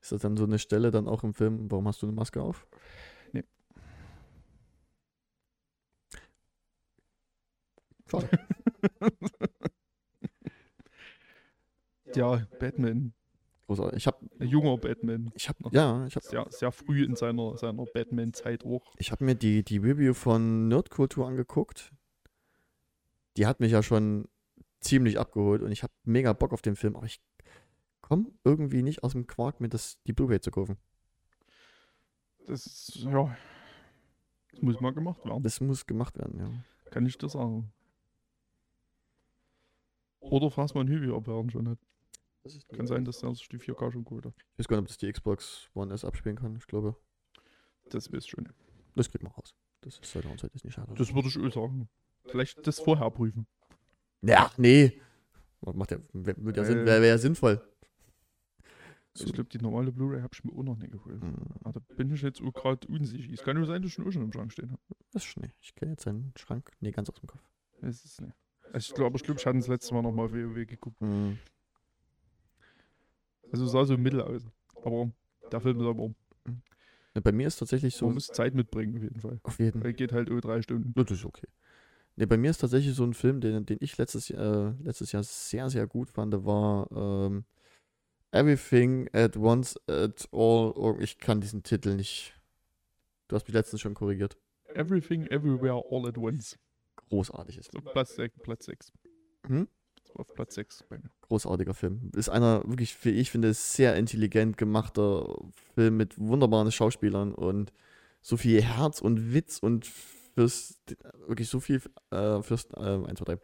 Ist 0.00 0.12
das 0.12 0.22
dann 0.22 0.36
so 0.36 0.44
eine 0.44 0.58
Stelle 0.58 0.90
dann 0.90 1.08
auch 1.08 1.24
im 1.24 1.34
Film, 1.34 1.70
warum 1.70 1.88
hast 1.88 2.02
du 2.02 2.06
eine 2.06 2.14
Maske 2.14 2.40
auf? 2.40 2.66
Nee. 3.32 3.44
Schade. 8.06 8.28
Ja, 12.18 12.46
Batman. 12.58 13.12
Großartig. 13.66 13.98
Ich 13.98 14.06
habe 14.08 14.18
Ein 14.40 14.48
junger 14.48 14.76
Batman. 14.76 15.30
ich 15.36 15.48
hab, 15.48 15.56
ja, 15.72 16.04
ich 16.06 16.16
hab, 16.16 16.22
Sehr, 16.24 16.46
sehr 16.50 16.72
früh 16.72 17.04
in 17.04 17.14
seiner, 17.14 17.56
seiner 17.56 17.84
Batman-Zeit 17.84 18.64
auch. 18.64 18.82
ich 18.96 19.12
hab 19.12 19.20
mir 19.20 19.36
die, 19.36 19.62
die 19.62 19.78
Review 19.78 20.14
von 20.14 20.66
Nerdkultur 20.66 21.28
angeguckt. 21.28 21.92
Die 23.36 23.46
hat 23.46 23.60
mich 23.60 23.70
ja 23.70 23.82
schon 23.84 24.26
ziemlich 24.80 25.18
abgeholt 25.20 25.62
und 25.62 25.70
ich 25.70 25.84
habe 25.84 25.92
mega 26.02 26.32
Bock 26.32 26.52
auf 26.52 26.62
den 26.62 26.74
Film, 26.74 26.96
aber 26.96 27.06
ich 27.06 27.20
komme 28.00 28.26
irgendwie 28.42 28.82
nicht 28.82 29.04
aus 29.04 29.12
dem 29.12 29.26
Quark, 29.26 29.60
mir 29.60 29.68
das, 29.68 30.02
die 30.08 30.12
Blu-ray 30.12 30.40
zu 30.40 30.50
kaufen. 30.50 30.76
Das 32.46 32.94
ja. 32.94 33.36
Das 34.50 34.62
muss 34.62 34.80
mal 34.80 34.92
gemacht 34.92 35.24
werden. 35.24 35.42
Das 35.44 35.60
muss 35.60 35.86
gemacht 35.86 36.18
werden, 36.18 36.40
ja. 36.40 36.50
Kann 36.90 37.06
ich 37.06 37.16
dir 37.16 37.28
sagen. 37.28 37.70
Oder 40.20 40.50
fragst 40.50 40.74
mal 40.74 40.80
einen 40.80 40.90
Hübi, 40.90 41.10
ob 41.10 41.28
er 41.28 41.38
einen 41.38 41.50
schon 41.50 41.68
hat. 41.68 41.78
Kann 42.74 42.86
sein, 42.86 43.04
dass 43.04 43.18
der 43.20 43.34
sich 43.34 43.48
die 43.48 43.58
4K 43.58 43.92
schon 43.92 44.04
geholt 44.04 44.26
hat. 44.26 44.34
Ich 44.52 44.58
weiß 44.60 44.68
gar 44.68 44.76
nicht, 44.76 44.82
ob 44.82 44.88
das 44.88 44.98
die 44.98 45.10
Xbox 45.12 45.68
One 45.74 45.92
S 45.94 46.04
abspielen 46.04 46.36
kann. 46.36 46.56
Ich 46.56 46.66
glaube, 46.66 46.96
Das 47.90 48.10
wisst 48.12 48.28
schon. 48.30 48.48
das 48.94 49.10
kriegt 49.10 49.22
man 49.24 49.32
raus. 49.32 49.54
Das 49.80 49.98
ist 49.98 50.10
sollte 50.12 50.28
uns 50.28 50.42
heute 50.42 50.56
nicht 50.64 50.72
schade. 50.74 50.92
Das 50.96 51.14
würde 51.14 51.28
ich 51.28 51.36
auch 51.38 51.52
sagen. 51.54 51.88
Vielleicht 52.26 52.66
das 52.66 52.80
vorher 52.80 53.10
prüfen. 53.10 53.46
ja, 54.22 54.50
nee. 54.56 55.00
Macht 55.60 55.90
ja, 55.90 55.98
wird 56.12 56.56
ja 56.56 56.64
Sinn, 56.64 56.78
Äh. 56.78 56.86
wäre 56.86 57.00
wär 57.02 57.08
ja 57.08 57.18
sinnvoll. 57.18 57.60
So. 59.14 59.26
Ich 59.26 59.32
glaube, 59.32 59.48
die 59.48 59.58
normale 59.58 59.90
Blu-ray 59.90 60.20
habe 60.20 60.30
ich 60.32 60.44
mir 60.44 60.52
auch 60.52 60.62
noch 60.62 60.76
nicht 60.76 60.92
geholt. 60.92 61.20
Hm, 61.20 61.34
Aber 61.64 61.80
da 61.80 61.94
bin 61.96 62.12
ich 62.12 62.22
jetzt 62.22 62.40
auch 62.40 62.52
gerade 62.52 62.86
unsicher. 62.86 63.32
Es 63.32 63.42
kann 63.42 63.56
nur 63.56 63.66
sein, 63.66 63.82
dass 63.82 63.88
ich 63.88 63.94
schon 63.94 64.06
auch 64.06 64.12
schon 64.12 64.22
im 64.22 64.32
Schrank 64.32 64.52
stehen 64.52 64.70
habe. 64.70 64.80
Das 65.12 65.22
ist 65.24 65.28
schnell. 65.30 65.52
Ich 65.60 65.74
kenne 65.74 65.92
jetzt 65.92 66.04
seinen 66.04 66.32
Schrank. 66.36 66.70
Nee, 66.80 66.92
ganz 66.92 67.08
aus 67.10 67.16
dem 67.16 67.26
Kopf. 67.26 67.42
Es 67.80 68.04
ist 68.04 68.20
nicht. 68.20 68.32
Also 68.72 68.90
ich 68.90 68.94
glaube, 68.94 69.16
ich, 69.16 69.24
glaub, 69.24 69.38
ich 69.38 69.46
hatte 69.46 69.58
das 69.58 69.66
letzte 69.66 69.94
Mal 69.94 70.02
nochmal 70.02 70.30
WoW 70.32 70.66
geguckt. 70.66 71.00
Hm. 71.00 71.38
Also 73.52 73.64
es 73.66 73.72
sah 73.72 73.84
so 73.84 73.96
mittel 73.96 74.20
aus. 74.20 74.42
Aber 74.84 75.10
der 75.50 75.60
Film 75.60 75.80
ist 75.80 75.86
aber, 75.86 76.10
Ne, 77.14 77.22
Bei 77.22 77.32
mir 77.32 77.46
ist 77.48 77.56
tatsächlich 77.56 77.94
so. 77.96 78.04
man 78.06 78.14
muss 78.14 78.28
Zeit 78.28 78.54
mitbringen 78.54 78.96
auf 78.96 79.02
jeden 79.02 79.20
Fall. 79.20 79.40
Auf 79.42 79.58
jeden 79.58 79.82
Weil 79.82 79.92
geht 79.94 80.12
halt 80.12 80.28
über 80.28 80.40
drei 80.40 80.62
Stunden. 80.62 80.92
Ja, 80.96 81.02
Das 81.04 81.18
ist 81.18 81.24
okay. 81.24 81.48
Ne, 82.16 82.26
bei 82.26 82.36
mir 82.36 82.50
ist 82.50 82.58
tatsächlich 82.58 82.94
so 82.94 83.04
ein 83.04 83.14
Film, 83.14 83.40
den, 83.40 83.64
den 83.64 83.78
ich 83.80 83.96
letztes, 83.96 84.28
Jahr- 84.28 84.74
äh, 84.78 84.82
letztes 84.82 85.12
Jahr 85.12 85.22
sehr, 85.22 85.70
sehr 85.70 85.86
gut 85.86 86.10
fand, 86.10 86.34
war 86.44 86.90
ähm, 86.92 87.44
Everything 88.30 89.08
at 89.14 89.36
Once 89.36 89.76
at 89.88 90.28
All. 90.32 90.72
Oh, 90.76 90.96
ich 91.00 91.18
kann 91.18 91.40
diesen 91.40 91.62
Titel 91.62 91.94
nicht. 91.94 92.34
Du 93.28 93.36
hast 93.36 93.46
mich 93.48 93.54
letztens 93.54 93.80
schon 93.80 93.94
korrigiert. 93.94 94.36
Everything, 94.74 95.26
Everywhere, 95.26 95.82
All 95.90 96.06
at 96.06 96.18
Once. 96.18 96.58
Großartig 97.08 97.58
ist. 97.58 97.72
So 97.72 97.80
Platz 97.80 98.14
6. 98.16 98.38
Platz 98.42 98.66
6. 98.66 98.92
Hm? 99.46 99.66
Auf 100.18 100.34
Platz 100.34 100.56
6 100.56 100.84
bei 100.90 100.98
mir. 100.98 101.10
Großartiger 101.22 101.74
Film. 101.74 102.10
Ist 102.14 102.28
einer 102.28 102.62
wirklich, 102.66 103.02
wie 103.04 103.10
ich 103.10 103.30
finde, 103.30 103.54
sehr 103.54 103.96
intelligent 103.96 104.58
gemachter 104.58 105.32
Film 105.74 105.96
mit 105.96 106.18
wunderbaren 106.18 106.70
Schauspielern 106.72 107.32
und 107.32 107.72
so 108.20 108.36
viel 108.36 108.60
Herz 108.60 109.00
und 109.00 109.32
Witz 109.32 109.58
und 109.60 109.86
fürs, 109.86 110.80
wirklich 111.26 111.48
so 111.48 111.60
viel 111.60 111.80
äh, 112.10 112.42
fürs, 112.42 112.66
äh, 112.76 112.80
1, 112.80 113.18
2, 113.18 113.24
3, 113.24 113.38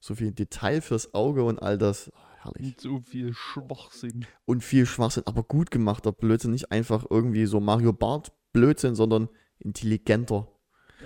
so 0.00 0.14
viel 0.14 0.32
Detail 0.32 0.80
fürs 0.80 1.12
Auge 1.12 1.44
und 1.44 1.58
all 1.60 1.76
das. 1.76 2.10
Oh, 2.14 2.18
herrlich. 2.42 2.66
Und 2.68 2.80
so 2.80 3.00
viel 3.00 3.34
Schwachsinn. 3.34 4.24
Und 4.46 4.64
viel 4.64 4.86
Schwachsinn, 4.86 5.24
aber 5.26 5.42
gut 5.42 5.70
gemachter 5.70 6.12
Blödsinn. 6.12 6.52
Nicht 6.52 6.72
einfach 6.72 7.04
irgendwie 7.10 7.44
so 7.46 7.60
Mario 7.60 7.92
Bart 7.92 8.32
Blödsinn, 8.54 8.94
sondern 8.94 9.28
intelligenter. 9.58 10.48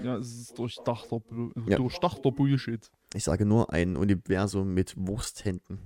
Ja, 0.02 0.16
es 0.16 0.32
ist 0.32 0.58
durchdachter, 0.58 1.20
Ja. 1.66 1.76
durchdachter 1.76 2.30
Bullshit. 2.30 2.88
Ich 3.14 3.24
sage 3.24 3.44
nur 3.44 3.72
ein 3.72 3.96
Universum 3.96 4.72
mit 4.74 4.94
Wursthänden. 4.96 5.78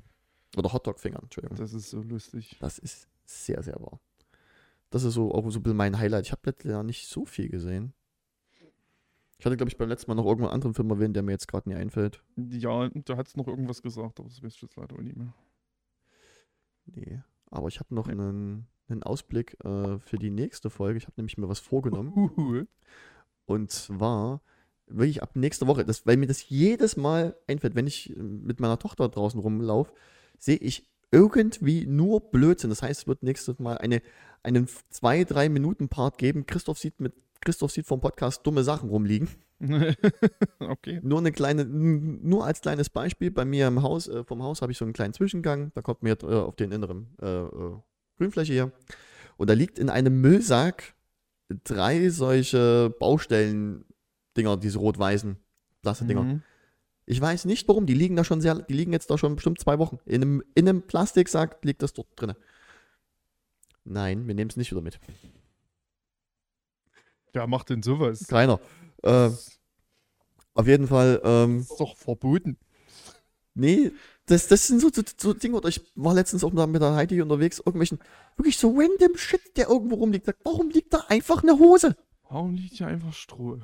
Oder 0.57 0.73
Hotdog-Fingern, 0.73 1.25
Entschuldigung. 1.25 1.57
Das 1.59 1.73
ist 1.73 1.91
so 1.91 2.01
lustig. 2.03 2.57
Das 2.61 2.79
ist 2.79 3.09
sehr, 3.25 3.63
sehr 3.63 3.75
wahr. 3.81 4.01
Das 4.91 5.03
ist 5.05 5.15
so 5.15 5.33
auch 5.33 5.49
so 5.51 5.59
ein 5.59 5.63
bisschen 5.63 5.77
mein 5.77 5.99
Highlight. 5.99 6.27
Ich 6.27 6.33
habe 6.33 6.43
letztes 6.45 6.71
Jahr 6.71 6.83
nicht 6.85 7.09
so 7.09 7.25
viel 7.25 7.49
gesehen. 7.49 7.93
Ich 9.39 9.45
hatte, 9.45 9.57
glaube 9.57 9.69
ich, 9.69 9.77
beim 9.77 9.89
letzten 9.89 10.11
Mal 10.11 10.15
noch 10.15 10.25
irgendeinen 10.25 10.55
anderen 10.55 10.73
Film 10.75 10.89
erwähnt, 10.91 11.15
der 11.15 11.23
mir 11.23 11.33
jetzt 11.33 11.49
gerade 11.49 11.69
nie 11.69 11.75
einfällt. 11.75 12.23
Ja, 12.37 12.89
du 12.89 13.17
hast 13.17 13.37
noch 13.37 13.49
irgendwas 13.49 13.83
gesagt, 13.83 14.19
aber 14.21 14.29
das 14.29 14.43
weiß 14.43 14.55
ich 14.55 14.63
jetzt 14.63 14.77
leider 14.77 14.97
auch 14.97 15.03
nicht 15.03 15.17
mehr. 15.17 15.35
Nee. 16.87 17.21
Aber 17.51 17.69
ich 17.69 17.81
habe 17.81 17.95
noch 17.95 18.07
Nee. 18.07 18.13
einen, 18.13 18.67
einen 18.89 19.03
Ausblick 19.03 19.57
äh, 19.65 19.99
für 19.99 20.17
die 20.17 20.31
nächste 20.31 20.71
Folge. 20.71 20.97
Ich 20.99 21.05
habe 21.05 21.15
nämlich 21.17 21.37
mir 21.37 21.49
was 21.49 21.59
vorgenommen. 21.59 22.15
Huhu. 22.15 22.65
Und 23.45 23.71
zwar 23.71 24.41
wirklich 24.89 25.23
ab 25.23 25.35
nächster 25.35 25.67
Woche, 25.67 25.85
das, 25.85 26.07
weil 26.07 26.17
mir 26.17 26.27
das 26.27 26.49
jedes 26.49 26.97
Mal 26.97 27.37
einfällt, 27.47 27.75
wenn 27.75 27.87
ich 27.87 28.17
äh, 28.17 28.23
mit 28.23 28.61
meiner 28.61 28.79
Tochter 28.79 29.09
draußen 29.09 29.41
rumlaufe, 29.41 29.93
sehe 30.39 30.57
ich 30.57 30.89
irgendwie 31.11 31.87
nur 31.87 32.31
Blödsinn. 32.31 32.71
Das 32.71 32.83
heißt, 32.83 33.03
es 33.03 33.07
wird 33.07 33.23
nächstes 33.23 33.59
Mal 33.59 33.79
eine, 33.79 34.03
einen 34.43 34.69
zwei, 34.91 35.25
drei 35.25 35.49
Minuten 35.49 35.89
Part 35.89 36.19
geben. 36.19 36.47
Christoph 36.47 36.79
sieht 36.79 37.01
mit 37.01 37.15
Christoph 37.41 37.71
sieht 37.71 37.87
vom 37.87 38.01
Podcast 38.01 38.47
dumme 38.47 38.65
Sachen 38.65 38.89
rumliegen. 38.89 39.29
okay. 40.59 41.01
Nur 41.03 41.19
eine 41.19 41.33
kleine, 41.33 41.65
nur 41.65 42.45
als 42.45 42.61
kleines 42.61 42.91
Beispiel, 42.91 43.31
bei 43.31 43.45
mir 43.45 43.69
im 43.69 43.83
Haus, 43.83 44.09
äh, 44.09 44.25
vom 44.25 44.43
Haus 44.43 44.63
habe 44.63 44.73
ich 44.73 44.79
so 44.79 44.85
einen 44.85 44.93
kleinen 44.93 45.15
Zwischengang, 45.15 45.71
da 45.75 45.83
kommt 45.83 46.03
mir 46.03 46.11
jetzt, 46.11 46.25
äh, 46.25 46.27
auf 46.27 46.57
den 46.57 46.73
inneren 46.73 47.07
äh, 47.23 47.27
äh, 47.27 47.77
Grünfläche 48.19 48.53
hier. 48.53 48.73
Und 49.37 49.49
da 49.49 49.55
liegt 49.55 49.79
in 49.79 49.91
einem 49.91 50.21
Müllsack 50.21 50.95
drei 51.65 52.11
solche 52.11 52.95
Baustellen-Dinger, 54.37 54.57
diese 54.59 54.79
rot-weißen 54.79 55.37
Plastikdinger. 55.83 56.23
Mhm. 56.23 56.43
Ich 57.07 57.21
weiß 57.21 57.45
nicht 57.45 57.69
warum, 57.69 57.87
die 57.87 57.95
liegen 57.95 58.17
da 58.17 58.25
schon 58.25 58.41
sehr, 58.41 58.57
die 58.57 58.75
liegen 58.75 58.93
jetzt 58.93 59.11
da 59.11 59.17
schon 59.19 59.37
bestimmt 59.37 59.61
zwei 59.61 59.79
Wochen. 59.79 59.99
In 60.07 60.23
einem, 60.23 60.43
in 60.55 60.69
einem 60.69 60.83
Plastiksack 60.83 61.65
liegt 61.65 61.83
das 61.83 61.93
dort 61.93 62.09
drin. 62.17 62.35
Nein, 63.85 64.27
wir 64.27 64.35
nehmen 64.35 64.51
es 64.51 64.57
nicht 64.57 64.73
wieder 64.73 64.81
mit. 64.83 64.99
Wer 67.33 67.47
macht 67.47 67.71
denn 67.71 67.83
sowas? 67.83 68.27
Keiner. 68.27 68.61
Äh, 69.03 69.31
Das 69.31 69.61
auf 70.55 70.67
jeden 70.67 70.89
Fall, 70.89 71.21
ähm, 71.23 71.61
ist 71.61 71.79
doch 71.79 71.97
verboten. 71.97 72.57
Nee, 73.55 73.93
das, 74.25 74.49
das 74.49 74.67
sind 74.67 74.81
so, 74.81 74.91
so, 74.93 75.03
so 75.17 75.35
Dinge, 75.35 75.57
oder 75.57 75.69
ich 75.69 75.81
war 75.95 76.15
letztens 76.15 76.43
auch 76.43 76.53
mal 76.53 76.67
mit 76.67 76.83
der 76.83 76.95
Heidi 76.95 77.21
unterwegs, 77.23 77.59
irgendwelchen, 77.59 78.01
wirklich 78.37 78.57
so 78.57 78.75
random 78.75 79.17
Shit, 79.17 79.57
der 79.57 79.69
irgendwo 79.69 79.97
rumliegt. 79.97 80.27
Sagt, 80.27 80.41
Warum 80.45 80.71
liegt 80.71 80.93
da 80.93 81.05
einfach 81.09 81.43
eine 81.43 81.59
Hose? 81.59 81.95
Warum 82.29 82.55
liegt 82.55 82.75
hier 82.75 82.87
einfach 82.89 83.13
Stroh? 83.13 83.61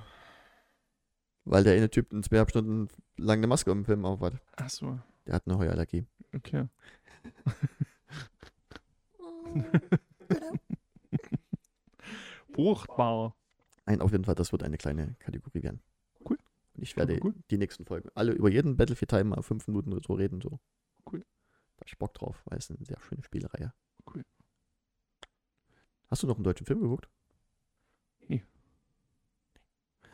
Weil 1.45 1.65
der 1.65 1.75
eine 1.75 1.91
Typ 1.91 2.13
in 2.13 2.23
zweieinhalb 2.23 2.51
Stunden 2.51 2.89
lang 3.17 3.39
eine 3.39 3.47
Maske 3.49 3.71
im 3.71 3.85
Film 3.85 4.05
aufhat. 4.05 4.35
Achso, 4.57 4.99
Der 5.27 5.35
hat 5.35 5.47
eine 5.47 5.59
Heuallergie. 5.59 6.07
okay. 6.35 6.69
Fruchtbar. 12.55 13.35
Nein, 13.87 14.01
auf 14.01 14.13
jeden 14.13 14.25
Fall, 14.25 14.35
das 14.35 14.53
wird 14.53 14.63
eine 14.63 14.79
kleine 14.79 15.17
Kategorie 15.19 15.63
werden. 15.63 15.81
Cool. 16.29 16.39
Und 16.75 16.83
ich 16.83 16.97
werde 16.97 17.19
cool. 17.23 17.35
die 17.51 17.59
nächsten 17.59 17.85
Folgen 17.85 18.09
alle 18.15 18.33
über 18.33 18.51
jeden 18.51 18.77
Battlefield-Teil 18.77 19.25
mal 19.25 19.43
fünf 19.43 19.67
Minuten 19.67 19.93
oder 19.93 20.03
so 20.07 20.15
reden. 20.15 20.41
So. 20.41 20.61
Cool. 21.11 21.21
Da 21.77 21.81
hab 21.81 21.89
ich 21.89 21.99
Bock 21.99 22.15
drauf, 22.15 22.43
weil 22.47 22.59
es 22.59 22.71
eine 22.71 22.85
sehr 22.85 23.01
schöne 23.01 23.23
Spielereihe. 23.23 23.73
Cool. 24.07 24.25
Hast 26.09 26.23
du 26.23 26.27
noch 26.27 26.37
einen 26.37 26.45
deutschen 26.45 26.67
Film 26.67 26.81
geguckt? 26.81 27.09
Nee. 28.29 28.45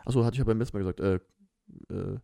Achso, 0.08 0.24
hatte 0.24 0.36
ich 0.36 0.38
ja 0.38 0.44
beim 0.44 0.58
letzten 0.58 0.78
Mal 0.78 0.84
gesagt, 0.90 1.00
äh, 1.00 1.16
äh, 1.94 2.18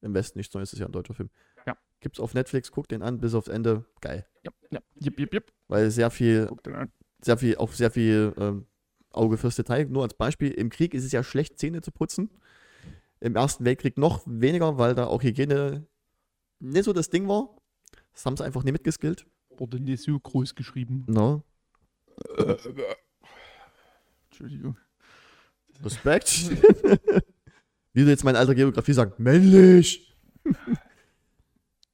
im 0.00 0.14
Westen 0.14 0.38
nichts 0.38 0.54
Neues 0.54 0.72
ist 0.72 0.78
ja 0.78 0.86
ein 0.86 0.92
deutscher 0.92 1.12
Film. 1.12 1.28
Ja. 1.66 1.76
Gibt's 2.00 2.18
auf 2.18 2.32
Netflix, 2.32 2.72
guck 2.72 2.88
den 2.88 3.02
an, 3.02 3.20
bis 3.20 3.34
aufs 3.34 3.48
Ende. 3.48 3.84
Geil. 4.00 4.26
Ja, 4.42 4.50
ja. 4.70 4.80
Jip, 4.94 5.20
jip, 5.20 5.34
jip. 5.34 5.52
Weil 5.68 5.90
sehr 5.90 6.10
viel, 6.10 6.50
sehr 7.20 7.36
viel, 7.36 7.56
auf 7.56 7.76
sehr 7.76 7.90
viel 7.90 8.32
ähm, 8.38 8.66
Auge 9.10 9.36
fürs 9.36 9.56
Detail. 9.56 9.84
Nur 9.84 10.02
als 10.02 10.14
Beispiel, 10.14 10.50
im 10.52 10.70
Krieg 10.70 10.94
ist 10.94 11.04
es 11.04 11.12
ja 11.12 11.22
schlecht, 11.22 11.58
Zähne 11.58 11.82
zu 11.82 11.92
putzen. 11.92 12.30
Im 13.20 13.36
Ersten 13.36 13.66
Weltkrieg 13.66 13.98
noch 13.98 14.22
weniger, 14.24 14.78
weil 14.78 14.94
da 14.94 15.06
auch 15.06 15.22
Hygiene 15.22 15.86
nicht 16.58 16.84
so 16.84 16.94
das 16.94 17.10
Ding 17.10 17.28
war. 17.28 17.54
Das 18.14 18.24
haben 18.24 18.38
sie 18.38 18.44
einfach 18.44 18.64
nie 18.64 18.72
mitgeskillt. 18.72 19.26
Wurde 19.58 19.78
nicht 19.78 20.02
so 20.02 20.18
groß 20.18 20.54
geschrieben. 20.54 21.04
No. 21.06 21.44
Entschuldigung. 24.30 24.78
Respekt. 25.82 26.50
Wie 27.92 28.04
du 28.04 28.10
jetzt 28.10 28.24
meine 28.24 28.38
alte 28.38 28.54
Geografie 28.54 28.92
sagen, 28.92 29.12
männlich. 29.18 30.16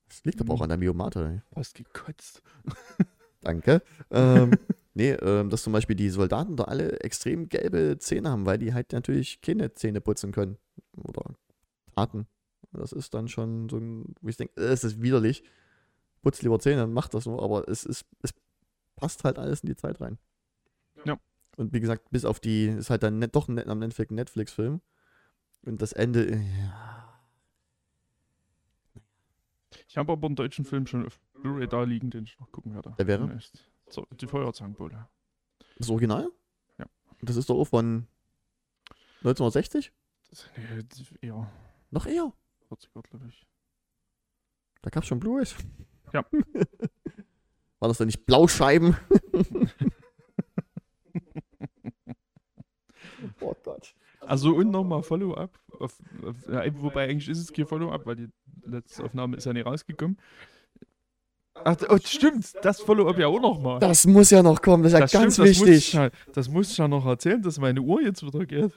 Das 0.09 0.25
liegt 0.25 0.41
aber 0.41 0.55
auch 0.55 0.61
an 0.61 0.69
der 0.69 0.79
Miomate. 0.79 1.43
Was 1.53 1.73
gekotzt. 1.73 2.43
Danke. 3.41 3.83
Ähm, 4.11 4.53
nee, 4.95 5.13
ähm, 5.13 5.51
dass 5.51 5.63
zum 5.63 5.73
Beispiel 5.73 5.97
die 5.97 6.11
Soldaten 6.11 6.57
da 6.57 6.65
alle 6.65 7.01
extrem 7.01 7.49
gelbe 7.49 7.97
Zähne 7.99 8.31
haben, 8.31 8.45
weil 8.45 8.59
die 8.59 8.75
halt 8.75 8.93
natürlich 8.93 9.41
keine 9.41 9.73
Zähne 9.73 10.01
putzen 10.01 10.33
können. 10.33 10.59
Oder 10.97 11.35
Taten. 11.95 12.27
Das 12.73 12.93
ist 12.93 13.15
dann 13.15 13.29
schon 13.29 13.69
so 13.69 13.79
ein, 13.79 14.15
wo 14.21 14.29
ich 14.29 14.37
denke, 14.37 14.61
äh, 14.61 14.73
es 14.73 14.85
ist 14.85 15.01
widerlich. 15.01 15.43
Putzt 16.23 16.43
lieber 16.43 16.59
Zähne, 16.59 16.87
macht 16.87 17.15
das 17.15 17.27
nur, 17.27 17.43
aber 17.43 17.69
es 17.69 17.85
ist, 17.85 18.05
es 18.23 18.35
passt 18.97 19.25
halt 19.25 19.39
alles 19.39 19.61
in 19.61 19.69
die 19.69 19.77
Zeit 19.77 20.01
rein. 20.01 20.19
Ja. 21.05 21.19
Und 21.57 21.73
wie 21.73 21.81
gesagt, 21.81 22.11
bis 22.11 22.25
auf 22.25 22.39
die, 22.39 22.67
ist 22.67 22.91
halt 22.91 23.03
dann 23.03 23.21
doch 23.33 23.49
ein, 23.49 23.69
am 23.69 23.79
Netflix 23.79 24.11
ein 24.11 24.15
Netflix-Film. 24.17 24.81
Und 25.63 25.83
das 25.83 25.93
Ende, 25.93 26.27
äh, 26.27 26.37
ja. 26.37 27.21
Ich 29.89 29.97
habe 29.97 30.13
aber 30.13 30.27
einen 30.27 30.37
deutschen 30.37 30.65
Film 30.65 30.87
schon 30.87 31.07
auf 31.07 31.19
Blu-ray 31.41 31.67
da 31.67 31.83
liegen, 31.83 32.11
den 32.11 32.25
ich 32.25 32.39
noch 32.39 32.53
gucken 32.53 32.75
werde. 32.75 32.95
Der 32.99 33.07
wäre? 33.07 33.27
Demnächst. 33.27 33.65
So, 33.89 34.07
die 34.21 34.27
Feuerzangenbowle. 34.27 35.09
Das 35.79 35.89
Original? 35.89 36.31
Ja. 36.79 36.87
Das 37.23 37.37
ist 37.37 37.49
doch 37.49 37.57
auch 37.57 37.69
von 37.69 38.07
1960? 39.19 39.93
Das, 40.29 40.49
nee, 40.57 41.27
eher 41.27 41.51
Noch 41.91 42.07
eher. 42.07 42.33
40er, 42.71 43.03
glaube 43.03 43.27
ich. 43.29 43.47
Da 44.83 44.91
gab 44.91 45.03
es 45.03 45.09
schon 45.09 45.21
Blu-rays. 45.21 45.55
Ja. 46.13 46.25
War 47.79 47.89
das 47.89 47.99
denn 47.99 48.07
nicht 48.07 48.27
Blauscheiben? 48.27 48.97
oh 53.41 53.55
Gott. 53.63 53.95
Also 54.21 54.55
und 54.55 54.71
nochmal 54.71 55.03
Follow-up. 55.03 55.51
Ja, 56.51 56.65
wobei 56.83 57.09
eigentlich 57.09 57.29
ist 57.29 57.39
es 57.39 57.53
kein 57.53 57.67
Follow-up, 57.67 58.07
weil 58.07 58.17
die 58.17 58.29
letzte 58.65 59.05
Aufnahme 59.05 59.37
ist 59.37 59.45
ja 59.45 59.53
nicht 59.53 59.67
rausgekommen. 59.67 60.19
Ach, 61.55 61.77
oh, 61.89 61.97
stimmt, 62.05 62.53
das 62.63 62.81
Follow-up 62.81 63.19
ja 63.19 63.29
auch 63.29 63.41
nochmal. 63.41 63.79
Das 63.79 64.07
muss 64.07 64.31
ja 64.31 64.43
noch 64.43 64.61
kommen, 64.61 64.83
das 64.83 64.93
ist 64.93 64.99
ja 64.99 65.05
Das 65.05 65.13
ganz 65.13 65.35
stimmt, 65.35 65.49
das 65.49 65.59
muss, 65.59 65.69
ich 65.69 65.75
wichtig. 65.75 65.93
ja, 65.95 66.11
das 66.33 66.49
muss 66.49 66.71
ich 66.71 66.77
ja 66.77 66.89
noch 66.89 67.07
erzählen, 67.07 67.41
dass 67.41 67.59
meine 67.59 67.81
Uhr 67.81 68.03
jetzt 68.03 68.25
wieder 68.25 68.45
geht. 68.45 68.73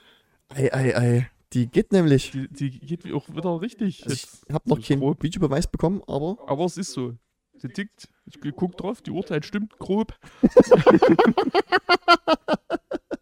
Ei, 0.48 0.72
ei, 0.72 0.96
ei. 0.96 1.30
Die 1.52 1.66
geht 1.66 1.92
nämlich. 1.92 2.30
Die, 2.30 2.48
die 2.48 2.70
geht 2.70 3.12
auch 3.12 3.28
wieder 3.28 3.60
richtig. 3.60 4.04
Also 4.04 4.14
ich 4.14 4.54
habe 4.54 4.68
noch 4.68 4.80
keinen. 4.80 5.02
Videobeweis 5.20 5.66
bekommen, 5.66 6.00
aber 6.06 6.38
Aber 6.46 6.64
es 6.64 6.76
ist 6.76 6.92
so. 6.92 7.14
Sie 7.58 7.68
tickt. 7.68 8.08
Ich 8.24 8.38
guck 8.56 8.76
drauf, 8.76 9.02
die 9.02 9.10
Uhrzeit 9.10 9.44
stimmt 9.44 9.78
grob. 9.78 10.14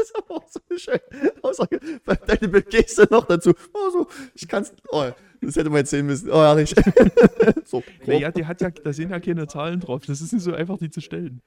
das 0.00 0.10
ist 0.10 0.16
aber 0.16 0.36
auch 0.36 0.48
so 0.48 0.60
eine 0.68 0.78
schöne 0.78 1.32
Aussage. 1.42 1.80
Deine 2.26 2.62
Geste 2.62 3.06
noch 3.10 3.26
dazu. 3.26 3.52
Oh, 3.72 3.90
so, 3.90 4.08
ich 4.34 4.48
kann's. 4.48 4.72
Oh, 4.90 5.10
das 5.40 5.56
hätte 5.56 5.70
man 5.70 5.78
jetzt 5.78 5.90
sehen 5.90 6.06
müssen. 6.06 6.30
Oh, 6.30 6.40
herrlich. 6.40 6.74
so, 7.64 7.80
grob. 7.80 8.06
Naja, 8.06 8.30
die 8.30 8.46
hat 8.46 8.60
ja, 8.60 8.70
da 8.70 8.92
sind 8.92 9.10
ja 9.10 9.20
keine 9.20 9.46
Zahlen 9.46 9.80
drauf. 9.80 10.04
Das 10.06 10.20
ist 10.20 10.32
nicht 10.32 10.42
so 10.42 10.52
einfach, 10.52 10.78
die 10.78 10.90
zu 10.90 11.00
stellen. 11.00 11.42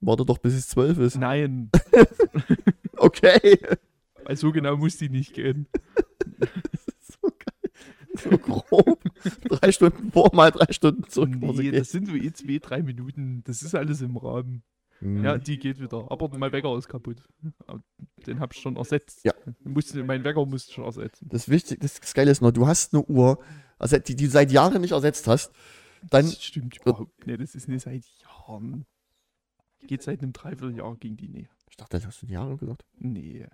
Warte 0.00 0.24
doch, 0.24 0.38
bis 0.38 0.54
es 0.54 0.68
zwölf 0.68 0.98
ist. 0.98 1.16
Nein, 1.16 1.70
Okay. 2.96 3.58
weil 4.24 4.36
so 4.36 4.52
genau 4.52 4.76
muss 4.76 4.96
die 4.96 5.08
nicht 5.08 5.34
gehen. 5.34 5.66
so 7.00 7.20
geil. 7.22 7.70
So 8.16 8.38
grob. 8.38 9.00
drei 9.48 9.72
Stunden 9.72 10.10
vor, 10.12 10.30
mal 10.34 10.50
drei 10.50 10.72
Stunden 10.72 11.08
zurück. 11.08 11.30
Nee, 11.30 11.70
das 11.70 11.90
sind 11.90 12.08
so 12.08 12.14
eh 12.14 12.32
zwei, 12.32 12.58
drei 12.58 12.82
Minuten. 12.82 13.42
Das 13.44 13.62
ist 13.62 13.74
alles 13.74 14.00
im 14.02 14.16
Rahmen. 14.16 14.62
Ja, 15.02 15.36
die 15.36 15.58
geht 15.58 15.80
wieder. 15.80 16.10
Aber 16.10 16.28
mein 16.38 16.52
Wecker 16.52 16.76
ist 16.78 16.88
kaputt. 16.88 17.22
Den 18.26 18.38
hab 18.38 18.54
ich 18.54 18.60
schon 18.60 18.76
ersetzt. 18.76 19.24
Ja. 19.24 19.32
Musste, 19.64 20.04
mein 20.04 20.22
Wecker 20.22 20.46
musste 20.46 20.72
schon 20.72 20.84
ersetzen. 20.84 21.28
Das 21.28 21.48
Wichtige, 21.48 21.80
das, 21.80 21.98
das 21.98 22.14
Geile 22.14 22.30
ist 22.30 22.40
noch, 22.40 22.52
du 22.52 22.66
hast 22.66 22.94
eine 22.94 23.04
Uhr, 23.04 23.42
also 23.78 23.98
die, 23.98 24.14
die 24.14 24.26
du 24.26 24.30
seit 24.30 24.52
Jahren 24.52 24.80
nicht 24.80 24.92
ersetzt 24.92 25.26
hast. 25.26 25.52
Dann, 26.08 26.24
das 26.26 26.42
stimmt 26.42 26.76
überhaupt 26.76 27.26
nicht. 27.26 27.40
Das 27.40 27.54
ist 27.54 27.68
nicht 27.68 27.82
seit 27.82 28.04
Jahren. 28.20 28.86
Geht 29.80 30.02
seit 30.02 30.22
einem 30.22 30.32
Dreivierteljahr 30.32 30.96
gegen 30.96 31.16
die 31.16 31.28
Nähe. 31.28 31.48
ich 31.68 31.76
dachte, 31.76 31.96
das 31.96 32.06
hast 32.06 32.22
du 32.22 32.26
Jahre 32.26 32.56
gesagt. 32.56 32.84
Nee. 32.98 33.46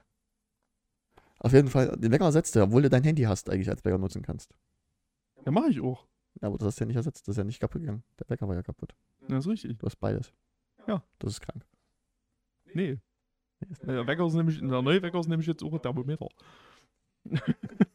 Auf 1.39 1.53
jeden 1.53 1.69
Fall, 1.69 1.97
den 1.97 2.11
Wecker 2.12 2.27
ersetzt 2.27 2.57
du, 2.57 2.62
obwohl 2.62 2.83
du 2.83 2.91
dein 2.91 3.05
Handy 3.05 3.23
hast, 3.23 3.49
eigentlich 3.49 3.70
als 3.70 3.85
Wecker 3.85 3.97
nutzen 3.97 4.23
kannst. 4.23 4.53
Ja, 5.47 5.53
mache 5.53 5.70
ich 5.70 5.81
auch. 5.81 6.07
Ja, 6.43 6.49
aber 6.49 6.59
das 6.59 6.69
hast 6.69 6.81
du 6.81 6.85
ja 6.85 6.87
nicht 6.89 6.97
ersetzt, 6.97 7.27
das 7.27 7.35
ist 7.35 7.39
ja 7.39 7.45
nicht 7.45 7.61
kaputt 7.61 7.81
gegangen. 7.81 8.03
Der 8.19 8.29
Wecker 8.29 8.47
war 8.49 8.55
ja 8.55 8.62
kaputt. 8.62 8.95
Das 9.29 9.47
ist 9.47 9.51
richtig. 9.51 9.79
Du 9.79 9.87
hast 9.87 9.97
beides. 9.97 10.33
Ja. 10.89 11.02
Das 11.20 11.35
ist 11.35 11.40
krank. 11.40 11.65
Nee. 12.74 12.98
Der 13.86 14.06
Wecker 14.06 14.27
ist 14.27 14.35
nämlich, 14.35 14.59
der 14.59 14.82
neue 14.82 15.02
Wecker 15.02 15.20
ist 15.20 15.28
nämlich 15.28 15.47
jetzt 15.47 15.62
auch 15.62 15.73
ein 15.73 15.82
Thermometer. 15.82 16.28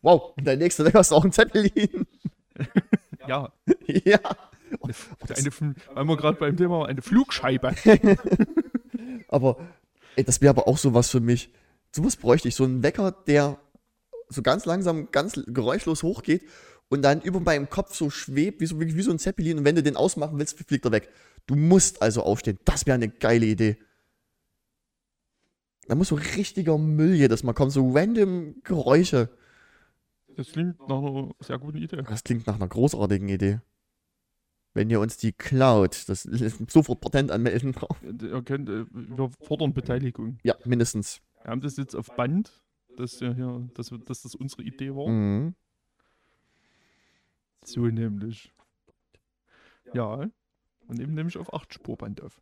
Wow, 0.01 0.33
dein 0.35 0.59
nächster 0.59 0.83
Wecker 0.83 0.99
ist 0.99 1.13
auch 1.13 1.23
ein 1.25 1.31
Zeppelin. 1.31 2.05
Ja, 3.25 3.53
ja. 3.87 4.19
eine, 4.81 5.49
Fl- 5.49 5.75
weil 5.93 6.03
wir 6.05 6.17
gerade 6.17 6.37
beim 6.37 6.57
Thema 6.57 6.85
eine 6.87 7.01
Flugscheibe. 7.01 7.73
Aber, 9.29 9.57
ey, 10.17 10.25
das 10.25 10.41
wäre 10.41 10.49
aber 10.51 10.67
auch 10.67 10.77
sowas 10.77 11.09
für 11.09 11.21
mich. 11.21 11.49
Sowas 11.95 12.17
bräuchte 12.17 12.49
ich. 12.49 12.55
So 12.55 12.65
einen 12.65 12.83
Wecker, 12.83 13.11
der 13.25 13.57
so 14.27 14.41
ganz 14.41 14.65
langsam, 14.65 15.09
ganz 15.11 15.41
geräuschlos 15.47 16.03
hochgeht 16.03 16.43
und 16.89 17.01
dann 17.01 17.21
über 17.21 17.39
meinem 17.39 17.69
Kopf 17.69 17.95
so 17.95 18.09
schwebt, 18.09 18.59
wie 18.59 18.65
so, 18.65 18.79
wie, 18.81 18.93
wie 18.93 19.01
so 19.01 19.11
ein 19.11 19.19
Zeppelin. 19.19 19.59
Und 19.59 19.63
wenn 19.65 19.75
du 19.75 19.83
den 19.83 19.95
ausmachen 19.95 20.37
willst, 20.37 20.59
fliegt 20.67 20.83
er 20.83 20.91
weg. 20.91 21.09
Du 21.47 21.55
musst 21.55 22.01
also 22.01 22.23
aufstehen. 22.23 22.57
Das 22.65 22.85
wäre 22.85 22.95
eine 22.95 23.09
geile 23.09 23.45
Idee. 23.45 23.77
Da 25.87 25.95
muss 25.95 26.07
so 26.09 26.15
richtiger 26.15 26.77
Müll 26.77 27.13
jedes 27.15 27.43
Mal 27.43 27.53
kommen. 27.53 27.71
So 27.71 27.91
random 27.91 28.55
Geräusche. 28.63 29.29
Das 30.35 30.51
klingt 30.51 30.79
nach 30.87 30.97
einer 30.97 31.31
sehr 31.41 31.59
guten 31.59 31.77
Idee. 31.77 31.97
Das 32.03 32.23
klingt 32.23 32.47
nach 32.47 32.55
einer 32.55 32.67
großartigen 32.67 33.27
Idee. 33.27 33.59
Wenn 34.73 34.89
ihr 34.89 34.99
uns 34.99 35.17
die 35.17 35.33
klaut, 35.33 36.09
das 36.09 36.23
sofort 36.23 37.01
Patent 37.01 37.29
anmelden 37.29 37.73
drauf. 37.73 37.97
Ihr 38.01 38.41
könnt, 38.41 38.69
äh, 38.69 38.85
wir 38.91 39.29
fordern 39.41 39.73
Beteiligung. 39.73 40.39
Ja, 40.43 40.55
mindestens. 40.65 41.21
Wir 41.43 41.51
haben 41.51 41.61
das 41.61 41.77
jetzt 41.77 41.95
auf 41.95 42.07
Band, 42.15 42.63
dass, 42.97 43.19
ja 43.19 43.33
hier, 43.33 43.69
dass, 43.75 43.91
wir- 43.91 43.99
dass 43.99 44.23
das 44.23 44.33
unsere 44.33 44.63
Idee 44.63 44.95
war. 44.95 45.09
Mhm. 45.09 45.53
So 47.65 47.81
nämlich. 47.85 48.51
Ja. 49.93 50.27
Und 50.93 50.99
nehmen 50.99 51.15
nämlich 51.15 51.37
auf 51.37 51.51
8 51.53 51.73
Spurband 51.73 52.21
auf. 52.21 52.39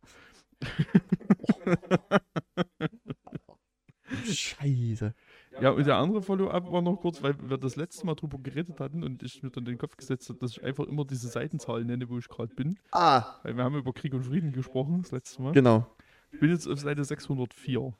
Scheiße. 4.24 5.14
Ja, 5.60 5.70
und 5.70 5.86
der 5.86 5.96
andere 5.96 6.22
Follow-up 6.22 6.70
war 6.70 6.82
noch 6.82 6.96
kurz, 6.96 7.22
weil 7.22 7.34
wir 7.48 7.56
das 7.58 7.76
letzte 7.76 8.04
Mal 8.06 8.14
drüber 8.14 8.38
geredet 8.38 8.78
hatten 8.80 9.02
und 9.02 9.22
ich 9.22 9.42
mir 9.42 9.50
dann 9.50 9.64
den 9.64 9.78
Kopf 9.78 9.96
gesetzt 9.96 10.28
habe, 10.28 10.38
dass 10.38 10.52
ich 10.52 10.62
einfach 10.62 10.84
immer 10.84 11.04
diese 11.04 11.28
Seitenzahl 11.28 11.84
nenne, 11.84 12.08
wo 12.08 12.18
ich 12.18 12.28
gerade 12.28 12.54
bin. 12.54 12.78
Ah, 12.90 13.36
Weil 13.42 13.56
wir 13.56 13.64
haben 13.64 13.76
über 13.76 13.92
Krieg 13.92 14.12
und 14.14 14.24
Frieden 14.24 14.52
gesprochen, 14.52 15.02
das 15.02 15.12
letzte 15.12 15.42
Mal. 15.42 15.52
genau. 15.52 15.86
Ich 16.30 16.40
bin 16.40 16.50
jetzt 16.50 16.66
auf 16.66 16.78
Seite 16.80 17.04
604. 17.04 17.92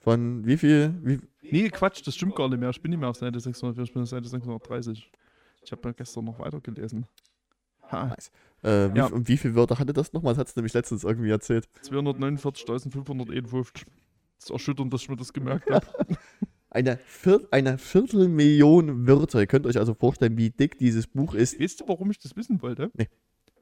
Von 0.00 0.46
wie 0.46 0.56
viel? 0.56 0.94
Wie, 1.02 1.20
Nee, 1.42 1.68
Quatsch, 1.70 2.06
das 2.06 2.14
stimmt 2.14 2.34
gar 2.36 2.48
nicht 2.48 2.58
mehr. 2.58 2.70
Ich 2.70 2.80
bin 2.80 2.90
nicht 2.90 3.00
mehr 3.00 3.08
auf 3.10 3.16
Seite 3.16 3.38
604, 3.40 3.84
ich 3.84 3.92
bin 3.92 4.02
auf 4.02 4.08
Seite 4.08 4.28
630. 4.28 5.10
Ich 5.62 5.72
habe 5.72 5.88
ja 5.88 5.92
gestern 5.92 6.24
noch 6.24 6.38
weitergelesen. 6.38 7.06
Ha, 7.94 8.16
äh, 8.62 8.92
wie, 8.94 8.98
Ja. 8.98 9.06
Und 9.06 9.28
wie 9.28 9.36
viele 9.36 9.54
Wörter 9.54 9.78
hatte 9.78 9.92
das 9.92 10.12
nochmal? 10.12 10.34
Das 10.34 10.40
hat 10.40 10.48
es 10.48 10.56
nämlich 10.56 10.72
letztens 10.74 11.04
irgendwie 11.04 11.30
erzählt. 11.30 11.68
249.551. 11.84 13.84
Das 14.36 14.44
ist 14.44 14.50
erschütternd, 14.50 14.92
dass 14.92 15.02
ich 15.02 15.08
mir 15.08 15.16
das 15.16 15.32
gemerkt 15.32 15.70
habe. 15.70 15.86
Eine, 16.70 16.98
Viert, 16.98 17.52
eine 17.52 17.78
Viertelmillion 17.78 19.06
Wörter. 19.06 19.40
Ihr 19.40 19.46
könnt 19.46 19.66
euch 19.66 19.78
also 19.78 19.94
vorstellen, 19.94 20.36
wie 20.36 20.50
dick 20.50 20.78
dieses 20.78 21.06
Buch 21.06 21.34
ist. 21.34 21.60
weißt 21.60 21.82
du, 21.82 21.88
warum 21.88 22.10
ich 22.10 22.18
das 22.18 22.34
wissen 22.36 22.60
wollte? 22.62 22.90
Nee. 22.94 23.08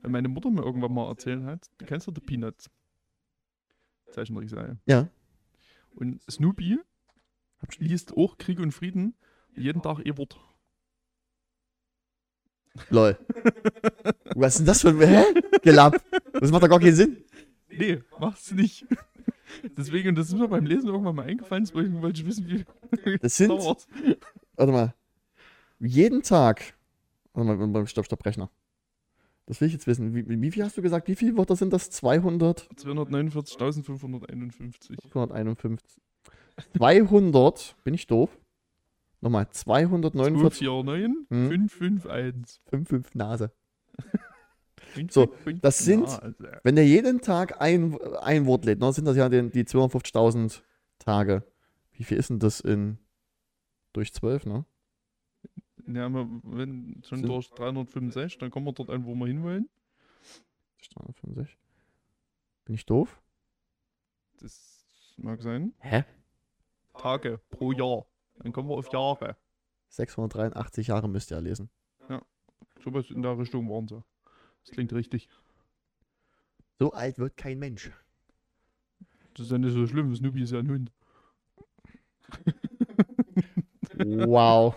Weil 0.01 0.11
meine 0.11 0.29
Mutter 0.29 0.51
mir 0.51 0.63
irgendwann 0.63 0.95
mal 0.95 1.09
erzählt 1.09 1.45
hat, 1.45 1.71
du 1.79 1.85
kennst 1.85 2.09
doch 2.09 2.15
die 2.15 2.21
Peanuts. 2.21 2.71
Zeichentrickserie. 4.11 4.79
Ja. 4.87 5.09
Und 5.95 6.21
Snoopy 6.31 6.79
liest 7.79 8.17
auch 8.17 8.39
Krieg 8.39 8.59
und 8.61 8.73
Frieden 8.73 9.15
jeden 9.55 9.83
Tag 9.83 10.01
ihr 10.05 10.17
Wort. 10.17 10.41
Lol. 12.91 13.19
Was 14.35 14.55
ist 14.55 14.59
denn 14.61 14.67
das 14.67 14.81
für 14.81 14.89
ein. 14.89 15.01
Hä? 15.01 15.25
Gelapp. 15.63 16.03
Das 16.33 16.51
macht 16.51 16.63
doch 16.63 16.69
gar 16.69 16.81
keinen 16.81 16.95
Sinn. 16.95 17.25
Nee, 17.71 18.01
macht's 18.19 18.53
nicht. 18.53 18.87
Deswegen, 19.77 20.11
und 20.11 20.15
das 20.17 20.29
ist 20.29 20.35
mir 20.35 20.49
beim 20.49 20.65
Lesen 20.65 20.89
irgendwann 20.89 21.15
mal 21.15 21.27
eingefallen, 21.27 21.65
deswegen 21.65 22.01
wollte 22.01 22.21
ich 22.21 22.27
wissen, 22.27 22.49
wie 22.49 23.19
Das 23.19 23.37
sind. 23.37 23.51
Warte 23.51 24.73
mal. 24.73 24.95
Jeden 25.79 26.23
Tag. 26.23 26.75
Warte 27.35 27.57
mal, 27.57 27.69
beim 27.69 27.87
Stopp, 27.87 28.07
Stopp, 28.07 28.25
Rechner. 28.25 28.51
Das 29.47 29.61
will 29.61 29.67
ich 29.67 29.75
jetzt 29.75 29.87
wissen. 29.87 30.15
Wie, 30.15 30.41
wie 30.41 30.51
viel 30.51 30.65
hast 30.65 30.79
du 30.79 30.83
gesagt? 30.83 31.09
Wie 31.09 31.17
viele 31.17 31.37
Wörter 31.37 31.57
sind 31.57 31.73
das? 31.73 31.91
200? 31.91 32.69
249.551. 32.77 35.11
251. 35.11 36.01
200. 36.77 37.77
Bin 37.85 37.95
ich 37.95 38.07
doof? 38.07 38.31
Nochmal. 39.23 39.49
249. 39.51 40.59
249 40.59 41.27
Hm. 41.31 41.69
551. 41.69 42.61
55 42.69 43.15
Nase. 43.15 43.53
So, 45.11 45.33
das 45.63 45.79
sind- 45.79 46.03
Nase. 46.03 46.35
Wenn 46.65 46.75
der 46.75 46.87
jeden 46.87 47.21
Tag 47.23 47.61
ein, 47.63 47.99
ein 48.21 48.45
Wort 48.47 48.65
lädt, 48.67 48.83
dann 48.83 48.93
sind 48.93 49.07
das 49.07 49.17
ja 49.17 49.29
den, 49.31 49.51
die 49.51 49.65
250.000 49.65 50.63
Tage. 50.99 51.45
Wie 51.93 52.05
viel 52.05 52.19
ist 52.19 52.29
denn 52.31 52.39
das 52.41 52.61
in. 52.61 52.99
Durch 53.95 54.13
12, 54.13 54.45
ne? 54.47 54.65
Ja, 55.87 56.13
wenn 56.13 57.03
schon 57.07 57.19
Sind- 57.19 57.29
durch 57.29 57.49
365, 57.51 58.39
dann 58.39 58.51
kommen 58.51 58.67
wir 58.67 58.73
dort 58.73 58.91
an, 58.91 59.05
wo 59.05 59.15
wir 59.15 59.27
hinwollen. 59.27 59.69
365. 60.95 61.57
Bin 62.65 62.75
ich 62.75 62.87
doof? 62.87 63.21
Das 64.41 65.15
mag 65.17 65.41
sein. 65.43 65.75
Hä? 65.79 66.05
Tage 66.95 67.41
pro 67.51 67.73
Jahr. 67.73 68.07
Dann 68.43 68.53
kommen 68.53 68.69
wir 68.69 68.77
auf 68.77 68.93
Jahre. 68.93 69.37
683 69.89 70.89
Jahre 70.89 71.09
müsst 71.09 71.31
ihr 71.31 71.37
ja 71.37 71.43
lesen. 71.43 71.71
Sowas 72.83 73.11
in 73.11 73.23
der 73.23 73.39
Richtung 73.39 73.69
waren 73.71 73.87
sie. 73.87 74.03
Das 74.65 74.73
klingt 74.73 74.93
richtig. 74.93 75.29
So 76.79 76.93
alt 76.93 77.19
wird 77.19 77.37
kein 77.37 77.59
Mensch. 77.61 77.93
Das 79.35 79.47
ist 79.47 79.53
ja 79.53 79.59
nicht 79.59 79.73
so 79.73 79.87
schlimm. 79.87 80.15
Snoopy 80.15 80.43
ist 80.43 80.53
ja 80.53 80.59
ein 80.59 80.69
Hund. 80.69 80.91
Wow. 83.99 84.75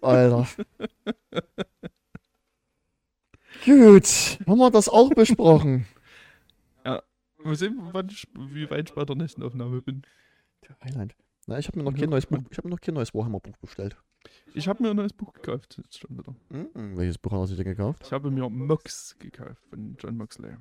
Alter. 0.00 0.46
Gut, 3.64 4.38
haben 4.46 4.58
wir 4.58 4.70
das 4.70 4.88
auch 4.88 5.10
besprochen. 5.10 5.86
Mal 6.84 7.56
sehen, 7.56 7.80
wie 8.34 8.70
weit 8.70 8.90
ich 8.90 8.94
bei 8.94 9.04
der 9.04 9.16
nächsten 9.16 9.42
Aufnahme 9.42 9.80
bin. 9.82 10.02
Der 10.68 10.78
Highlight. 10.84 11.16
Na, 11.46 11.58
ich 11.58 11.66
habe 11.68 11.78
mir 11.78 11.84
noch 11.84 11.94
kein 11.96 12.10
neues 12.10 12.26
Buch, 12.26 12.36
spannend. 12.36 12.48
ich 12.52 12.58
habe 12.58 12.68
mir 12.68 12.74
noch 12.74 12.80
kein 12.80 12.94
neues 12.94 13.14
Warhammer 13.14 13.40
Buch 13.40 13.56
bestellt. 13.56 13.96
Ich 14.54 14.68
habe 14.68 14.82
mir 14.82 14.90
ein 14.90 14.96
neues 14.96 15.12
Buch 15.12 15.32
gekauft. 15.32 15.76
Jetzt 15.78 15.98
schon 15.98 16.16
wieder. 16.18 16.34
Mhm. 16.50 16.96
Welches 16.96 17.18
Buch 17.18 17.32
hast 17.32 17.50
du 17.52 17.56
dir 17.56 17.64
gekauft? 17.64 18.02
Ich 18.04 18.12
habe 18.12 18.30
mir 18.30 18.48
Mox 18.50 19.16
gekauft 19.18 19.64
von 19.70 19.96
John 19.98 20.16
Moxley. 20.16 20.56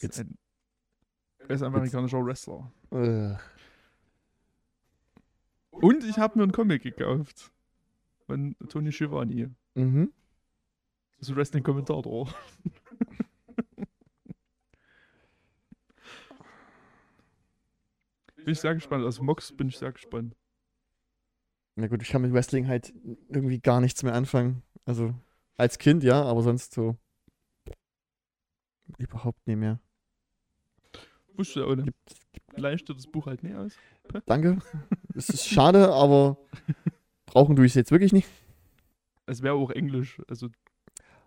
Jetzt- 0.00 0.20
Ein, 0.20 0.36
er 1.38 1.50
ist 1.50 1.62
amerikanischer 1.62 2.24
Wrestler. 2.24 2.70
Äh, 2.90 3.36
Und 5.70 6.04
ich 6.04 6.18
habe 6.18 6.36
mir 6.38 6.42
einen 6.42 6.52
Comic 6.52 6.82
gekauft. 6.82 7.52
Von 8.26 8.56
Tony 8.68 8.92
Schiavone. 8.92 9.54
mhm. 9.74 10.12
Das 11.18 11.28
ist 11.28 11.32
ein 11.32 11.36
Wrestling-Kommentator. 11.36 12.28
bin 18.44 18.52
ich 18.52 18.60
sehr 18.60 18.74
gespannt. 18.74 19.04
Also 19.04 19.22
Mox 19.22 19.52
bin 19.52 19.68
ich 19.68 19.78
sehr 19.78 19.92
gespannt. 19.92 20.34
Na 21.76 21.86
gut, 21.86 22.02
ich 22.02 22.08
kann 22.08 22.22
mit 22.22 22.32
Wrestling 22.32 22.66
halt 22.66 22.92
irgendwie 23.28 23.60
gar 23.60 23.80
nichts 23.80 24.02
mehr 24.02 24.14
anfangen. 24.14 24.62
Also 24.84 25.14
als 25.56 25.78
Kind 25.78 26.02
ja, 26.02 26.22
aber 26.22 26.42
sonst 26.42 26.74
so 26.74 26.96
überhaupt 28.98 29.46
nicht 29.46 29.58
mehr. 29.58 29.80
Wusste 31.34 31.64
auch 31.66 31.76
nicht. 31.76 31.92
Gibt, 32.32 32.58
Leichte 32.58 32.94
das 32.94 33.06
Buch 33.06 33.26
halt 33.26 33.42
nicht 33.42 33.54
aus. 33.54 33.76
danke. 34.26 34.58
es 35.14 35.28
ist 35.28 35.46
schade, 35.46 35.88
aber 35.92 36.36
brauchen 37.26 37.54
du 37.54 37.62
es 37.62 37.74
jetzt 37.74 37.92
wirklich 37.92 38.12
nicht. 38.12 38.28
Es 39.26 39.42
wäre 39.42 39.54
auch 39.54 39.70
Englisch. 39.70 40.20
Also 40.26 40.48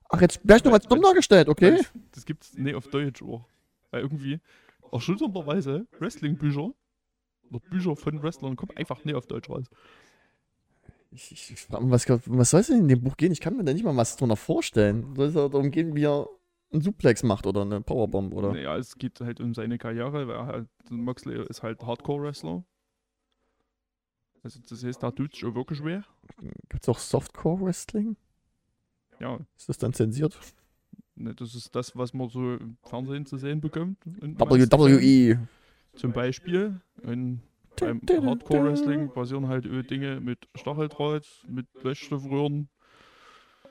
Ach, 0.09 0.19
jetzt 0.19 0.41
wärst 0.43 0.65
du 0.65 0.69
noch 0.69 0.75
als 0.75 0.87
dumm 0.87 1.01
dargestellt, 1.01 1.47
okay? 1.47 1.77
Das, 1.77 1.93
das 2.11 2.25
gibt's 2.25 2.53
nee, 2.57 2.73
auf 2.73 2.87
Deutsch 2.87 3.21
auch. 3.23 3.47
Weil 3.91 4.01
irgendwie 4.01 4.41
erschütternderweise 4.91 5.87
Wrestling-Bücher 5.99 6.73
oder 7.51 7.59
Bücher 7.59 7.95
von 7.95 8.21
Wrestlern 8.23 8.55
kommen 8.55 8.75
einfach 8.75 9.03
nicht 9.05 9.15
auf 9.15 9.27
Deutsch 9.27 9.49
raus. 9.49 9.65
Ich, 11.11 11.31
ich, 11.31 11.51
ich 11.51 11.65
was, 11.69 12.07
was 12.07 12.49
soll 12.49 12.61
es 12.61 12.67
denn 12.67 12.79
in 12.79 12.87
dem 12.87 13.01
Buch 13.01 13.17
gehen? 13.17 13.31
Ich 13.31 13.41
kann 13.41 13.57
mir 13.57 13.63
da 13.63 13.73
nicht 13.73 13.83
mal 13.83 13.95
was 13.95 14.15
drunter 14.15 14.37
vorstellen. 14.37 15.13
Soll 15.15 15.27
es 15.27 15.35
ja 15.35 15.49
darum 15.49 15.69
gehen, 15.69 15.93
wie 15.93 16.05
er 16.05 16.27
einen 16.71 16.81
Suplex 16.81 17.23
macht 17.23 17.45
oder 17.45 17.63
eine 17.63 17.81
Powerbomb 17.81 18.33
oder. 18.33 18.53
Naja, 18.53 18.77
es 18.77 18.97
geht 18.97 19.19
halt 19.19 19.41
um 19.41 19.53
seine 19.53 19.77
Karriere, 19.77 20.27
weil 20.27 20.45
halt, 20.45 20.67
Moxley 20.89 21.45
ist 21.47 21.63
halt 21.63 21.83
Hardcore-Wrestler. 21.83 22.63
Also 24.43 24.59
das 24.67 24.83
heißt, 24.83 25.03
da 25.03 25.11
tut 25.11 25.33
es 25.33 25.39
schon 25.39 25.53
wirklich 25.53 25.83
weh. 25.83 26.01
Gibt 26.69 26.83
es 26.83 26.89
auch 26.89 26.97
Softcore-Wrestling? 26.97 28.15
Ja, 29.19 29.37
Ist 29.55 29.69
das 29.69 29.77
dann 29.77 29.93
zensiert? 29.93 30.39
ne, 31.15 31.35
das 31.35 31.55
ist 31.55 31.75
das, 31.75 31.95
was 31.95 32.13
man 32.13 32.29
so 32.29 32.55
im 32.55 32.77
Fernsehen 32.83 33.25
zu 33.25 33.37
sehen 33.37 33.61
bekommt. 33.61 33.97
WWE. 34.05 35.47
Zum 35.95 36.13
Beispiel 36.13 36.81
in, 37.03 37.41
beim 37.79 38.01
Hardcore-Wrestling 38.07 39.11
passieren 39.11 39.47
halt 39.47 39.65
Dinge 39.89 40.19
mit 40.19 40.47
Stacheldraht, 40.55 41.27
mit 41.47 41.67
Löschstoffröhren, 41.83 42.69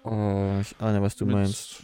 Oh, 0.02 0.58
ich 0.60 0.74
ahne, 0.80 1.02
was 1.02 1.14
du 1.16 1.26
mit 1.26 1.34
meinst. 1.34 1.82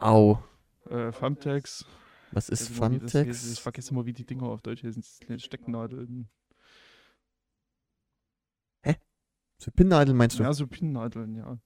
Au. 0.00 0.42
äh, 0.88 1.12
Thumbtacks. 1.12 1.84
Was 2.32 2.48
ist 2.48 2.70
wie 2.70 2.98
das 2.98 3.14
heißt. 3.14 3.14
Ich 3.14 3.22
Funtex? 3.22 3.58
vergesse 3.58 3.90
immer, 3.90 4.06
wie 4.06 4.14
die 4.14 4.24
Dinger 4.24 4.44
auf 4.44 4.62
Deutsch 4.62 4.82
heißen. 4.82 5.02
Stecknadeln. 5.38 6.28
So 9.58 9.70
Pinnadeln 9.70 10.16
meinst 10.16 10.38
du? 10.38 10.42
Ja, 10.42 10.52
so 10.52 10.66
Pinnnadeln, 10.66 11.36
ja. 11.36 11.58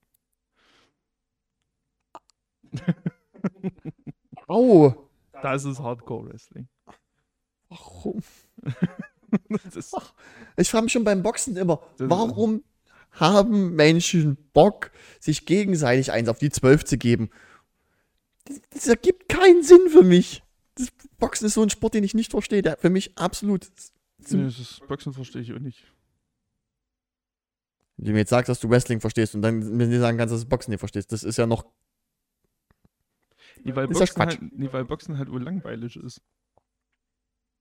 Au. 4.47 5.09
Das 5.43 5.65
ist 5.65 5.81
Hardcore-Wrestling. 5.81 6.69
Warum? 7.69 8.23
Ich 10.57 10.71
frage 10.71 10.85
mich 10.85 10.93
schon 10.93 11.05
beim 11.05 11.23
Boxen 11.23 11.57
immer, 11.59 11.83
warum 11.99 12.65
haben 13.11 13.75
Menschen 13.75 14.39
Bock, 14.55 14.91
sich 15.21 15.45
gegenseitig 15.45 16.13
eins 16.13 16.29
auf 16.29 16.39
die 16.39 16.51
Zwölf 16.51 16.85
zu 16.85 16.97
geben? 16.97 17.31
Das, 18.47 18.61
das 18.71 18.89
ergibt 18.89 19.29
keinen 19.29 19.63
Sinn 19.63 19.89
für 19.91 20.03
mich. 20.03 20.43
Das 20.77 20.89
Boxen 21.19 21.47
ist 21.47 21.55
so 21.55 21.63
ein 21.63 21.71
Sport, 21.71 21.95
den 21.95 22.05
ich 22.05 22.15
nicht 22.15 22.31
verstehe, 22.31 22.63
der 22.63 22.77
für 22.77 22.91
mich 22.91 23.19
absolut. 23.19 23.67
nee, 24.31 24.45
das 24.45 24.59
ist 24.59 24.87
Boxen 24.89 25.13
verstehe 25.13 25.43
ich 25.43 25.53
auch 25.53 25.59
nicht. 25.59 25.85
Wenn 27.97 28.07
du 28.07 28.13
mir 28.13 28.19
jetzt 28.21 28.31
sagst, 28.31 28.49
dass 28.49 28.61
du 28.61 28.71
Wrestling 28.71 29.01
verstehst 29.01 29.35
und 29.35 29.43
dann 29.43 29.77
mir 29.77 30.01
sagen 30.01 30.17
kannst, 30.19 30.33
dass 30.33 30.43
du 30.43 30.49
Boxen 30.49 30.71
nicht 30.71 30.81
verstehst, 30.81 31.13
das 31.13 31.25
ist 31.25 31.37
ja 31.37 31.47
noch. 31.47 31.67
Nee, 33.65 33.75
weil, 33.75 33.91
Ist 33.91 33.99
ja 33.99 34.07
Boxen 34.07 34.15
Quatsch. 34.15 34.41
halt, 34.41 34.59
nee, 34.59 34.73
weil 34.73 34.85
Boxen 34.85 35.19
halt 35.19 35.31
wohl 35.31 35.43
langweilig 35.43 35.97
ist. 35.97 36.23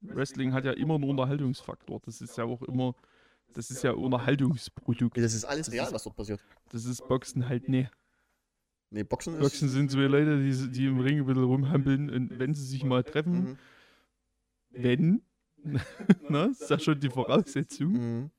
Wrestling 0.01 0.53
hat 0.53 0.65
ja 0.65 0.71
immer 0.73 0.95
einen 0.95 1.03
Unterhaltungsfaktor. 1.05 1.99
Das 2.05 2.21
ist 2.21 2.37
ja 2.37 2.43
auch 2.43 2.61
immer, 2.63 2.95
das 3.53 3.71
ist 3.71 3.83
ja 3.83 3.91
Unterhaltungsprodukt. 3.91 5.17
Das 5.17 5.33
ist 5.33 5.45
alles 5.45 5.71
real, 5.71 5.91
was 5.91 6.03
dort 6.03 6.15
passiert. 6.15 6.43
Das 6.69 6.85
ist 6.85 7.07
Boxen 7.07 7.47
halt 7.49 7.67
nee. 7.69 7.89
Nee, 8.89 9.03
Boxen 9.03 9.33
ist. 9.35 9.41
Boxen 9.41 9.69
sind 9.69 9.91
zwei 9.91 10.05
Leute, 10.07 10.41
die, 10.41 10.71
die 10.71 10.85
im 10.85 10.99
Ring 10.99 11.19
ein 11.19 11.25
bisschen 11.25 11.43
rumhampeln 11.43 12.09
und 12.09 12.39
wenn 12.39 12.53
sie 12.53 12.65
sich 12.65 12.83
mal 12.83 13.03
treffen, 13.03 13.33
Mhm. 13.33 13.57
wenn, 14.69 15.21
ne, 16.29 16.47
das 16.49 16.61
ist 16.61 16.69
ja 16.69 16.79
schon 16.79 16.99
die 16.99 17.09
Voraussetzung. 17.09 17.91
Mhm. 17.91 18.31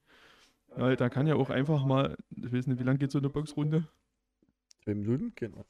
Ja, 0.77 0.95
da 0.97 1.09
kann 1.09 1.27
ja 1.27 1.35
auch 1.35 1.51
einfach 1.51 1.85
mal, 1.85 2.17
ich 2.31 2.53
weiß 2.53 2.67
nicht, 2.67 2.79
wie 2.79 2.85
lange 2.85 2.99
geht 2.99 3.11
so 3.11 3.19
eine 3.19 3.29
Boxrunde? 3.31 3.89
Zwei 4.85 4.95
Minuten? 4.95 5.33
Genau. 5.35 5.65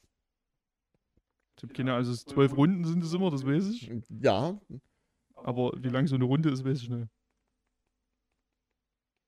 Ich 1.57 1.63
hab 1.63 1.73
keine, 1.73 1.93
also 1.93 2.13
zwölf 2.13 2.55
Runden 2.55 2.85
sind 2.85 3.03
es 3.03 3.11
immer, 3.13 3.31
das 3.31 3.45
weiß 3.45 3.67
ich. 3.69 3.91
Ja, 4.21 4.57
Aber 5.43 5.71
wie 5.77 5.89
lang 5.89 6.07
so 6.07 6.15
eine 6.15 6.25
Runde 6.25 6.49
ist, 6.49 6.63
weiß 6.65 6.81
ich 6.81 6.89
nicht. 6.89 7.07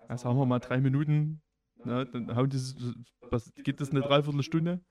Ja, 0.10 0.18
sagen 0.18 0.38
wir 0.38 0.46
mal 0.46 0.60
drei 0.60 0.80
Minuten. 0.82 1.42
Na, 1.84 2.06
dann 2.06 2.36
hauen 2.36 2.50
die, 2.50 2.58
was, 3.30 3.52
geht 3.56 3.82
das 3.82 3.92
eine 3.92 4.02
Dreiviertelstunde? 4.02 4.84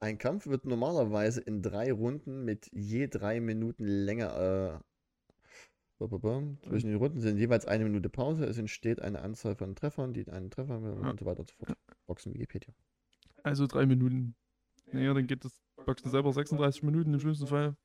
Ein 0.00 0.18
Kampf 0.18 0.46
wird 0.46 0.66
normalerweise 0.66 1.40
in 1.40 1.62
drei 1.62 1.92
Runden 1.92 2.44
mit 2.44 2.68
je 2.72 3.06
drei 3.08 3.40
Minuten 3.40 3.84
länger. 3.84 4.80
Äh, 4.80 4.80
zwischen 6.68 6.88
den 6.88 6.96
Runden 6.96 7.20
sind 7.20 7.38
jeweils 7.38 7.66
eine 7.66 7.84
Minute 7.84 8.10
Pause. 8.10 8.44
Es 8.44 8.58
entsteht 8.58 9.00
eine 9.00 9.22
Anzahl 9.22 9.54
von 9.54 9.74
Treffern, 9.74 10.12
die 10.12 10.28
einen 10.28 10.50
Treffer 10.50 10.74
haben 10.74 11.02
Ja. 11.02 11.10
und 11.10 11.20
so 11.20 11.24
weiter 11.26 11.40
und 11.40 11.48
so 11.48 11.54
fort. 11.56 11.78
Boxen 12.06 12.34
Wikipedia. 12.34 12.74
Also 13.42 13.66
drei 13.66 13.86
Minuten. 13.86 14.34
Naja, 14.92 15.14
dann 15.14 15.26
geht 15.26 15.44
das 15.44 15.62
Boxen 15.86 16.10
selber 16.10 16.32
36 16.32 16.82
Minuten 16.82 17.14
im 17.14 17.20
schlimmsten 17.20 17.46
Fall. 17.46 17.76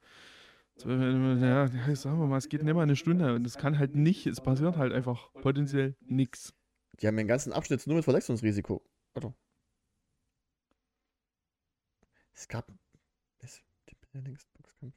Zwölf 0.80 0.98
Minuten, 0.98 1.44
Ja, 1.44 1.68
sagen 1.94 2.20
wir 2.20 2.28
mal, 2.28 2.38
es 2.38 2.48
geht 2.48 2.64
nicht 2.64 2.74
mal 2.74 2.84
eine 2.84 2.96
Stunde 2.96 3.36
und 3.36 3.46
es 3.46 3.58
kann 3.58 3.78
halt 3.78 3.96
nicht, 3.96 4.26
es 4.28 4.40
passiert 4.40 4.78
halt 4.78 4.94
einfach 4.94 5.34
potenziell 5.34 5.98
nichts. 6.00 6.54
Die 7.02 7.08
haben 7.08 7.18
den 7.18 7.28
ganzen 7.28 7.52
Abschnitt 7.52 7.86
nur 7.86 7.98
mit 7.98 8.06
Verletzungsrisiko. 8.06 8.82
Warte. 9.14 9.34
Es 12.34 12.48
gab. 12.48 12.72
Es 13.40 13.62
Boxkampf. 14.54 14.96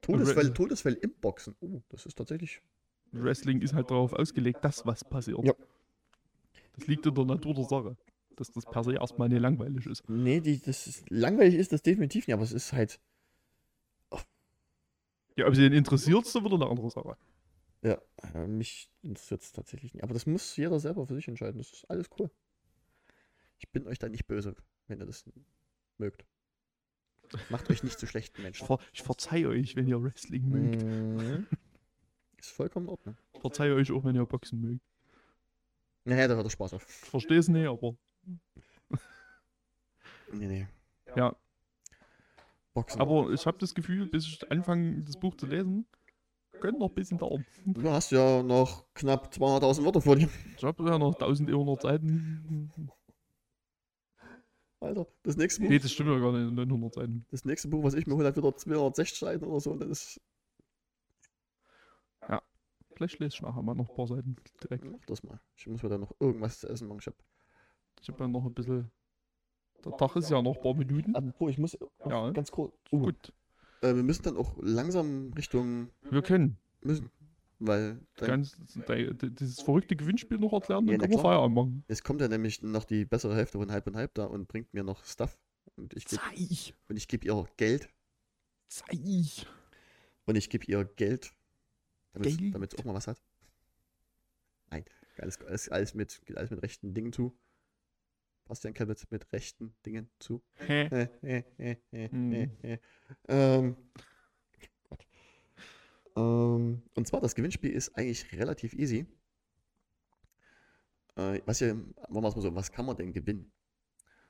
Todesfälle, 0.00 0.54
Todesfälle 0.54 0.96
im 0.96 1.14
Boxen. 1.20 1.56
Oh, 1.60 1.82
das 1.88 2.06
ist 2.06 2.16
tatsächlich. 2.16 2.62
Wrestling 3.10 3.60
ist 3.62 3.74
halt 3.74 3.90
darauf 3.90 4.12
ausgelegt, 4.12 4.64
dass 4.64 4.86
was 4.86 5.04
passiert. 5.04 5.44
Ja. 5.44 5.54
Das 6.74 6.86
liegt 6.86 7.04
in 7.04 7.14
der 7.14 7.24
Natur 7.24 7.54
der 7.54 7.64
Sache. 7.64 7.96
Dass 8.36 8.50
das 8.50 8.64
per 8.64 8.84
se 8.84 8.94
erstmal 8.94 9.28
nicht 9.28 9.40
langweilig 9.40 9.86
ist. 9.86 10.08
Nee, 10.08 10.40
die, 10.40 10.60
das 10.60 10.86
ist, 10.86 11.10
langweilig 11.10 11.54
ist 11.54 11.72
das 11.72 11.82
definitiv 11.82 12.26
nicht, 12.26 12.34
aber 12.34 12.42
es 12.42 12.52
ist 12.52 12.72
halt. 12.72 13.00
Ja, 15.36 15.46
ob 15.46 15.54
sie 15.54 15.62
den 15.62 15.72
interessiert, 15.72 16.26
ist 16.26 16.34
wieder 16.34 16.54
eine 16.54 16.66
andere 16.66 16.90
Sache. 16.90 17.16
Ja, 17.82 18.00
äh, 18.34 18.46
mich 18.46 18.90
interessiert 19.02 19.42
es 19.42 19.52
tatsächlich 19.52 19.94
nicht. 19.94 20.04
Aber 20.04 20.12
das 20.14 20.26
muss 20.26 20.56
jeder 20.56 20.78
selber 20.78 21.06
für 21.06 21.14
sich 21.14 21.26
entscheiden. 21.26 21.58
Das 21.58 21.72
ist 21.72 21.84
alles 21.90 22.08
cool. 22.18 22.30
Ich 23.58 23.68
bin 23.70 23.86
euch 23.86 23.98
da 23.98 24.08
nicht 24.08 24.26
böse, 24.26 24.54
wenn 24.88 25.00
ihr 25.00 25.06
das 25.06 25.24
mögt. 25.98 26.24
Macht 27.48 27.70
euch 27.70 27.82
nicht 27.82 27.98
zu 27.98 28.06
schlechten 28.06 28.36
Ich, 28.38 28.42
Menschen. 28.42 28.66
ver 28.66 28.78
ich 28.92 29.02
verzeih 29.02 29.46
euch, 29.46 29.74
wenn 29.74 29.88
ihr 29.88 30.02
Wrestling 30.02 30.48
mögt. 30.48 30.82
Mhm. 30.82 31.46
Ist 32.38 32.50
vollkommen 32.50 32.86
in 32.86 32.90
Ordnung. 32.90 33.16
Verzeihe 33.40 33.74
euch 33.74 33.90
auch, 33.90 34.04
wenn 34.04 34.16
ihr 34.16 34.26
Boxen 34.26 34.60
mögt. 34.60 34.84
Naja, 36.04 36.28
da 36.28 36.34
hört 36.34 36.46
er 36.46 36.50
Spaß 36.50 36.74
auf. 36.74 36.84
Ich 36.86 37.08
verstehe 37.08 37.38
es 37.38 37.48
nicht, 37.48 37.66
aber 37.66 37.96
Nee, 40.32 40.46
nee. 40.46 40.66
ja. 41.14 41.36
Boxen. 42.72 43.00
Aber 43.02 43.30
ich 43.30 43.44
habe 43.44 43.58
das 43.58 43.74
Gefühl, 43.74 44.06
bis 44.06 44.24
ich 44.26 44.50
anfange, 44.50 45.02
das 45.02 45.18
Buch 45.18 45.34
zu 45.36 45.44
lesen, 45.44 45.84
könnte 46.58 46.80
noch 46.80 46.88
ein 46.88 46.94
bisschen 46.94 47.18
dauern. 47.18 47.44
du 47.66 47.90
hast 47.90 48.12
ja 48.12 48.42
noch 48.42 48.86
knapp 48.94 49.30
200.000 49.30 49.84
Wörter 49.84 50.00
vor 50.00 50.16
dir. 50.16 50.30
Ich 50.56 50.64
habe 50.64 50.82
ja 50.88 50.96
noch 50.98 51.14
1100 51.14 51.82
Seiten. 51.82 52.72
Alter, 54.80 55.06
das 55.22 55.36
nächste 55.36 55.60
Buch, 55.60 55.68
Nee, 55.68 55.78
das 55.78 55.92
stimmt 55.92 56.08
ja 56.08 56.18
gar 56.18 56.32
nicht, 56.32 56.50
900 56.50 56.94
Seiten. 56.94 57.26
das 57.30 57.44
nächste 57.44 57.68
Buch, 57.68 57.84
was 57.84 57.92
ich 57.92 58.06
mir 58.06 58.14
hole, 58.16 58.26
hat 58.26 58.36
wieder 58.36 58.56
260 58.56 59.18
Seiten 59.18 59.44
oder 59.44 59.60
so. 59.60 59.72
Und 59.72 59.80
das 59.80 59.90
ist, 59.90 60.20
Vielleicht 62.94 63.18
lese 63.18 63.34
ich 63.34 63.42
nachher 63.42 63.62
mal 63.62 63.74
noch 63.74 63.88
ein 63.88 63.96
paar 63.96 64.06
Seiten 64.06 64.36
direkt. 64.62 64.84
mach 64.84 65.04
das 65.06 65.22
mal. 65.22 65.40
Ich 65.56 65.66
muss 65.66 65.82
mir 65.82 65.88
da 65.88 65.98
noch 65.98 66.14
irgendwas 66.20 66.60
zu 66.60 66.68
essen 66.68 66.86
machen. 66.88 66.98
Ich 67.00 67.06
hab, 67.06 67.14
Ich 68.02 68.08
habe 68.08 68.18
ja 68.24 68.28
noch 68.28 68.44
ein 68.44 68.52
bisschen. 68.54 68.90
Der 69.84 69.96
Tag 69.96 70.14
ist 70.16 70.30
ja 70.30 70.40
noch 70.42 70.56
ein 70.56 70.62
paar 70.62 70.74
Minuten. 70.74 71.14
apropos, 71.16 71.50
ich 71.50 71.58
muss 71.58 71.80
auch 71.80 72.10
Ja. 72.10 72.30
ganz 72.30 72.50
kurz. 72.50 72.74
Uh, 72.92 73.00
Gut, 73.00 73.32
äh, 73.80 73.94
wir 73.94 74.02
müssen 74.02 74.22
dann 74.24 74.36
auch 74.36 74.56
langsam 74.60 75.32
Richtung 75.32 75.88
wir 76.10 76.22
können 76.22 76.58
müssen. 76.82 77.10
Weil 77.64 78.00
dann, 78.16 78.28
ganz, 78.28 78.56
de- 78.88 79.14
de- 79.14 79.30
dieses 79.30 79.60
verrückte 79.62 79.94
Gewinnspiel 79.94 80.36
noch 80.38 80.52
erklären, 80.52 80.84
Ja, 80.86 80.92
dann 80.92 81.00
na 81.00 81.06
können 81.06 81.18
wir. 81.18 81.22
Feierabend 81.22 81.54
machen. 81.54 81.84
es 81.86 82.02
kommt 82.02 82.20
ja 82.20 82.26
nämlich 82.26 82.60
noch 82.62 82.84
die 82.84 83.04
bessere 83.04 83.36
Hälfte 83.36 83.58
von 83.58 83.70
halb 83.70 83.86
und 83.86 83.94
halb 83.96 84.14
da 84.14 84.24
und 84.24 84.48
bringt 84.48 84.74
mir 84.74 84.82
noch 84.82 85.04
Stuff. 85.04 85.38
Und 85.76 85.94
ich 85.94 86.04
gebe 86.06 86.20
Zeig! 86.20 86.74
und 86.88 86.96
ich 86.96 87.06
gebe 87.06 87.24
ihr 87.24 87.44
Geld. 87.56 87.88
Zeig! 88.66 89.46
Und 90.26 90.36
ich 90.36 90.50
gebe 90.50 90.64
ihr 90.66 90.84
Geld. 90.84 91.32
Damit 92.14 92.72
sie 92.72 92.78
auch 92.78 92.84
mal 92.84 92.94
was 92.94 93.06
hat. 93.06 93.22
Nein, 94.70 94.84
alles, 95.18 95.40
alles, 95.42 95.68
alles, 95.68 95.94
mit, 95.94 96.20
geht 96.26 96.36
alles 96.36 96.50
mit 96.50 96.62
rechten 96.62 96.94
Dingen 96.94 97.12
zu. 97.12 97.32
Bastian 98.46 98.74
Kevitz 98.74 99.06
mit 99.10 99.32
rechten 99.32 99.74
Dingen 99.86 100.10
zu. 100.18 100.42
Hä? 100.54 101.08
Äh, 101.22 101.44
äh, 101.58 102.08
Hm. 102.10 102.32
äh. 102.62 102.78
Ähm. 103.28 103.76
Ähm, 106.14 106.82
und 106.94 107.06
zwar, 107.06 107.20
das 107.20 107.34
Gewinnspiel 107.34 107.70
ist 107.70 107.96
eigentlich 107.96 108.30
relativ 108.32 108.74
easy. 108.74 109.06
Äh, 111.16 111.40
was 111.46 111.60
ihr, 111.60 111.74
machen 111.74 112.22
wir 112.22 112.28
es 112.28 112.36
mal 112.36 112.42
so, 112.42 112.54
was 112.54 112.72
kann 112.72 112.86
man 112.86 112.96
denn 112.96 113.12
gewinnen? 113.12 113.52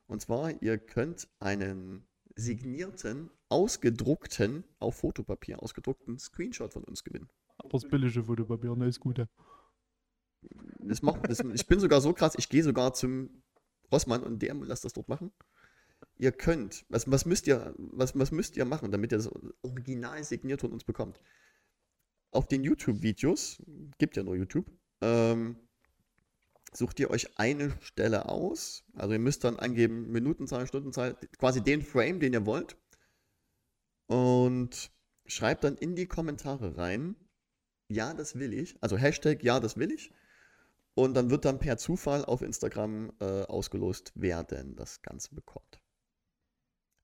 Und 0.07 0.21
zwar, 0.21 0.63
ihr 0.63 0.79
könnt 0.79 1.29
einen 1.41 2.07
signierten, 2.35 3.31
ausgedruckten, 3.49 4.65
auf 4.79 4.97
Fotopapier 4.97 5.63
ausgedruckten 5.63 6.19
Screenshot 6.19 6.73
von 6.73 6.85
uns 6.85 7.05
gewinnen. 7.05 7.29
Aber 7.59 7.71
das 7.71 7.89
billige 7.89 8.25
Fotopapier, 8.25 8.75
ne, 8.77 8.87
ist 8.87 9.01
gut. 9.01 9.19
ja. 9.19 9.27
Das 10.79 11.03
macht, 11.03 11.29
das, 11.29 11.41
ich 11.41 11.67
bin 11.67 11.79
sogar 11.79 12.01
so 12.01 12.13
krass, 12.13 12.35
ich 12.37 12.49
gehe 12.49 12.63
sogar 12.63 12.95
zum 12.95 13.43
Rossmann 13.93 14.23
und 14.23 14.41
DM 14.41 14.61
und 14.61 14.69
lasse 14.69 14.85
das 14.85 14.93
dort 14.93 15.09
machen. 15.09 15.33
Ihr 16.19 16.33
könnt, 16.33 16.85
was, 16.89 17.11
was, 17.11 17.27
müsst 17.27 17.47
ihr, 17.47 17.75
was, 17.77 18.19
was 18.19 18.33
müsst 18.33 18.57
ihr 18.57 18.65
machen, 18.65 18.91
damit 18.91 19.13
ihr 19.13 19.19
das 19.19 19.31
original 19.63 20.23
signiert 20.25 20.61
von 20.61 20.73
uns 20.73 20.85
bekommt? 20.85 21.21
Auf 22.31 22.47
den 22.47 22.65
YouTube-Videos, 22.65 23.63
gibt 23.99 24.17
ja 24.17 24.23
nur 24.23 24.37
YouTube, 24.37 24.71
ähm, 25.01 25.57
sucht 26.73 26.99
ihr 27.01 27.11
euch 27.11 27.39
eine 27.39 27.73
Stelle 27.83 28.29
aus. 28.29 28.85
Also 28.95 29.13
ihr 29.13 29.19
müsst 29.19 29.45
dann 29.45 29.59
angeben, 29.59 30.11
Minutenzahl, 30.11 30.67
Stundenzahl, 30.67 31.17
quasi 31.39 31.63
den 31.63 31.83
Frame, 31.83 32.21
den 32.21 32.33
ihr 32.33 32.47
wollt. 32.47 32.77
Und 34.07 34.91
schreibt 35.27 35.65
dann 35.65 35.77
in 35.77 35.95
die 35.95 36.07
Kommentare 36.07 36.77
rein, 36.77 37.17
ja, 37.89 38.15
das 38.15 38.39
will 38.39 38.55
ich. 38.55 38.83
Also 38.83 38.97
Hashtag, 38.97 39.43
ja, 39.43 39.61
das 39.61 39.77
will 39.77 39.91
ich. 39.91 40.13
Und 40.95 41.15
dann 41.15 41.31
wird 41.31 41.45
dann 41.45 41.59
per 41.59 41.79
Zufall 41.79 42.25
auf 42.25 42.43
Instagram 42.43 43.13
äh, 43.21 43.43
ausgelost, 43.43 44.13
wer 44.15 44.45
denn 44.45 44.77
das 44.77 45.01
Ganze 45.03 45.35
bekommt. 45.35 45.81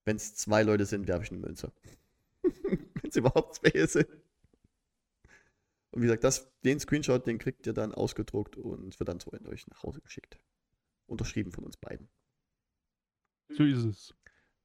Wenn 0.05 0.16
es 0.16 0.35
zwei 0.35 0.62
Leute 0.62 0.86
sind, 0.86 1.06
werfe 1.09 1.24
ich 1.24 1.31
eine 1.31 1.40
Münze. 1.40 1.73
Wenn 2.43 3.10
es 3.10 3.16
überhaupt 3.16 3.56
zwei 3.56 3.86
sind. 3.86 4.09
Und 5.90 6.02
wie 6.02 6.06
gesagt, 6.06 6.24
das, 6.24 6.52
den 6.65 6.81
Screenshot, 6.81 7.27
den 7.27 7.39
kriegt 7.39 7.66
ihr 7.66 7.73
dann 7.73 7.94
ausgedruckt 7.94 8.56
und 8.56 8.98
wird 8.98 9.09
dann 9.09 9.20
zu 9.20 9.32
euch 9.32 9.66
nach 9.69 9.82
Hause 9.82 10.01
geschickt. 10.01 10.39
Unterschrieben 11.06 11.52
von 11.52 11.65
uns 11.65 11.77
beiden. 11.77 12.09
So 13.51 13.65
ist 13.65 13.85
es. 13.85 14.15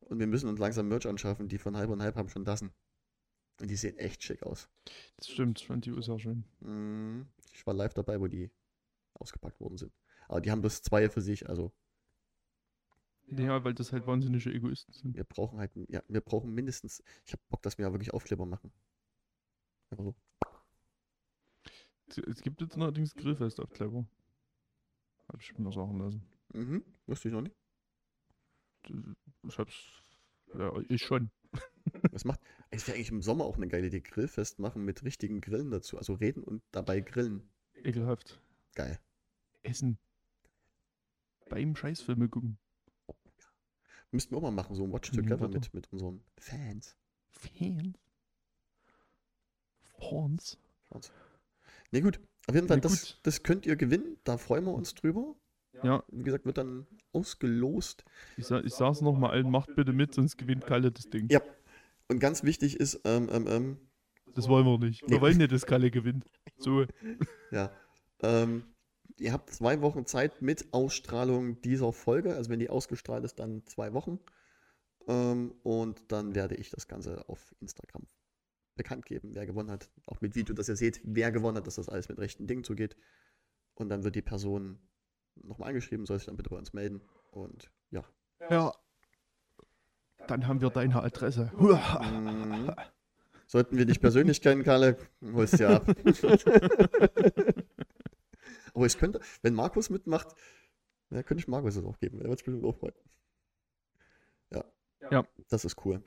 Und 0.02 0.20
wir 0.20 0.28
müssen 0.28 0.50
uns 0.50 0.60
langsam 0.60 0.90
Merch 0.90 1.08
anschaffen. 1.08 1.48
Die 1.48 1.58
von 1.58 1.78
halb 1.78 1.90
und 1.90 2.02
halb 2.02 2.16
haben 2.16 2.30
schon 2.30 2.45
Tassen. 2.45 2.74
Und 3.62 3.70
die 3.70 3.76
sehen 3.76 3.98
echt 3.98 4.24
schick 4.24 4.44
aus. 4.44 4.70
Das 5.18 5.30
stimmt, 5.30 5.62
ich 5.62 5.68
fand 5.68 5.86
die 5.86 5.91
auch 5.94 6.02
sehr 6.02 6.20
schön. 6.20 6.44
Mm, 6.60 7.28
Ich 7.54 7.66
war 7.66 7.74
live 7.74 7.94
dabei, 7.94 8.20
wo 8.20 8.28
die 8.28 8.52
ausgepackt 9.15 9.60
worden 9.60 9.77
sind. 9.77 9.94
Aber 10.27 10.41
die 10.41 10.52
haben 10.52 10.61
bloß 10.61 10.81
zwei 10.84 11.10
für 11.10 11.22
sich, 11.22 11.49
also 11.49 11.72
Ja, 13.27 13.64
weil 13.64 13.73
das 13.73 13.91
halt 13.91 14.06
wahnsinnige 14.07 14.52
Egoisten 14.53 14.94
sind. 14.94 15.15
wir 15.15 15.23
brauchen 15.23 15.60
halt, 15.60 15.72
ja, 15.90 16.02
wir 16.07 16.22
brauchen 16.22 16.53
mindestens, 16.53 17.03
ich 17.26 17.34
habe 17.34 17.41
Bock, 17.49 17.61
dass 17.61 17.77
wir 17.77 17.91
wirklich 17.91 18.14
Aufkleber 18.14 18.45
machen. 18.45 18.72
Einfach 19.90 20.03
so. 20.06 20.15
Es- 22.07 22.18
Es 22.18 22.41
gibt 22.41 22.61
jetzt 22.61 22.76
allerdings 22.77 23.14
Grillfestaufkleber. 23.15 24.06
Hab 25.27 25.41
ich 25.41 25.57
mir 25.57 25.72
sagen 25.72 25.99
lassen. 25.99 26.22
Mhm, 26.53 26.84
wusste 27.07 27.27
ich 27.30 27.34
noch 27.34 27.41
nicht. 27.41 27.56
Ich 29.48 29.57
hab's. 29.57 29.76
Ja, 30.53 30.72
ich 30.90 31.02
schon. 31.02 31.30
Das 32.11 32.26
macht, 32.26 32.40
es 32.69 32.88
wäre 32.88 32.95
eigentlich 32.95 33.11
im 33.11 33.22
Sommer 33.22 33.45
auch 33.45 33.56
eine 33.57 33.68
geile 33.68 33.88
Idee, 33.88 34.02
Grillfest 34.02 34.60
machen 34.60 34.84
mit 34.85 35.03
richtigen 35.03 35.41
Grillen 35.41 35.72
dazu. 35.72 35.98
Also 35.98 36.14
reden 36.14 36.44
und 36.44 36.61
dabei 36.72 36.99
grillen. 37.02 37.49
Ekelhaft. 37.84 38.40
Geil. 38.76 39.00
Essen. 39.64 39.98
Beim 41.50 41.76
Scheißfilme 41.76 42.28
gucken. 42.30 42.58
Müssten 44.12 44.32
wir 44.32 44.38
auch 44.38 44.41
mal 44.44 44.52
machen, 44.52 44.76
so 44.76 44.84
ein 44.84 44.94
Watch 44.94 45.12
Together 45.12 45.48
mit, 45.48 45.74
mit 45.74 45.91
unseren 45.91 46.24
Fans. 46.38 46.95
Fans. 47.32 47.98
Horns. 50.00 50.58
Ne, 51.91 52.02
gut. 52.02 52.20
Auf 52.48 52.56
jeden 52.56 52.68
Fall, 52.68 52.78
Nee, 52.78 52.82
das, 52.82 53.20
das 53.24 53.44
könnt 53.44 53.66
ihr 53.66 53.76
gewinnen. 53.76 54.18
Da 54.24 54.38
freuen 54.38 54.66
wir 54.66 54.74
uns 54.74 54.94
drüber. 54.94 55.36
Ja, 55.82 56.04
Wie 56.10 56.24
gesagt, 56.24 56.45
wird 56.45 56.58
dann 56.58 56.86
ausgelost. 57.14 58.06
ich, 58.38 58.45
sa 58.45 58.60
ich 58.62 58.74
sag's 58.74 59.02
nochmal 59.02 59.32
allen, 59.32 59.50
macht 59.50 59.76
bitte 59.76 59.91
mit, 59.94 60.14
sonst 60.14 60.38
gewinnt 60.38 60.66
Kalle 60.66 60.91
das 60.91 61.10
Ding. 61.10 61.30
Ja. 61.32 61.41
Und 62.08 62.20
ganz 62.20 62.44
wichtig 62.44 62.80
ist, 62.80 63.02
ähm, 63.06 63.28
ähm, 63.32 63.48
ähm, 63.48 63.78
Das 64.36 64.48
wollen 64.48 64.66
wir 64.66 64.78
nicht. 64.78 65.02
Wir 65.04 65.16
Nee. 65.18 65.22
wollen 65.22 65.38
nicht, 65.38 65.52
dass 65.52 65.66
Kalle 65.66 65.90
gewinnt. 65.90 66.26
So. 66.58 66.86
Ja. 67.52 67.72
Ähm, 68.24 68.64
ihr 69.20 69.34
habt 69.34 69.52
zwei 69.52 69.82
Wochen 69.82 70.06
Zeit 70.06 70.41
mit 70.41 70.74
Ausstrahlung 70.74 71.62
dieser 71.62 71.94
Folge. 71.94 72.36
Also 72.36 72.50
wenn 72.50 72.60
die 72.60 72.70
ausgestrahlt 72.70 73.24
ist, 73.24 73.38
dann 73.40 73.66
zwei 73.68 73.94
Wochen. 73.94 74.20
Ähm, 75.08 75.54
und 75.64 76.12
dann 76.12 76.34
werde 76.34 76.56
ich 76.56 76.70
das 76.70 76.88
Ganze 76.88 77.28
auf 77.30 77.54
Instagram 77.60 78.08
bekannt 78.76 79.06
geben, 79.06 79.36
wer 79.36 79.45
gewonnen 79.45 79.70
hat. 79.70 79.90
Auch 80.08 80.22
mit 80.22 80.36
Video, 80.36 80.56
dass 80.56 80.70
ihr 80.70 80.76
seht, 80.76 81.02
wer 81.04 81.32
gewonnen 81.32 81.58
hat, 81.58 81.68
dass 81.68 81.76
das 81.76 81.90
alles 81.90 82.10
mit 82.10 82.18
rechten 82.18 82.48
Dingen 82.48 82.64
zugeht. 82.64 82.95
Und 83.76 83.90
dann 83.90 84.04
wird 84.04 84.16
die 84.16 84.22
Person 84.22 84.80
nochmal 85.36 85.70
angeschrieben, 85.70 86.06
soll 86.06 86.18
sich 86.18 86.26
dann 86.26 86.38
bitte 86.38 86.50
bei 86.50 86.58
uns 86.58 86.74
melden. 86.74 87.02
Und 87.32 87.72
ja. 87.91 88.04
Ja. 88.50 88.74
Dann 90.28 90.48
haben 90.48 90.62
wir 90.62 90.70
deine 90.70 91.04
Adresse. 91.04 91.52
Mhm. 91.58 92.74
Sollten 93.45 93.78
wir 93.78 93.86
dich 93.86 94.00
persönlich 94.00 94.41
kennen, 94.41 94.64
Kalle, 94.64 94.98
holst 95.22 95.60
ja 95.60 95.76
ab. 95.76 95.86
Aber 98.74 98.86
ich 98.86 98.98
könnte, 98.98 99.20
wenn 99.41 99.54
Markus 99.54 99.90
mitmacht, 99.90 100.36
ja, 101.10 101.24
könnte 101.24 101.41
ich 101.41 101.48
Markus 101.48 101.76
das 101.76 101.84
auch 101.84 102.00
geben. 102.00 102.20
Er 102.20 102.30
wird 102.30 102.40
es 102.40 102.44
bestimmt 102.44 102.66
auch 102.66 102.76
freuen. 102.76 102.95
Ja. 104.52 104.66
Ja. 105.12 105.28
Das 105.50 105.66
ist 105.66 105.86
cool. 105.86 106.04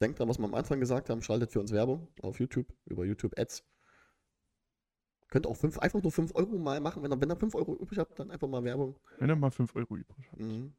Denkt 0.00 0.18
dran, 0.18 0.28
was 0.28 0.38
wir 0.38 0.44
am 0.44 0.54
Anfang 0.54 0.80
gesagt 0.80 1.10
haben, 1.10 1.22
schaltet 1.22 1.52
für 1.52 1.60
uns 1.60 1.72
Werbung 1.72 2.08
auf 2.20 2.40
YouTube, 2.40 2.72
über 2.86 3.04
YouTube 3.04 3.38
Ads. 3.38 3.64
Könnt 5.28 5.46
auch 5.46 5.56
fünf, 5.56 5.78
einfach 5.78 6.02
nur 6.02 6.12
5 6.12 6.34
Euro 6.34 6.58
mal 6.58 6.80
machen. 6.80 7.02
Wenn 7.02 7.12
ihr, 7.12 7.20
wenn 7.20 7.30
ihr 7.30 7.36
5 7.36 7.54
Euro 7.54 7.74
übrig 7.74 7.98
habt, 7.98 8.18
dann 8.18 8.30
einfach 8.30 8.46
mal 8.46 8.62
Werbung. 8.62 8.96
Wenn 9.18 9.30
er 9.30 9.36
mal 9.36 9.50
5 9.50 9.74
Euro 9.74 9.96
übrig 9.96 10.30
hat. 10.30 10.38
Mhm. 10.38 10.74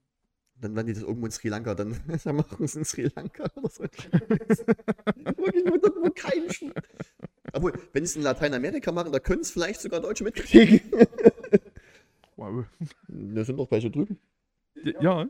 Dann 0.61 0.86
die 0.86 0.94
das 0.94 1.03
irgendwo 1.03 1.26
in 1.26 1.32
Sri 1.32 1.49
Lanka, 1.49 1.76
dann, 1.76 1.99
dann 2.23 2.36
machen 2.36 2.60
wir 2.60 2.65
es 2.65 2.76
in 2.76 2.86
Sri 2.86 3.11
Lanka 3.15 3.45
oder 3.56 3.69
so. 3.69 3.84
Wirklich, 3.84 5.65
wo, 5.68 6.03
wo 6.03 6.10
kein 6.11 6.49
Sch 6.49 6.65
Obwohl, 7.52 7.73
wenn 7.94 8.06
sie 8.06 8.11
es 8.11 8.15
in 8.15 8.22
Lateinamerika 8.22 8.91
machen, 8.91 9.11
da 9.11 9.19
können 9.19 9.41
es 9.41 9.52
vielleicht 9.52 9.82
sogar 9.82 10.02
Deutsche 10.02 10.23
mitkriegen. 10.23 10.82
Wow. 12.38 12.65
Da 13.07 13.45
sind 13.45 13.57
doch 13.57 13.72
welche 13.72 13.90
drüben. 13.90 14.19
Ja. 14.99 15.30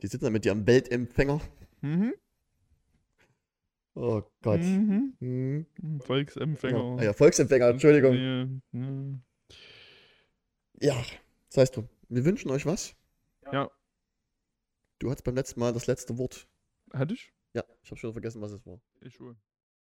Die 0.00 0.06
sitzen 0.06 0.24
da 0.24 0.30
mit 0.30 0.46
ihrem 0.46 0.66
Weltempfänger. 0.66 1.40
Mhm. 1.82 2.14
Oh 3.94 4.22
Gott. 4.42 4.60
Mhm. 4.60 5.16
Mhm. 5.20 6.00
Volksempfänger. 6.00 6.96
Ja, 6.98 7.04
ja, 7.04 7.12
Volksempfänger, 7.12 7.68
Entschuldigung. 7.68 8.14
Ja, 8.14 8.48
ja. 8.72 9.20
Ja, 10.80 11.04
das 11.48 11.56
heißt 11.58 11.76
du, 11.76 11.88
wir 12.08 12.24
wünschen 12.24 12.50
euch 12.50 12.64
was. 12.64 12.94
Ja, 13.52 13.70
Du 14.98 15.10
hattest 15.10 15.24
beim 15.24 15.36
letzten 15.36 15.60
Mal 15.60 15.72
das 15.72 15.86
letzte 15.86 16.18
Wort. 16.18 16.48
hatte 16.92 17.14
ich? 17.14 17.32
Ja, 17.54 17.64
ich 17.82 17.90
habe 17.90 17.98
schon 18.00 18.12
vergessen, 18.12 18.42
was 18.42 18.52
es 18.52 18.66
war. 18.66 18.80
Ich 19.00 19.14
schon. 19.14 19.38